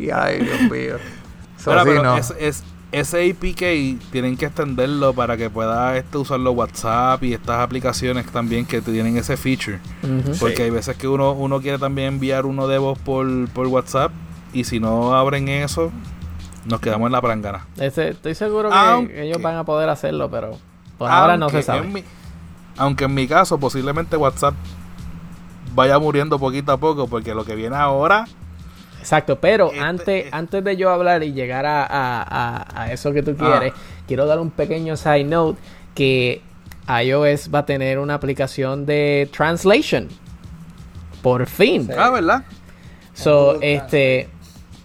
ay, 0.13 0.39
Dios 0.45 0.61
mío. 0.71 0.97
So, 1.59 1.71
Ahora, 1.71 1.83
sí, 1.85 1.89
pero 1.91 2.03
no. 2.03 2.17
es, 2.19 2.35
es- 2.39 2.65
ese 2.93 3.31
APK 3.31 4.11
tienen 4.13 4.37
que 4.37 4.47
extenderlo 4.47 5.15
para 5.15 5.37
que 5.39 5.49
pueda 5.49 5.97
este, 5.97 6.19
usarlo 6.19 6.53
WhatsApp 6.53 7.23
y 7.25 7.33
estas 7.33 7.61
aplicaciones 7.61 8.27
también 8.27 8.67
que 8.67 8.81
tienen 8.83 9.17
ese 9.17 9.37
feature. 9.37 9.81
Porque 10.39 10.65
hay 10.65 10.71
veces 10.71 10.97
que 10.97 11.09
uno, 11.09 11.33
uno 11.33 11.61
quiere 11.61 11.79
también 11.79 12.09
enviar 12.15 12.45
uno 12.47 12.69
de 12.69 12.77
voz 12.79 12.99
por, 12.99 13.49
por 13.51 13.67
WhatsApp 13.69 14.13
y 14.53 14.65
si 14.65 14.79
no 14.79 15.15
abren 15.15 15.49
eso, 15.49 15.91
nos 16.67 16.81
quedamos 16.81 17.07
en 17.07 17.13
la 17.13 17.21
prangana. 17.23 17.67
Ese- 17.79 18.11
estoy 18.11 18.35
seguro 18.35 18.69
que 18.69 18.77
Aunque- 18.77 19.23
ellos 19.27 19.41
van 19.41 19.57
a 19.57 19.65
poder 19.65 19.89
hacerlo, 19.89 20.31
pero 20.31 20.59
por 20.99 21.11
ahora 21.11 21.37
no 21.39 21.49
se 21.49 21.63
sabe. 21.63 21.87
en 21.87 21.93
mi- 21.95 22.05
aunque 22.77 23.05
en 23.05 23.15
mi 23.15 23.27
caso, 23.27 23.59
posiblemente 23.59 24.17
WhatsApp 24.17 24.55
vaya 25.75 25.99
muriendo 25.99 26.39
poquito 26.39 26.73
a 26.73 26.77
poco, 26.77 27.07
porque 27.09 27.35
lo 27.35 27.45
que 27.45 27.55
viene 27.55 27.77
ahora, 27.77 28.27
Exacto, 29.03 29.39
pero 29.41 29.67
Este- 29.73 29.81
antes, 29.81 30.25
este- 30.25 30.29
antes 30.37 30.65
de 30.65 30.77
yo 30.77 30.91
hablar 30.91 31.23
y 31.25 31.33
llegar 31.33 31.67
a, 31.67 31.83
a- 31.85 32.23
a- 32.23 32.83
a 32.85 32.93
eso 32.93 33.13
que 33.13 33.23
tú 33.23 33.33
Ah. 33.41 33.59
quieres, 33.59 33.73
quiero 34.07 34.27
dar 34.27 34.39
un 34.39 34.51
pequeño 34.51 34.97
side 34.97 35.25
note 35.25 35.59
que 35.95 36.41
iOS 37.05 37.51
va 37.53 37.61
a 37.61 37.67
tener 37.67 37.99
una 37.99 38.15
aplicación 38.15 38.87
de 38.87 39.29
translation. 39.37 40.09
Por 41.23 41.47
fin. 41.47 41.89
ah, 41.97 42.11
¿verdad? 42.11 42.43
So, 43.15 43.61
este, 43.61 44.29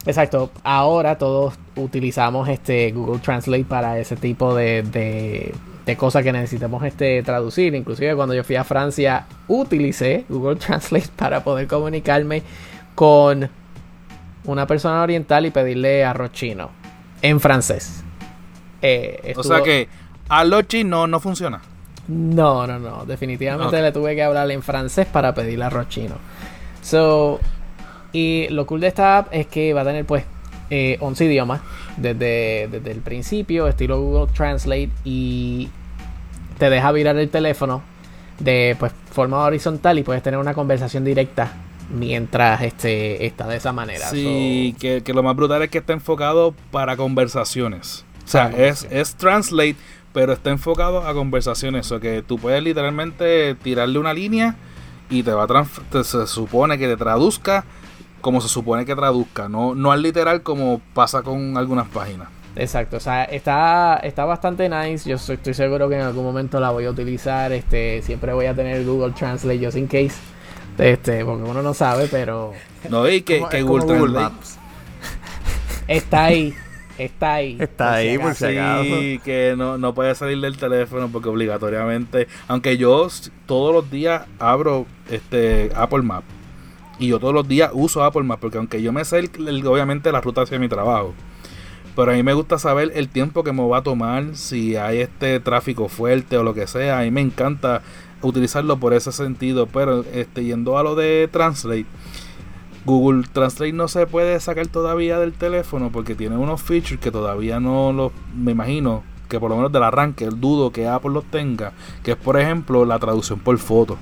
exacto, 0.05 0.51
ahora 0.63 1.17
todos 1.17 1.55
utilizamos 1.75 2.49
este 2.49 2.91
Google 2.91 3.19
Translate 3.19 3.65
para 3.65 3.97
ese 3.99 4.15
tipo 4.15 4.53
de, 4.53 4.83
de, 4.83 5.53
de 5.85 5.95
cosas 5.97 6.23
que 6.23 6.31
necesitamos 6.31 6.83
este, 6.83 7.23
traducir. 7.23 7.73
Inclusive 7.73 8.15
cuando 8.15 8.35
yo 8.35 8.43
fui 8.43 8.55
a 8.55 8.63
Francia 8.63 9.25
utilicé 9.47 10.25
Google 10.29 10.55
Translate 10.59 11.09
para 11.15 11.43
poder 11.43 11.67
comunicarme 11.67 12.43
con 12.95 13.49
una 14.47 14.65
persona 14.65 15.01
oriental 15.01 15.45
y 15.45 15.51
pedirle 15.51 16.03
arroz 16.03 16.31
chino 16.31 16.71
en 17.21 17.39
francés. 17.39 18.03
Eh, 18.81 19.33
O 19.37 19.43
sea 19.43 19.61
que 19.61 19.87
a 20.29 20.43
los 20.43 20.67
chinos 20.67 21.07
no 21.07 21.19
funciona. 21.19 21.61
no, 22.07 22.65
no, 22.67 22.79
no. 22.79 23.05
Definitivamente 23.05 23.81
le 23.81 23.91
tuve 23.91 24.15
que 24.15 24.23
hablar 24.23 24.49
en 24.51 24.61
francés 24.61 25.05
para 25.07 25.33
pedirle 25.33 25.65
arroz 25.65 25.89
chino. 25.89 26.15
So, 26.81 27.39
y 28.13 28.47
lo 28.49 28.65
cool 28.65 28.79
de 28.81 28.87
esta 28.87 29.17
app 29.19 29.27
es 29.31 29.47
que 29.47 29.73
va 29.73 29.81
a 29.81 29.85
tener 29.85 30.05
pues 30.05 30.23
eh, 30.69 30.97
11 31.01 31.25
idiomas 31.25 31.61
desde, 31.97 32.67
desde 32.71 32.91
el 32.91 33.01
principio, 33.01 33.67
estilo 33.67 33.99
Google 34.01 34.31
Translate, 34.33 34.89
y 35.03 35.69
te 36.57 36.69
deja 36.69 36.91
virar 36.91 37.17
el 37.17 37.29
teléfono 37.29 37.81
de 38.39 38.75
pues 38.79 38.91
forma 39.11 39.39
horizontal 39.39 39.97
y 39.99 40.03
puedes 40.03 40.21
tener 40.23 40.39
una 40.39 40.53
conversación 40.53 41.03
directa 41.03 41.51
mientras 41.89 42.61
este 42.61 43.25
está 43.25 43.47
de 43.47 43.57
esa 43.57 43.71
manera. 43.73 44.07
Sí, 44.07 44.75
que, 44.79 45.01
que 45.03 45.13
lo 45.13 45.23
más 45.23 45.35
brutal 45.35 45.61
es 45.63 45.69
que 45.69 45.77
está 45.79 45.93
enfocado 45.93 46.53
para 46.71 46.97
conversaciones. 46.97 48.05
O 48.25 48.27
sea, 48.29 48.49
es, 48.49 48.87
es 48.91 49.15
translate, 49.15 49.75
pero 50.13 50.33
está 50.33 50.49
enfocado 50.49 51.05
a 51.07 51.13
conversaciones. 51.13 51.91
O 51.91 51.99
que 51.99 52.21
tú 52.21 52.37
puedes 52.37 52.61
literalmente 52.61 53.55
tirarle 53.55 53.99
una 53.99 54.13
línea 54.13 54.55
y 55.09 55.23
te 55.23 55.31
va 55.31 55.43
a 55.43 55.65
te- 55.89 56.03
se 56.03 56.27
supone 56.27 56.77
que 56.77 56.87
te 56.87 56.97
traduzca 56.97 57.63
como 58.19 58.41
se 58.41 58.49
supone 58.49 58.83
que 58.83 58.95
traduzca, 58.95 59.47
no, 59.47 59.75
no 59.75 59.91
al 59.91 60.01
literal 60.01 60.41
como 60.41 60.81
pasa 60.93 61.21
con 61.21 61.55
algunas 61.55 61.87
páginas. 61.87 62.27
Exacto, 62.55 62.97
o 62.97 62.99
sea, 62.99 63.23
está, 63.25 63.97
está 64.03 64.25
bastante 64.25 64.67
nice. 64.67 65.07
Yo 65.07 65.17
soy- 65.19 65.35
estoy 65.35 65.53
seguro 65.53 65.87
que 65.87 65.95
en 65.95 66.01
algún 66.01 66.23
momento 66.25 66.59
la 66.59 66.71
voy 66.71 66.85
a 66.85 66.89
utilizar. 66.89 67.51
Este, 67.53 68.01
siempre 68.01 68.33
voy 68.33 68.47
a 68.47 68.55
tener 68.55 68.83
Google 68.83 69.13
Translate 69.13 69.63
just 69.63 69.77
in 69.77 69.85
case. 69.87 70.15
Este, 70.77 71.25
porque 71.25 71.43
uno 71.43 71.61
no 71.63 71.73
sabe, 71.73 72.07
pero 72.09 72.53
No, 72.89 73.07
y 73.09 73.21
que, 73.21 73.43
que 73.49 73.61
Google 73.63 74.09
Maps. 74.09 74.57
está 75.87 76.25
ahí. 76.25 76.53
Está 76.97 77.35
ahí. 77.35 77.57
Está 77.59 77.93
ahí, 77.95 78.17
por 78.17 78.33
si 78.33 78.45
acaso. 78.45 78.83
Sí, 78.83 79.19
que 79.23 79.53
no, 79.55 79.77
no 79.77 79.93
puede 79.93 80.15
salir 80.15 80.39
del 80.41 80.57
teléfono 80.57 81.09
porque 81.11 81.29
obligatoriamente, 81.29 82.27
aunque 82.47 82.77
yo 82.77 83.07
todos 83.45 83.73
los 83.73 83.91
días 83.91 84.23
abro 84.39 84.87
este 85.09 85.71
Apple 85.75 86.01
Map 86.01 86.23
y 86.97 87.09
yo 87.09 87.19
todos 87.19 87.35
los 87.35 87.47
días 87.47 87.69
uso 87.73 88.03
Apple 88.03 88.23
Map 88.23 88.39
porque 88.39 88.57
aunque 88.57 88.81
yo 88.81 88.91
me 88.91 89.05
sé 89.05 89.19
el- 89.19 89.47
el- 89.47 89.67
obviamente 89.67 90.11
la 90.11 90.21
ruta 90.21 90.41
hacia 90.41 90.57
mi 90.57 90.67
trabajo, 90.69 91.13
pero 91.95 92.11
a 92.11 92.15
mí 92.15 92.23
me 92.23 92.33
gusta 92.33 92.57
saber 92.57 92.91
el 92.95 93.09
tiempo 93.09 93.43
que 93.43 93.53
me 93.53 93.67
va 93.67 93.77
a 93.77 93.83
tomar 93.83 94.35
si 94.35 94.75
hay 94.75 95.01
este 95.01 95.39
tráfico 95.39 95.89
fuerte 95.89 96.35
o 96.37 96.43
lo 96.43 96.55
que 96.55 96.65
sea, 96.65 96.97
a 96.99 97.03
mí 97.03 97.11
me 97.11 97.21
encanta 97.21 97.83
utilizarlo 98.21 98.77
por 98.77 98.93
ese 98.93 99.11
sentido, 99.11 99.67
pero 99.67 100.03
este 100.13 100.43
yendo 100.43 100.77
a 100.77 100.83
lo 100.83 100.95
de 100.95 101.29
Translate 101.31 101.85
Google 102.87 103.27
Translate 103.33 103.73
no 103.73 103.89
se 103.89 104.07
puede 104.07 104.39
sacar 104.39 104.67
todavía 104.67 105.19
del 105.19 105.33
teléfono 105.33 105.91
porque 105.91 106.15
tiene 106.15 106.37
unos 106.37 106.61
features 106.61 107.01
que 107.01 107.11
todavía 107.11 107.59
no 107.59 107.91
los, 107.91 108.13
me 108.33 108.53
imagino, 108.53 109.03
que 109.27 109.41
por 109.41 109.49
lo 109.49 109.57
menos 109.57 109.73
del 109.73 109.83
arranque, 109.83 110.23
el 110.23 110.39
dudo 110.39 110.71
que 110.71 110.87
Apple 110.87 111.11
los 111.11 111.25
tenga, 111.25 111.73
que 112.01 112.11
es 112.11 112.17
por 112.17 112.39
ejemplo 112.39 112.85
la 112.85 112.97
traducción 112.97 113.39
por 113.39 113.57
foto. 113.57 113.97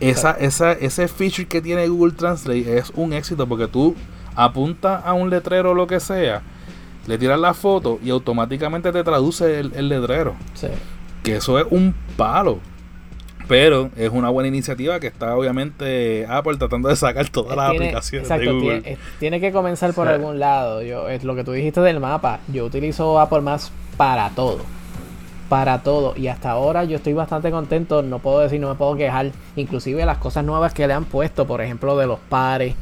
Esa, 0.00 0.32
esa, 0.32 0.72
ese 0.72 1.08
feature 1.08 1.46
que 1.46 1.60
tiene 1.60 1.86
Google 1.86 2.14
Translate 2.14 2.78
es 2.78 2.90
un 2.96 3.12
éxito 3.12 3.46
porque 3.46 3.68
tú 3.68 3.94
apuntas 4.34 5.02
a 5.04 5.12
un 5.12 5.28
letrero 5.28 5.72
o 5.72 5.74
lo 5.74 5.86
que 5.86 6.00
sea, 6.00 6.42
le 7.06 7.18
tiras 7.18 7.38
la 7.38 7.52
foto 7.52 7.98
y 8.02 8.08
automáticamente 8.08 8.92
te 8.92 9.04
traduce 9.04 9.60
el, 9.60 9.72
el 9.74 9.90
letrero. 9.90 10.34
Sí. 10.54 10.68
Que 11.22 11.36
eso 11.36 11.58
es 11.58 11.66
un 11.68 11.94
palo. 12.16 12.60
Pero 13.46 13.90
es 13.96 14.10
una 14.10 14.30
buena 14.30 14.48
iniciativa 14.48 14.98
que 15.00 15.06
está 15.08 15.36
obviamente 15.36 16.26
Apple 16.28 16.56
tratando 16.56 16.88
de 16.88 16.96
sacar 16.96 17.28
todas 17.28 17.56
las 17.56 17.70
aplicaciones 17.70 18.28
exacto, 18.30 18.50
de 18.54 18.60
Google. 18.60 18.80
Tiene, 18.80 18.98
tiene 19.20 19.40
que 19.40 19.52
comenzar 19.52 19.92
por 19.92 20.06
Sí. 20.06 20.14
algún 20.14 20.38
lado. 20.38 20.82
Yo, 20.82 21.08
es 21.08 21.24
lo 21.24 21.34
que 21.34 21.44
tú 21.44 21.52
dijiste 21.52 21.80
del 21.80 22.00
mapa. 22.00 22.40
Yo 22.48 22.64
utilizo 22.64 23.18
Apple 23.20 23.42
Maps 23.42 23.70
para 23.96 24.30
todo. 24.30 24.60
Para 25.48 25.82
todo. 25.82 26.14
Y 26.16 26.28
hasta 26.28 26.50
ahora 26.50 26.84
yo 26.84 26.96
estoy 26.96 27.12
bastante 27.12 27.50
contento. 27.50 28.02
No 28.02 28.18
puedo 28.18 28.40
decir, 28.40 28.60
no 28.60 28.70
me 28.70 28.74
puedo 28.76 28.96
quejar. 28.96 29.30
Inclusive 29.56 30.04
las 30.06 30.16
cosas 30.18 30.42
nuevas 30.44 30.72
que 30.72 30.86
le 30.86 30.94
han 30.94 31.04
puesto, 31.04 31.46
por 31.46 31.60
ejemplo, 31.60 31.96
de 31.98 32.06
los 32.06 32.18
pares. 32.28 32.74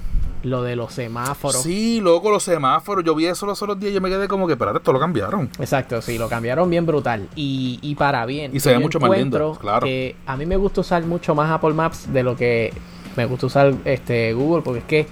Lo 0.43 0.63
de 0.63 0.77
los 0.77 0.93
semáforos. 0.93 1.63
Sí, 1.63 2.01
loco, 2.01 2.31
los 2.31 2.43
semáforos. 2.43 3.05
Yo 3.05 3.15
vi 3.15 3.27
eso 3.27 3.47
los 3.47 3.63
otros 3.63 3.79
días 3.79 3.93
y 3.93 3.95
yo 3.95 4.01
me 4.01 4.09
quedé 4.09 4.29
como 4.29 4.47
que, 4.47 4.55
espérate, 4.55 4.79
esto 4.79 4.93
lo 4.93 5.01
cambiaron. 5.01 5.51
Exacto, 5.59 6.03
sí, 6.03 6.19
lo 6.19 6.29
cambiaron 6.29 6.69
bien 6.69 6.87
brutal 6.87 7.29
y, 7.37 7.79
y 7.83 7.95
para 7.95 8.27
bien. 8.27 8.55
Y 8.55 8.61
se 8.61 8.71
ve 8.71 8.79
mucho 8.79 9.01
más 9.01 9.11
lindo, 9.17 9.57
claro. 9.61 9.87
que 9.87 10.17
a 10.27 10.37
mí 10.37 10.47
me 10.47 10.57
gusta 10.57 10.81
usar 10.81 11.05
mucho 11.05 11.35
más 11.35 11.51
Apple 11.51 11.75
Maps 11.75 12.13
de 12.13 12.23
lo 12.23 12.37
que 12.37 12.73
me 13.17 13.27
gusta 13.27 13.47
usar 13.47 13.75
este 13.85 14.33
Google, 14.33 14.63
porque 14.63 14.81
es 14.81 14.85
que 14.87 15.07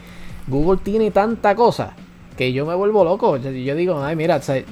Google 0.46 0.80
tiene 0.82 1.10
tanta 1.10 1.54
cosa 1.54 1.94
que 2.36 2.52
yo 2.52 2.66
me 2.66 2.74
vuelvo 2.74 3.04
loco. 3.04 3.36
Yo, 3.36 3.50
yo 3.50 3.74
digo, 3.74 4.02
ay, 4.02 4.16
mira, 4.16 4.36
o 4.36 4.42
sea, 4.42 4.62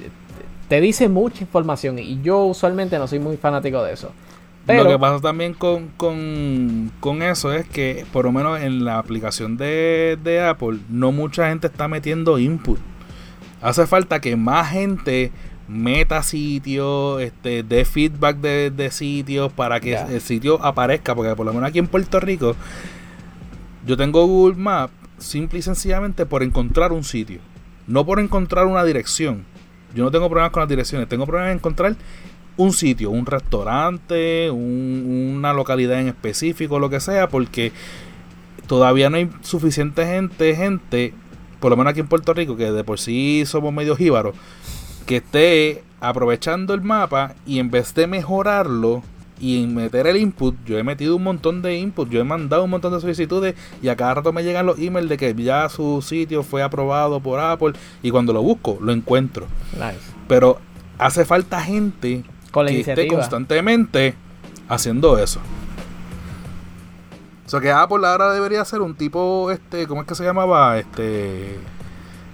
te 0.69 0.81
dice 0.81 1.09
mucha 1.09 1.43
información 1.45 1.99
y 1.99 2.21
yo 2.23 2.45
usualmente 2.45 2.99
no 2.99 3.07
soy 3.07 3.19
muy 3.19 3.37
fanático 3.37 3.83
de 3.83 3.93
eso. 3.93 4.13
Pero, 4.69 4.85
Lo 4.85 4.91
que 4.91 4.99
pasa 4.99 5.19
también 5.19 5.55
con, 5.55 5.89
con, 5.97 6.93
con 7.01 7.23
eso 7.23 7.55
es 7.55 7.67
que, 7.67 8.05
por 8.13 8.27
lo 8.27 8.33
menos 8.33 8.61
en 8.61 8.85
la 8.85 8.99
aplicación 8.99 9.57
de, 9.57 10.19
de 10.23 10.43
Apple, 10.43 10.81
no 10.91 11.11
mucha 11.11 11.49
gente 11.49 11.69
está 11.69 11.89
metiendo 11.89 12.39
input. 12.39 12.79
Hace 13.63 13.87
falta 13.87 14.21
que 14.21 14.37
más 14.37 14.71
gente 14.71 15.33
meta 15.69 16.23
sitios, 16.23 17.23
este, 17.23 17.63
dé 17.63 17.87
feedback 17.87 18.37
de, 18.37 18.71
de 18.71 18.91
sitios 18.91 19.51
para 19.51 19.81
que 19.81 19.95
el 19.95 20.21
sitio 20.21 20.63
aparezca. 20.63 21.15
Porque 21.15 21.35
por 21.35 21.47
lo 21.47 21.55
menos 21.55 21.71
aquí 21.71 21.79
en 21.79 21.87
Puerto 21.87 22.21
Rico, 22.21 22.55
yo 23.87 23.97
tengo 23.97 24.27
Google 24.27 24.57
Maps 24.57 24.93
simple 25.17 25.61
y 25.61 25.63
sencillamente 25.63 26.27
por 26.27 26.43
encontrar 26.43 26.93
un 26.93 27.05
sitio. 27.05 27.41
No 27.87 28.05
por 28.05 28.21
encontrar 28.21 28.67
una 28.67 28.85
dirección. 28.85 29.47
Yo 29.95 30.05
no 30.05 30.11
tengo 30.11 30.29
problemas 30.29 30.53
con 30.53 30.61
las 30.61 30.69
direcciones. 30.69 31.09
Tengo 31.09 31.25
problemas 31.25 31.53
en 31.53 31.57
encontrar 31.57 31.97
un 32.59 32.73
sitio, 32.73 33.11
un 33.11 33.25
restaurante, 33.25 34.51
un- 34.51 35.35
una 35.39 35.53
localidad 35.55 35.99
en 36.01 36.09
específico, 36.09 36.79
lo 36.79 36.91
que 36.91 37.01
sea, 37.01 37.29
porque 37.29 37.73
todavía 38.67 39.09
no 39.11 39.17
hay 39.17 39.31
suficiente 39.43 40.05
gente, 40.07 40.55
gente, 40.55 41.15
por 41.61 41.71
lo 41.71 41.77
menos 41.77 41.93
aquí 41.93 42.01
en 42.01 42.09
Puerto 42.09 42.35
Rico, 42.35 42.57
que 42.57 42.71
de 42.71 42.85
por 42.85 42.99
sí 43.01 43.45
somos 43.47 43.73
medio 43.73 43.97
jíbaros, 43.97 44.35
que 45.07 45.17
esté 45.17 45.83
aprovechando 46.01 46.75
el 46.75 46.83
mapa 46.83 47.35
y 47.47 47.59
en 47.59 47.71
vez 47.71 47.95
de 47.95 48.07
mejorarlo 48.07 49.03
y 49.41 49.67
meter 49.67 50.07
el 50.09 50.17
input, 50.17 50.57
yo 50.67 50.79
he 50.79 50.83
metido 50.83 51.15
un 51.15 51.23
montón 51.23 51.63
de 51.63 51.77
input, 51.79 52.11
yo 52.11 52.21
he 52.21 52.25
mandado 52.25 52.65
un 52.65 52.71
montón 52.71 52.93
de 52.93 53.01
solicitudes 53.01 53.55
y 53.81 53.89
a 53.89 53.95
cada 53.97 54.15
rato 54.15 54.33
me 54.33 54.43
llegan 54.43 54.67
los 54.67 54.79
emails 54.81 55.09
de 55.09 55.17
que 55.17 55.33
ya 55.35 55.69
su 55.69 56.03
sitio 56.03 56.43
fue 56.43 56.61
aprobado 56.63 57.21
por 57.21 57.39
Apple 57.39 57.73
y 58.03 58.11
cuando 58.11 58.33
lo 58.33 58.43
busco 58.43 58.79
lo 58.81 58.93
encuentro. 58.93 59.47
nice. 59.75 59.99
Pero 60.27 60.59
hace 60.99 61.25
falta 61.25 61.61
gente 61.63 62.25
Con 62.59 62.67
la 62.67 62.73
que 62.73 62.81
esté 62.81 63.09
constantemente 63.09 64.15
haciendo 64.69 65.19
eso. 65.19 65.41
O 67.47 67.51
sea 67.51 67.61
que 67.61 67.73
Apple 67.73 68.07
ahora 68.07 68.33
debería 68.33 68.65
ser 68.65 68.83
un 68.83 68.95
tipo, 68.95 69.51
este, 69.51 69.87
¿cómo 69.87 70.03
es 70.03 70.07
que 70.07 70.15
se 70.15 70.25
llamaba? 70.25 70.79
Este, 70.79 71.59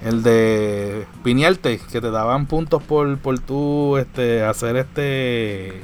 el 0.03 0.23
de 0.23 1.07
piñarte, 1.23 1.79
que 1.91 2.01
te 2.01 2.11
daban 2.11 2.47
puntos 2.47 2.83
por, 2.83 3.17
por 3.19 3.39
tú, 3.39 3.97
este, 3.97 4.45
hacer 4.45 4.77
este, 4.77 5.83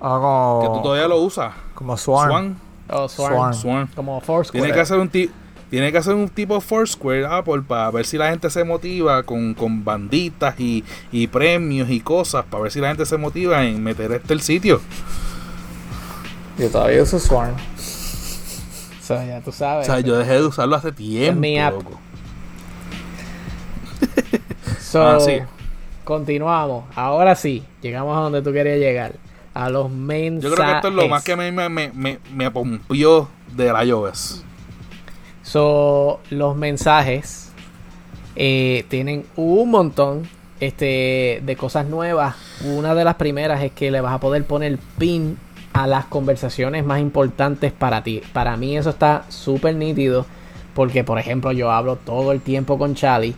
Ah, 0.00 0.18
como, 0.20 0.60
que 0.60 0.68
tú 0.68 0.82
todavía 0.82 1.08
lo 1.08 1.16
usas. 1.18 1.54
como 1.74 1.96
Swarm. 1.96 2.30
Swan. 2.30 2.60
Oh. 2.90 3.08
Swarm. 3.08 3.54
Swan. 3.54 3.86
Como 3.94 4.20
Foursquare. 4.20 4.62
Tiene 4.62 4.74
que 4.74 4.80
hacer 4.80 4.98
un 4.98 5.08
tipo. 5.08 5.32
Tiene 5.74 5.90
que 5.90 5.98
hacer 5.98 6.14
un 6.14 6.28
tipo 6.28 6.60
Foursquare 6.60 7.26
Apple 7.26 7.62
para 7.66 7.90
ver 7.90 8.06
si 8.06 8.16
la 8.16 8.30
gente 8.30 8.48
se 8.48 8.62
motiva 8.62 9.24
con, 9.24 9.54
con 9.54 9.84
banditas 9.84 10.54
y, 10.60 10.84
y 11.10 11.26
premios 11.26 11.90
y 11.90 11.98
cosas, 11.98 12.44
para 12.44 12.62
ver 12.62 12.70
si 12.70 12.78
la 12.78 12.86
gente 12.90 13.04
se 13.04 13.16
motiva 13.16 13.64
en 13.64 13.82
meter 13.82 14.12
este 14.12 14.34
el 14.34 14.40
sitio. 14.40 14.80
Yo 16.56 16.70
todavía 16.70 17.02
uso 17.02 17.18
Swarm. 17.18 17.56
So, 19.02 19.14
ya 19.26 19.40
tú 19.40 19.50
sabes. 19.50 19.88
O 19.88 19.92
sea, 19.92 19.98
yo 19.98 20.16
dejé 20.16 20.34
de 20.34 20.46
usarlo 20.46 20.76
hace 20.76 20.92
tiempo. 20.92 21.40
mi 21.40 21.58
app. 21.58 21.72
loco. 21.74 21.98
So, 24.80 25.02
Ah, 25.04 25.18
sí. 25.18 25.38
continuamos. 26.04 26.84
Ahora 26.94 27.34
sí, 27.34 27.64
llegamos 27.82 28.16
a 28.16 28.20
donde 28.20 28.42
tú 28.42 28.52
querías 28.52 28.78
llegar. 28.78 29.16
A 29.54 29.70
los 29.70 29.90
mensajes. 29.90 30.50
Yo 30.50 30.54
creo 30.54 30.68
que 30.68 30.76
esto 30.76 30.88
es 30.88 30.94
lo 30.94 31.08
más 31.08 31.24
que 31.24 31.32
a 31.32 31.36
mí 31.36 31.50
me, 31.50 31.68
me, 31.68 31.90
me, 31.92 32.20
me 32.32 32.48
pompió 32.52 33.28
de 33.56 33.72
la 33.72 33.84
iOS. 33.84 34.44
So, 35.44 36.20
los 36.30 36.56
mensajes 36.56 37.52
eh, 38.34 38.86
tienen 38.88 39.26
un 39.36 39.70
montón 39.70 40.22
este, 40.58 41.42
de 41.44 41.56
cosas 41.56 41.86
nuevas. 41.86 42.34
Una 42.64 42.94
de 42.94 43.04
las 43.04 43.16
primeras 43.16 43.62
es 43.62 43.70
que 43.70 43.90
le 43.90 44.00
vas 44.00 44.14
a 44.14 44.20
poder 44.20 44.44
poner 44.44 44.78
pin 44.98 45.36
a 45.74 45.86
las 45.86 46.06
conversaciones 46.06 46.84
más 46.86 46.98
importantes 47.00 47.72
para 47.72 48.02
ti. 48.02 48.22
Para 48.32 48.56
mí 48.56 48.74
eso 48.76 48.88
está 48.88 49.26
súper 49.28 49.76
nítido. 49.76 50.24
Porque, 50.74 51.04
por 51.04 51.18
ejemplo, 51.18 51.52
yo 51.52 51.70
hablo 51.70 51.96
todo 51.96 52.32
el 52.32 52.40
tiempo 52.40 52.78
con 52.78 52.94
Charlie. 52.94 53.34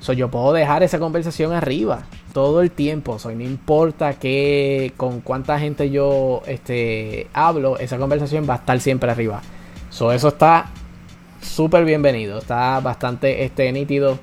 So, 0.00 0.14
yo 0.14 0.30
puedo 0.30 0.54
dejar 0.54 0.82
esa 0.82 0.98
conversación 0.98 1.52
arriba 1.52 2.04
todo 2.32 2.62
el 2.62 2.70
tiempo. 2.70 3.18
So, 3.18 3.30
no 3.30 3.42
importa 3.42 4.14
que 4.14 4.94
con 4.96 5.20
cuánta 5.20 5.58
gente 5.58 5.90
yo 5.90 6.42
este, 6.46 7.28
hablo, 7.34 7.78
esa 7.78 7.98
conversación 7.98 8.48
va 8.48 8.54
a 8.54 8.56
estar 8.56 8.80
siempre 8.80 9.10
arriba. 9.10 9.42
So, 9.90 10.12
eso 10.12 10.28
está 10.28 10.70
súper 11.40 11.84
bienvenido. 11.84 12.38
Está 12.38 12.80
bastante 12.80 13.44
este, 13.44 13.70
nítido. 13.72 14.18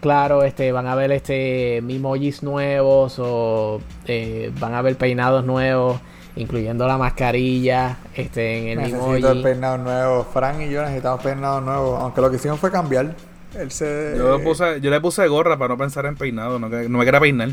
Claro, 0.00 0.42
este, 0.44 0.70
van 0.72 0.86
a 0.86 0.94
ver 0.94 1.12
este 1.12 1.78
emojis 1.78 2.42
nuevos 2.42 3.18
o 3.18 3.80
eh, 4.06 4.52
van 4.60 4.74
a 4.74 4.82
ver 4.82 4.96
peinados 4.96 5.44
nuevos, 5.44 5.98
incluyendo 6.36 6.86
la 6.86 6.98
mascarilla 6.98 7.96
este, 8.14 8.72
en 8.72 8.80
el 8.80 8.92
Necesito 8.92 9.16
el 9.16 9.24
emoji. 9.24 9.42
peinado 9.42 9.78
nuevo. 9.78 10.24
Frank 10.30 10.60
y 10.60 10.70
yo 10.70 10.82
necesitamos 10.82 11.22
peinado 11.22 11.60
nuevo. 11.62 11.96
Aunque 11.96 12.20
lo 12.20 12.30
que 12.30 12.36
hicimos 12.36 12.60
fue 12.60 12.70
cambiar. 12.70 13.14
Él 13.58 13.70
se... 13.70 14.14
Yo, 14.18 14.36
le 14.36 14.44
puse, 14.44 14.80
yo 14.80 14.90
le 14.90 15.00
puse 15.00 15.26
gorra 15.28 15.56
para 15.56 15.68
no 15.68 15.78
pensar 15.78 16.04
en 16.06 16.16
peinado, 16.16 16.58
no, 16.58 16.68
no 16.68 16.98
me 16.98 17.04
quería 17.04 17.20
peinar. 17.20 17.50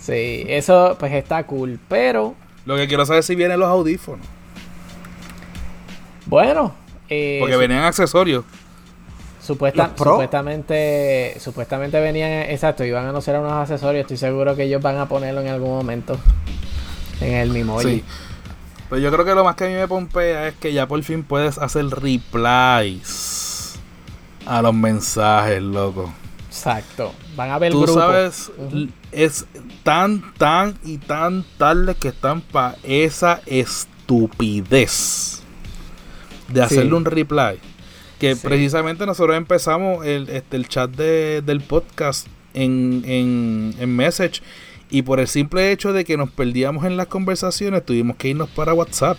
Sí, 0.00 0.44
eso 0.48 0.96
pues 0.98 1.12
está 1.12 1.44
cool. 1.44 1.78
Pero 1.88 2.34
Lo 2.66 2.76
que 2.76 2.88
quiero 2.88 3.06
saber 3.06 3.20
es 3.20 3.26
si 3.26 3.36
vienen 3.36 3.60
los 3.60 3.68
audífonos. 3.68 4.26
bueno, 6.26 6.74
eh, 7.08 7.38
Porque 7.40 7.56
venían 7.56 7.84
accesorios. 7.84 8.44
supuesta- 9.40 9.92
supuestamente, 9.96 11.36
supuestamente 11.40 11.98
venían, 12.00 12.30
exacto, 12.50 12.84
iban 12.84 13.06
a 13.06 13.08
anunciar 13.10 13.40
unos 13.40 13.52
accesorios. 13.52 14.02
Estoy 14.02 14.16
seguro 14.18 14.54
que 14.56 14.64
ellos 14.64 14.82
van 14.82 14.98
a 14.98 15.08
ponerlo 15.08 15.40
en 15.40 15.48
algún 15.48 15.70
momento 15.70 16.18
en 17.20 17.34
el 17.34 17.50
mismo. 17.50 17.80
Sí. 17.80 18.04
Pero 18.90 19.00
yo 19.02 19.10
creo 19.12 19.24
que 19.24 19.34
lo 19.34 19.44
más 19.44 19.54
que 19.56 19.64
a 19.64 19.68
mí 19.68 19.74
me 19.74 19.86
pompea 19.88 20.48
es 20.48 20.54
que 20.54 20.72
ya 20.72 20.86
por 20.88 21.02
fin 21.02 21.22
puedes 21.22 21.58
hacer 21.58 21.86
replies 21.86 23.78
a 24.46 24.62
los 24.62 24.74
mensajes, 24.74 25.60
loco. 25.62 26.12
Exacto. 26.48 27.12
Van 27.36 27.50
a 27.50 27.58
ver 27.58 27.70
Tú 27.72 27.82
grupo. 27.82 28.00
sabes, 28.00 28.50
es 29.12 29.44
tan, 29.82 30.34
tan 30.38 30.78
y 30.84 30.96
tan 30.98 31.44
tarde 31.58 31.94
que 31.94 32.08
están 32.08 32.40
para 32.40 32.76
esa 32.82 33.40
estupidez 33.46 35.37
de 36.48 36.62
hacerle 36.62 36.94
un 36.94 37.04
reply. 37.04 37.58
Que 38.18 38.34
Sí. 38.34 38.46
precisamente 38.46 39.06
nosotros 39.06 39.36
empezamos 39.36 40.04
el, 40.04 40.28
este, 40.28 40.56
el 40.56 40.68
chat 40.68 40.90
de- 40.90 41.40
del 41.42 41.60
podcast 41.60 42.26
en, 42.54 43.02
en, 43.06 43.74
en 43.78 43.94
Message 43.96 44.42
y 44.90 45.02
por 45.02 45.20
el 45.20 45.28
simple 45.28 45.70
hecho 45.70 45.92
de 45.92 46.04
que 46.04 46.16
nos 46.16 46.30
perdíamos 46.30 46.84
en 46.84 46.96
las 46.96 47.06
conversaciones 47.06 47.84
tuvimos 47.84 48.16
que 48.16 48.28
irnos 48.28 48.48
para 48.50 48.74
WhatsApp. 48.74 49.18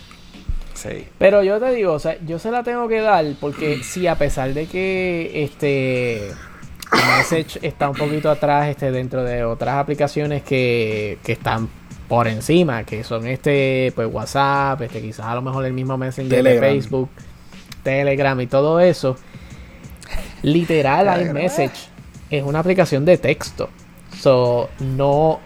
Sí. 0.73 1.05
Pero 1.17 1.43
yo 1.43 1.59
te 1.59 1.71
digo, 1.73 1.93
o 1.93 1.99
sea, 1.99 2.17
yo 2.25 2.39
se 2.39 2.51
la 2.51 2.63
tengo 2.63 2.87
que 2.87 2.99
dar 3.01 3.25
porque 3.39 3.81
si 3.83 4.07
a 4.07 4.15
pesar 4.15 4.53
de 4.53 4.65
que 4.65 5.43
este 5.43 6.31
Message 7.17 7.59
está 7.61 7.89
un 7.89 7.95
poquito 7.95 8.29
atrás 8.31 8.67
este 8.69 8.91
dentro 8.91 9.23
de 9.23 9.43
otras 9.43 9.75
aplicaciones 9.75 10.41
que, 10.43 11.19
que 11.23 11.33
están 11.33 11.69
por 12.09 12.27
encima, 12.27 12.83
que 12.83 13.03
son 13.03 13.27
este 13.27 13.93
pues 13.95 14.09
WhatsApp, 14.11 14.81
este 14.81 14.99
quizás 14.99 15.27
a 15.27 15.35
lo 15.35 15.41
mejor 15.41 15.63
el 15.63 15.73
mismo 15.73 15.97
Messenger 15.97 16.37
Telegram. 16.37 16.61
de 16.61 16.81
Facebook, 16.81 17.09
Telegram 17.83 18.41
y 18.41 18.47
todo 18.47 18.79
eso. 18.79 19.15
Literal 20.41 21.21
iMessage 21.21 21.87
es 22.29 22.43
una 22.43 22.59
aplicación 22.59 23.05
de 23.05 23.17
texto. 23.17 23.69
So, 24.19 24.69
no 24.79 25.39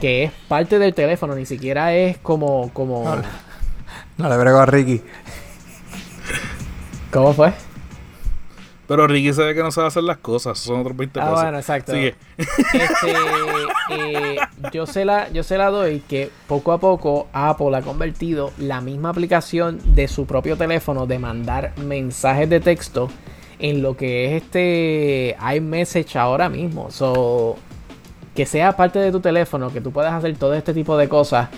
que 0.00 0.24
es 0.24 0.32
parte 0.46 0.78
del 0.78 0.94
teléfono, 0.94 1.34
ni 1.34 1.44
siquiera 1.44 1.92
es 1.92 2.16
como 2.18 2.70
como 2.72 3.04
No, 3.04 3.22
No 4.16 4.28
le 4.28 4.36
brego 4.36 4.58
a 4.60 4.66
Ricky. 4.66 5.02
¿Cómo 7.10 7.32
fue? 7.32 7.52
Pero 8.88 9.06
Ricky 9.06 9.34
sabe 9.34 9.54
que 9.54 9.62
no 9.62 9.70
sabe 9.70 9.88
hacer 9.88 10.02
las 10.02 10.16
cosas, 10.16 10.58
son 10.58 10.80
otros 10.80 10.96
20 10.96 11.20
Ah, 11.20 11.30
bueno, 11.30 11.58
exacto. 11.58 11.92
Sigue. 11.92 12.14
Este, 12.38 13.12
eh, 13.90 14.36
yo, 14.72 14.86
se 14.86 15.04
la, 15.04 15.30
yo 15.30 15.42
se 15.42 15.58
la 15.58 15.68
doy 15.68 16.00
que 16.00 16.30
poco 16.46 16.72
a 16.72 16.78
poco 16.78 17.28
Apple 17.34 17.76
ha 17.76 17.82
convertido 17.82 18.50
la 18.56 18.80
misma 18.80 19.10
aplicación 19.10 19.78
de 19.94 20.08
su 20.08 20.24
propio 20.24 20.56
teléfono 20.56 21.06
de 21.06 21.18
mandar 21.18 21.74
mensajes 21.84 22.48
de 22.48 22.60
texto 22.60 23.10
en 23.58 23.82
lo 23.82 23.94
que 23.94 24.24
es 24.36 24.42
este 24.42 25.36
iMessage 25.54 26.16
ahora 26.16 26.48
mismo. 26.48 26.90
So, 26.90 27.56
que 28.34 28.46
sea 28.46 28.74
parte 28.74 28.98
de 29.00 29.12
tu 29.12 29.20
teléfono, 29.20 29.70
que 29.70 29.82
tú 29.82 29.92
puedas 29.92 30.14
hacer 30.14 30.34
todo 30.38 30.54
este 30.54 30.72
tipo 30.72 30.96
de 30.96 31.10
cosas. 31.10 31.50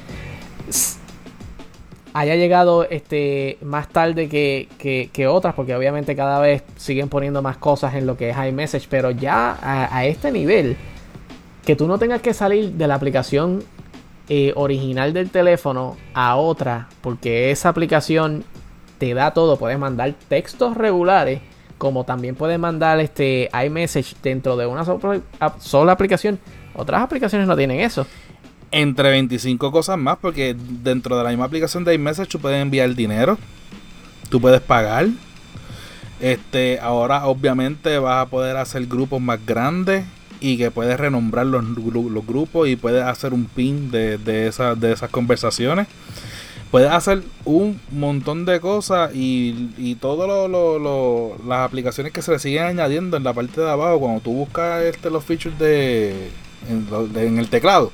Haya 2.13 2.35
llegado 2.37 2.85
este 2.85 3.59
más 3.63 3.89
tarde 3.89 4.29
que, 4.29 4.69
que- 4.79 5.11
que 5.13 5.27
otras, 5.27 5.55
porque 5.55 5.75
obviamente 5.75 6.17
cada 6.17 6.41
vez 6.41 6.63
siguen 6.77 7.09
poniendo 7.09 7.43
más 7.43 7.57
cosas 7.57 7.95
en 7.95 8.07
lo 8.07 8.17
que 8.17 8.31
es 8.31 8.37
iMessage, 8.37 8.87
pero 8.89 9.11
ya 9.11 9.57
a, 9.63 10.05
este 10.05 10.33
nivel, 10.33 10.77
que 11.65 11.77
tú 11.77 11.87
no 11.87 11.99
tengas 11.99 12.21
que 12.23 12.35
salir 12.35 12.73
de 12.73 12.87
la 12.89 12.95
aplicación 12.97 13.63
eh, 14.29 14.53
original 14.57 15.13
del 15.13 15.31
teléfono 15.31 15.97
a 16.15 16.37
otra, 16.37 16.89
porque 17.01 17.51
esa 17.51 17.69
aplicación 17.69 18.45
te 18.99 19.15
da 19.15 19.33
todo, 19.33 19.57
puedes 19.57 19.79
mandar 19.79 20.15
textos 20.29 20.77
regulares, 20.77 21.41
como 21.79 22.05
también 22.05 22.35
puedes 22.35 22.59
mandar 22.59 23.01
este 23.01 23.49
iMessage 23.65 24.15
dentro 24.23 24.57
de 24.57 24.67
una 24.67 24.85
sola 25.59 25.93
aplicación. 25.93 26.39
Otras 26.75 27.03
aplicaciones 27.03 27.49
no 27.49 27.57
tienen 27.57 27.81
eso. 27.81 28.07
Entre 28.73 29.11
25 29.11 29.73
cosas 29.73 29.99
más, 29.99 30.17
porque 30.21 30.55
dentro 30.83 31.17
de 31.19 31.25
la 31.25 31.31
misma 31.31 31.47
aplicación 31.47 31.85
de 31.85 31.95
iMessage 31.95 32.29
tú 32.29 32.39
puedes 32.39 32.61
enviar 32.63 32.95
dinero, 32.95 33.37
tú 34.29 34.41
puedes 34.41 34.61
pagar. 34.61 35.09
Este, 36.21 36.79
ahora 36.81 37.27
obviamente 37.27 37.99
vas 37.99 38.27
a 38.27 38.31
poder 38.31 38.57
hacer 38.59 38.87
grupos 38.87 39.21
más 39.21 39.45
grandes 39.45 40.05
y 40.41 40.57
que 40.59 40.71
puedes 40.71 40.99
renombrar 41.01 41.47
los, 41.47 41.65
los 41.65 42.27
grupos 42.27 42.69
y 42.69 42.77
puedes 42.77 43.03
hacer 43.05 43.33
un 43.33 43.47
pin 43.47 43.91
de, 43.91 44.19
de, 44.19 44.51
de 44.77 44.93
esas 44.93 45.11
conversaciones. 45.11 45.87
Puedes 46.71 46.91
hacer 46.93 47.23
un 47.45 47.81
montón 47.91 48.45
de 48.45 48.61
cosas 48.61 49.13
y, 49.15 49.71
y 49.77 49.97
todas 49.97 50.49
las 51.45 51.59
aplicaciones 51.61 52.13
que 52.13 52.23
se 52.23 52.31
le 52.31 52.39
siguen 52.39 52.63
añadiendo 52.65 53.17
en 53.17 53.25
la 53.25 53.33
parte 53.33 53.61
de 53.61 53.69
abajo 53.69 53.99
cuando 53.99 54.21
tú 54.21 54.33
buscas 54.33 54.85
este, 54.85 55.11
los 55.11 55.25
features 55.25 55.59
lo- 56.91 57.09
de- 57.09 57.27
en 57.27 57.39
el 57.39 57.49
teclado. 57.49 57.91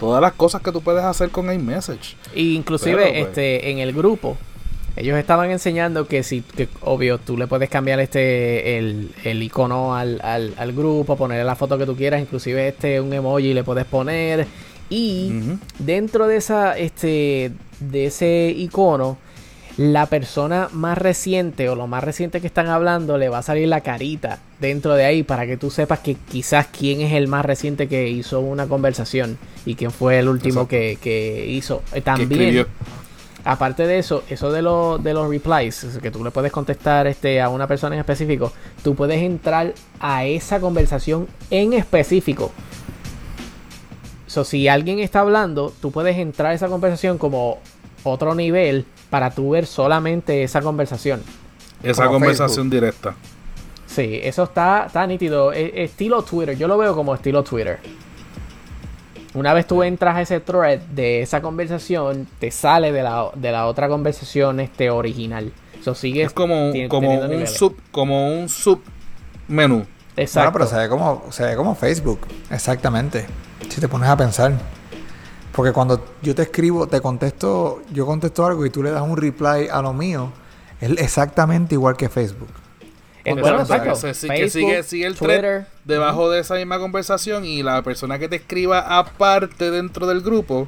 Todas 0.00 0.20
las 0.20 0.32
cosas 0.32 0.62
que 0.62 0.72
tú 0.72 0.80
puedes 0.80 1.04
hacer 1.04 1.30
con 1.30 1.52
iMessage. 1.52 2.16
Y 2.34 2.56
inclusive 2.56 2.96
Pero, 2.96 3.10
pues. 3.10 3.26
este 3.28 3.70
en 3.70 3.78
el 3.78 3.92
grupo 3.92 4.36
ellos 4.96 5.16
estaban 5.18 5.50
enseñando 5.50 6.06
que 6.06 6.22
si 6.22 6.40
que, 6.42 6.68
obvio 6.80 7.18
tú 7.18 7.36
le 7.36 7.46
puedes 7.46 7.70
cambiar 7.70 8.00
este 8.00 8.78
el, 8.78 9.12
el 9.24 9.42
icono 9.42 9.94
al, 9.94 10.20
al, 10.22 10.54
al 10.56 10.72
grupo 10.72 11.16
ponerle 11.16 11.44
la 11.44 11.54
foto 11.54 11.78
que 11.78 11.86
tú 11.86 11.96
quieras 11.96 12.20
inclusive 12.20 12.68
este 12.68 13.00
un 13.00 13.12
emoji 13.12 13.54
le 13.54 13.62
puedes 13.62 13.84
poner 13.84 14.46
y 14.88 15.32
dentro 15.78 16.26
de 16.26 16.36
esa 16.36 16.76
este 16.76 17.52
de 17.78 18.06
ese 18.06 18.52
icono 18.56 19.16
la 19.76 20.06
persona 20.06 20.68
más 20.72 20.98
reciente 20.98 21.68
o 21.68 21.76
lo 21.76 21.86
más 21.86 22.02
reciente 22.02 22.40
que 22.40 22.48
están 22.48 22.66
hablando 22.66 23.16
le 23.16 23.28
va 23.28 23.38
a 23.38 23.42
salir 23.42 23.68
la 23.68 23.82
carita 23.82 24.40
dentro 24.60 24.94
de 24.94 25.04
ahí 25.04 25.22
para 25.22 25.46
que 25.46 25.56
tú 25.56 25.70
sepas 25.70 26.00
que 26.00 26.14
quizás 26.14 26.66
quién 26.66 27.00
es 27.00 27.12
el 27.14 27.28
más 27.28 27.44
reciente 27.44 27.88
que 27.88 28.08
hizo 28.08 28.40
una 28.40 28.66
conversación 28.66 29.38
y 29.64 29.74
quién 29.74 29.90
fue 29.90 30.18
el 30.18 30.28
último 30.28 30.68
que, 30.68 30.98
que 31.00 31.46
hizo. 31.48 31.82
Eh, 31.92 32.00
También, 32.02 32.28
aparte 33.44 33.86
de 33.86 33.98
eso, 33.98 34.22
eso 34.28 34.52
de, 34.52 34.60
lo- 34.62 34.98
de 34.98 35.14
los 35.14 35.28
replies, 35.30 35.84
es 35.84 35.98
que 35.98 36.10
tú 36.10 36.22
le 36.22 36.30
puedes 36.30 36.52
contestar 36.52 37.06
este, 37.06 37.40
a 37.40 37.48
una 37.48 37.66
persona 37.66 37.94
en 37.94 38.00
específico, 38.00 38.52
tú 38.84 38.94
puedes 38.94 39.22
entrar 39.22 39.72
a 39.98 40.24
esa 40.26 40.60
conversación 40.60 41.26
en 41.50 41.72
específico. 41.72 42.52
So, 44.26 44.44
si 44.44 44.68
alguien 44.68 45.00
está 45.00 45.20
hablando, 45.20 45.72
tú 45.80 45.90
puedes 45.90 46.16
entrar 46.16 46.52
a 46.52 46.54
esa 46.54 46.68
conversación 46.68 47.18
como 47.18 47.58
otro 48.04 48.34
nivel 48.34 48.84
para 49.10 49.30
tú 49.30 49.50
ver 49.50 49.66
solamente 49.66 50.42
esa 50.44 50.60
conversación. 50.62 51.20
Esa 51.82 52.04
conversación 52.08 52.70
directa. 52.70 53.14
Sí, 53.90 54.20
eso 54.22 54.44
está, 54.44 54.84
está 54.86 55.06
nítido. 55.06 55.52
E- 55.52 55.82
estilo 55.84 56.22
Twitter, 56.22 56.56
yo 56.56 56.68
lo 56.68 56.78
veo 56.78 56.94
como 56.94 57.14
estilo 57.14 57.42
Twitter. 57.42 57.80
Una 59.34 59.52
vez 59.54 59.66
tú 59.66 59.82
entras 59.82 60.16
a 60.16 60.22
ese 60.22 60.40
thread 60.40 60.80
de 60.80 61.22
esa 61.22 61.40
conversación, 61.40 62.26
te 62.38 62.50
sale 62.50 62.90
de 62.92 63.02
la, 63.02 63.30
de 63.34 63.52
la 63.52 63.66
otra 63.66 63.88
conversación 63.88 64.58
este 64.60 64.90
original. 64.90 65.52
Eso 65.80 65.94
sigue 65.94 66.22
Es 66.24 66.32
como, 66.32 66.72
como 66.88 67.10
un 67.14 67.28
niveles. 67.30 67.52
sub, 67.54 67.76
como 67.90 68.32
un 68.32 68.48
sub 68.48 68.80
menú. 69.48 69.84
Exacto. 70.16 70.50
Bueno, 70.50 70.52
pero 70.52 70.66
se 70.66 70.76
ve 70.76 70.88
como, 70.88 71.24
se 71.30 71.44
ve 71.44 71.56
como 71.56 71.74
Facebook, 71.74 72.20
exactamente. 72.50 73.26
Si 73.68 73.80
te 73.80 73.88
pones 73.88 74.08
a 74.08 74.16
pensar. 74.16 74.52
Porque 75.52 75.72
cuando 75.72 76.04
yo 76.22 76.34
te 76.34 76.42
escribo, 76.42 76.86
te 76.86 77.00
contesto, 77.00 77.82
yo 77.92 78.06
contesto 78.06 78.44
algo 78.46 78.66
y 78.66 78.70
tú 78.70 78.82
le 78.82 78.90
das 78.90 79.02
un 79.02 79.16
reply 79.16 79.68
a 79.70 79.80
lo 79.82 79.92
mío, 79.92 80.30
es 80.80 80.90
exactamente 80.98 81.74
igual 81.74 81.96
que 81.96 82.08
Facebook. 82.08 82.48
Bueno. 83.24 83.66
Que, 83.66 84.28
que 84.28 84.50
sigue, 84.50 84.82
sigue 84.82 85.06
el 85.06 85.14
Twitter. 85.14 85.40
thread 85.40 85.64
debajo 85.84 86.30
de 86.30 86.40
esa 86.40 86.54
misma 86.54 86.78
conversación 86.78 87.44
y 87.44 87.62
la 87.62 87.82
persona 87.82 88.18
que 88.18 88.28
te 88.28 88.36
escriba 88.36 88.98
aparte 88.98 89.70
dentro 89.70 90.06
del 90.06 90.20
grupo 90.20 90.66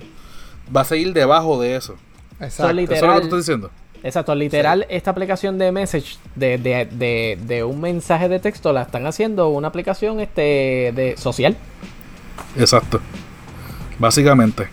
va 0.75 0.83
a 0.83 0.85
seguir 0.85 1.13
debajo 1.13 1.61
de 1.61 1.77
eso. 1.77 1.97
Exacto. 2.41 2.47
¿Eso 2.47 2.69
es 2.69 2.71
lo 2.71 2.75
que 2.77 2.95
literal. 2.95 3.21
tú 3.21 3.25
estás 3.25 3.39
diciendo? 3.39 3.71
Exacto, 4.05 4.35
literal, 4.35 4.85
esta 4.89 5.13
aplicación 5.13 5.59
de 5.59 5.71
message, 5.71 6.17
de, 6.35 6.59
de, 6.59 6.87
de, 6.91 7.39
de 7.41 7.63
un 7.63 7.81
mensaje 7.81 8.29
de 8.29 8.41
texto, 8.41 8.73
la 8.73 8.83
están 8.83 9.07
haciendo 9.07 9.49
una 9.51 9.69
aplicación 9.69 10.19
este 10.19 10.93
de 10.93 11.15
social. 11.17 11.57
Exacto. 12.59 13.01
Básicamente. 14.01 14.67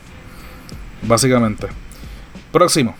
Básicamente. 1.03 1.68
Próximo. 2.51 2.95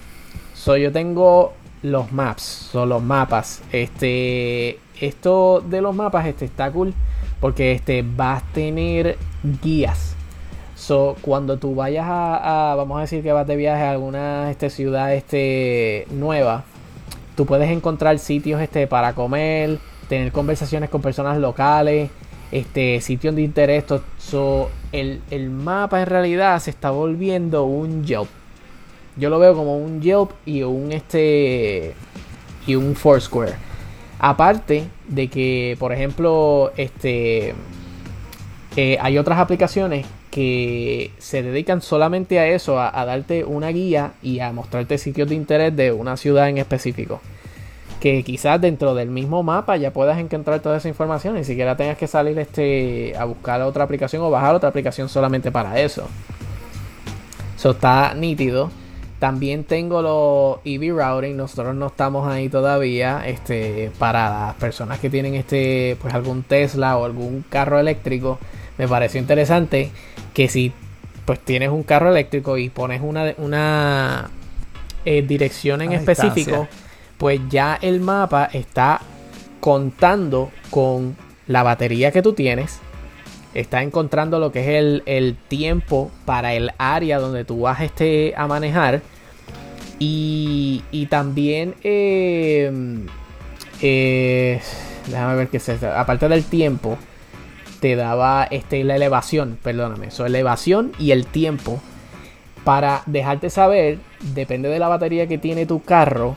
So, 0.54 0.78
yo 0.78 0.92
tengo 0.92 1.54
los 1.82 2.12
maps, 2.12 2.42
son 2.72 2.90
los 2.90 3.02
mapas. 3.02 3.62
Este, 3.72 4.80
esto 5.00 5.62
de 5.68 5.82
los 5.82 5.96
mapas, 5.96 6.26
este 6.28 6.46
está 6.46 6.72
cool 6.72 6.94
porque 7.40 7.72
este 7.72 8.04
vas 8.04 8.44
a 8.44 8.46
tener 8.54 9.18
guías. 9.64 10.16
So, 10.76 11.16
cuando 11.22 11.58
tú 11.58 11.76
vayas 11.76 12.06
a, 12.08 12.72
a- 12.72 12.76
vamos 12.76 12.98
a 12.98 13.02
decir 13.02 13.22
que 13.24 13.32
vas 13.32 13.46
de 13.48 13.56
viaje 13.56 13.84
a 13.84 13.92
alguna 13.92 14.50
este, 14.50 14.70
ciudad 14.70 15.14
este, 15.14 16.08
nueva, 16.12 16.64
tú 17.36 17.46
puedes 17.46 17.70
encontrar 17.70 18.18
sitios 18.20 18.62
este, 18.62 18.88
para 18.88 19.14
comer, 19.14 19.78
tener 20.08 20.32
conversaciones 20.32 20.90
con 20.90 21.02
personas 21.02 21.38
locales, 21.38 22.10
este, 22.52 23.02
sitios 23.02 23.36
de 23.36 23.42
interés. 23.42 23.86
So, 24.18 24.70
el, 24.92 25.22
el 25.32 25.50
mapa 25.50 26.00
en 26.02 26.08
realidad 26.08 26.60
se 26.60 26.70
está 26.72 26.92
volviendo 26.92 27.66
un 27.66 28.04
Yelp. 28.06 28.30
Yo 29.20 29.30
lo 29.30 29.38
veo 29.38 29.54
como 29.54 29.78
un 29.78 30.02
Yelp 30.02 30.32
y 30.46 30.64
un 30.64 30.92
este 30.92 31.94
y 32.66 32.76
un 32.76 32.96
Foursquare. 32.96 33.54
Aparte 34.20 34.86
de 35.08 35.28
que, 35.28 35.76
por 35.80 35.92
ejemplo, 35.94 36.72
este 36.78 37.54
eh, 38.76 38.98
hay 39.02 39.18
otras 39.18 39.40
aplicaciones 39.40 40.06
que 40.32 41.12
se 41.18 41.42
dedican 41.42 41.82
solamente 41.82 42.40
a 42.40 42.48
eso, 42.48 42.80
a, 42.80 42.92
darte 43.06 43.44
una 43.44 43.70
guía 43.70 44.14
y 44.22 44.40
a 44.40 44.54
mostrarte 44.54 44.98
sitios 44.98 45.28
de 45.28 45.36
interés 45.36 45.76
de 45.76 45.92
una 45.92 46.18
ciudad 46.18 46.50
en 46.50 46.60
específico. 46.60 47.20
Que 48.00 48.24
quizás 48.24 48.62
dentro 48.62 48.96
del 48.96 49.10
mismo 49.10 49.44
mapa 49.44 49.76
ya 49.76 49.92
puedas 49.92 50.20
encontrar 50.20 50.62
toda 50.62 50.78
esa 50.78 50.88
información, 50.88 51.36
ni 51.36 51.44
siquiera 51.44 51.76
tengas 51.76 51.98
que 51.98 52.08
salir 52.08 52.38
este 52.40 53.14
a 53.18 53.26
buscar 53.26 53.62
otra 53.64 53.84
aplicación 53.84 54.22
o 54.22 54.30
bajar 54.30 54.56
otra 54.56 54.70
aplicación 54.70 55.10
solamente 55.10 55.52
para 55.52 55.80
eso. 55.82 56.08
Eso 57.58 57.72
está 57.72 58.14
nítido. 58.14 58.72
También 59.20 59.66
tengo 59.66 60.02
los 60.02 60.60
EV 60.64 60.96
routing. 60.96 61.36
Nosotros 61.36 61.76
no 61.76 61.88
estamos 61.88 62.28
ahí 62.28 62.48
todavía. 62.48 63.28
Este, 63.28 63.92
para 64.00 64.30
las 64.30 64.56
personas 64.56 65.00
que 65.00 65.10
tienen 65.10 65.36
este, 65.36 65.98
pues 66.02 66.14
algún 66.14 66.44
Tesla 66.44 66.98
o 66.98 67.06
algún 67.06 67.44
carro 67.50 67.80
eléctrico, 67.80 68.40
me 68.78 68.88
pareció 68.88 69.20
interesante 69.20 69.92
que 70.34 70.48
si 70.48 70.72
pues 71.26 71.40
tienes 71.42 71.70
un 71.70 71.84
carro 71.84 72.10
eléctrico 72.10 72.58
y 72.58 72.70
pones 72.70 73.02
una, 73.04 73.34
una 73.38 74.30
eh, 75.06 75.22
dirección 75.22 75.82
en 75.82 75.92
A 75.92 75.96
específico, 75.96 76.52
distancia. 76.52 76.70
pues 77.18 77.42
ya 77.50 77.78
el 77.82 78.00
mapa 78.00 78.50
está 78.52 79.02
contando 79.60 80.50
con 80.72 81.16
la 81.46 81.62
batería 81.64 82.12
que 82.12 82.22
tú 82.22 82.34
tienes. 82.34 82.80
Está 83.54 83.82
encontrando 83.82 84.40
lo 84.40 84.52
que 84.52 84.62
es 84.62 84.68
el, 84.68 85.04
el 85.06 85.36
tiempo 85.36 86.12
para 86.26 86.54
el 86.54 86.72
área 86.78 87.20
donde 87.20 87.46
tú 87.46 87.62
vas 87.62 87.82
este, 87.82 88.34
a 88.38 88.48
manejar. 88.48 89.02
Y, 89.98 90.84
y 90.92 91.08
también, 91.08 91.76
eh, 91.84 92.72
eh, 93.82 94.62
déjame 95.08 95.36
ver 95.36 95.48
qué 95.50 95.58
es 95.58 95.70
esto. 95.70 95.92
Aparte 95.92 96.30
del 96.30 96.46
tiempo, 96.46 96.98
te 97.80 97.96
daba 97.96 98.46
este, 98.50 98.84
la 98.84 98.96
elevación, 98.96 99.58
perdóname, 99.62 100.12
su 100.12 100.26
elevación 100.26 100.92
y 101.00 101.12
el 101.12 101.26
tiempo 101.26 101.82
para 102.64 103.04
dejarte 103.06 103.50
saber, 103.50 104.00
depende 104.34 104.70
de 104.70 104.80
la 104.80 104.88
batería 104.88 105.28
que 105.28 105.38
tiene 105.38 105.66
tu 105.66 105.82
carro, 105.82 106.36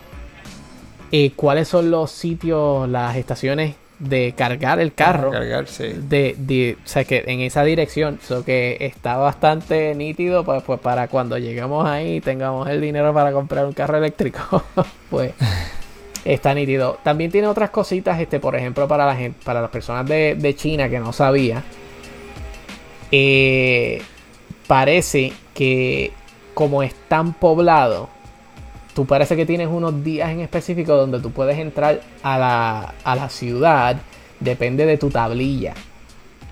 eh, 1.11 1.33
cuáles 1.37 1.69
son 1.69 1.91
los 1.91 2.11
sitios, 2.11 2.89
las 2.89 3.17
estaciones 3.17 3.75
de 4.03 4.35
cargar 4.37 4.81
el 4.81 4.93
carro 4.95 5.31
Cargar, 5.31 5.67
sí. 5.69 5.85
de, 5.95 6.35
de- 6.39 6.77
o 6.85 6.89
sea 6.89 7.05
que 7.05 7.23
en 7.27 7.41
esa 7.41 7.63
dirección 7.63 8.19
so 8.23 8.45
que 8.45 8.77
está 8.81 9.17
bastante 9.17 9.95
nítido 9.95 10.45
pues, 10.45 10.63
pues 10.65 10.81
para 10.81 11.07
cuando 11.09 11.39
lleguemos 11.39 11.87
ahí 11.87 12.17
y 12.17 12.21
tengamos 12.21 12.69
el 12.69 12.81
dinero 12.81 13.15
para 13.15 13.33
comprar 13.33 13.65
un 13.65 13.73
carro 13.73 13.97
eléctrico 13.99 14.65
pues 15.11 15.33
está 16.25 16.53
nítido 16.53 16.99
también 17.05 17.31
tiene 17.31 17.47
otras 17.47 17.71
cositas 17.71 18.21
este 18.21 18.41
por 18.41 18.57
ejemplo 18.57 18.89
para 18.89 19.07
la 19.07 19.15
gente 19.15 19.39
para 19.45 19.61
las 19.61 19.71
personas 19.71 20.05
de, 20.07 20.35
de 20.35 20.55
China 20.57 20.89
que 20.89 20.99
no 20.99 21.13
sabía 21.13 21.63
eh, 23.11 24.03
parece 24.67 25.33
que 25.55 26.13
como 26.55 26.83
es 26.83 26.95
tan 27.09 27.35
poblado 27.35 28.09
tú 28.95 29.07
parece 29.07 29.37
que 29.37 29.47
tienes 29.47 29.69
unos 29.69 30.03
días 30.05 30.31
en 30.31 30.41
específico 30.41 30.97
donde 30.97 31.21
tú 31.21 31.31
puedes 31.31 31.59
entrar 31.59 32.01
a 32.23 32.39
la, 32.39 32.95
a 33.05 33.17
la 33.17 33.29
ciudad, 33.29 33.97
depende 34.41 34.87
de 34.87 34.99
tu 34.99 35.09
tablilla. 35.11 35.75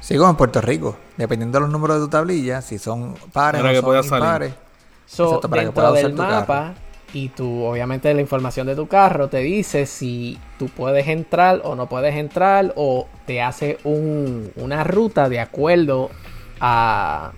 Sí, 0.00 0.16
como 0.16 0.30
en 0.30 0.36
Puerto 0.36 0.60
Rico. 0.60 0.96
Dependiendo 1.16 1.58
de 1.58 1.62
los 1.62 1.70
números 1.70 1.98
de 1.98 2.06
tu 2.06 2.10
tablilla, 2.10 2.62
si 2.62 2.78
son 2.78 3.14
pares 3.32 3.60
Para 3.60 3.70
o 3.70 3.72
que 3.74 3.80
son 3.80 3.84
puedas 3.86 4.06
salir. 4.06 4.24
impares. 4.24 4.54
So, 5.06 5.24
Exacto, 5.26 5.48
para 5.50 5.62
que 5.62 5.66
dentro 5.66 5.82
puedas 5.82 6.02
del 6.02 6.14
mapa 6.14 6.74
y 7.12 7.28
tú, 7.30 7.64
obviamente, 7.64 8.14
la 8.14 8.20
información 8.20 8.66
de 8.68 8.76
tu 8.76 8.86
carro 8.86 9.28
te 9.28 9.38
dice 9.38 9.84
si 9.84 10.38
tú 10.58 10.68
puedes 10.68 11.08
entrar 11.08 11.60
o 11.64 11.74
no 11.74 11.88
puedes 11.88 12.14
entrar 12.14 12.72
o 12.76 13.08
te 13.26 13.42
hace 13.42 13.78
un- 13.84 14.52
una 14.56 14.84
ruta 14.84 15.28
de 15.28 15.40
acuerdo 15.40 16.10
a... 16.60 17.32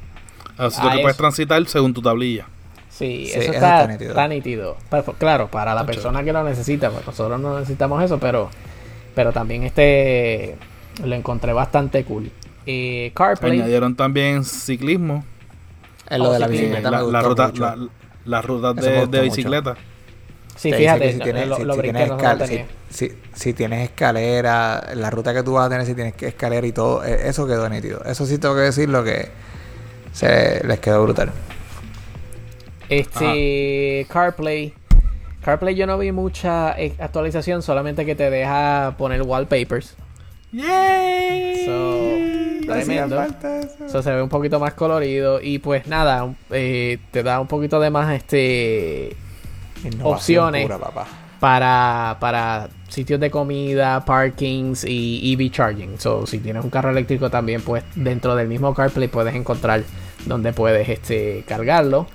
Así 0.59 0.79
Ah, 0.83 0.91
que 0.93 0.99
puedes 0.99 1.17
eso. 1.17 1.23
transitar 1.23 1.67
según 1.67 1.95
tu 1.95 2.03
tablilla. 2.03 2.47
Sí, 2.93 3.25
Sí, 3.27 3.31
eso 3.31 3.41
eso 3.41 3.53
está, 3.55 3.81
está 3.81 3.93
nítido. 3.93 4.11
está 4.11 4.29
nítido. 4.29 4.77
Pero, 4.91 5.05
claro, 5.15 5.49
para 5.49 5.75
la 5.75 5.87
persona 5.87 6.23
que 6.23 6.33
lo 6.33 6.45
necesita, 6.45 6.91
pues 6.91 7.07
nosotros 7.07 7.41
no 7.41 7.59
necesitamos 7.59 8.03
eso, 8.05 8.19
pero, 8.19 8.51
pero 9.15 9.33
también 9.33 9.63
este 9.65 10.57
lo 11.03 11.15
encontré 11.15 11.53
bastante 11.55 12.05
cool. 12.05 12.31
Eh, 12.67 13.11
CarPlay, 13.15 13.59
Añadieron 13.61 13.97
también 13.97 14.45
ciclismo. 14.45 15.25
Es 16.09 16.19
lo 16.19 16.33
de 16.33 16.39
la 16.39 16.47
Oh, 16.47 16.49
sí, 16.51 16.55
bicicleta. 16.57 16.91
la, 16.91 16.91
me 16.91 16.97
la 16.99 17.03
gustó 17.21 17.29
ruta, 17.31 17.47
mucho. 17.49 17.63
la- 17.65 17.89
las 18.27 18.45
rutas 18.45 18.77
de, 18.77 18.91
de 18.93 18.99
mucho. 19.07 19.21
bicicleta. 19.23 19.75
sí, 20.55 20.71
Te 20.71 20.77
fíjate, 20.77 21.13
si 21.15 21.19
tienes, 21.19 21.49
lo, 21.49 21.57
si- 21.57 21.65
lo 21.65 21.73
si 21.75 21.79
brinqué, 21.81 21.99
tienes 21.99 22.11
no 22.13 22.19
se 22.19 22.23
lo 22.25 22.31
escal- 22.31 22.47
tenía. 22.47 22.67
si- 22.91 23.09
si- 23.09 23.17
si 23.33 23.53
tienes 23.55 23.89
escalera, 23.89 24.91
la 24.95 25.11
ruta 25.11 25.33
que 25.33 25.43
tú 25.43 25.55
vas 25.55 25.67
a 25.67 25.71
tener, 25.71 25.87
si 25.87 25.95
tienes 25.95 26.13
que 26.15 26.29
escalera 26.29 26.67
y 26.67 26.73
todo, 26.73 27.03
eh, 27.05 27.29
eso 27.29 27.47
quedó 27.47 27.69
nítido. 27.71 28.05
Eso 28.05 28.27
sí 28.27 28.37
tengo 28.39 28.55
que 28.55 28.61
decirlo 28.61 29.03
que 29.03 29.31
se 30.13 30.63
les 30.67 30.79
quedó 30.79 31.03
brutal. 31.03 31.33
Este 32.93 34.07
CarPlay. 34.11 34.75
CarPlay 35.43 35.75
yo 35.75 35.87
no 35.87 35.97
vi 35.97 36.13
mucha 36.13 36.79
eh, 36.79 36.95
actualización, 36.99 37.63
solamente 37.63 38.05
que 38.05 38.15
te 38.15 38.29
deja 38.31 38.95
poner 38.99 39.23
wallpapers. 39.23 39.97
¡Yay! 40.53 41.65
So, 41.65 42.67
tremendo. 42.67 43.25
So, 43.89 44.03
se 44.03 44.13
ve 44.13 44.23
un 44.23 44.29
poquito 44.29 44.61
más 44.61 44.75
colorido 44.75 45.41
y 45.41 45.59
pues 45.59 45.87
nada, 45.87 46.35
eh, 46.51 46.99
te 47.11 47.23
da 47.23 47.41
un 47.41 47.47
poquito 47.47 47.81
de 47.81 47.89
más 47.89 48.13
este 48.13 49.17
Innovación 49.85 50.05
Opciones. 50.05 50.63
pura, 50.65 50.79
papá. 50.79 51.07
para, 51.41 52.19
para 52.21 52.69
sitios 52.89 53.19
de 53.19 53.31
comida, 53.31 54.05
parkings 54.05 54.85
y 54.85 55.33
EV 55.33 55.51
charging. 55.51 55.99
So, 55.99 56.27
si 56.27 56.41
tienes 56.41 56.63
un 56.63 56.69
carro 56.69 56.91
eléctrico 56.91 57.31
también, 57.31 57.63
pues 57.63 57.83
dentro 57.95 58.37
del 58.37 58.49
mismo 58.49 58.75
CarPlay 58.75 59.09
puedes 59.09 59.35
encontrar 59.35 59.83
donde 60.27 60.53
puedes 60.53 60.91
este, 60.91 61.43
cargarlo. 61.49 62.07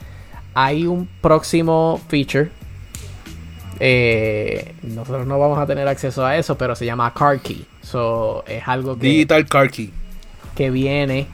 Hay 0.60 0.88
un 0.88 1.08
próximo 1.22 2.02
feature. 2.08 2.50
Eh, 3.80 4.74
nosotros 4.82 5.28
no 5.28 5.38
vamos 5.38 5.60
a 5.60 5.68
tener 5.68 5.88
acceso 5.88 6.26
a 6.26 6.36
eso, 6.36 6.58
pero 6.58 6.76
se 6.76 6.86
llama 6.86 7.14
Car 7.14 7.40
Key. 7.40 7.66
So, 7.82 8.44
es 8.48 8.68
algo 8.68 8.98
que 8.98 9.06
Digital 9.08 9.46
Car 9.48 9.70
Key. 9.70 9.92
que 10.56 10.72
viene 10.72 11.28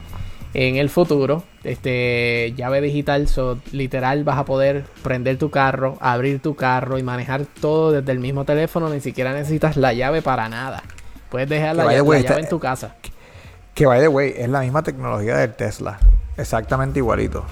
en 0.52 0.76
el 0.76 0.90
futuro. 0.90 1.42
Este 1.64 2.52
llave 2.54 2.82
digital, 2.82 3.26
so, 3.26 3.58
literal 3.72 4.24
vas 4.24 4.36
a 4.38 4.44
poder 4.44 4.84
prender 5.02 5.38
tu 5.38 5.48
carro, 5.50 5.96
abrir 6.02 6.40
tu 6.42 6.54
carro 6.54 6.98
y 6.98 7.02
manejar 7.02 7.46
todo 7.46 7.92
desde 7.92 8.12
el 8.12 8.18
mismo 8.20 8.44
teléfono. 8.44 8.90
Ni 8.90 9.00
siquiera 9.00 9.32
necesitas 9.32 9.78
la 9.78 9.94
llave 9.94 10.20
para 10.20 10.50
nada. 10.50 10.82
Puedes 11.30 11.48
dejar 11.48 11.74
la, 11.76 11.84
Que 11.84 11.88
llave, 11.96 12.00
way, 12.02 12.22
la 12.22 12.28
llave 12.28 12.40
está- 12.42 12.44
en 12.44 12.50
tu 12.50 12.60
casa. 12.60 12.94
Que 13.72 13.86
by 13.86 14.00
the 14.00 14.08
way, 14.08 14.34
es 14.36 14.50
la 14.50 14.60
misma 14.60 14.82
tecnología 14.82 15.38
del 15.38 15.54
Tesla. 15.54 15.98
Exactamente 16.36 16.98
igualito. 16.98 17.42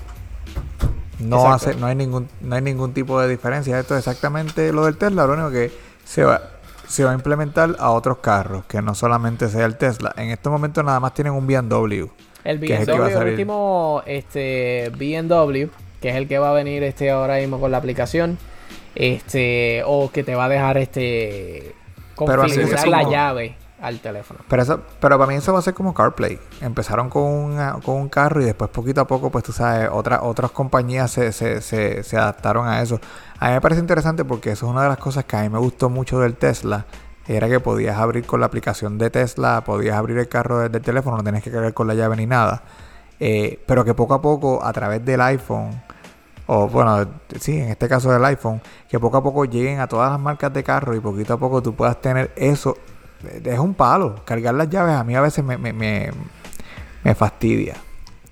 No 1.29 1.53
hace, 1.53 1.75
no 1.75 1.87
hay 1.87 1.95
ningún, 1.95 2.29
no 2.41 2.55
hay 2.55 2.63
ningún 2.63 2.93
tipo 2.93 3.21
de 3.21 3.29
diferencia. 3.29 3.79
Esto 3.79 3.95
es 3.95 4.01
exactamente 4.01 4.73
lo 4.73 4.85
del 4.85 4.97
Tesla. 4.97 5.27
Lo 5.27 5.35
único 5.35 5.51
que 5.51 5.71
se 6.05 6.25
va, 6.25 6.41
se 6.87 7.05
va 7.05 7.13
a 7.13 7.15
implementar 7.15 7.77
a 7.79 7.91
otros 7.91 8.19
carros, 8.19 8.65
que 8.67 8.83
no 8.83 8.95
solamente 8.95 9.49
sea 9.49 9.67
el 9.67 9.77
Tesla. 9.77 10.13
En 10.17 10.31
estos 10.31 10.53
momentos 10.53 10.85
nada 10.85 11.01
más 11.01 11.15
tienen 11.15 11.33
un 11.33 11.47
BMW. 11.47 12.07
El 12.45 12.61
que 12.61 12.75
es 12.75 12.81
el 12.81 12.87
que 12.87 12.93
BMW, 12.93 13.19
el 13.19 13.29
último 13.29 14.03
este, 14.07 14.91
BMW, 14.91 15.69
que 16.01 16.09
es 16.09 16.17
el 16.17 16.27
que 16.27 16.39
va 16.39 16.51
a 16.51 16.53
venir 16.55 16.83
este 16.83 17.11
ahora 17.11 17.37
mismo 17.39 17.61
con 17.61 17.71
la 17.71 17.79
aplicación. 17.79 18.39
Este, 18.95 19.83
o 19.87 20.11
que 20.11 20.23
te 20.23 20.35
va 20.35 20.45
a 20.45 20.49
dejar 20.51 20.77
este 20.77 21.75
Pero 22.19 22.43
así 22.43 22.57
configurar 22.57 22.89
la 22.89 23.09
llave 23.09 23.57
al 23.83 24.01
teléfono. 24.01 24.41
Pero 24.49 24.63
eso, 24.63 24.81
pero 25.01 25.19
para 25.19 25.29
mí 25.29 25.35
eso 25.37 25.53
va 25.53 25.59
a 25.59 25.63
ser 25.63 25.75
como 25.75 25.93
CarPlay. 25.93 26.39
Empezaron 26.61 27.11
con, 27.11 27.57
con 27.83 27.97
un 27.97 28.09
carro 28.09 28.41
y 28.41 28.45
después 28.45 28.71
poquito 28.71 29.01
a 29.01 29.07
poco, 29.07 29.31
pues 29.31 29.45
tú 29.45 29.53
sabes, 29.53 29.91
otras 29.93 30.51
compañías 30.53 31.11
se 31.11 32.17
adaptaron 32.17 32.69
a 32.69 32.81
eso. 32.81 33.01
A 33.39 33.49
mí 33.49 33.55
me 33.55 33.61
parece 33.61 33.81
interesante 33.81 34.25
porque 34.25 34.53
eso 34.53 34.67
es 34.67 34.73
una 34.73 34.85
de 34.85 34.89
las 34.89 34.99
cosas 34.99 35.25
que 35.25 35.37
a 35.37 35.43
mí 35.43 35.49
me 35.49 35.59
gustó 35.59 35.91
mucho 35.91 36.21
del 36.21 36.37
Tesla. 36.37 36.87
Era 37.27 37.49
que 37.49 37.61
podías 37.61 37.99
abrir 37.99 38.25
con 38.25 38.41
la 38.41 38.47
aplicación 38.47 38.99
de 38.99 39.11
Tesla, 39.11 39.63
podías 39.65 39.97
abrir 39.97 40.19
el 40.19 40.29
carro 40.29 40.61
desde 40.61 40.79
el 40.79 40.85
teléfono, 40.85 41.17
no 41.17 41.25
tenías 41.25 41.43
que 41.43 41.51
cargar 41.51 41.75
con 41.75 41.87
la 41.89 41.95
llave 41.95 42.17
ni 42.17 42.27
nada. 42.27 42.63
Eh, 43.19 43.63
pero 43.67 43.85
que 43.85 43.95
poco 43.95 44.15
a 44.15 44.23
poco, 44.23 44.65
a 44.65 44.73
través 44.73 45.05
del 45.05 45.21
iPhone, 45.21 45.71
o 46.47 46.69
bueno, 46.69 47.07
sí, 47.41 47.59
en 47.59 47.69
este 47.69 47.89
caso 47.89 48.11
del 48.11 48.25
iPhone, 48.25 48.61
que 48.89 48.99
poco 48.99 49.17
a 49.17 49.23
poco 49.23 49.45
lleguen 49.45 49.81
a 49.81 49.87
todas 49.87 50.11
las 50.11 50.21
marcas 50.21 50.53
de 50.53 50.63
carro 50.65 50.95
y 50.95 51.01
poquito 51.01 51.35
a 51.35 51.37
poco 51.37 51.63
tú 51.63 51.75
puedas 51.75 52.01
tener 52.01 52.33
eso. 52.37 52.77
Es 53.45 53.59
un 53.59 53.75
palo. 53.75 54.17
Cargar 54.25 54.55
las 54.55 54.69
llaves 54.71 54.95
a 54.97 55.05
mí 55.05 55.15
a 55.15 55.21
veces 55.21 55.45
me, 55.45 55.57
me, 55.59 55.73
me, 55.73 56.11
me 57.05 57.15
fastidia. 57.15 57.77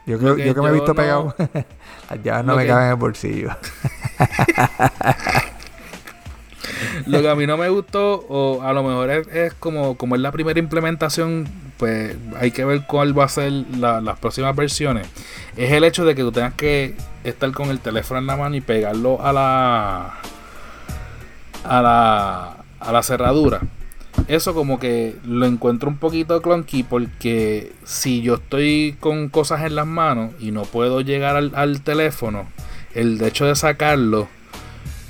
Yo, 0.06 0.18
creo, 0.18 0.34
que 0.36 0.44
yo 0.46 0.54
que 0.54 0.60
me 0.62 0.68
he 0.68 0.72
visto 0.72 0.88
no- 0.88 0.94
pegado, 0.94 1.34
las 2.10 2.22
llaves 2.22 2.44
no 2.44 2.56
me 2.56 2.62
que- 2.62 2.68
caben 2.68 2.84
en 2.86 2.90
el 2.90 2.96
bolsillo. 2.96 3.50
Lo 7.06 7.20
que 7.20 7.28
a 7.28 7.34
mí 7.34 7.46
no 7.46 7.56
me 7.56 7.68
gustó, 7.68 8.24
o 8.28 8.62
a 8.62 8.72
lo 8.72 8.82
mejor 8.82 9.10
es, 9.10 9.28
es 9.28 9.54
como, 9.54 9.96
como 9.96 10.14
es 10.14 10.20
la 10.20 10.32
primera 10.32 10.58
implementación, 10.58 11.48
pues 11.78 12.16
hay 12.38 12.50
que 12.50 12.64
ver 12.64 12.86
cuál 12.86 13.18
va 13.18 13.24
a 13.24 13.28
ser 13.28 13.50
la- 13.52 14.00
las 14.00 14.18
próximas 14.18 14.54
versiones. 14.56 15.06
Es 15.56 15.72
el 15.72 15.84
hecho 15.84 16.04
de 16.04 16.14
que 16.14 16.22
tú 16.22 16.32
tengas 16.32 16.54
que 16.54 16.94
estar 17.24 17.50
con 17.52 17.70
el 17.70 17.80
teléfono 17.80 18.20
en 18.20 18.26
la 18.26 18.36
mano 18.36 18.56
y 18.56 18.60
pegarlo 18.60 19.24
a 19.24 19.32
la 19.32 20.14
a 21.64 21.82
la 21.82 22.56
a 22.80 22.92
la 22.92 23.02
cerradura. 23.02 23.60
Eso 24.28 24.54
como 24.54 24.78
que 24.78 25.16
lo 25.24 25.46
encuentro 25.46 25.88
un 25.88 25.96
poquito 25.96 26.40
clunky 26.42 26.82
porque 26.82 27.72
si 27.84 28.22
yo 28.22 28.34
estoy 28.34 28.96
con 29.00 29.28
cosas 29.28 29.62
en 29.62 29.74
las 29.74 29.86
manos 29.86 30.32
y 30.40 30.50
no 30.50 30.62
puedo 30.62 31.00
llegar 31.00 31.36
al, 31.36 31.52
al 31.54 31.82
teléfono, 31.82 32.46
el 32.94 33.20
hecho 33.22 33.46
de 33.46 33.56
sacarlo 33.56 34.28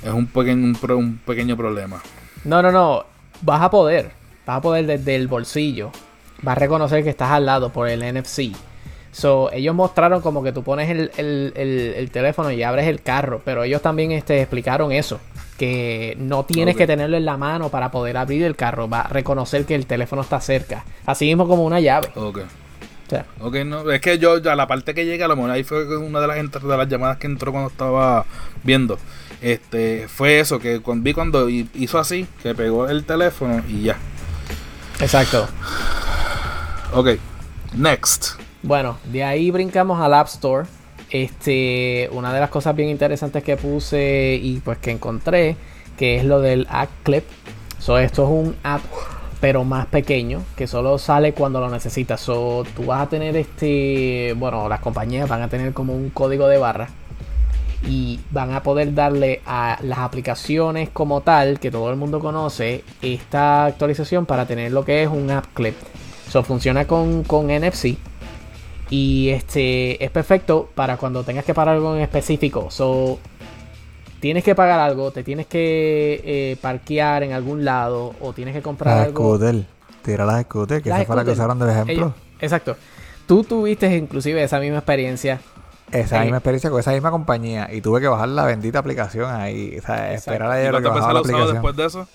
es 0.03 0.11
un 0.11 0.27
pequeño, 0.27 0.65
un, 0.65 0.91
un 0.91 1.17
pequeño 1.17 1.55
problema. 1.55 2.01
No, 2.43 2.61
no, 2.61 2.71
no. 2.71 3.05
Vas 3.41 3.61
a 3.61 3.69
poder. 3.69 4.11
Vas 4.45 4.57
a 4.57 4.61
poder 4.61 4.85
desde 4.85 5.15
el 5.15 5.27
bolsillo. 5.27 5.91
Vas 6.41 6.57
a 6.57 6.59
reconocer 6.59 7.03
que 7.03 7.11
estás 7.11 7.31
al 7.31 7.45
lado 7.45 7.71
por 7.71 7.87
el 7.87 8.01
NFC. 8.01 8.51
So, 9.11 9.51
ellos 9.51 9.75
mostraron 9.75 10.21
como 10.21 10.41
que 10.43 10.51
tú 10.53 10.63
pones 10.63 10.89
el, 10.89 11.11
el- 11.17 11.53
el- 11.55 11.93
el 11.97 12.11
teléfono 12.11 12.49
y 12.51 12.63
abres 12.63 12.87
el 12.87 13.01
carro. 13.01 13.41
Pero 13.43 13.63
ellos 13.63 13.81
también 13.81 14.11
este, 14.11 14.39
explicaron 14.41 14.91
eso. 14.91 15.19
Que 15.57 16.15
no 16.17 16.43
tienes 16.45 16.75
que 16.75 16.87
tenerlo 16.87 17.17
en 17.17 17.25
la 17.25 17.37
mano 17.37 17.69
para 17.69 17.91
poder 17.91 18.17
abrir 18.17 18.43
el 18.43 18.55
carro. 18.55 18.89
Va 18.89 19.01
a 19.01 19.07
reconocer 19.09 19.65
que 19.65 19.75
el 19.75 19.85
teléfono 19.85 20.21
está 20.21 20.39
cerca. 20.41 20.85
Así 21.05 21.25
mismo 21.25 21.47
como 21.47 21.65
una 21.65 21.79
llave. 21.79 22.09
Ok. 22.15 22.39
O 22.39 23.09
sea, 23.09 23.25
Ok, 23.41 23.55
no, 23.65 23.91
es 23.91 23.99
que 23.99 24.17
yo, 24.17 24.37
ya 24.37 24.55
la 24.55 24.65
parte 24.67 24.93
que 24.93 25.05
llega, 25.05 25.25
a 25.25 25.27
lo 25.27 25.35
mejor 25.35 25.51
ahí 25.51 25.63
fue 25.65 25.97
una 25.97 26.21
de 26.21 26.27
las, 26.27 26.37
de 26.63 26.77
las 26.77 26.87
llamadas 26.87 27.17
que 27.17 27.27
entró 27.27 27.51
cuando 27.51 27.69
estaba 27.69 28.25
viendo. 28.63 28.97
Este, 29.41 30.07
fue 30.07 30.39
eso, 30.39 30.59
que 30.59 30.79
cuando, 30.79 31.03
vi 31.03 31.13
cuando 31.13 31.49
hi- 31.49 31.67
hizo 31.73 31.99
así, 31.99 32.25
que 32.41 32.55
pegó 32.55 32.87
el 32.87 33.03
teléfono 33.03 33.61
y 33.67 33.81
ya. 33.83 33.97
exacto. 35.01 35.47
Ok, 36.93 37.09
next. 37.73 38.39
Bueno, 38.63 38.97
de 39.05 39.23
ahí 39.23 39.49
brincamos 39.49 39.99
al 39.99 40.13
App 40.13 40.27
Store. 40.27 40.67
Este, 41.09 42.07
una 42.13 42.31
de 42.31 42.39
las 42.39 42.49
cosas 42.49 42.75
bien 42.75 42.89
interesantes 42.89 43.43
que 43.43 43.57
puse 43.57 44.39
y 44.41 44.61
pues 44.63 44.77
que 44.77 44.91
encontré, 44.91 45.57
que 45.97 46.17
es 46.17 46.23
lo 46.23 46.39
del 46.41 46.67
App 46.69 46.89
Clip. 47.03 47.23
So, 47.79 47.97
esto 47.97 48.23
es 48.23 48.29
un 48.29 48.55
app, 48.63 48.81
pero 49.41 49.63
más 49.63 49.87
pequeño, 49.87 50.43
que 50.55 50.67
solo 50.67 50.99
sale 50.99 51.33
cuando 51.33 51.59
lo 51.59 51.69
necesitas. 51.69 52.21
So, 52.21 52.63
tú 52.75 52.85
vas 52.85 53.01
a 53.01 53.09
tener 53.09 53.35
este, 53.35 54.35
bueno, 54.37 54.69
las 54.69 54.79
compañías 54.79 55.27
van 55.27 55.41
a 55.41 55.47
tener 55.47 55.73
como 55.73 55.95
un 55.95 56.11
código 56.11 56.47
de 56.47 56.59
barra 56.59 56.89
y 57.87 58.19
van 58.29 58.53
a 58.53 58.61
poder 58.61 58.93
darle 58.93 59.41
a 59.47 59.79
las 59.81 59.97
aplicaciones 59.97 60.89
como 60.89 61.21
tal 61.21 61.59
que 61.59 61.71
todo 61.71 61.89
el 61.89 61.95
mundo 61.95 62.19
conoce 62.19 62.83
esta 63.01 63.65
actualización 63.65 64.27
para 64.27 64.45
tener 64.45 64.71
lo 64.71 64.85
que 64.85 65.01
es 65.01 65.09
un 65.09 65.31
app 65.31 65.45
clip. 65.55 65.75
So, 66.29 66.43
funciona 66.43 66.85
con, 66.85 67.23
con 67.23 67.47
NFC 67.47 67.97
y 68.91 69.29
este 69.29 70.03
es 70.03 70.11
perfecto 70.11 70.69
para 70.75 70.97
cuando 70.97 71.23
tengas 71.23 71.43
que 71.45 71.55
pagar 71.55 71.73
algo 71.75 71.95
en 71.95 72.01
específico. 72.01 72.69
So, 72.69 73.17
tienes 74.19 74.43
que 74.43 74.53
pagar 74.53 74.79
algo, 74.79 75.09
te 75.11 75.23
tienes 75.23 75.47
que 75.47 76.21
eh, 76.23 76.57
parquear 76.61 77.23
en 77.23 77.33
algún 77.33 77.65
lado 77.65 78.13
o 78.21 78.33
tienes 78.33 78.53
que 78.53 78.61
comprar 78.61 78.97
Las 78.97 79.05
algo. 79.07 79.23
scooter. 79.37 79.65
Tira 80.03 80.25
las 80.25 80.43
scooter, 80.43 80.81
que 80.83 80.89
Las 80.89 80.99
esa 80.99 81.07
fue 81.07 81.15
la 81.15 81.23
que 81.25 81.31
usaron 81.31 81.57
de 81.57 81.71
ejemplo. 81.71 81.93
Ellos- 81.93 82.13
exacto. 82.39 82.75
Tú 83.27 83.43
tuviste 83.43 83.95
inclusive 83.95 84.43
esa 84.43 84.59
misma 84.59 84.77
experiencia 84.77 85.39
esa 85.91 86.21
misma 86.21 86.37
experiencia 86.37 86.69
con 86.69 86.79
esa 86.79 86.91
misma 86.91 87.11
compañía 87.11 87.67
y 87.73 87.81
tuve 87.81 87.99
que 87.99 88.07
bajar 88.07 88.29
la 88.29 88.45
bendita 88.45 88.79
aplicación 88.79 89.29
ahí. 89.29 89.77
O 89.77 89.81
sea, 89.81 90.13
Exacto. 90.13 90.31
esperar 90.31 90.49
¿Y 90.55 90.59
ayer 90.61 90.71
lo 90.71 90.81
que 90.81 90.87
bajaba 90.87 91.13
la 91.13 91.19
aplicación. 91.19 91.51
después 91.53 91.75
de 91.75 91.85
eso? 91.85 92.07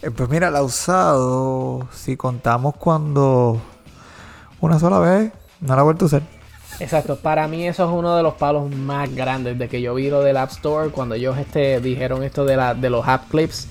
Eh, 0.00 0.10
pues 0.10 0.28
mira, 0.30 0.50
la 0.50 0.60
he 0.60 0.62
usado, 0.62 1.86
si 1.92 2.16
contamos 2.16 2.74
cuando 2.76 3.60
una 4.60 4.78
sola 4.78 4.98
vez, 5.00 5.32
no 5.62 5.74
la 5.74 5.80
he 5.80 5.84
vuelto 5.84 6.04
a 6.04 6.06
usar. 6.06 6.22
Exacto, 6.80 7.16
para 7.16 7.48
mí 7.48 7.66
eso 7.66 7.84
es 7.84 7.90
uno 7.90 8.16
de 8.16 8.22
los 8.22 8.34
palos 8.34 8.70
más 8.70 9.14
grandes 9.14 9.58
de 9.58 9.68
que 9.68 9.80
yo 9.80 9.94
vi 9.94 10.10
lo 10.10 10.20
del 10.22 10.36
App 10.36 10.50
Store 10.50 10.90
cuando 10.90 11.14
ellos 11.14 11.38
este, 11.38 11.80
dijeron 11.80 12.22
esto 12.22 12.44
de, 12.44 12.56
la, 12.56 12.74
de 12.74 12.90
los 12.90 13.06
app 13.08 13.30
clips. 13.30 13.68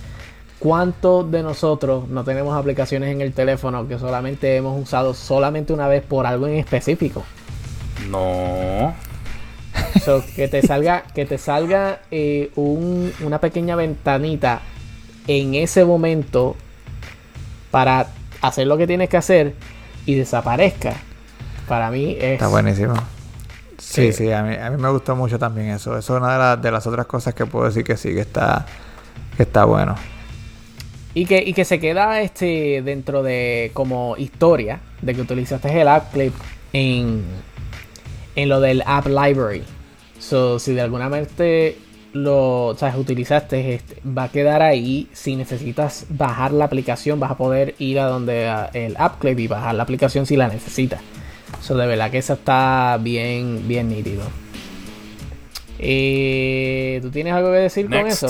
¿Cuántos 0.59 1.29
de 1.31 1.41
nosotros 1.41 2.07
no 2.09 2.23
tenemos 2.23 2.55
aplicaciones 2.55 3.11
en 3.11 3.21
el 3.21 3.33
teléfono 3.33 3.87
que 3.87 3.97
solamente 3.97 4.55
hemos 4.55 4.79
usado 4.79 5.13
solamente 5.15 5.73
una 5.73 5.87
vez 5.87 6.03
por 6.03 6.27
algo 6.27 6.47
en 6.47 6.55
específico? 6.57 7.23
No. 8.09 8.93
So, 10.05 10.23
que 10.35 10.47
te 10.47 10.61
salga, 10.61 11.03
que 11.15 11.25
te 11.25 11.37
salga 11.39 12.01
eh, 12.11 12.51
un- 12.55 13.11
una 13.23 13.39
pequeña 13.39 13.75
ventanita 13.75 14.61
en 15.27 15.55
ese 15.55 15.83
momento 15.85 16.55
para 17.71 18.07
hacer 18.41 18.67
lo 18.67 18.77
que 18.77 18.85
tienes 18.87 19.09
que 19.09 19.17
hacer 19.17 19.55
y 20.05 20.15
desaparezca. 20.15 20.95
Para 21.71 21.89
mí 21.89 22.17
es 22.19 22.33
Está 22.33 22.47
buenísimo. 22.47 22.95
Sí, 23.77 24.11
Sí. 24.11 24.13
sí, 24.25 24.31
a 24.33 24.43
mí, 24.43 24.55
a 24.55 24.69
mí 24.69 24.75
me 24.75 24.89
gustó 24.89 25.15
mucho 25.15 25.39
también 25.39 25.69
eso. 25.69 25.97
Eso 25.97 26.15
es 26.17 26.21
una 26.21 26.33
de, 26.33 26.37
las- 26.37 26.61
de 26.61 26.69
las 26.69 26.85
otras 26.85 27.05
cosas 27.05 27.33
que 27.33 27.45
puedo 27.45 27.63
decir 27.65 27.85
que 27.85 27.95
sí, 27.95 28.13
que 28.13 28.19
está, 28.19 28.65
que 29.37 29.43
está 29.43 29.63
bueno. 29.63 29.95
Y 31.13 31.25
que, 31.25 31.41
y 31.41 31.53
que 31.53 31.63
se 31.63 31.79
queda 31.79 32.19
este 32.19 32.81
dentro 32.83 33.23
de 33.23 33.71
como 33.73 34.17
historia 34.17 34.81
de 35.01 35.15
que 35.15 35.21
utilizaste 35.21 35.79
el 35.81 35.87
app 35.87 36.11
clip 36.11 36.33
en, 36.73 37.23
en 38.35 38.49
lo 38.49 38.59
del 38.59 38.83
app 38.85 39.07
library. 39.07 39.63
So, 40.19 40.59
si 40.59 40.73
de 40.73 40.81
alguna 40.81 41.07
manera 41.07 41.29
lo 42.11 42.75
sabes, 42.77 42.95
utilizaste, 42.97 43.75
este, 43.75 44.01
va 44.05 44.23
a 44.23 44.29
quedar 44.29 44.61
ahí. 44.61 45.07
Si 45.13 45.37
necesitas 45.37 46.05
bajar 46.09 46.51
la 46.51 46.65
aplicación, 46.65 47.17
vas 47.21 47.31
a 47.31 47.37
poder 47.37 47.75
ir 47.79 47.97
a 48.01 48.07
donde 48.07 48.49
a 48.49 48.69
el 48.73 48.97
app 48.97 49.19
clip 49.19 49.39
y 49.39 49.47
bajar 49.47 49.73
la 49.75 49.83
aplicación 49.83 50.25
si 50.25 50.35
la 50.35 50.49
necesitas. 50.49 50.99
So, 51.59 51.75
de 51.75 51.85
verdad 51.87 52.09
que 52.09 52.17
eso 52.19 52.33
está 52.33 52.97
bien, 53.01 53.67
bien 53.67 53.89
nítido. 53.89 54.23
Eh, 55.79 56.99
¿Tú 57.01 57.09
tienes 57.11 57.33
algo 57.33 57.49
que 57.51 57.57
decir 57.57 57.85
con 57.89 58.07
eso? 58.07 58.27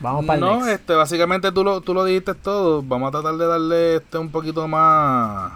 Vamos 0.00 0.24
para 0.26 0.34
el 0.34 0.40
No, 0.40 0.56
next. 0.56 0.80
este, 0.80 0.94
básicamente 0.94 1.52
tú 1.52 1.62
lo, 1.64 1.80
tú 1.80 1.94
lo 1.94 2.04
dijiste 2.04 2.34
todo. 2.34 2.82
Vamos 2.82 3.08
a 3.08 3.12
tratar 3.12 3.34
de 3.36 3.46
darle 3.46 3.96
este 3.96 4.18
un 4.18 4.30
poquito 4.30 4.66
más. 4.68 5.52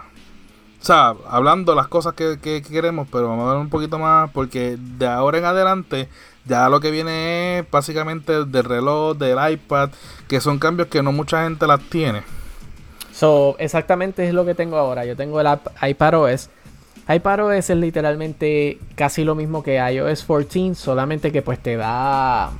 O 0.81 0.85
sea, 0.85 1.13
hablando 1.29 1.75
las 1.75 1.87
cosas 1.87 2.13
que, 2.13 2.39
que- 2.41 2.61
que 2.61 2.69
queremos, 2.69 3.07
pero 3.11 3.27
vamos 3.27 3.45
a 3.45 3.49
dar 3.49 3.57
un 3.57 3.69
poquito 3.69 3.99
más 3.99 4.29
porque 4.31 4.77
de 4.79 5.07
ahora 5.07 5.37
en 5.37 5.45
adelante 5.45 6.07
ya 6.45 6.69
lo 6.69 6.79
que 6.79 6.89
viene 6.89 7.59
es 7.59 7.69
básicamente 7.69 8.45
del 8.45 8.63
reloj, 8.63 9.17
del 9.17 9.37
iPad, 9.51 9.89
que 10.27 10.39
son 10.39 10.57
cambios 10.57 10.87
que 10.87 11.03
no 11.03 11.11
mucha 11.11 11.43
gente 11.43 11.67
las 11.67 11.81
tiene. 11.89 12.23
So, 13.13 13.55
exactamente 13.59 14.25
es 14.25 14.33
lo 14.33 14.45
que 14.45 14.55
tengo 14.55 14.77
ahora. 14.77 15.03
Yo 15.05 15.17
tengo 15.17 15.41
el 15.41 15.47
app 15.47 15.67
iPadOS. 15.83 16.49
iPadOS 17.13 17.69
es 17.71 17.77
literalmente 17.77 18.77
casi 18.95 19.23
lo 19.23 19.33
mismo 19.35 19.63
que 19.63 19.77
iOS 19.77 20.23
14, 20.25 20.75
solamente 20.75 21.31
que 21.31 21.41
pues 21.41 21.57
te 21.59 21.75
da, 21.75 22.51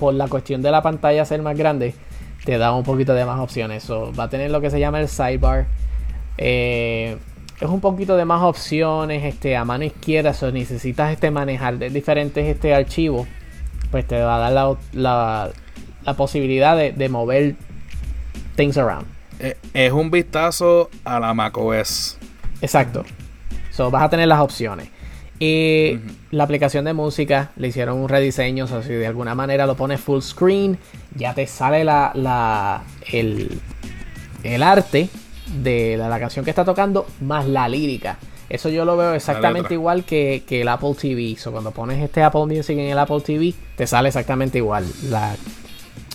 por 0.00 0.14
la 0.14 0.26
cuestión 0.28 0.62
de 0.62 0.70
la 0.72 0.82
pantalla 0.82 1.24
ser 1.24 1.40
más 1.42 1.56
grande, 1.56 1.94
te 2.44 2.58
da 2.58 2.72
un 2.72 2.82
poquito 2.84 3.14
de 3.14 3.24
más 3.24 3.38
opciones. 3.40 3.84
So, 3.84 4.12
va 4.18 4.24
a 4.24 4.28
tener 4.28 4.50
lo 4.50 4.60
que 4.60 4.70
se 4.70 4.80
llama 4.80 5.00
el 5.00 5.08
sidebar. 5.08 5.66
Eh, 6.38 7.16
es 7.60 7.68
un 7.68 7.80
poquito 7.80 8.16
de 8.16 8.24
más 8.24 8.42
opciones 8.42 9.24
este, 9.24 9.56
a 9.56 9.64
mano 9.64 9.84
izquierda. 9.84 10.34
So, 10.34 10.50
necesitas 10.50 11.12
este, 11.12 11.30
manejar 11.30 11.78
de 11.78 11.88
diferentes 11.90 12.44
este, 12.46 12.74
archivos. 12.74 13.28
Pues 13.92 14.06
te 14.08 14.20
va 14.20 14.36
a 14.36 14.38
dar 14.40 14.52
la, 14.52 14.76
la- 14.92 15.50
la 16.04 16.14
posibilidad 16.14 16.76
de, 16.76 16.92
de 16.92 17.08
mover 17.08 17.54
things 18.56 18.76
around. 18.76 19.06
Eh, 19.38 19.56
Es 19.72 19.92
un 19.92 20.10
vistazo 20.10 20.90
a 21.04 21.18
la 21.20 21.32
macOS. 21.32 22.18
Exacto. 22.60 23.04
So, 23.74 23.90
vas 23.90 24.02
a 24.04 24.08
tener 24.10 24.28
las 24.28 24.40
opciones. 24.40 24.88
Y 25.40 25.98
la 26.30 26.44
aplicación 26.44 26.84
de 26.84 26.92
música 26.92 27.50
le 27.56 27.68
hicieron 27.68 27.98
un 27.98 28.08
rediseño. 28.08 28.64
O 28.64 28.68
sea, 28.68 28.82
si 28.82 28.90
de 28.92 29.06
alguna 29.06 29.34
manera 29.34 29.66
lo 29.66 29.74
pones 29.76 30.00
full 30.00 30.20
screen, 30.20 30.78
ya 31.16 31.34
te 31.34 31.46
sale 31.46 31.82
la, 31.84 32.12
la- 32.14 32.84
el, 33.10 33.58
el 34.44 34.62
arte 34.62 35.08
de 35.60 35.96
la, 35.98 36.08
la 36.08 36.20
canción 36.20 36.44
que 36.44 36.50
está 36.50 36.64
tocando 36.64 37.06
más 37.20 37.46
la 37.46 37.68
lírica. 37.68 38.16
Eso 38.48 38.68
yo 38.68 38.84
lo 38.84 38.96
veo 38.96 39.14
exactamente 39.14 39.74
igual 39.74 40.04
que, 40.04 40.44
que 40.46 40.60
el 40.60 40.68
Apple 40.68 40.94
TV. 41.00 41.34
So, 41.36 41.50
cuando 41.50 41.72
pones 41.72 42.00
este 42.02 42.22
Apple 42.22 42.46
Music 42.46 42.78
en 42.78 42.90
el 42.90 42.98
Apple 42.98 43.20
TV, 43.22 43.54
te 43.76 43.86
sale 43.88 44.08
exactamente 44.08 44.58
igual. 44.58 44.86
La, 45.08 45.34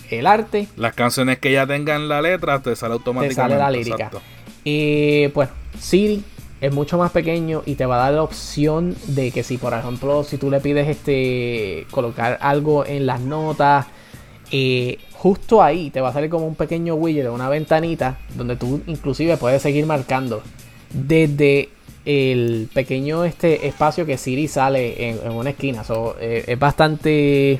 el 0.09 0.25
arte 0.27 0.67
Las 0.77 0.93
canciones 0.93 1.39
que 1.39 1.51
ya 1.51 1.67
tengan 1.67 2.07
la 2.07 2.21
letra 2.21 2.61
te 2.61 2.75
sale 2.75 2.91
te 2.93 2.97
automáticamente. 2.99 3.35
sale 3.35 3.57
la 3.57 3.69
lírica. 3.69 3.95
exacto. 4.05 4.21
Y 4.63 5.27
pues 5.29 5.49
Siri 5.79 6.23
es 6.61 6.73
mucho 6.73 6.97
más 6.97 7.11
pequeño 7.11 7.63
y 7.65 7.75
te 7.75 7.85
va 7.85 7.95
a 7.95 8.05
dar 8.05 8.13
la 8.13 8.23
opción 8.23 8.95
de 9.07 9.31
que 9.31 9.43
si 9.43 9.57
por 9.57 9.73
ejemplo 9.73 10.23
si 10.23 10.37
tú 10.37 10.49
le 10.49 10.59
pides 10.59 10.87
este 10.87 11.85
colocar 11.91 12.37
algo 12.41 12.85
en 12.85 13.05
las 13.05 13.21
notas, 13.21 13.87
eh, 14.51 14.97
justo 15.13 15.61
ahí 15.63 15.89
te 15.89 16.01
va 16.01 16.09
a 16.09 16.13
salir 16.13 16.29
como 16.29 16.47
un 16.47 16.55
pequeño 16.55 16.95
widget 16.95 17.23
de 17.23 17.29
una 17.29 17.49
ventanita 17.49 18.17
donde 18.35 18.55
tú 18.55 18.81
inclusive 18.87 19.37
puedes 19.37 19.61
seguir 19.61 19.85
marcando 19.85 20.41
desde 20.91 21.69
el 22.05 22.69
pequeño 22.73 23.23
este 23.23 23.67
espacio 23.67 24.05
que 24.05 24.17
Siri 24.17 24.47
sale 24.47 25.09
en, 25.09 25.31
una 25.31 25.51
esquina. 25.51 25.83
So, 25.83 26.15
eh, 26.19 26.45
es 26.47 26.57
bastante 26.57 27.59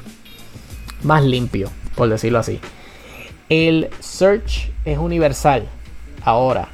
más 1.04 1.24
limpio, 1.24 1.70
por 1.96 2.10
decirlo 2.10 2.40
así. 2.40 2.60
El 3.50 3.90
search 4.00 4.72
es 4.86 4.98
universal 4.98 5.68
ahora. 6.24 6.70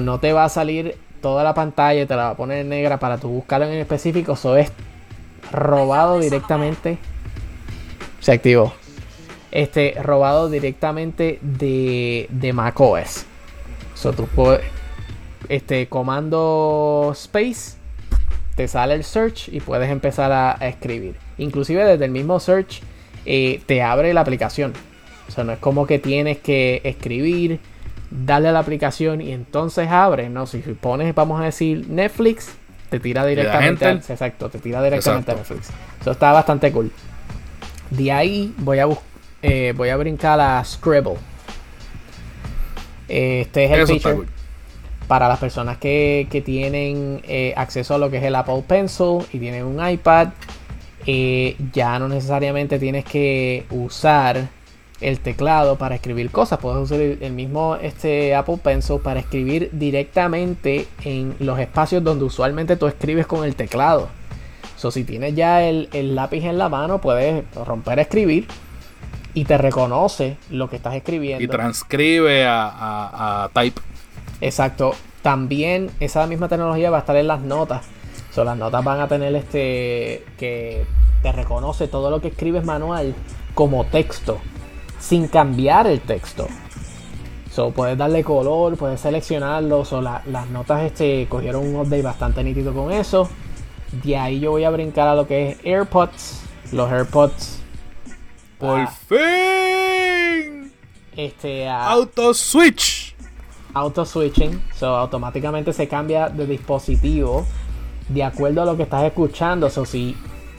No 0.00 0.20
te 0.20 0.34
va 0.34 0.44
a 0.44 0.48
salir 0.50 0.96
toda 1.20 1.44
la 1.44 1.54
pantalla 1.54 2.02
y 2.02 2.06
te 2.06 2.16
la 2.16 2.24
va 2.24 2.30
a 2.30 2.36
poner 2.36 2.64
negra 2.64 2.98
para 2.98 3.18
tú 3.18 3.28
buscarlo 3.28 3.66
en 3.66 3.74
específico. 3.74 4.32
Eso 4.32 4.56
es 4.56 4.72
robado 5.52 6.18
directamente. 6.18 6.98
Se 8.20 8.32
activó. 8.32 8.72
Este, 9.50 9.94
robado 10.02 10.50
directamente 10.50 11.38
de, 11.40 12.26
de 12.30 12.52
macOS. 12.52 13.24
So, 13.94 14.12
tú 14.12 14.26
puedes, 14.26 14.60
este, 15.48 15.88
comando 15.88 17.10
space, 17.14 17.76
te 18.54 18.68
sale 18.68 18.94
el 18.94 19.04
search 19.04 19.48
y 19.48 19.60
puedes 19.60 19.90
empezar 19.90 20.32
a, 20.32 20.56
a 20.60 20.68
escribir. 20.68 21.16
Inclusive 21.38 21.84
desde 21.84 22.04
el 22.04 22.10
mismo 22.10 22.40
search 22.40 22.82
eh, 23.24 23.60
te 23.66 23.82
abre 23.82 24.12
la 24.14 24.20
aplicación. 24.20 24.72
O 25.28 25.30
sea, 25.30 25.44
no 25.44 25.52
es 25.52 25.58
como 25.58 25.86
que 25.86 25.98
tienes 25.98 26.38
que 26.38 26.80
escribir, 26.84 27.60
darle 28.10 28.48
a 28.48 28.52
la 28.52 28.60
aplicación 28.60 29.20
y 29.20 29.32
entonces 29.32 29.88
abre. 29.88 30.28
No, 30.30 30.46
si 30.46 30.58
pones, 30.58 31.14
vamos 31.14 31.40
a 31.40 31.44
decir, 31.44 31.88
Netflix, 31.88 32.50
te 32.90 33.00
tira 33.00 33.24
directamente 33.26 33.84
enter. 33.86 34.10
exacto, 34.10 34.48
te 34.50 34.58
tira 34.58 34.82
directamente 34.82 35.30
Exacto. 35.32 35.32
a 35.32 35.34
Netflix. 35.36 35.70
Eso 36.00 36.10
está 36.12 36.32
bastante 36.32 36.72
cool. 36.72 36.90
De 37.90 38.12
ahí 38.12 38.54
voy 38.58 38.78
a 38.80 38.88
eh, 39.42 39.72
voy 39.76 39.88
a 39.90 39.96
brincar 39.96 40.40
a 40.40 40.64
Scribble. 40.64 41.16
Este 43.08 43.64
es 43.64 43.70
el 43.70 43.80
Eso 43.80 43.98
feature 43.98 44.14
cool. 44.16 44.28
para 45.06 45.28
las 45.28 45.38
personas 45.38 45.78
que, 45.78 46.26
que 46.30 46.42
tienen 46.42 47.20
eh, 47.24 47.54
acceso 47.56 47.94
a 47.94 47.98
lo 47.98 48.10
que 48.10 48.18
es 48.18 48.24
el 48.24 48.34
Apple 48.34 48.64
Pencil 48.66 49.20
y 49.32 49.38
tienen 49.38 49.64
un 49.64 49.86
iPad. 49.86 50.28
eh, 51.06 51.56
ya 51.72 51.98
no 51.98 52.08
necesariamente 52.08 52.78
tienes 52.78 53.04
que 53.04 53.64
usar 53.70 54.48
el 55.00 55.20
teclado 55.20 55.76
para 55.76 55.94
escribir 55.94 56.30
cosas. 56.30 56.58
Puedes 56.58 56.82
usar 56.82 57.00
el 57.00 57.32
mismo 57.32 57.76
este, 57.76 58.34
Apple 58.34 58.58
Pencil 58.62 58.98
para 58.98 59.20
escribir 59.20 59.70
directamente 59.72 60.86
en 61.04 61.34
los 61.38 61.58
espacios 61.58 62.02
donde 62.02 62.24
usualmente 62.24 62.76
tú 62.76 62.86
escribes 62.86 63.26
con 63.26 63.44
el 63.44 63.54
teclado. 63.54 64.08
So, 64.76 64.90
si 64.90 65.04
tienes 65.04 65.34
ya 65.34 65.62
el, 65.62 65.88
el 65.92 66.14
lápiz 66.14 66.44
en 66.44 66.58
la 66.58 66.68
mano, 66.68 67.00
puedes 67.00 67.44
romper 67.54 67.98
a 67.98 68.02
escribir 68.02 68.46
y 69.34 69.44
te 69.44 69.58
reconoce 69.58 70.36
lo 70.50 70.68
que 70.70 70.76
estás 70.76 70.94
escribiendo. 70.94 71.42
Y 71.44 71.48
transcribe 71.48 72.46
a, 72.46 72.68
a- 72.68 73.44
a 73.44 73.48
type. 73.50 73.80
Exacto. 74.40 74.92
También 75.22 75.90
esa 76.00 76.26
misma 76.26 76.48
tecnología 76.48 76.90
va 76.90 76.98
a 76.98 77.00
estar 77.00 77.16
en 77.16 77.26
las 77.26 77.40
notas. 77.40 77.86
So, 78.32 78.44
las 78.44 78.56
notas 78.56 78.84
van 78.84 79.00
a 79.00 79.08
tener 79.08 79.34
este 79.34 80.24
que 80.38 80.84
te 81.22 81.32
reconoce 81.32 81.88
todo 81.88 82.10
lo 82.10 82.20
que 82.20 82.28
escribes 82.28 82.64
manual 82.64 83.14
como 83.54 83.84
texto 83.84 84.38
sin 84.98 85.28
cambiar 85.28 85.86
el 85.86 86.00
texto. 86.00 86.46
So, 87.50 87.70
puedes 87.72 87.98
darle 87.98 88.22
color, 88.22 88.76
puedes 88.76 89.00
seleccionarlo. 89.00 89.84
So, 89.84 90.00
la- 90.00 90.22
las 90.26 90.48
notas 90.48 90.82
este, 90.82 91.26
cogieron 91.28 91.66
un 91.66 91.76
update 91.76 92.02
bastante 92.02 92.44
nítido 92.44 92.72
con 92.72 92.92
eso. 92.92 93.28
De 94.04 94.16
ahí 94.16 94.38
yo 94.40 94.50
voy 94.52 94.64
a 94.64 94.70
brincar 94.70 95.08
a 95.08 95.14
lo 95.14 95.26
que 95.26 95.50
es 95.50 95.58
AirPods. 95.64 96.42
Los 96.72 96.90
AirPods. 96.92 97.60
Por 98.58 98.80
Ah. 98.80 98.86
fin. 99.08 100.72
Este, 101.16 101.66
a- 101.68 101.88
Auto 101.90 102.32
switch. 102.34 103.14
auto 103.74 104.04
switching, 104.04 104.60
so 104.76 104.96
automáticamente 104.96 105.72
se 105.72 105.86
cambia 105.88 106.28
de 106.28 106.46
dispositivo 106.46 107.44
de 108.08 108.24
acuerdo 108.24 108.62
a 108.62 108.64
lo 108.64 108.76
que 108.76 108.82
estás 108.84 109.04
escuchando. 109.04 109.66
O 109.68 109.84
si 109.86 110.16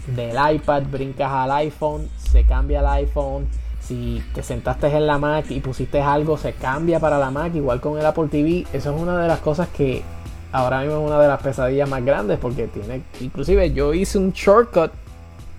del 0.07 0.38
iPad 0.56 0.84
brincas 0.84 1.30
al 1.32 1.52
iPhone, 1.52 2.10
se 2.18 2.44
cambia 2.45 2.80
el 2.80 2.86
iPhone. 2.88 3.48
Si 3.90 4.24
te 4.36 4.44
sentaste 4.44 4.86
en 4.86 5.07
la 5.07 5.18
Mac 5.18 5.49
y 5.49 5.61
pusiste 5.61 5.99
algo, 5.99 6.38
se 6.38 6.53
cambia 6.53 6.99
para 6.99 7.18
la 7.18 7.32
Mac, 7.32 7.56
igual 7.56 7.82
con 7.82 7.98
el 7.98 8.06
Apple 8.06 8.28
TV. 8.30 8.68
Eso 8.72 8.94
es 8.94 9.02
una 9.02 9.20
de 9.20 9.28
las 9.28 9.40
cosas 9.40 9.68
que 9.70 10.03
ahora 10.52 10.82
mismo 10.82 10.99
es 10.99 11.07
una 11.07 11.20
de 11.20 11.28
las 11.28 11.41
pesadillas 11.41 11.90
más 11.90 12.06
grandes 12.06 12.38
porque 12.38 12.68
tiene, 12.68 13.02
inclusive 13.20 13.74
yo 13.74 13.95
hice 13.95 14.20
un 14.20 14.32
shortcut 14.32 14.91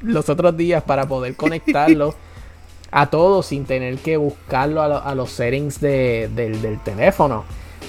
los 0.02 0.28
otros 0.28 0.57
días 0.57 0.81
para 0.85 1.09
poder 1.09 1.35
conectarlo 1.44 2.15
a 2.93 3.07
todo 3.07 3.43
sin 3.43 3.65
tener 3.65 3.98
que 3.98 4.16
buscarlo 4.16 4.81
a, 4.81 5.12
los 5.16 5.31
settings 5.31 5.81
del, 5.81 6.78
teléfono. 6.85 7.43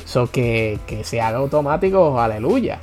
So 0.06 0.26
que, 0.32 0.80
que 0.88 1.04
se 1.04 1.22
haga 1.22 1.38
automático, 1.38 2.20
aleluya. 2.20 2.80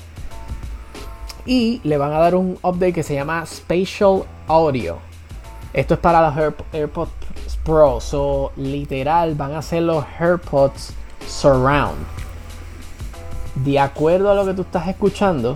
Y 1.45 1.81
le 1.83 1.97
van 1.97 2.13
a 2.13 2.21
dar 2.21 2.37
un 2.37 2.57
update 2.63 2.93
que 2.93 3.03
se 3.03 3.15
llama 3.15 3.45
Spatial 3.45 4.23
Audio. 4.47 4.99
Esto 5.73 5.95
es 5.95 6.01
para 6.01 6.21
los 6.23 6.55
AirPods 6.73 7.18
Pro. 7.69 8.01
So, 8.01 8.51
literal, 8.57 9.35
van 9.35 9.55
a 9.55 9.61
ser 9.61 9.82
los 9.82 10.03
AirPods 10.19 10.95
Surround. 11.27 11.99
De 13.57 13.78
acuerdo 13.78 14.31
a 14.31 14.35
lo 14.35 14.47
que 14.47 14.55
tú 14.55 14.62
estás 14.62 14.89
escuchando, 14.89 15.55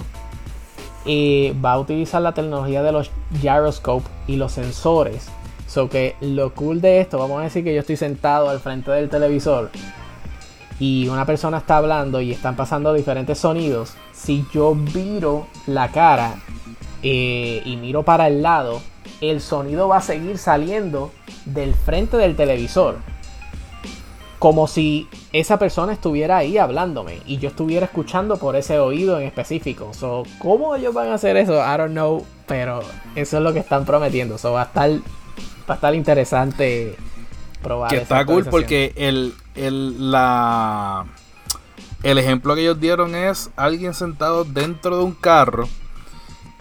eh, 1.06 1.56
va 1.64 1.72
a 1.72 1.78
utilizar 1.78 2.20
la 2.20 2.34
tecnología 2.34 2.82
de 2.82 2.92
los 2.92 3.10
gyroscope 3.40 4.06
y 4.26 4.36
los 4.36 4.52
sensores. 4.52 5.28
So 5.66 5.88
que 5.88 6.16
lo 6.20 6.52
cool 6.54 6.82
de 6.82 7.00
esto, 7.00 7.18
vamos 7.18 7.40
a 7.40 7.44
decir 7.44 7.64
que 7.64 7.72
yo 7.72 7.80
estoy 7.80 7.96
sentado 7.96 8.50
al 8.50 8.60
frente 8.60 8.90
del 8.90 9.08
televisor 9.08 9.70
y 10.78 11.08
una 11.08 11.24
persona 11.24 11.58
está 11.58 11.78
hablando 11.78 12.20
y 12.20 12.32
están 12.32 12.56
pasando 12.56 12.92
diferentes 12.92 13.38
sonidos. 13.38 13.94
Si 14.12 14.44
yo 14.52 14.74
viro 14.74 15.46
la 15.66 15.90
cara 15.90 16.34
eh, 17.02 17.62
y 17.64 17.76
miro 17.76 18.02
para 18.02 18.26
el 18.26 18.42
lado, 18.42 18.82
el 19.22 19.40
sonido 19.40 19.88
va 19.88 19.98
a 19.98 20.02
seguir 20.02 20.36
saliendo 20.36 21.12
del 21.46 21.74
frente 21.74 22.16
del 22.18 22.36
televisor. 22.36 22.98
Como 24.38 24.66
si 24.66 25.08
esa 25.32 25.58
persona 25.58 25.92
estuviera 25.92 26.36
ahí 26.38 26.58
hablándome 26.58 27.20
y 27.24 27.38
yo 27.38 27.48
estuviera 27.48 27.86
escuchando 27.86 28.38
por 28.38 28.56
ese 28.56 28.80
oído 28.80 29.20
en 29.20 29.26
específico. 29.26 29.94
So, 29.94 30.24
¿Cómo 30.40 30.74
ellos 30.74 30.92
van 30.92 31.08
a 31.08 31.14
hacer 31.14 31.36
eso? 31.36 31.54
I 31.54 31.78
don't 31.78 31.92
know, 31.92 32.26
pero 32.48 32.80
eso 33.14 33.36
es 33.36 33.42
lo 33.42 33.52
que 33.52 33.60
están 33.60 33.84
prometiendo. 33.84 34.38
So, 34.38 34.52
va 34.52 34.62
a 34.62 34.64
estar, 34.64 34.90
va 34.90 35.00
a 35.68 35.74
estar 35.74 35.94
interesante 35.94 36.96
probar. 37.62 37.90
Que 37.90 37.98
está 37.98 38.26
cool 38.26 38.44
porque 38.46 38.92
el, 38.96 39.34
el, 39.54 40.10
la, 40.10 41.06
el 42.02 42.18
ejemplo 42.18 42.56
que 42.56 42.62
ellos 42.62 42.80
dieron 42.80 43.14
es 43.14 43.50
alguien 43.54 43.94
sentado 43.94 44.42
dentro 44.42 44.98
de 44.98 45.04
un 45.04 45.12
carro 45.12 45.68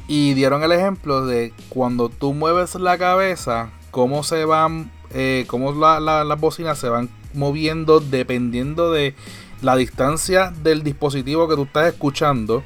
y 0.08 0.34
dieron 0.34 0.64
el 0.64 0.72
ejemplo 0.72 1.26
de 1.26 1.54
cuando 1.70 2.10
tú 2.10 2.34
mueves 2.34 2.76
la 2.76 2.98
cabeza, 2.98 3.70
cómo 3.92 4.24
se 4.24 4.46
van, 4.46 4.92
eh, 5.12 5.46
cómo 5.48 5.72
las 5.74 6.40
bocinas 6.40 6.78
se 6.78 6.90
van 6.90 7.10
moviendo 7.34 8.00
dependiendo 8.00 8.92
de 8.92 9.16
la 9.62 9.76
distancia 9.76 10.52
del 10.64 10.84
dispositivo 10.84 11.48
que 11.48 11.56
tú 11.56 11.64
estás 11.64 11.88
escuchando 11.88 12.64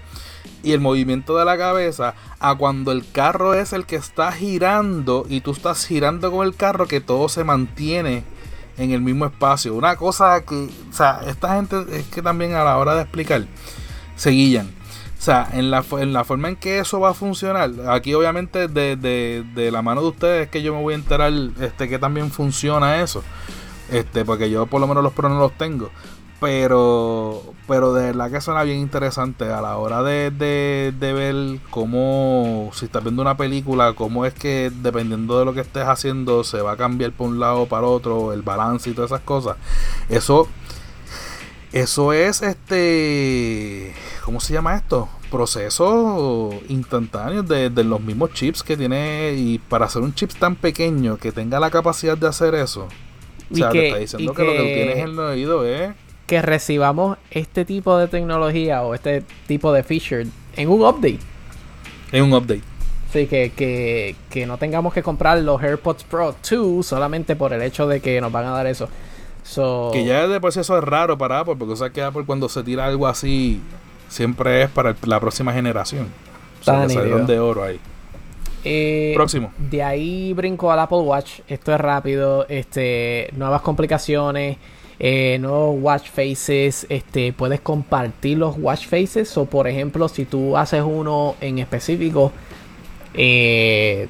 y 0.64 0.72
el 0.72 0.80
movimiento 0.80 1.38
de 1.38 1.46
la 1.46 1.58
cabeza 1.58 2.16
a 2.40 2.56
cuando 2.56 2.92
el 2.92 3.10
carro 3.12 3.54
es 3.54 3.74
el 3.74 3.86
que 3.86 3.96
está 3.96 4.32
girando 4.32 5.26
y 5.30 5.42
tú 5.42 5.52
estás 5.52 5.86
girando 5.86 6.32
con 6.32 6.46
el 6.46 6.56
carro 6.56 6.88
que 6.88 7.02
todo 7.02 7.30
se 7.30 7.44
mantiene 7.44 8.24
en 8.78 8.92
el 8.92 9.02
mismo 9.02 9.26
espacio. 9.26 9.76
Una 9.76 9.96
cosa 9.96 10.44
que, 10.44 10.68
o 10.90 10.94
sea, 10.94 11.22
esta 11.28 11.56
gente 11.56 11.86
es 11.92 12.06
que 12.08 12.22
también 12.22 12.56
a 12.56 12.64
la 12.64 12.78
hora 12.78 12.96
de 12.96 13.04
explicar 13.04 13.46
se 14.16 14.32
guían. 14.32 14.72
O 15.26 15.32
sea, 15.34 15.50
en 15.54 15.72
la, 15.72 15.84
en 15.98 16.14
la 16.14 16.24
forma 16.24 16.50
en 16.50 16.56
que 16.56 16.78
eso 16.78 17.00
va 17.00 17.10
a 17.10 17.14
funcionar, 17.16 17.72
aquí 17.88 18.14
obviamente 18.14 18.68
de, 18.68 18.96
de, 18.96 19.44
de 19.56 19.72
la 19.72 19.82
mano 19.82 20.02
de 20.02 20.10
ustedes 20.10 20.44
es 20.44 20.50
que 20.52 20.62
yo 20.62 20.76
me 20.76 20.84
voy 20.84 20.94
a 20.94 20.98
enterar 20.98 21.34
este, 21.62 21.90
que 21.90 21.98
también 21.98 22.30
funciona 22.30 23.02
eso. 23.02 23.24
Este, 23.92 24.24
porque 24.24 24.52
yo 24.52 24.68
por 24.68 24.80
lo 24.80 24.86
menos 24.86 25.04
los 25.04 25.14
pros 25.14 25.32
no 25.32 25.40
los 25.40 25.54
tengo. 25.54 25.90
Pero, 26.40 27.42
pero 27.68 27.92
de 27.96 28.06
verdad 28.06 28.30
que 28.30 28.40
suena 28.40 28.62
bien 28.62 28.78
interesante 28.78 29.46
a 29.46 29.62
la 29.62 29.78
hora 29.78 30.04
de, 30.04 30.30
de, 30.30 30.94
de, 31.00 31.14
ver 31.14 31.60
cómo, 31.72 32.70
si 32.76 32.86
estás 32.86 33.04
viendo 33.04 33.24
una 33.24 33.36
película, 33.36 33.94
cómo 33.94 34.28
es 34.28 34.34
que 34.36 34.72
dependiendo 34.84 35.40
de 35.40 35.46
lo 35.46 35.56
que 35.56 35.62
estés 35.62 35.86
haciendo 35.86 36.44
se 36.44 36.62
va 36.62 36.74
a 36.74 36.78
cambiar 36.78 37.14
por 37.14 37.30
un 37.30 37.40
lado 37.40 37.62
o 37.62 37.66
para 37.66 37.88
otro, 37.88 38.32
el 38.32 38.44
balance 38.44 38.92
y 38.92 38.94
todas 38.94 39.10
esas 39.10 39.22
cosas. 39.22 39.58
Eso, 40.08 40.48
eso 41.76 42.14
es 42.14 42.42
este, 42.42 43.94
¿cómo 44.24 44.40
se 44.40 44.54
llama 44.54 44.78
esto? 44.78 45.10
Procesos 45.30 46.56
instantáneos 46.70 47.46
de, 47.50 47.70
de 47.70 47.84
los 47.84 48.00
mismos 48.00 48.32
chips 48.32 48.64
que 48.64 48.78
tiene 48.78 49.34
y 49.36 49.60
para 49.60 49.86
hacer 49.86 50.02
un 50.02 50.16
chip 50.16 50.32
tan 50.40 50.56
pequeño 50.56 51.18
que 51.18 51.34
tenga 51.34 51.60
la 51.60 51.70
capacidad 51.70 52.18
de 52.18 52.28
hacer 52.28 52.56
eso. 52.56 52.88
O 53.52 53.56
sea, 53.56 53.72
te 53.72 53.88
está 53.88 54.00
diciendo 54.00 54.34
que, 54.34 54.44
lo 54.44 54.54
que 54.54 54.74
tienes 54.74 54.98
en 55.00 55.10
el 55.10 55.20
oído 55.20 55.66
es 55.66 55.94
que 56.28 56.42
recibamos 56.42 57.18
este 57.30 57.66
tipo 57.66 57.98
de 57.98 58.08
tecnología 58.08 58.82
o 58.82 58.96
este 58.96 59.26
tipo 59.46 59.74
de 59.74 59.84
feature 59.84 60.28
en 60.56 60.70
un 60.70 60.82
update. 60.82 61.20
En 62.14 62.24
un 62.24 62.34
update. 62.34 62.64
Sí, 63.12 63.28
que, 63.28 63.52
que, 63.54 64.16
que 64.30 64.46
no 64.46 64.58
tengamos 64.58 64.94
que 64.94 65.04
comprar 65.04 65.40
los 65.40 65.62
AirPods 65.62 66.06
Pro 66.06 66.34
2 66.50 66.86
solamente 66.88 67.36
por 67.36 67.52
el 67.52 67.62
hecho 67.62 67.86
de 67.86 68.00
que 68.00 68.22
nos 68.22 68.32
van 68.32 68.46
a 68.46 68.52
dar 68.52 68.66
eso. 68.66 68.88
Que 69.94 70.06
ya 70.06 70.28
de 70.28 70.42
por 70.42 70.52
sí 70.52 70.60
eso 70.60 70.78
es 70.78 70.84
raro 70.84 71.18
para 71.18 71.40
Apple, 71.40 71.56
porque 71.58 71.74
o 71.74 71.78
sea 71.78 71.90
que 71.90 72.02
Apple 72.02 72.24
cuando 72.26 72.50
se 72.50 72.64
tira 72.64 72.86
algo 72.86 73.08
así 73.08 73.62
siempre 74.10 74.64
es 74.64 74.70
para 74.70 74.96
la 75.06 75.20
próxima 75.20 75.54
generación. 75.54 76.08
O 76.62 76.64
sea, 76.64 76.88
de 76.88 77.40
oro 77.40 77.64
ahí. 77.64 77.80
Eh, 78.68 79.12
Próximo. 79.14 79.52
De 79.58 79.84
ahí 79.84 80.34
brinco 80.34 80.72
al 80.72 80.80
Apple 80.80 80.98
Watch. 81.00 81.42
Esto 81.48 81.74
es 81.74 81.80
rápido. 81.80 82.48
Este, 82.50 83.30
nuevas 83.36 83.62
complicaciones. 83.62 84.58
Eh, 84.98 85.38
nuevos 85.40 85.78
watch 85.80 86.10
faces. 86.10 86.88
Este, 86.90 87.32
puedes 87.32 87.62
compartir 87.62 88.40
los 88.40 88.56
watch 88.58 88.88
faces. 88.88 89.38
O 89.38 89.46
por 89.46 89.68
ejemplo, 89.68 90.10
si 90.10 90.26
tú 90.26 90.58
haces 90.58 90.82
uno 90.84 91.36
en 91.42 91.60
específico. 91.60 92.32
Eh, 93.14 94.08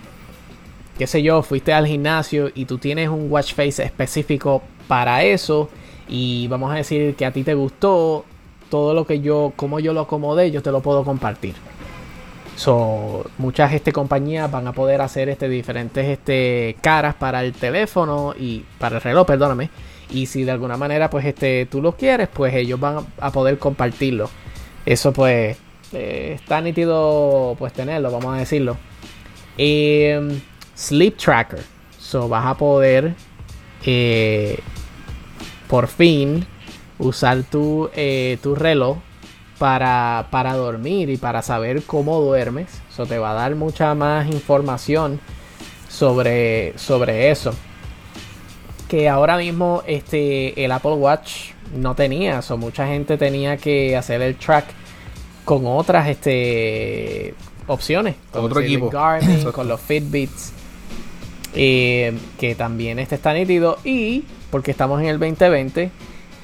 qué 0.98 1.06
sé 1.06 1.22
yo, 1.22 1.44
fuiste 1.44 1.74
al 1.74 1.86
gimnasio 1.86 2.50
y 2.56 2.66
tú 2.66 2.78
tienes 2.78 3.10
un 3.10 3.30
watch 3.30 3.54
face 3.54 3.84
específico 3.84 4.64
para 4.88 5.24
eso. 5.24 5.70
Y 6.08 6.48
vamos 6.48 6.72
a 6.72 6.76
decir 6.76 7.16
que 7.16 7.26
a 7.26 7.32
ti 7.32 7.44
te 7.44 7.54
gustó. 7.54 8.26
Todo 8.70 8.94
lo 8.94 9.06
que 9.06 9.22
yo, 9.22 9.54
como 9.56 9.80
yo 9.80 9.94
lo 9.94 10.02
acomodé, 10.02 10.52
yo 10.52 10.62
te 10.62 10.72
lo 10.72 10.82
puedo 10.82 11.04
compartir. 11.04 11.54
So, 12.56 13.26
muchas 13.38 13.74
este, 13.74 13.92
compañías 13.92 14.50
van 14.50 14.68
a 14.68 14.72
poder 14.72 15.02
hacer 15.02 15.30
este, 15.30 15.50
diferentes 15.50 16.06
este, 16.08 16.78
caras 16.82 17.16
para 17.16 17.44
el 17.44 17.54
teléfono 17.54 18.34
y 18.38 18.64
para 18.80 18.98
el 18.98 19.02
reloj, 19.02 19.28
perdóname. 19.28 19.70
Y 20.10 20.28
si 20.28 20.44
de 20.44 20.52
alguna 20.52 20.78
manera 20.78 21.10
pues 21.10 21.26
este, 21.26 21.66
tú 21.66 21.82
lo 21.82 21.98
quieres, 21.98 22.30
pues 22.30 22.54
ellos 22.54 22.80
van 22.80 23.06
a 23.20 23.32
poder 23.32 23.60
compartirlo. 23.60 24.30
Eso 24.86 25.12
pues 25.12 25.58
eh, 25.92 26.34
está 26.36 26.62
nítido 26.62 27.56
pues 27.58 27.74
tenerlo, 27.74 28.12
vamos 28.12 28.36
a 28.36 28.40
decirlo. 28.40 28.78
Em, 29.58 30.40
sleep 30.76 31.18
Tracker. 31.18 31.64
So 32.00 32.30
vas 32.30 32.46
a 32.46 32.56
poder 32.56 33.16
eh, 33.86 34.60
por 35.68 35.88
fin 35.88 36.46
usar 37.00 37.44
tu, 37.44 37.90
eh, 37.96 38.38
tu 38.42 38.56
reloj 38.56 38.98
para, 39.58 40.28
para 40.32 40.54
dormir 40.54 41.10
y 41.10 41.18
para 41.18 41.42
saber 41.42 41.84
cómo 41.84 42.20
duermes. 42.20 42.82
Eso 42.92 43.06
te 43.06 43.18
va 43.18 43.32
a 43.32 43.34
dar 43.34 43.56
mucha 43.56 43.94
más 43.96 44.28
información 44.28 45.20
sobre, 45.90 46.78
sobre 46.78 47.32
eso. 47.32 47.54
Que 48.88 49.10
ahora 49.10 49.38
mismo 49.38 49.84
este, 49.88 50.64
el 50.64 50.72
Apple 50.72 50.94
Watch 50.94 51.52
no 51.76 51.96
tenía. 51.96 52.40
eso 52.40 52.58
mucha 52.58 52.88
gente 52.88 53.18
tenía 53.18 53.58
que 53.58 53.96
hacer 53.96 54.22
el 54.22 54.36
track 54.36 54.66
con 55.44 55.66
otras 55.66 56.08
este, 56.08 57.34
opciones. 57.68 58.16
Con 58.32 58.46
otro 58.46 58.60
equipo. 58.62 58.90
Garmin, 58.90 59.44
con 59.52 59.68
los 59.68 59.82
Fitbits. 59.82 60.54
Eh, 61.58 62.18
que 62.38 62.54
también 62.54 63.00
este 63.00 63.16
está 63.16 63.34
nítido. 63.34 63.78
Y 63.84 64.26
porque 64.52 64.72
estamos 64.72 65.02
en 65.02 65.08
el 65.08 65.20
2020, 65.20 65.92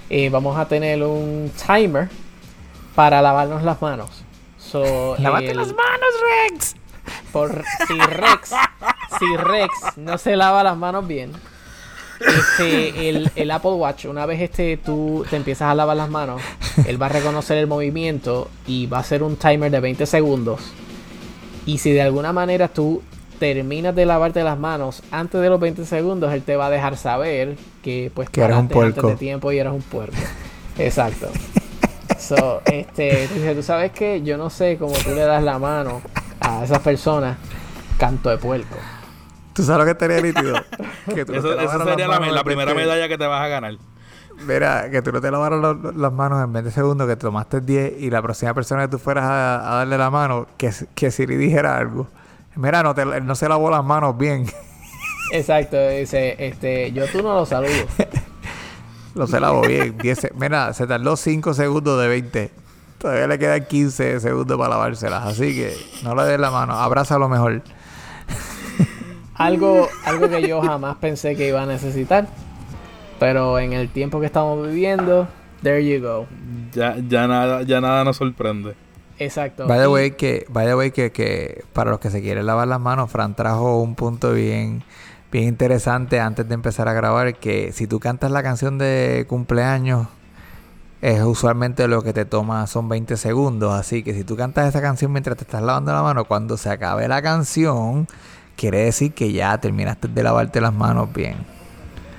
eh, 0.10 0.30
vamos 0.30 0.58
a 0.58 0.68
tener 0.68 1.04
un 1.04 1.52
timer 1.66 2.10
para 2.96 3.22
lavarnos 3.22 3.64
las 3.64 3.82
manos. 3.82 4.24
So, 4.58 5.16
¡Lávate 5.20 5.54
las 5.54 5.68
manos, 5.68 6.10
Rex! 6.50 6.76
Por, 7.32 7.64
si 7.88 7.98
Rex, 7.98 8.52
si 9.20 9.38
Rex 9.38 9.98
no 9.98 10.18
se 10.18 10.36
lava 10.36 10.64
las 10.64 10.78
manos 10.78 11.08
bien, 11.08 11.32
este, 12.20 13.10
el, 13.10 13.52
Apple 13.52 13.72
Watch, 13.72 14.06
una 14.06 14.26
vez 14.26 14.42
este 14.42 14.78
tú 14.78 15.26
te 15.30 15.38
empiezas 15.38 15.70
a 15.70 15.76
lavar 15.76 15.98
las 15.98 16.10
manos, 16.10 16.42
él 16.86 17.02
va 17.02 17.08
a 17.08 17.10
reconocer 17.10 17.58
el 17.58 17.68
movimiento 17.68 18.50
y 18.68 18.86
va 18.86 18.98
a 18.98 19.00
hacer 19.02 19.24
un 19.24 19.38
timer 19.38 19.72
de 19.72 19.80
20 19.80 20.06
segundos. 20.06 20.62
Y 21.66 21.78
si 21.78 21.92
de 21.92 22.02
alguna 22.02 22.34
manera 22.34 22.68
tú 22.68 23.02
terminas 23.42 23.96
de 23.96 24.06
lavarte 24.06 24.44
las 24.44 24.60
manos 24.60 25.02
antes 25.10 25.42
de 25.42 25.50
los 25.50 25.60
20 25.60 25.84
segundos, 25.86 26.32
él 26.32 26.44
te 26.44 26.56
va 26.56 26.68
a 26.68 26.70
dejar 26.70 26.96
saber 26.96 27.58
que 27.82 28.12
pues 28.14 28.30
que 28.30 28.40
eres 28.40 28.56
un 28.56 28.68
puerco. 28.68 29.08
de 29.08 29.16
tiempo 29.16 29.52
y 29.52 29.58
eras 29.58 29.74
un 29.74 29.82
puerco. 29.82 30.16
Exacto. 30.78 31.28
So, 32.20 32.62
este, 32.66 33.28
dice, 33.34 33.56
tú 33.56 33.64
sabes 33.64 33.94
que 33.94 34.22
yo 34.22 34.38
no 34.38 34.52
sé 34.52 34.78
cómo 34.78 34.94
tú 34.94 35.10
le 35.16 35.22
das 35.22 35.42
la 35.42 35.58
mano 35.58 36.04
a 36.40 36.64
esas 36.64 36.78
personas, 36.82 37.40
canto 37.98 38.30
de 38.30 38.38
puerco. 38.38 38.76
¿Tú 39.54 39.64
sabes 39.64 39.80
lo 39.80 39.86
que 39.86 39.92
estaría 39.92 40.22
nítido? 40.22 40.64
Que 41.16 41.26
tú 41.26 41.34
no 41.34 41.40
Eso, 41.40 41.48
te 41.48 41.64
eso 41.64 41.80
lavaras 41.80 41.88
sería 41.88 42.08
la, 42.08 42.44
primera 42.44 42.76
medalla 42.76 43.08
que 43.08 43.18
te 43.18 43.26
vas 43.26 43.42
a 43.42 43.48
ganar. 43.48 43.74
Mira, 44.46 44.92
que 44.92 45.02
tú 45.02 45.12
no 45.12 45.20
te 45.20 45.32
lavaras 45.32 45.60
las 45.96 46.14
manos 46.14 46.44
en 46.44 46.54
20 46.54 46.70
segundos, 46.70 47.08
que 47.08 47.16
te 47.16 47.22
tomaste 47.22 47.60
10 47.60 48.02
y 48.02 48.12
la 48.12 48.22
próxima 48.22 48.54
persona 48.54 48.84
que 48.84 48.90
tú 48.90 49.00
fueras 49.00 49.24
a, 49.24 49.72
a 49.72 49.76
darle 49.78 49.98
la 49.98 50.12
mano, 50.12 50.46
que, 50.58 50.72
que 50.94 51.10
Siri 51.10 51.38
dijera 51.38 51.76
algo. 51.76 52.08
Mira, 52.56 52.84
no, 52.84 52.94
te, 52.94 53.06
no 53.06 53.36
se 53.36 53.48
lavó 53.48 53.70
las 53.72 53.84
manos 53.84 54.18
bien. 54.18 54.46
Exacto, 55.32 55.78
dice, 55.90 56.36
este, 56.40 56.92
yo 56.92 57.08
tú 57.08 57.22
no 57.24 57.34
lo 57.34 57.46
saludo. 57.46 57.72
Lo 59.16 59.28
se 59.28 59.42
lavó 59.42 59.62
bien. 59.64 59.98
10 59.98 60.18
se- 60.20 60.32
mira, 60.36 60.74
se 60.74 60.88
tardó 60.88 61.18
5 61.18 61.54
segundos 61.54 62.00
de 62.02 62.08
20. 62.08 62.52
Todavía 62.98 63.28
le 63.28 63.38
quedan 63.38 63.66
15 63.66 64.22
segundos 64.22 64.58
para 64.58 64.70
lavárselas. 64.70 65.26
Así 65.26 65.54
que 65.54 65.76
no 66.04 66.16
le 66.16 66.24
des 66.24 66.40
la 66.40 66.50
mano. 66.50 66.74
Abrázalo 66.80 67.28
mejor. 67.28 67.62
Algo, 69.36 69.90
algo 70.06 70.30
que 70.30 70.48
yo 70.48 70.62
jamás 70.62 70.96
pensé 70.98 71.36
que 71.36 71.48
iba 71.50 71.62
a 71.62 71.66
necesitar. 71.66 72.28
Pero 73.20 73.60
en 73.60 73.74
el 73.74 73.90
tiempo 73.90 74.20
que 74.22 74.28
estamos 74.28 74.66
viviendo, 74.66 75.28
there 75.62 75.86
you 75.86 76.02
go. 76.02 76.28
Ya, 76.72 76.96
ya, 77.08 77.28
nada, 77.28 77.64
ya 77.64 77.82
nada 77.82 78.04
nos 78.06 78.16
sorprende. 78.16 78.76
Exacto. 79.24 79.68
Vaya 79.68 79.84
Y- 79.84 79.88
way 79.88 80.12
que, 80.12 80.46
vaya 80.50 80.76
way 80.76 80.92
que, 80.92 81.12
que 81.12 81.64
para 81.74 81.92
los 81.92 82.00
que 82.00 82.10
se 82.10 82.22
quieren 82.22 82.46
lavar 82.46 82.68
las 82.68 82.80
manos, 82.80 83.12
Fran 83.12 83.36
trajo 83.36 83.80
un 83.82 83.96
punto 83.96 84.34
bien, 84.34 84.84
bien 85.32 85.46
interesante 85.48 86.20
antes 86.20 86.48
de 86.48 86.54
empezar 86.56 86.88
a 86.88 86.94
grabar, 86.94 87.36
que 87.36 87.72
si 87.72 87.86
tú 87.88 88.00
cantas 88.00 88.32
la 88.32 88.42
canción 88.44 88.78
de 88.78 89.26
cumpleaños, 89.30 90.08
es 91.02 91.22
usualmente 91.22 91.88
lo 91.88 92.04
que 92.04 92.14
te 92.14 92.26
toma 92.26 92.66
son 92.68 92.88
20 92.90 93.18
segundos. 93.18 93.74
Así 93.74 94.04
que 94.04 94.14
si 94.14 94.24
tú 94.24 94.36
cantas 94.36 94.68
esa 94.70 94.82
canción 94.82 95.12
mientras 95.12 95.38
te 95.38 95.44
estás 95.44 95.62
lavando 95.62 95.92
la 95.94 96.02
mano, 96.04 96.26
cuando 96.26 96.58
se 96.58 96.70
acabe 96.70 97.08
la 97.08 97.22
canción, 97.22 98.08
quiere 98.56 98.80
decir 98.86 99.14
que 99.14 99.32
ya 99.32 99.58
terminaste 99.60 100.08
de 100.08 100.24
lavarte 100.24 100.62
las 100.62 100.74
manos 100.74 101.12
bien. 101.14 101.38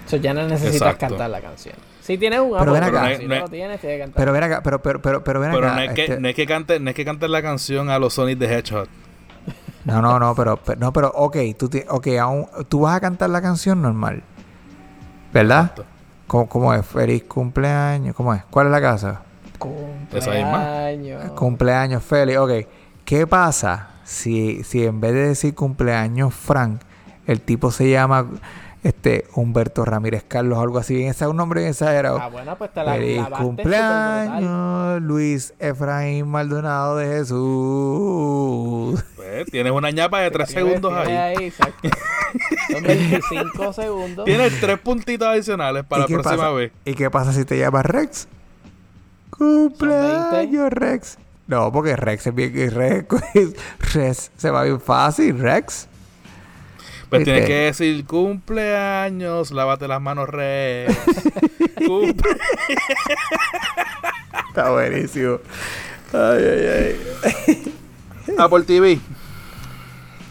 So, 0.06 0.16
ya 0.16 0.34
no 0.34 0.42
necesitas 0.46 0.74
Exacto. 0.94 1.08
cantar 1.08 1.30
la 1.30 1.40
canción. 1.40 1.74
Si 2.02 2.18
tienes 2.18 2.40
un 2.40 2.52
Pero 2.58 2.72
ven 2.72 2.82
acá. 2.82 3.02
pero 3.04 3.16
si 3.16 3.22
No 3.22 3.28
no 3.28 3.34
es- 3.36 3.40
lo 3.42 3.48
tienes, 3.48 3.80
tienes 3.80 3.96
que 3.96 3.98
cantar. 4.04 4.16
Pero 4.20 4.32
ven 4.32 4.42
acá, 4.42 4.60
pero, 4.62 4.82
pero, 4.82 5.00
pero, 5.00 5.22
pero 5.24 5.40
ven 5.40 5.52
Pero 5.52 5.66
acá. 5.68 5.76
no 5.76 5.82
es, 5.82 5.92
que, 5.92 6.02
este- 6.04 6.20
no, 6.20 6.28
es 6.28 6.34
que 6.34 6.46
cante, 6.46 6.80
no 6.80 6.90
es 6.90 6.96
que 6.96 7.04
cantes 7.04 7.30
la 7.30 7.40
canción 7.42 7.88
a 7.90 7.98
los 7.98 8.14
Sonic 8.14 8.38
de 8.38 8.46
Hedgehog. 8.58 8.88
No, 9.84 10.02
no, 10.02 10.18
no, 10.18 10.34
pero, 10.34 10.56
pero- 10.58 10.78
no, 10.80 10.92
pero, 10.92 11.08
ok, 11.14 11.36
tú, 11.58 11.70
okay, 11.88 12.16
aún, 12.16 12.46
tú 12.68 12.80
vas 12.80 12.96
a 12.96 13.00
cantar 13.00 13.30
la 13.30 13.40
canción 13.40 13.80
normal, 13.82 14.22
¿verdad? 15.32 15.72
¿Cómo, 16.26 16.48
cómo 16.48 16.74
es? 16.74 16.84
Feliz 16.86 17.24
cumpleaños, 17.24 18.14
¿cómo 18.16 18.32
es? 18.34 18.42
¿Cuál 18.50 18.66
es 18.66 18.72
la 18.72 18.80
casa? 18.80 19.22
Cumpleaños. 19.58 21.30
Cumpleaños 21.32 22.02
feliz, 22.02 22.36
ok. 22.38 22.50
¿Qué 23.04 23.26
pasa 23.26 23.90
si, 24.04 24.62
si 24.64 24.84
en 24.84 25.00
vez 25.00 25.12
de 25.14 25.28
decir 25.28 25.54
cumpleaños 25.54 26.34
Frank, 26.34 26.80
el 27.26 27.40
tipo 27.40 27.70
se 27.70 27.90
llama 27.90 28.26
este 28.82 29.26
Humberto 29.34 29.84
Ramírez 29.84 30.24
Carlos 30.26 30.58
o 30.58 30.60
algo 30.62 30.78
así? 30.78 31.04
Ese 31.04 31.24
es 31.24 31.30
un 31.30 31.36
nombre 31.36 31.60
bien 31.60 31.70
exagerado. 31.70 32.18
Ah, 32.20 32.28
bueno, 32.28 32.56
pues 32.58 32.72
te 32.72 32.82
la 32.82 32.94
Feliz 32.94 33.24
cumpleaños, 33.38 35.00
Luis 35.02 35.54
Efraín 35.58 36.28
Maldonado 36.28 36.96
de 36.96 37.06
Jesús. 37.06 39.02
Pues, 39.32 39.46
tienes 39.46 39.72
una 39.72 39.90
ñapa 39.90 40.20
de 40.20 40.30
3 40.30 40.48
Tienes- 40.48 40.64
segundos 40.68 40.92
tienes 41.04 41.38
ahí. 41.38 41.44
exacto. 41.46 41.88
Son 42.70 42.82
25 42.82 43.72
segundos. 43.72 44.24
Tienes 44.26 44.60
tres 44.60 44.78
puntitos 44.80 45.26
adicionales 45.28 45.84
para 45.84 46.00
¿Y 46.00 46.02
la 46.02 46.06
próxima 46.18 46.36
pasa? 46.36 46.50
vez. 46.50 46.72
¿Y 46.84 46.94
qué 46.94 47.08
pasa 47.10 47.32
si 47.32 47.44
te 47.46 47.56
llamas 47.58 47.86
Rex? 47.86 48.28
Cumpleaños 49.30 50.70
Rex. 50.70 51.18
No, 51.46 51.72
porque 51.72 51.96
Rex 51.96 52.26
es 52.26 52.34
bien 52.34 52.70
Rex, 52.70 53.06
Rex 53.94 54.30
se 54.36 54.50
va 54.50 54.64
bien 54.64 54.80
fácil, 54.80 55.38
Rex. 55.38 55.88
Pues 57.12 57.24
tienes 57.24 57.46
que 57.46 57.54
decir 57.54 58.06
cumpleaños, 58.06 59.50
lávate 59.50 59.86
las 59.86 60.00
manos, 60.00 60.28
re. 60.28 60.86
Cumple- 61.76 62.38
Está 64.48 64.70
buenísimo. 64.70 65.38
Ay, 66.12 66.44
ay, 66.44 66.96
ay. 67.46 67.72
Apple 68.38 68.62
TV. 68.62 68.98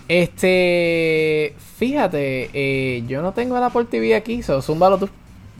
Este, 0.07 1.55
fíjate, 1.77 2.49
eh, 2.53 3.03
yo 3.07 3.21
no 3.21 3.33
tengo 3.33 3.57
el 3.57 3.63
Apple 3.63 3.85
TV 3.85 4.15
aquí, 4.15 4.43
so 4.43 4.61
zúmbalo 4.61 4.97
tú. 4.97 5.09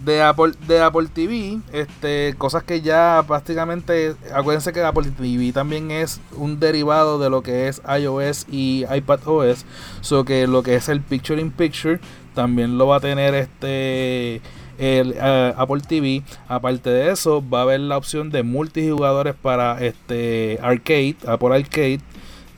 De 0.03 0.21
Apple, 0.21 0.53
de 0.67 0.81
Apple 0.81 1.07
TV, 1.13 1.59
este, 1.73 2.33
cosas 2.37 2.63
que 2.63 2.81
ya 2.81 3.23
prácticamente, 3.27 4.15
acuérdense 4.33 4.73
que 4.73 4.81
Apple 4.81 5.11
TV 5.15 5.51
también 5.51 5.91
es 5.91 6.19
un 6.35 6.59
derivado 6.59 7.19
de 7.19 7.29
lo 7.29 7.43
que 7.43 7.67
es 7.67 7.81
iOS 7.87 8.47
y 8.49 8.85
iPadOS, 8.91 9.65
so 10.01 10.25
que 10.25 10.47
lo 10.47 10.63
que 10.63 10.75
es 10.75 10.89
el 10.89 11.01
Picture 11.01 11.39
in 11.39 11.51
Picture 11.51 11.99
también 12.33 12.77
lo 12.77 12.87
va 12.87 12.95
a 12.97 12.99
tener 12.99 13.35
este 13.35 14.41
el 14.81 15.13
eh, 15.15 15.53
Apple 15.55 15.81
TV. 15.87 16.23
Aparte 16.47 16.89
de 16.89 17.11
eso, 17.11 17.47
va 17.47 17.59
a 17.59 17.61
haber 17.63 17.79
la 17.81 17.97
opción 17.97 18.31
de 18.31 18.43
multijugadores 18.43 19.35
para 19.35 19.83
este 19.83 20.59
arcade, 20.61 21.15
Apple 21.27 21.55
Arcade. 21.55 21.99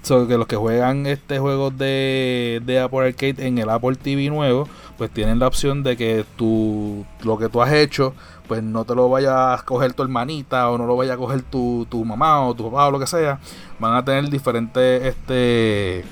So 0.03 0.27
que 0.27 0.37
los 0.37 0.47
que 0.47 0.57
juegan 0.57 1.05
este 1.05 1.39
juegos 1.39 1.77
de, 1.77 2.61
de 2.65 2.79
Apple 2.81 3.05
Arcade 3.07 3.35
en 3.47 3.57
el 3.57 3.69
Apple 3.69 3.95
TV 3.95 4.29
nuevo, 4.29 4.67
pues 4.97 5.09
tienen 5.11 5.39
la 5.39 5.47
opción 5.47 5.81
de 5.81 5.95
que 5.95 6.25
tú, 6.35 7.05
lo 7.21 7.37
que 7.37 7.47
tú 7.47 7.61
has 7.61 7.71
hecho, 7.71 8.13
pues 8.49 8.61
no 8.61 8.83
te 8.83 8.95
lo 8.95 9.07
vaya 9.07 9.53
a 9.53 9.63
coger 9.63 9.93
tu 9.93 10.03
hermanita 10.03 10.69
o 10.69 10.77
no 10.77 10.85
lo 10.85 10.97
vaya 10.97 11.13
a 11.13 11.17
coger 11.17 11.41
tu, 11.41 11.87
tu 11.89 12.03
mamá 12.03 12.45
o 12.45 12.53
tu 12.53 12.69
papá 12.69 12.87
o 12.87 12.91
lo 12.91 12.99
que 12.99 13.07
sea. 13.07 13.39
Van 13.79 13.95
a 13.95 14.03
tener 14.03 14.29
diferentes 14.29 15.03
este 15.05 16.03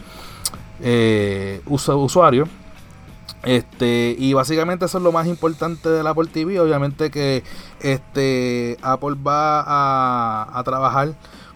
eh, 0.80 1.62
usu- 1.66 2.02
usuarios. 2.02 2.48
Este, 3.44 4.16
y 4.18 4.34
básicamente 4.34 4.86
eso 4.86 5.00
es 5.00 5.04
lo 5.04 5.12
más 5.12 5.26
importante 5.28 5.90
del 5.90 6.06
Apple 6.08 6.28
TV. 6.32 6.60
Obviamente 6.60 7.10
que 7.12 7.44
este 7.82 8.78
Apple 8.82 9.16
va 9.26 9.62
a, 9.62 10.48
a 10.60 10.64
trabajar 10.64 11.14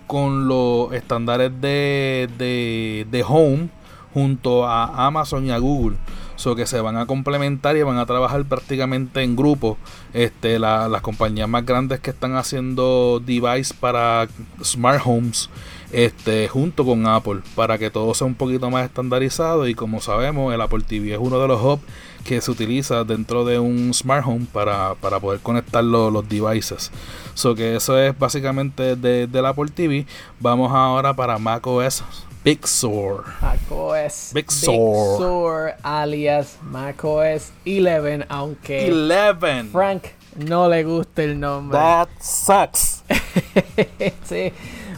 con 0.07 0.47
los 0.47 0.93
estándares 0.93 1.51
de, 1.61 2.29
de, 2.37 3.07
de 3.09 3.23
Home 3.27 3.69
junto 4.13 4.65
a 4.65 5.05
Amazon 5.07 5.45
y 5.45 5.51
a 5.51 5.57
Google. 5.57 5.97
So 6.37 6.53
que 6.55 6.65
se 6.65 6.81
van 6.81 6.97
a 6.97 7.05
complementar 7.05 7.77
y 7.77 7.83
van 7.83 7.97
a 7.97 8.05
trabajar 8.05 8.43
prácticamente 8.43 9.21
en 9.23 9.35
grupo. 9.37 9.77
Este, 10.13 10.59
la- 10.59 10.89
las 10.89 11.01
compañías 11.01 11.47
más 11.47 11.65
grandes 11.65 11.99
que 12.01 12.09
están 12.11 12.35
haciendo 12.35 13.21
device 13.25 13.73
para 13.79 14.27
smart 14.61 15.01
homes 15.05 15.49
este, 15.93 16.47
junto 16.49 16.83
con 16.85 17.07
Apple 17.07 17.39
para 17.55 17.77
que 17.77 17.89
todo 17.89 18.13
sea 18.13 18.27
un 18.27 18.35
poquito 18.35 18.69
más 18.69 18.83
estandarizado 18.85 19.65
y 19.67 19.75
como 19.75 20.01
sabemos 20.01 20.53
el 20.53 20.59
Apple 20.59 20.83
TV 20.85 21.13
es 21.13 21.19
uno 21.21 21.39
de 21.39 21.47
los 21.47 21.61
hubs 21.61 21.81
que 22.25 22.41
se 22.41 22.51
utiliza 22.51 23.03
dentro 23.05 23.45
de 23.45 23.59
un 23.59 23.93
smart 23.93 24.25
home 24.25 24.47
para, 24.51 24.95
para 24.95 25.19
poder 25.21 25.39
conectar 25.39 25.83
lo- 25.83 26.09
los 26.11 26.27
devices. 26.27 26.91
So 27.35 27.55
que 27.55 27.75
eso 27.77 27.97
es 27.97 28.17
básicamente 28.17 28.95
de, 28.97 29.27
del 29.27 29.45
Apple 29.45 29.69
TV. 29.73 30.05
Vamos 30.39 30.71
ahora 30.73 31.13
para 31.13 31.37
macOS 31.37 32.03
Big 32.43 32.67
Sur. 32.67 33.23
macOS 33.41 34.31
Big 34.33 34.51
Sur. 34.51 35.17
Sur, 35.17 35.73
alias 35.83 36.57
macOS 36.63 37.51
11, 37.65 38.25
aunque 38.27 38.91
11. 38.91 39.69
Frank 39.71 40.03
no 40.35 40.67
le 40.67 40.83
gusta 40.83 41.23
el 41.23 41.39
nombre. 41.39 41.77
That 41.77 42.09
sucks. 42.19 43.03
sí. 44.27 44.51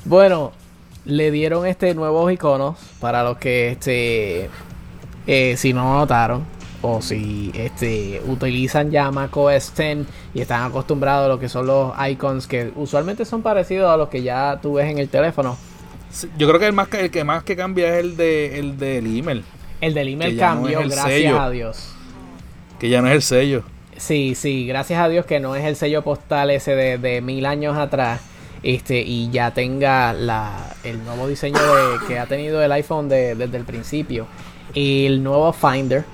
Bueno, 0.05 0.53
le 1.05 1.31
dieron 1.31 1.65
este 1.67 1.93
nuevos 1.93 2.31
iconos 2.31 2.77
para 3.01 3.23
los 3.23 3.37
que 3.37 3.71
este 3.71 4.49
eh, 5.27 5.55
si 5.57 5.73
no 5.73 5.97
notaron 5.99 6.45
o 6.89 7.01
si 7.01 7.51
este 7.53 8.21
utilizan 8.27 8.91
ya 8.91 9.11
macOS 9.11 9.73
10 9.75 10.05
y 10.33 10.41
están 10.41 10.63
acostumbrados 10.63 11.25
a 11.25 11.27
lo 11.29 11.39
que 11.39 11.49
son 11.49 11.67
los 11.67 11.93
icons 12.09 12.47
que 12.47 12.71
usualmente 12.75 13.25
son 13.25 13.41
parecidos 13.41 13.89
a 13.91 13.97
los 13.97 14.09
que 14.09 14.23
ya 14.23 14.59
tú 14.61 14.73
ves 14.73 14.89
en 14.89 14.97
el 14.97 15.09
teléfono. 15.09 15.57
Yo 16.37 16.47
creo 16.47 16.59
que 16.59 16.67
el, 16.67 16.73
más, 16.73 16.87
que- 16.87 17.01
el 17.01 17.11
que 17.11 17.23
más 17.23 17.43
que 17.43 17.55
cambia 17.55 17.93
es 17.93 17.99
el, 18.03 18.15
de, 18.17 18.59
el 18.59 18.77
del 18.77 19.05
email, 19.17 19.43
El 19.81 19.93
del 19.93 20.07
email 20.07 20.35
no 20.35 20.39
cambió, 20.39 20.79
gracias 20.79 21.03
sello. 21.05 21.39
a 21.41 21.49
Dios. 21.49 21.89
que 22.79 22.89
ya 22.89 23.01
no 23.01 23.07
es 23.09 23.15
el 23.15 23.21
sello. 23.21 23.63
Sí, 23.97 24.33
sí, 24.35 24.65
gracias 24.67 24.99
a 25.01 25.09
Dios 25.09 25.25
que 25.25 25.39
no 25.39 25.55
es 25.55 25.65
el 25.65 25.75
sello 25.75 26.03
postal 26.03 26.51
ese 26.51 26.75
de, 26.75 26.97
de 26.97 27.19
mil 27.21 27.45
años 27.45 27.75
atrás. 27.77 28.21
Este, 28.63 29.01
y 29.01 29.29
ya 29.29 29.51
tenga 29.51 30.13
la, 30.13 30.75
el 30.83 31.03
nuevo 31.03 31.27
diseño 31.27 31.59
de, 31.59 32.07
que 32.07 32.17
ha 32.19 32.25
tenido 32.25 32.61
el 32.63 32.71
iPhone 32.71 33.07
de- 33.09 33.35
desde 33.35 33.57
el 33.57 33.65
principio. 33.65 34.27
El 34.75 35.23
nuevo 35.23 35.51
Finder. 35.53 36.05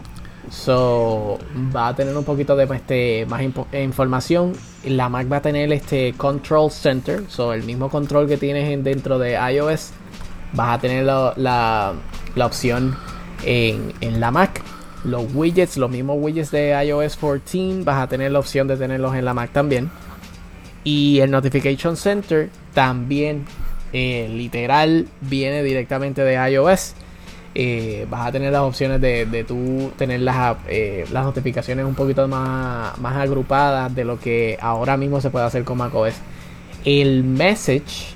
So, 0.49 1.39
va 1.75 1.87
a 1.89 1.95
tener 1.95 2.15
un 2.15 2.23
poquito 2.23 2.55
de 2.55 2.65
este, 2.75 3.25
más 3.27 3.41
información. 3.73 4.53
La 4.85 5.09
Mac 5.09 5.31
va 5.31 5.37
a 5.37 5.41
tener 5.41 5.71
este 5.71 6.13
Control 6.17 6.69
Center. 6.69 7.23
So, 7.29 7.53
el 7.53 7.63
mismo 7.63 7.89
control 7.89 8.27
que 8.27 8.37
tienes 8.37 8.69
en- 8.69 8.83
dentro 8.83 9.19
de 9.19 9.33
iOS. 9.53 9.91
Vas 10.53 10.77
a 10.77 10.81
tener 10.81 11.05
la, 11.05 11.33
la- 11.37 11.93
la 12.35 12.45
opción 12.45 12.95
en, 13.45 13.93
en 14.01 14.19
la 14.19 14.31
Mac. 14.31 14.61
Los 15.05 15.23
widgets, 15.33 15.77
los 15.77 15.89
mismos 15.89 16.17
widgets 16.19 16.51
de 16.51 16.69
iOS 16.85 17.17
14, 17.17 17.83
vas 17.83 18.01
a 18.03 18.07
tener 18.07 18.31
la 18.31 18.39
opción 18.39 18.67
de 18.67 18.77
tenerlos 18.77 19.15
en 19.15 19.25
la 19.25 19.33
Mac 19.33 19.51
también. 19.51 19.89
Y 20.83 21.19
el 21.19 21.31
Notification 21.31 21.95
Center 21.97 22.49
también, 22.73 23.45
eh, 23.93 24.29
literal, 24.31 25.07
viene 25.21 25.63
directamente 25.63 26.21
de 26.23 26.35
iOS. 26.51 26.93
Eh, 27.55 28.07
vas 28.09 28.27
a 28.27 28.31
tener 28.31 28.51
las 28.51 28.61
opciones 28.61 28.99
de, 28.99 29.27
de 29.27 29.43
tú 29.43 29.91
tener 29.95 30.21
las, 30.21 30.57
eh, 30.67 31.05
las 31.11 31.23
notificaciones 31.23 31.85
un 31.85 31.93
poquito 31.93 32.27
más, 32.27 32.97
más 32.97 33.15
agrupadas 33.17 33.93
de 33.93 34.05
lo 34.05 34.19
que 34.19 34.57
ahora 34.59 34.97
mismo 34.97 35.21
se 35.21 35.29
puede 35.29 35.45
hacer 35.45 35.63
con 35.63 35.77
macOS. 35.77 36.15
El 36.83 37.23
message, 37.23 38.15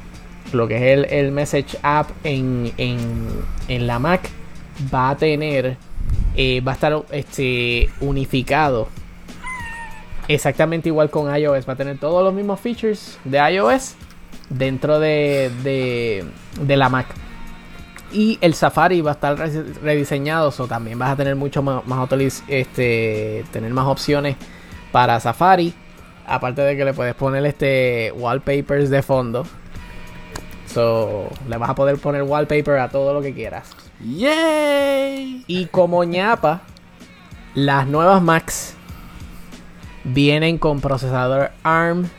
lo 0.54 0.68
que 0.68 0.78
es 0.78 0.98
el, 0.98 1.06
el 1.14 1.32
message 1.32 1.78
app 1.84 2.10
en, 2.24 2.74
en, 2.78 2.98
en 3.68 3.86
la 3.86 4.00
Mac, 4.00 4.28
va 4.94 5.12
a 5.12 5.18
tener, 5.18 5.78
eh, 6.36 6.62
va 6.62 6.72
a 6.72 6.76
estar 6.76 7.04
este, 7.12 7.90
unificado. 8.02 8.88
Exactamente 10.28 10.90
igual 10.90 11.10
con 11.10 11.34
iOS. 11.34 11.70
Va 11.70 11.74
a 11.74 11.78
tener 11.78 12.00
todos 12.00 12.24
los 12.24 12.34
mismos 12.34 12.60
features 12.60 13.20
de 13.24 13.38
iOS 13.38 13.94
dentro 14.50 15.00
de, 15.00 15.52
de, 15.64 16.26
de 16.60 16.76
la 16.76 16.90
Mac. 16.90 17.06
Y 18.12 18.38
el 18.42 18.54
Safari 18.54 19.02
va 19.02 19.12
a 19.12 19.14
estar 19.16 19.38
rediseñado, 19.38 20.54
o 20.58 20.68
también 20.68 20.98
vas 20.98 21.12
a 21.12 21.16
tener 21.16 21.36
mucho 21.36 21.62
más, 21.62 21.86
más 21.86 22.10
este, 22.48 23.44
tener 23.52 23.72
más 23.74 23.88
opciones 23.88 24.38
para 24.92 25.20
Safari. 25.20 25.74
Aparte 26.26 26.62
de 26.62 26.76
que 26.76 26.86
le 26.86 26.94
puedes 26.94 27.16
poner 27.16 27.46
este 27.46 28.12
wallpapers 28.16 28.90
de 28.90 29.02
fondo. 29.02 29.46
So, 30.68 31.30
le 31.48 31.58
vas 31.58 31.70
a 31.70 31.76
poder 31.76 31.98
poner 31.98 32.24
wallpaper 32.24 32.80
a 32.80 32.90
todo 32.90 33.14
lo 33.14 33.22
que 33.22 33.34
quieras. 33.34 33.76
¡Yay! 34.00 35.44
Y 35.48 35.66
como 35.68 36.04
ñapa, 36.04 36.62
las 37.56 37.88
nuevas 37.88 38.22
Macs 38.22 38.76
vienen 40.04 40.58
con 40.58 40.82
procesador 40.82 41.52
ARM. 41.64 42.10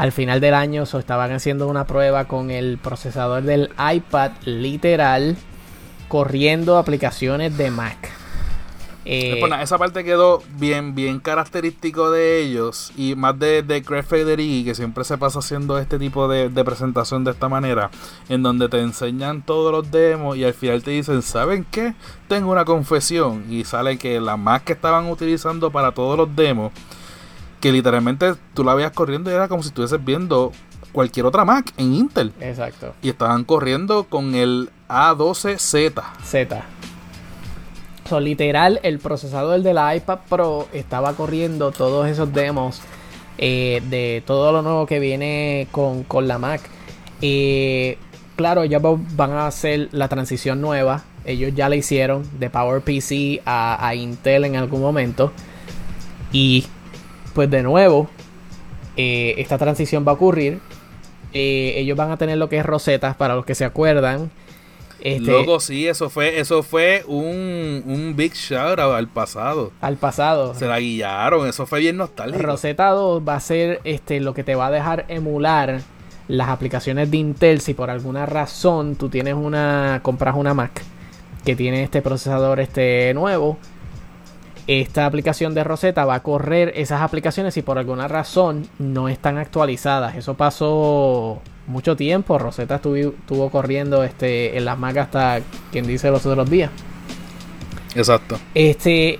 Al 0.00 0.12
final 0.12 0.40
del 0.40 0.54
año 0.54 0.86
so, 0.86 0.98
estaban 0.98 1.30
haciendo 1.30 1.68
una 1.68 1.84
prueba 1.84 2.24
con 2.24 2.50
el 2.50 2.78
procesador 2.78 3.42
del 3.42 3.68
iPad 3.78 4.30
literal 4.46 5.36
corriendo 6.08 6.78
aplicaciones 6.78 7.58
de 7.58 7.70
Mac. 7.70 8.10
Eh, 9.04 9.36
pues 9.38 9.50
nada, 9.50 9.62
esa 9.62 9.76
parte 9.76 10.02
quedó 10.02 10.42
bien, 10.58 10.94
bien 10.94 11.20
característico 11.20 12.10
de 12.10 12.40
ellos 12.40 12.92
y 12.96 13.14
más 13.14 13.38
de, 13.38 13.62
de 13.62 13.82
Craig 13.82 14.04
Federighi, 14.04 14.64
que 14.64 14.74
siempre 14.74 15.04
se 15.04 15.18
pasa 15.18 15.40
haciendo 15.40 15.78
este 15.78 15.98
tipo 15.98 16.28
de, 16.28 16.48
de, 16.48 16.64
presentación 16.64 17.22
de 17.22 17.32
esta 17.32 17.50
manera, 17.50 17.90
en 18.30 18.42
donde 18.42 18.70
te 18.70 18.80
enseñan 18.80 19.42
todos 19.42 19.70
los 19.70 19.90
demos 19.90 20.34
y 20.34 20.44
al 20.44 20.54
final 20.54 20.82
te 20.82 20.92
dicen, 20.92 21.20
¿saben 21.20 21.66
qué? 21.70 21.92
Tengo 22.26 22.50
una 22.50 22.64
confesión 22.64 23.44
y 23.50 23.64
sale 23.64 23.98
que 23.98 24.18
la 24.18 24.38
Mac 24.38 24.64
que 24.64 24.72
estaban 24.72 25.10
utilizando 25.10 25.70
para 25.70 25.92
todos 25.92 26.16
los 26.16 26.34
demos, 26.34 26.72
que 27.60 27.72
literalmente 27.72 28.34
tú 28.54 28.64
la 28.64 28.74
veías 28.74 28.92
corriendo 28.92 29.30
y 29.30 29.34
era 29.34 29.48
como 29.48 29.62
si 29.62 29.68
estuvieses 29.68 30.02
viendo 30.04 30.52
cualquier 30.92 31.26
otra 31.26 31.44
Mac 31.44 31.72
en 31.76 31.94
Intel. 31.94 32.32
Exacto. 32.40 32.94
Y 33.02 33.10
estaban 33.10 33.44
corriendo 33.44 34.04
con 34.04 34.34
el 34.34 34.70
A12Z. 34.88 36.02
Z. 36.24 36.64
So, 38.08 38.18
literal, 38.18 38.80
el 38.82 38.98
procesador 38.98 39.62
de 39.62 39.72
la 39.72 39.94
iPad 39.94 40.18
Pro 40.28 40.66
estaba 40.72 41.12
corriendo 41.12 41.70
todos 41.70 42.08
esos 42.08 42.32
demos 42.32 42.80
eh, 43.38 43.82
de 43.88 44.22
todo 44.26 44.50
lo 44.52 44.62
nuevo 44.62 44.86
que 44.86 44.98
viene 44.98 45.68
con, 45.70 46.02
con 46.02 46.26
la 46.26 46.38
Mac. 46.38 46.60
Eh, 47.22 47.98
claro, 48.34 48.64
ya 48.64 48.80
van 48.80 49.32
a 49.32 49.46
hacer 49.46 49.90
la 49.92 50.08
transición 50.08 50.60
nueva. 50.60 51.04
Ellos 51.24 51.52
ya 51.54 51.68
la 51.68 51.76
hicieron 51.76 52.28
de 52.40 52.50
PowerPC 52.50 53.42
a, 53.44 53.86
a 53.86 53.94
Intel 53.94 54.44
en 54.44 54.56
algún 54.56 54.80
momento. 54.80 55.30
Y 56.32 56.66
pues 57.34 57.50
de 57.50 57.62
nuevo, 57.62 58.08
eh, 58.96 59.34
esta 59.38 59.58
transición 59.58 60.04
va 60.06 60.12
a 60.12 60.14
ocurrir. 60.14 60.60
Eh, 61.32 61.74
ellos 61.76 61.96
van 61.96 62.10
a 62.10 62.16
tener 62.16 62.38
lo 62.38 62.48
que 62.48 62.58
es 62.58 62.66
rosetas, 62.66 63.16
para 63.16 63.34
los 63.34 63.44
que 63.44 63.54
se 63.54 63.64
acuerdan. 63.64 64.30
Este, 65.00 65.30
Loco, 65.30 65.60
sí, 65.60 65.88
eso 65.88 66.10
fue, 66.10 66.40
eso 66.40 66.62
fue 66.62 67.04
un, 67.06 67.82
un 67.86 68.14
big 68.16 68.34
shout 68.34 68.78
out 68.78 68.94
al 68.94 69.08
pasado. 69.08 69.72
Al 69.80 69.96
pasado. 69.96 70.54
Se 70.54 70.66
la 70.66 70.78
guiaron, 70.78 71.48
eso 71.48 71.66
fue 71.66 71.80
bien 71.80 71.96
nostálgico. 71.96 72.42
Rosetta 72.42 72.90
2 72.90 73.22
va 73.26 73.36
a 73.36 73.40
ser 73.40 73.80
este, 73.84 74.20
lo 74.20 74.34
que 74.34 74.44
te 74.44 74.54
va 74.54 74.66
a 74.66 74.70
dejar 74.70 75.06
emular 75.08 75.80
las 76.28 76.48
aplicaciones 76.48 77.10
de 77.10 77.16
Intel. 77.16 77.60
Si 77.60 77.72
por 77.72 77.88
alguna 77.90 78.26
razón 78.26 78.96
tú 78.96 79.08
tienes 79.08 79.34
una. 79.34 80.00
compras 80.02 80.34
una 80.36 80.52
Mac 80.52 80.82
que 81.44 81.56
tiene 81.56 81.82
este 81.82 82.02
procesador 82.02 82.60
este 82.60 83.14
nuevo. 83.14 83.56
Esta 84.70 85.04
aplicación 85.04 85.52
de 85.52 85.64
Rosetta 85.64 86.04
va 86.04 86.14
a 86.14 86.22
correr 86.22 86.72
esas 86.76 87.02
aplicaciones 87.02 87.54
si 87.54 87.62
por 87.62 87.76
alguna 87.76 88.06
razón 88.06 88.68
no 88.78 89.08
están 89.08 89.36
actualizadas. 89.36 90.14
Eso 90.14 90.34
pasó 90.34 91.42
mucho 91.66 91.96
tiempo. 91.96 92.38
Rosetta 92.38 92.76
estuvo, 92.76 92.94
estuvo 92.94 93.50
corriendo 93.50 94.04
este, 94.04 94.56
en 94.56 94.64
las 94.64 94.78
Mac 94.78 94.96
hasta 94.98 95.40
quien 95.72 95.88
dice 95.88 96.12
los 96.12 96.24
otros 96.24 96.48
días. 96.48 96.70
Exacto. 97.96 98.38
Este 98.54 99.18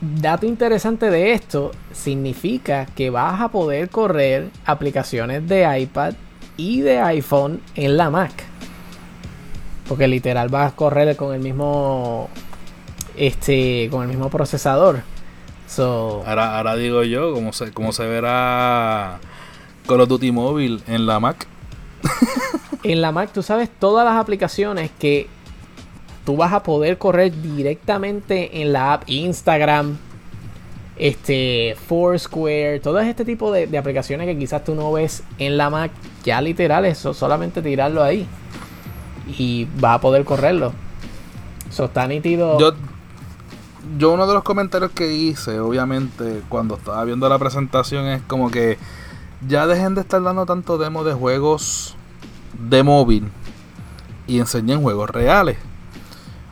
dato 0.00 0.46
interesante 0.46 1.10
de 1.10 1.32
esto 1.32 1.72
significa 1.92 2.86
que 2.86 3.10
vas 3.10 3.42
a 3.42 3.48
poder 3.48 3.90
correr 3.90 4.48
aplicaciones 4.64 5.46
de 5.46 5.78
iPad 5.78 6.14
y 6.56 6.80
de 6.80 7.00
iPhone 7.00 7.60
en 7.74 7.98
la 7.98 8.08
Mac. 8.08 8.32
Porque 9.90 10.08
literal 10.08 10.48
vas 10.48 10.72
a 10.72 10.74
correr 10.74 11.16
con 11.16 11.34
el 11.34 11.40
mismo 11.42 12.30
este 13.16 13.88
con 13.90 14.02
el 14.02 14.08
mismo 14.08 14.30
procesador. 14.30 15.02
So, 15.68 16.22
ahora, 16.26 16.56
ahora 16.56 16.76
digo 16.76 17.02
yo, 17.02 17.32
como 17.32 17.52
se, 17.52 17.72
como 17.72 17.92
se 17.92 18.06
verá 18.06 19.18
Call 19.86 20.00
of 20.00 20.08
Duty 20.08 20.30
Mobile 20.30 20.80
en 20.86 21.06
la 21.06 21.18
Mac. 21.20 21.46
en 22.82 23.00
la 23.00 23.12
Mac 23.12 23.30
tú 23.32 23.42
sabes 23.42 23.68
todas 23.70 24.04
las 24.04 24.16
aplicaciones 24.16 24.90
que 24.98 25.28
tú 26.24 26.36
vas 26.36 26.52
a 26.52 26.62
poder 26.62 26.98
correr 26.98 27.32
directamente 27.40 28.62
en 28.62 28.72
la 28.72 28.94
app 28.94 29.04
Instagram, 29.06 29.96
este 30.96 31.76
Foursquare, 31.88 32.80
todo 32.80 32.98
este 33.00 33.24
tipo 33.24 33.52
de, 33.52 33.66
de, 33.66 33.78
aplicaciones 33.78 34.26
que 34.26 34.38
quizás 34.38 34.64
tú 34.64 34.74
no 34.74 34.92
ves 34.92 35.24
en 35.38 35.56
la 35.56 35.68
Mac, 35.68 35.90
ya 36.24 36.40
literal, 36.40 36.84
eso 36.84 37.12
solamente 37.12 37.60
tirarlo 37.60 38.02
ahí 38.02 38.26
y 39.26 39.66
vas 39.78 39.96
a 39.96 40.00
poder 40.00 40.24
correrlo. 40.24 40.72
Eso 41.68 41.86
está 41.86 42.06
nítido. 42.06 42.58
Yo, 42.58 42.72
yo 43.98 44.12
uno 44.12 44.26
de 44.26 44.34
los 44.34 44.42
comentarios 44.42 44.90
que 44.90 45.14
hice, 45.14 45.60
obviamente, 45.60 46.42
cuando 46.48 46.76
estaba 46.76 47.04
viendo 47.04 47.28
la 47.28 47.38
presentación 47.38 48.06
es 48.06 48.22
como 48.22 48.50
que 48.50 48.78
ya 49.46 49.66
dejen 49.66 49.94
de 49.94 50.00
estar 50.00 50.22
dando 50.22 50.46
tanto 50.46 50.78
demo 50.78 51.04
de 51.04 51.14
juegos 51.14 51.96
de 52.58 52.82
móvil 52.82 53.30
y 54.26 54.38
enseñen 54.38 54.82
juegos 54.82 55.10
reales. 55.10 55.58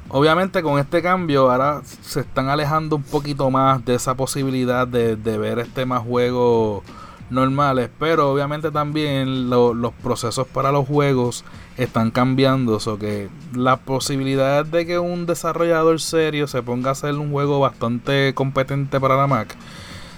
Obviamente 0.09 0.63
con 0.63 0.79
este 0.79 1.03
cambio 1.03 1.51
ahora 1.51 1.83
se 2.03 2.21
están 2.21 2.49
alejando 2.49 2.97
un 2.97 3.03
poquito 3.03 3.51
más 3.51 3.85
de 3.85 3.97
esa 3.97 4.15
posibilidad 4.15 4.87
de, 4.87 5.17
ver 5.17 5.59
este 5.59 5.87
más 5.87 6.03
juegos 6.03 6.85
normales, 7.31 7.91
pero 7.99 8.31
obviamente 8.31 8.71
también 8.71 9.51
lo, 9.51 9.75
los 9.75 9.93
procesos 9.93 10.47
para 10.47 10.71
los 10.71 10.87
juegos 10.87 11.45
están 11.77 12.11
cambiando, 12.11 12.79
so 12.81 12.99
que 12.99 13.29
la 13.55 13.79
posibilidad 13.79 14.65
de 14.65 14.87
que 14.87 14.99
un 14.99 15.27
desarrollador 15.27 16.01
serio 16.01 16.47
se 16.47 16.63
ponga 16.63 16.91
a 16.91 16.93
hacer 16.93 17.15
un 17.15 17.33
juego 17.33 17.61
bastante 17.61 18.33
competente 18.35 19.01
para 19.01 19.17
la 19.17 19.27
Mac 19.27 19.57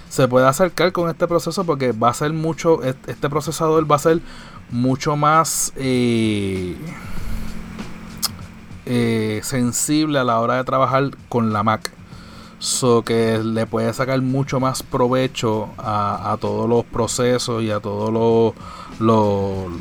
se 0.09 0.27
puede 0.27 0.47
acercar 0.47 0.91
con 0.91 1.09
este 1.09 1.27
proceso 1.27 1.63
porque 1.65 1.91
va 1.91 2.09
a 2.09 2.13
ser 2.13 2.33
mucho, 2.33 2.81
este 2.83 3.29
procesador 3.29 3.89
va 3.89 3.97
a 3.97 3.99
ser 3.99 4.21
mucho 4.71 5.15
más 5.15 5.73
eh, 5.75 6.75
eh, 8.85 9.41
sensible 9.43 10.19
a 10.19 10.23
la 10.23 10.39
hora 10.39 10.55
de 10.55 10.63
trabajar 10.63 11.11
con 11.29 11.53
la 11.53 11.63
Mac. 11.63 11.91
So 12.59 13.03
que 13.03 13.37
le 13.37 13.67
puede 13.67 13.93
sacar 13.93 14.19
mucho 14.21 14.59
más 14.59 14.81
provecho 14.81 15.69
a, 15.77 16.35
todos 16.41 16.67
los 16.67 16.85
procesos 16.85 17.61
y 17.61 17.69
a 17.69 17.79
todos 17.79 18.55
los, 18.99 19.71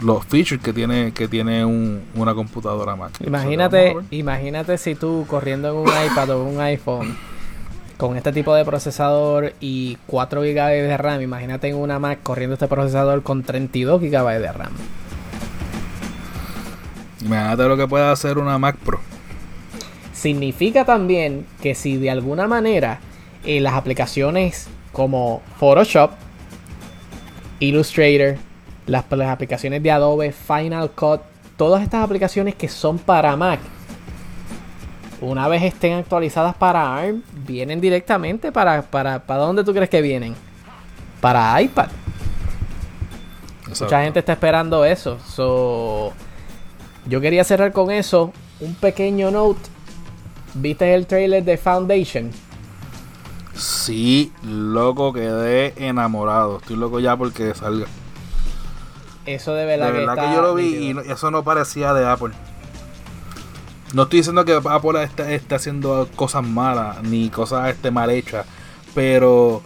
los 0.00 0.24
features 0.24 0.62
que 0.62 0.72
tiene, 0.72 1.12
que 1.12 1.28
tiene 1.28 1.64
un, 1.64 2.02
una 2.14 2.34
computadora 2.34 2.96
Mac. 2.96 3.12
Imagínate, 3.24 3.94
imagínate 4.10 4.78
si 4.78 4.94
tú 4.94 5.24
corriendo 5.28 5.68
en 5.68 5.76
un 5.76 5.88
iPad 5.88 6.30
o 6.30 6.44
un 6.44 6.60
iPhone 6.60 7.16
con 7.96 8.16
este 8.16 8.32
tipo 8.32 8.54
de 8.54 8.64
procesador 8.64 9.52
y 9.60 9.98
4 10.06 10.40
GB 10.40 10.54
de 10.54 10.96
RAM, 10.96 11.20
imagínate 11.20 11.68
en 11.68 11.76
una 11.76 11.98
Mac 11.98 12.20
corriendo 12.22 12.54
este 12.54 12.66
procesador 12.66 13.22
con 13.22 13.42
32 13.42 14.00
GB 14.00 14.40
de 14.40 14.52
RAM. 14.52 14.72
Imagínate 17.22 17.68
lo 17.68 17.76
que 17.76 17.86
puede 17.86 18.10
hacer 18.10 18.38
una 18.38 18.58
Mac 18.58 18.76
Pro. 18.76 19.00
Significa 20.14 20.86
también 20.86 21.46
que 21.62 21.74
si 21.74 21.96
de 21.98 22.10
alguna 22.10 22.46
manera 22.46 23.00
eh, 23.44 23.60
las 23.60 23.74
aplicaciones 23.74 24.68
como 24.92 25.42
Photoshop, 25.58 26.12
Illustrator, 27.58 28.38
las, 28.86 29.04
las, 29.10 29.28
aplicaciones 29.28 29.82
de 29.82 29.90
Adobe, 29.90 30.32
Final 30.32 30.90
Cut, 30.90 31.20
todas 31.56 31.82
estas 31.82 32.02
aplicaciones 32.04 32.54
que 32.54 32.68
son 32.68 32.98
para 32.98 33.36
Mac, 33.36 33.60
una 35.20 35.48
vez 35.48 35.62
estén 35.62 35.94
actualizadas 35.94 36.54
para 36.54 36.96
ARM, 36.96 37.22
vienen 37.46 37.80
directamente 37.80 38.52
para, 38.52 38.82
para, 38.82 39.18
para 39.26 39.40
dónde 39.40 39.64
tú 39.64 39.72
crees 39.74 39.90
que 39.90 40.00
vienen? 40.00 40.34
Para 41.20 41.60
iPad. 41.60 41.88
Mucha 43.68 44.02
gente 44.02 44.18
está 44.18 44.32
esperando 44.32 44.84
eso. 44.84 45.18
So, 45.26 46.12
yo 47.06 47.20
quería 47.20 47.44
cerrar 47.44 47.72
con 47.72 47.90
eso. 47.90 48.32
Un 48.60 48.74
pequeño 48.74 49.30
note. 49.30 49.60
¿Viste 50.54 50.94
el 50.94 51.06
trailer 51.06 51.44
de 51.44 51.56
Foundation? 51.56 52.30
Sí, 53.54 54.32
loco, 54.42 55.12
quedé 55.12 55.74
enamorado. 55.76 56.58
Estoy 56.58 56.76
loco 56.76 56.98
ya 56.98 57.16
porque 57.16 57.54
salga. 57.54 57.86
Eso 59.26 59.54
de 59.54 59.64
verdad, 59.66 59.86
De 59.86 59.92
verdad 59.92 60.14
que, 60.14 60.20
está 60.20 60.34
yo 60.34 60.42
lo 60.42 60.54
vi 60.54 60.76
y 60.90 60.94
no- 60.94 61.00
eso 61.02 61.30
no 61.30 61.44
parecía 61.44 61.92
de 61.94 62.06
Apple. 62.06 62.32
No 63.92 64.04
estoy 64.04 64.20
diciendo 64.20 64.44
que 64.44 64.52
Apple 64.54 65.02
esté, 65.02 65.34
esté 65.34 65.54
haciendo 65.56 66.08
cosas 66.14 66.44
malas 66.44 67.02
ni 67.02 67.28
cosas 67.28 67.68
este, 67.70 67.90
mal 67.90 68.08
hechas, 68.10 68.46
pero 68.94 69.62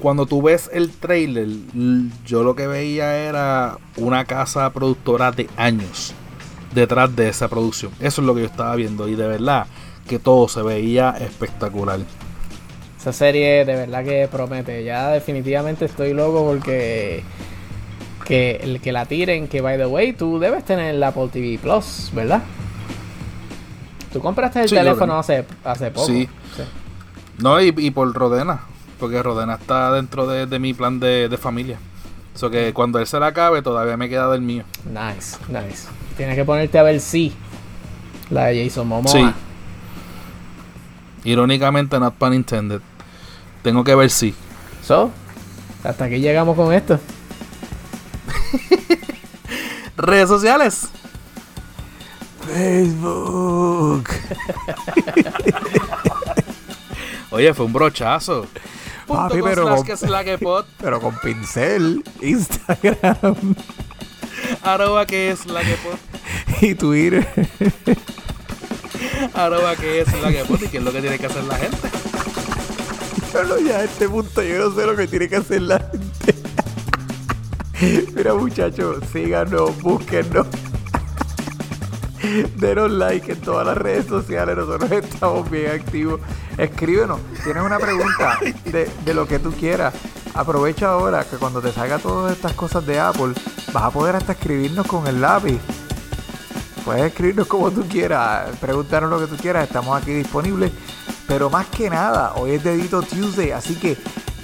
cuando 0.00 0.26
tú 0.26 0.42
ves 0.42 0.68
el 0.72 0.90
trailer, 0.90 1.48
yo 2.24 2.42
lo 2.42 2.54
que 2.56 2.66
veía 2.66 3.16
era 3.16 3.78
una 3.96 4.24
casa 4.24 4.70
productora 4.72 5.30
de 5.32 5.48
años 5.56 6.12
detrás 6.74 7.14
de 7.16 7.28
esa 7.28 7.48
producción. 7.48 7.92
Eso 8.00 8.20
es 8.20 8.26
lo 8.26 8.34
que 8.34 8.40
yo 8.40 8.46
estaba 8.46 8.74
viendo 8.76 9.08
y 9.08 9.14
de 9.14 9.26
verdad 9.28 9.66
que 10.08 10.18
todo 10.18 10.48
se 10.48 10.62
veía 10.62 11.10
espectacular. 11.20 12.00
Esa 13.00 13.12
serie 13.12 13.64
de 13.64 13.74
verdad 13.76 14.04
que 14.04 14.28
promete. 14.30 14.82
Ya 14.84 15.08
definitivamente 15.08 15.84
estoy 15.84 16.12
loco 16.12 16.44
porque 16.44 17.22
que 18.26 18.56
el 18.62 18.80
que 18.80 18.92
la 18.92 19.06
tiren, 19.06 19.48
que 19.48 19.60
by 19.60 19.76
the 19.78 19.86
way, 19.86 20.12
tú 20.12 20.38
debes 20.38 20.64
tener 20.64 20.94
el 20.94 21.02
Apple 21.02 21.28
TV 21.32 21.58
Plus, 21.58 22.10
¿verdad? 22.12 22.42
Tú 24.12 24.20
compraste 24.20 24.62
el 24.62 24.68
Sí, 24.68 24.74
teléfono 24.74 25.18
hace, 25.18 25.44
hace 25.64 25.90
poco. 25.90 26.06
Sí. 26.06 26.28
No, 27.38 27.60
y, 27.60 27.72
y 27.76 27.90
por 27.90 28.12
Rodena, 28.14 28.60
porque 28.98 29.22
Rodena 29.22 29.54
está 29.54 29.92
dentro 29.92 30.26
de, 30.26 30.46
de 30.46 30.58
mi 30.58 30.72
plan 30.74 30.98
de, 30.98 31.28
de 31.28 31.36
familia. 31.36 31.78
So 32.34 32.50
que 32.50 32.72
cuando 32.72 32.98
él 32.98 33.06
se 33.06 33.18
la 33.20 33.28
acabe, 33.28 33.62
todavía 33.62 33.96
me 33.96 34.08
queda 34.08 34.30
del 34.30 34.40
mío. 34.42 34.64
Nice, 34.84 35.36
nice. 35.48 35.86
Tienes 36.16 36.34
que 36.36 36.44
ponerte 36.44 36.78
a 36.78 36.82
ver 36.82 37.00
si 37.00 37.32
la 38.30 38.46
de 38.46 38.64
Jason 38.64 38.88
Momoa. 38.88 39.12
Sí. 39.12 39.24
Irónicamente, 41.24 41.98
not 41.98 42.14
pun 42.14 42.34
intended. 42.34 42.80
Tengo 43.62 43.84
que 43.84 43.94
ver 43.94 44.10
si. 44.10 44.34
So, 44.82 45.10
hasta 45.82 46.04
aquí 46.04 46.20
llegamos 46.20 46.56
con 46.56 46.72
esto. 46.72 46.98
Redes 49.96 50.28
sociales. 50.28 50.88
Facebook. 52.46 54.08
Oye, 57.30 57.52
fue 57.54 57.66
un 57.66 57.72
brochazo. 57.72 58.46
Papi, 59.06 59.40
pero 59.42 59.62
slash 59.62 59.76
con- 59.76 59.86
que 59.86 59.96
Pero 60.80 61.00
pincel, 61.22 62.02
Instagram 62.20 63.54
arroba 64.62 65.06
que 65.06 65.30
es 65.30 65.46
la 65.46 65.60
que 65.62 65.76
pod, 65.76 65.96
y 66.60 66.74
Twitter. 66.74 67.26
arroba 69.34 69.76
que 69.76 70.00
es 70.00 70.20
la 70.20 70.30
que 70.32 70.44
pod, 70.44 70.60
y 70.62 70.68
qué 70.68 70.78
es 70.78 70.82
lo 70.82 70.92
que 70.92 71.00
tiene 71.00 71.18
que 71.18 71.26
hacer 71.26 71.44
la 71.44 71.54
gente. 71.56 71.88
Pero 73.32 73.58
ya 73.60 73.76
a 73.78 73.84
este 73.84 74.08
punto 74.08 74.42
yo 74.42 74.68
no 74.70 74.74
sé 74.74 74.86
lo 74.86 74.96
que 74.96 75.06
tiene 75.06 75.28
que 75.28 75.36
hacer 75.36 75.62
la 75.62 75.78
gente. 75.78 76.34
Mira 78.14 78.34
muchachos, 78.34 79.02
síganos, 79.12 79.80
búsquennos. 79.82 80.46
Denos 82.56 82.90
like 82.90 83.32
en 83.32 83.40
todas 83.40 83.66
las 83.66 83.76
redes 83.76 84.06
sociales, 84.06 84.56
nosotros 84.56 84.90
estamos 84.90 85.50
bien 85.50 85.70
activos. 85.72 86.20
Escríbenos, 86.56 87.20
tienes 87.44 87.62
una 87.62 87.78
pregunta 87.78 88.38
de, 88.64 88.90
de 89.04 89.14
lo 89.14 89.28
que 89.28 89.38
tú 89.38 89.52
quieras. 89.52 89.94
Aprovecha 90.34 90.88
ahora 90.88 91.24
que 91.24 91.36
cuando 91.36 91.60
te 91.60 91.72
salga 91.72 91.98
todas 91.98 92.32
estas 92.32 92.52
cosas 92.54 92.86
de 92.86 92.98
Apple, 92.98 93.34
vas 93.72 93.84
a 93.84 93.90
poder 93.90 94.16
hasta 94.16 94.32
escribirnos 94.32 94.86
con 94.86 95.06
el 95.06 95.20
lápiz. 95.20 95.58
Puedes 96.84 97.04
escribirnos 97.04 97.46
como 97.46 97.70
tú 97.70 97.84
quieras, 97.88 98.56
pregúntanos 98.60 99.10
lo 99.10 99.18
que 99.18 99.26
tú 99.26 99.36
quieras, 99.36 99.66
estamos 99.66 100.00
aquí 100.00 100.12
disponibles. 100.12 100.72
Pero 101.26 101.50
más 101.50 101.66
que 101.66 101.90
nada, 101.90 102.34
hoy 102.36 102.52
es 102.52 102.64
Dedito 102.64 103.02
Tuesday, 103.02 103.50
así 103.50 103.74
que 103.74 103.96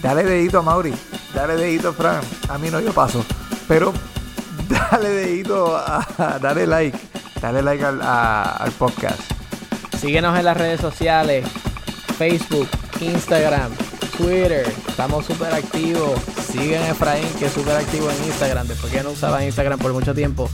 dale 0.03 0.25
dedito 0.25 0.59
a 0.59 0.63
Mauri, 0.63 0.93
dale 1.35 1.57
dedito 1.57 1.91
a 1.91 1.93
Fran, 1.93 2.21
a 2.49 2.59
mí 2.59 2.69
no 2.71 2.81
yo 2.81 2.93
paso, 2.93 3.25
pero 3.69 3.93
dale 4.91 5.09
dedito, 5.09 5.77
a, 5.77 6.39
dale 6.41 6.67
like, 6.67 6.99
dale 7.41 7.63
like 7.63 7.85
al, 7.85 8.01
a- 8.03 8.57
al 8.57 8.73
podcast. 8.73 9.21
Síguenos 10.01 10.37
en 10.39 10.45
las 10.45 10.57
redes 10.57 10.81
sociales: 10.81 11.47
Facebook, 12.19 12.69
Instagram, 13.01 13.71
Twitter. 14.17 14.67
Estamos 14.89 15.25
súper 15.27 15.55
activos. 15.55 16.21
Siguen 16.51 16.83
a 16.83 16.89
Efraín, 16.91 17.27
que 17.39 17.47
es 17.47 17.53
súper 17.53 17.77
activo 17.77 18.11
en 18.11 18.25
Instagram. 18.25 18.67
Después 18.67 18.93
que 18.93 19.03
no 19.03 19.11
usaba 19.11 19.45
Instagram 19.45 19.79
por 19.79 19.93
mucho 19.93 20.13
tiempo, 20.13 20.51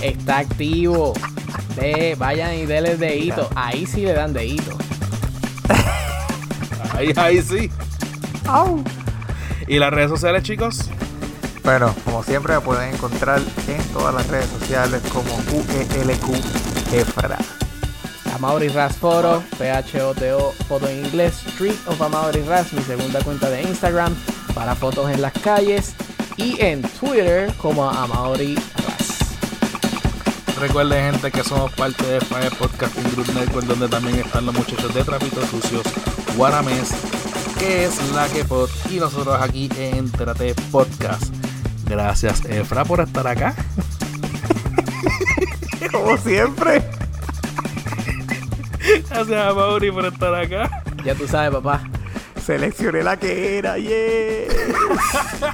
está 0.00 0.38
activo. 0.38 1.12
Vayan 2.18 2.54
y 2.54 2.66
denle 2.66 2.96
dedito. 2.96 3.48
Ahí 3.56 3.84
sí 3.86 4.02
le 4.02 4.12
dan 4.12 4.32
dedito. 4.32 4.76
Ahí, 6.94 7.12
ahí 7.16 7.42
sí. 7.42 7.70
¡Au! 8.48 8.82
Y 9.66 9.78
las 9.78 9.92
redes 9.92 10.10
sociales, 10.10 10.42
chicos. 10.42 10.88
Bueno, 11.62 11.94
como 12.04 12.22
siempre 12.22 12.54
me 12.54 12.60
pueden 12.62 12.94
encontrar 12.94 13.42
en 13.66 13.82
todas 13.92 14.14
las 14.14 14.26
redes 14.28 14.48
sociales 14.48 15.02
como 15.12 15.34
UELQ 15.52 16.94
Efra. 16.94 17.36
Amaury 18.34 18.68
Ras 18.68 18.96
Photo, 18.96 19.42
P-H-O-T-O, 19.58 20.52
foto 20.66 20.88
en 20.88 21.04
inglés, 21.04 21.42
Street 21.48 21.74
of 21.86 22.00
Amaury 22.00 22.40
Ras, 22.42 22.72
mi 22.72 22.82
segunda 22.82 23.20
cuenta 23.22 23.50
de 23.50 23.62
Instagram 23.62 24.14
para 24.54 24.74
fotos 24.74 25.10
en 25.10 25.20
las 25.20 25.32
calles 25.34 25.94
y 26.36 26.58
en 26.60 26.80
Twitter 26.82 27.52
como 27.58 27.90
Amaury 27.90 28.54
Ras. 28.54 29.36
Recuerden, 30.58 31.12
gente, 31.12 31.30
que 31.30 31.44
somos 31.44 31.70
parte 31.72 32.04
de 32.06 32.20
Fire 32.20 32.52
Podcasting 32.56 33.12
Group 33.12 33.34
Network, 33.34 33.66
donde 33.66 33.88
también 33.88 34.20
están 34.20 34.46
los 34.46 34.54
muchachos 34.54 34.94
de 34.94 35.04
Trapitos 35.04 35.48
Sucios, 35.50 35.82
Guaramés, 36.36 36.90
que 37.58 37.86
es 37.86 38.12
la 38.12 38.28
que 38.28 38.44
pod, 38.44 38.70
y 38.90 39.00
nosotros 39.00 39.36
aquí 39.40 39.68
en 39.76 39.96
Entérate 39.96 40.54
Podcast. 40.70 41.34
Gracias, 41.86 42.44
Efra, 42.44 42.84
por 42.84 43.00
estar 43.00 43.26
acá. 43.26 43.54
Como 45.92 46.16
siempre. 46.18 46.82
Gracias 49.10 49.46
a 49.46 49.52
Mauri 49.54 49.90
por 49.90 50.06
estar 50.06 50.34
acá. 50.34 50.82
Ya 51.04 51.14
tú 51.14 51.26
sabes, 51.26 51.50
papá. 51.50 51.82
Seleccioné 52.44 53.02
la 53.02 53.16
que 53.16 53.58
era, 53.58 53.76
yeah. 53.78 53.92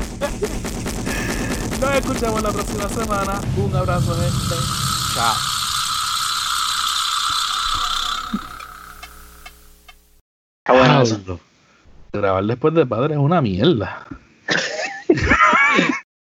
Nos 1.81 1.95
escuchamos 1.95 2.43
la 2.43 2.51
próxima 2.51 2.89
semana. 2.89 3.41
Un 3.57 3.75
abrazo, 3.77 4.15
gente. 4.15 4.55
Chao. 5.15 5.35
Está 10.67 10.73
bueno 10.73 11.54
grabar 12.19 12.45
después 12.45 12.75
de 12.75 12.87
padre 12.87 13.15
es 13.15 13.21
una 13.21 13.41
mierda. 13.41 14.07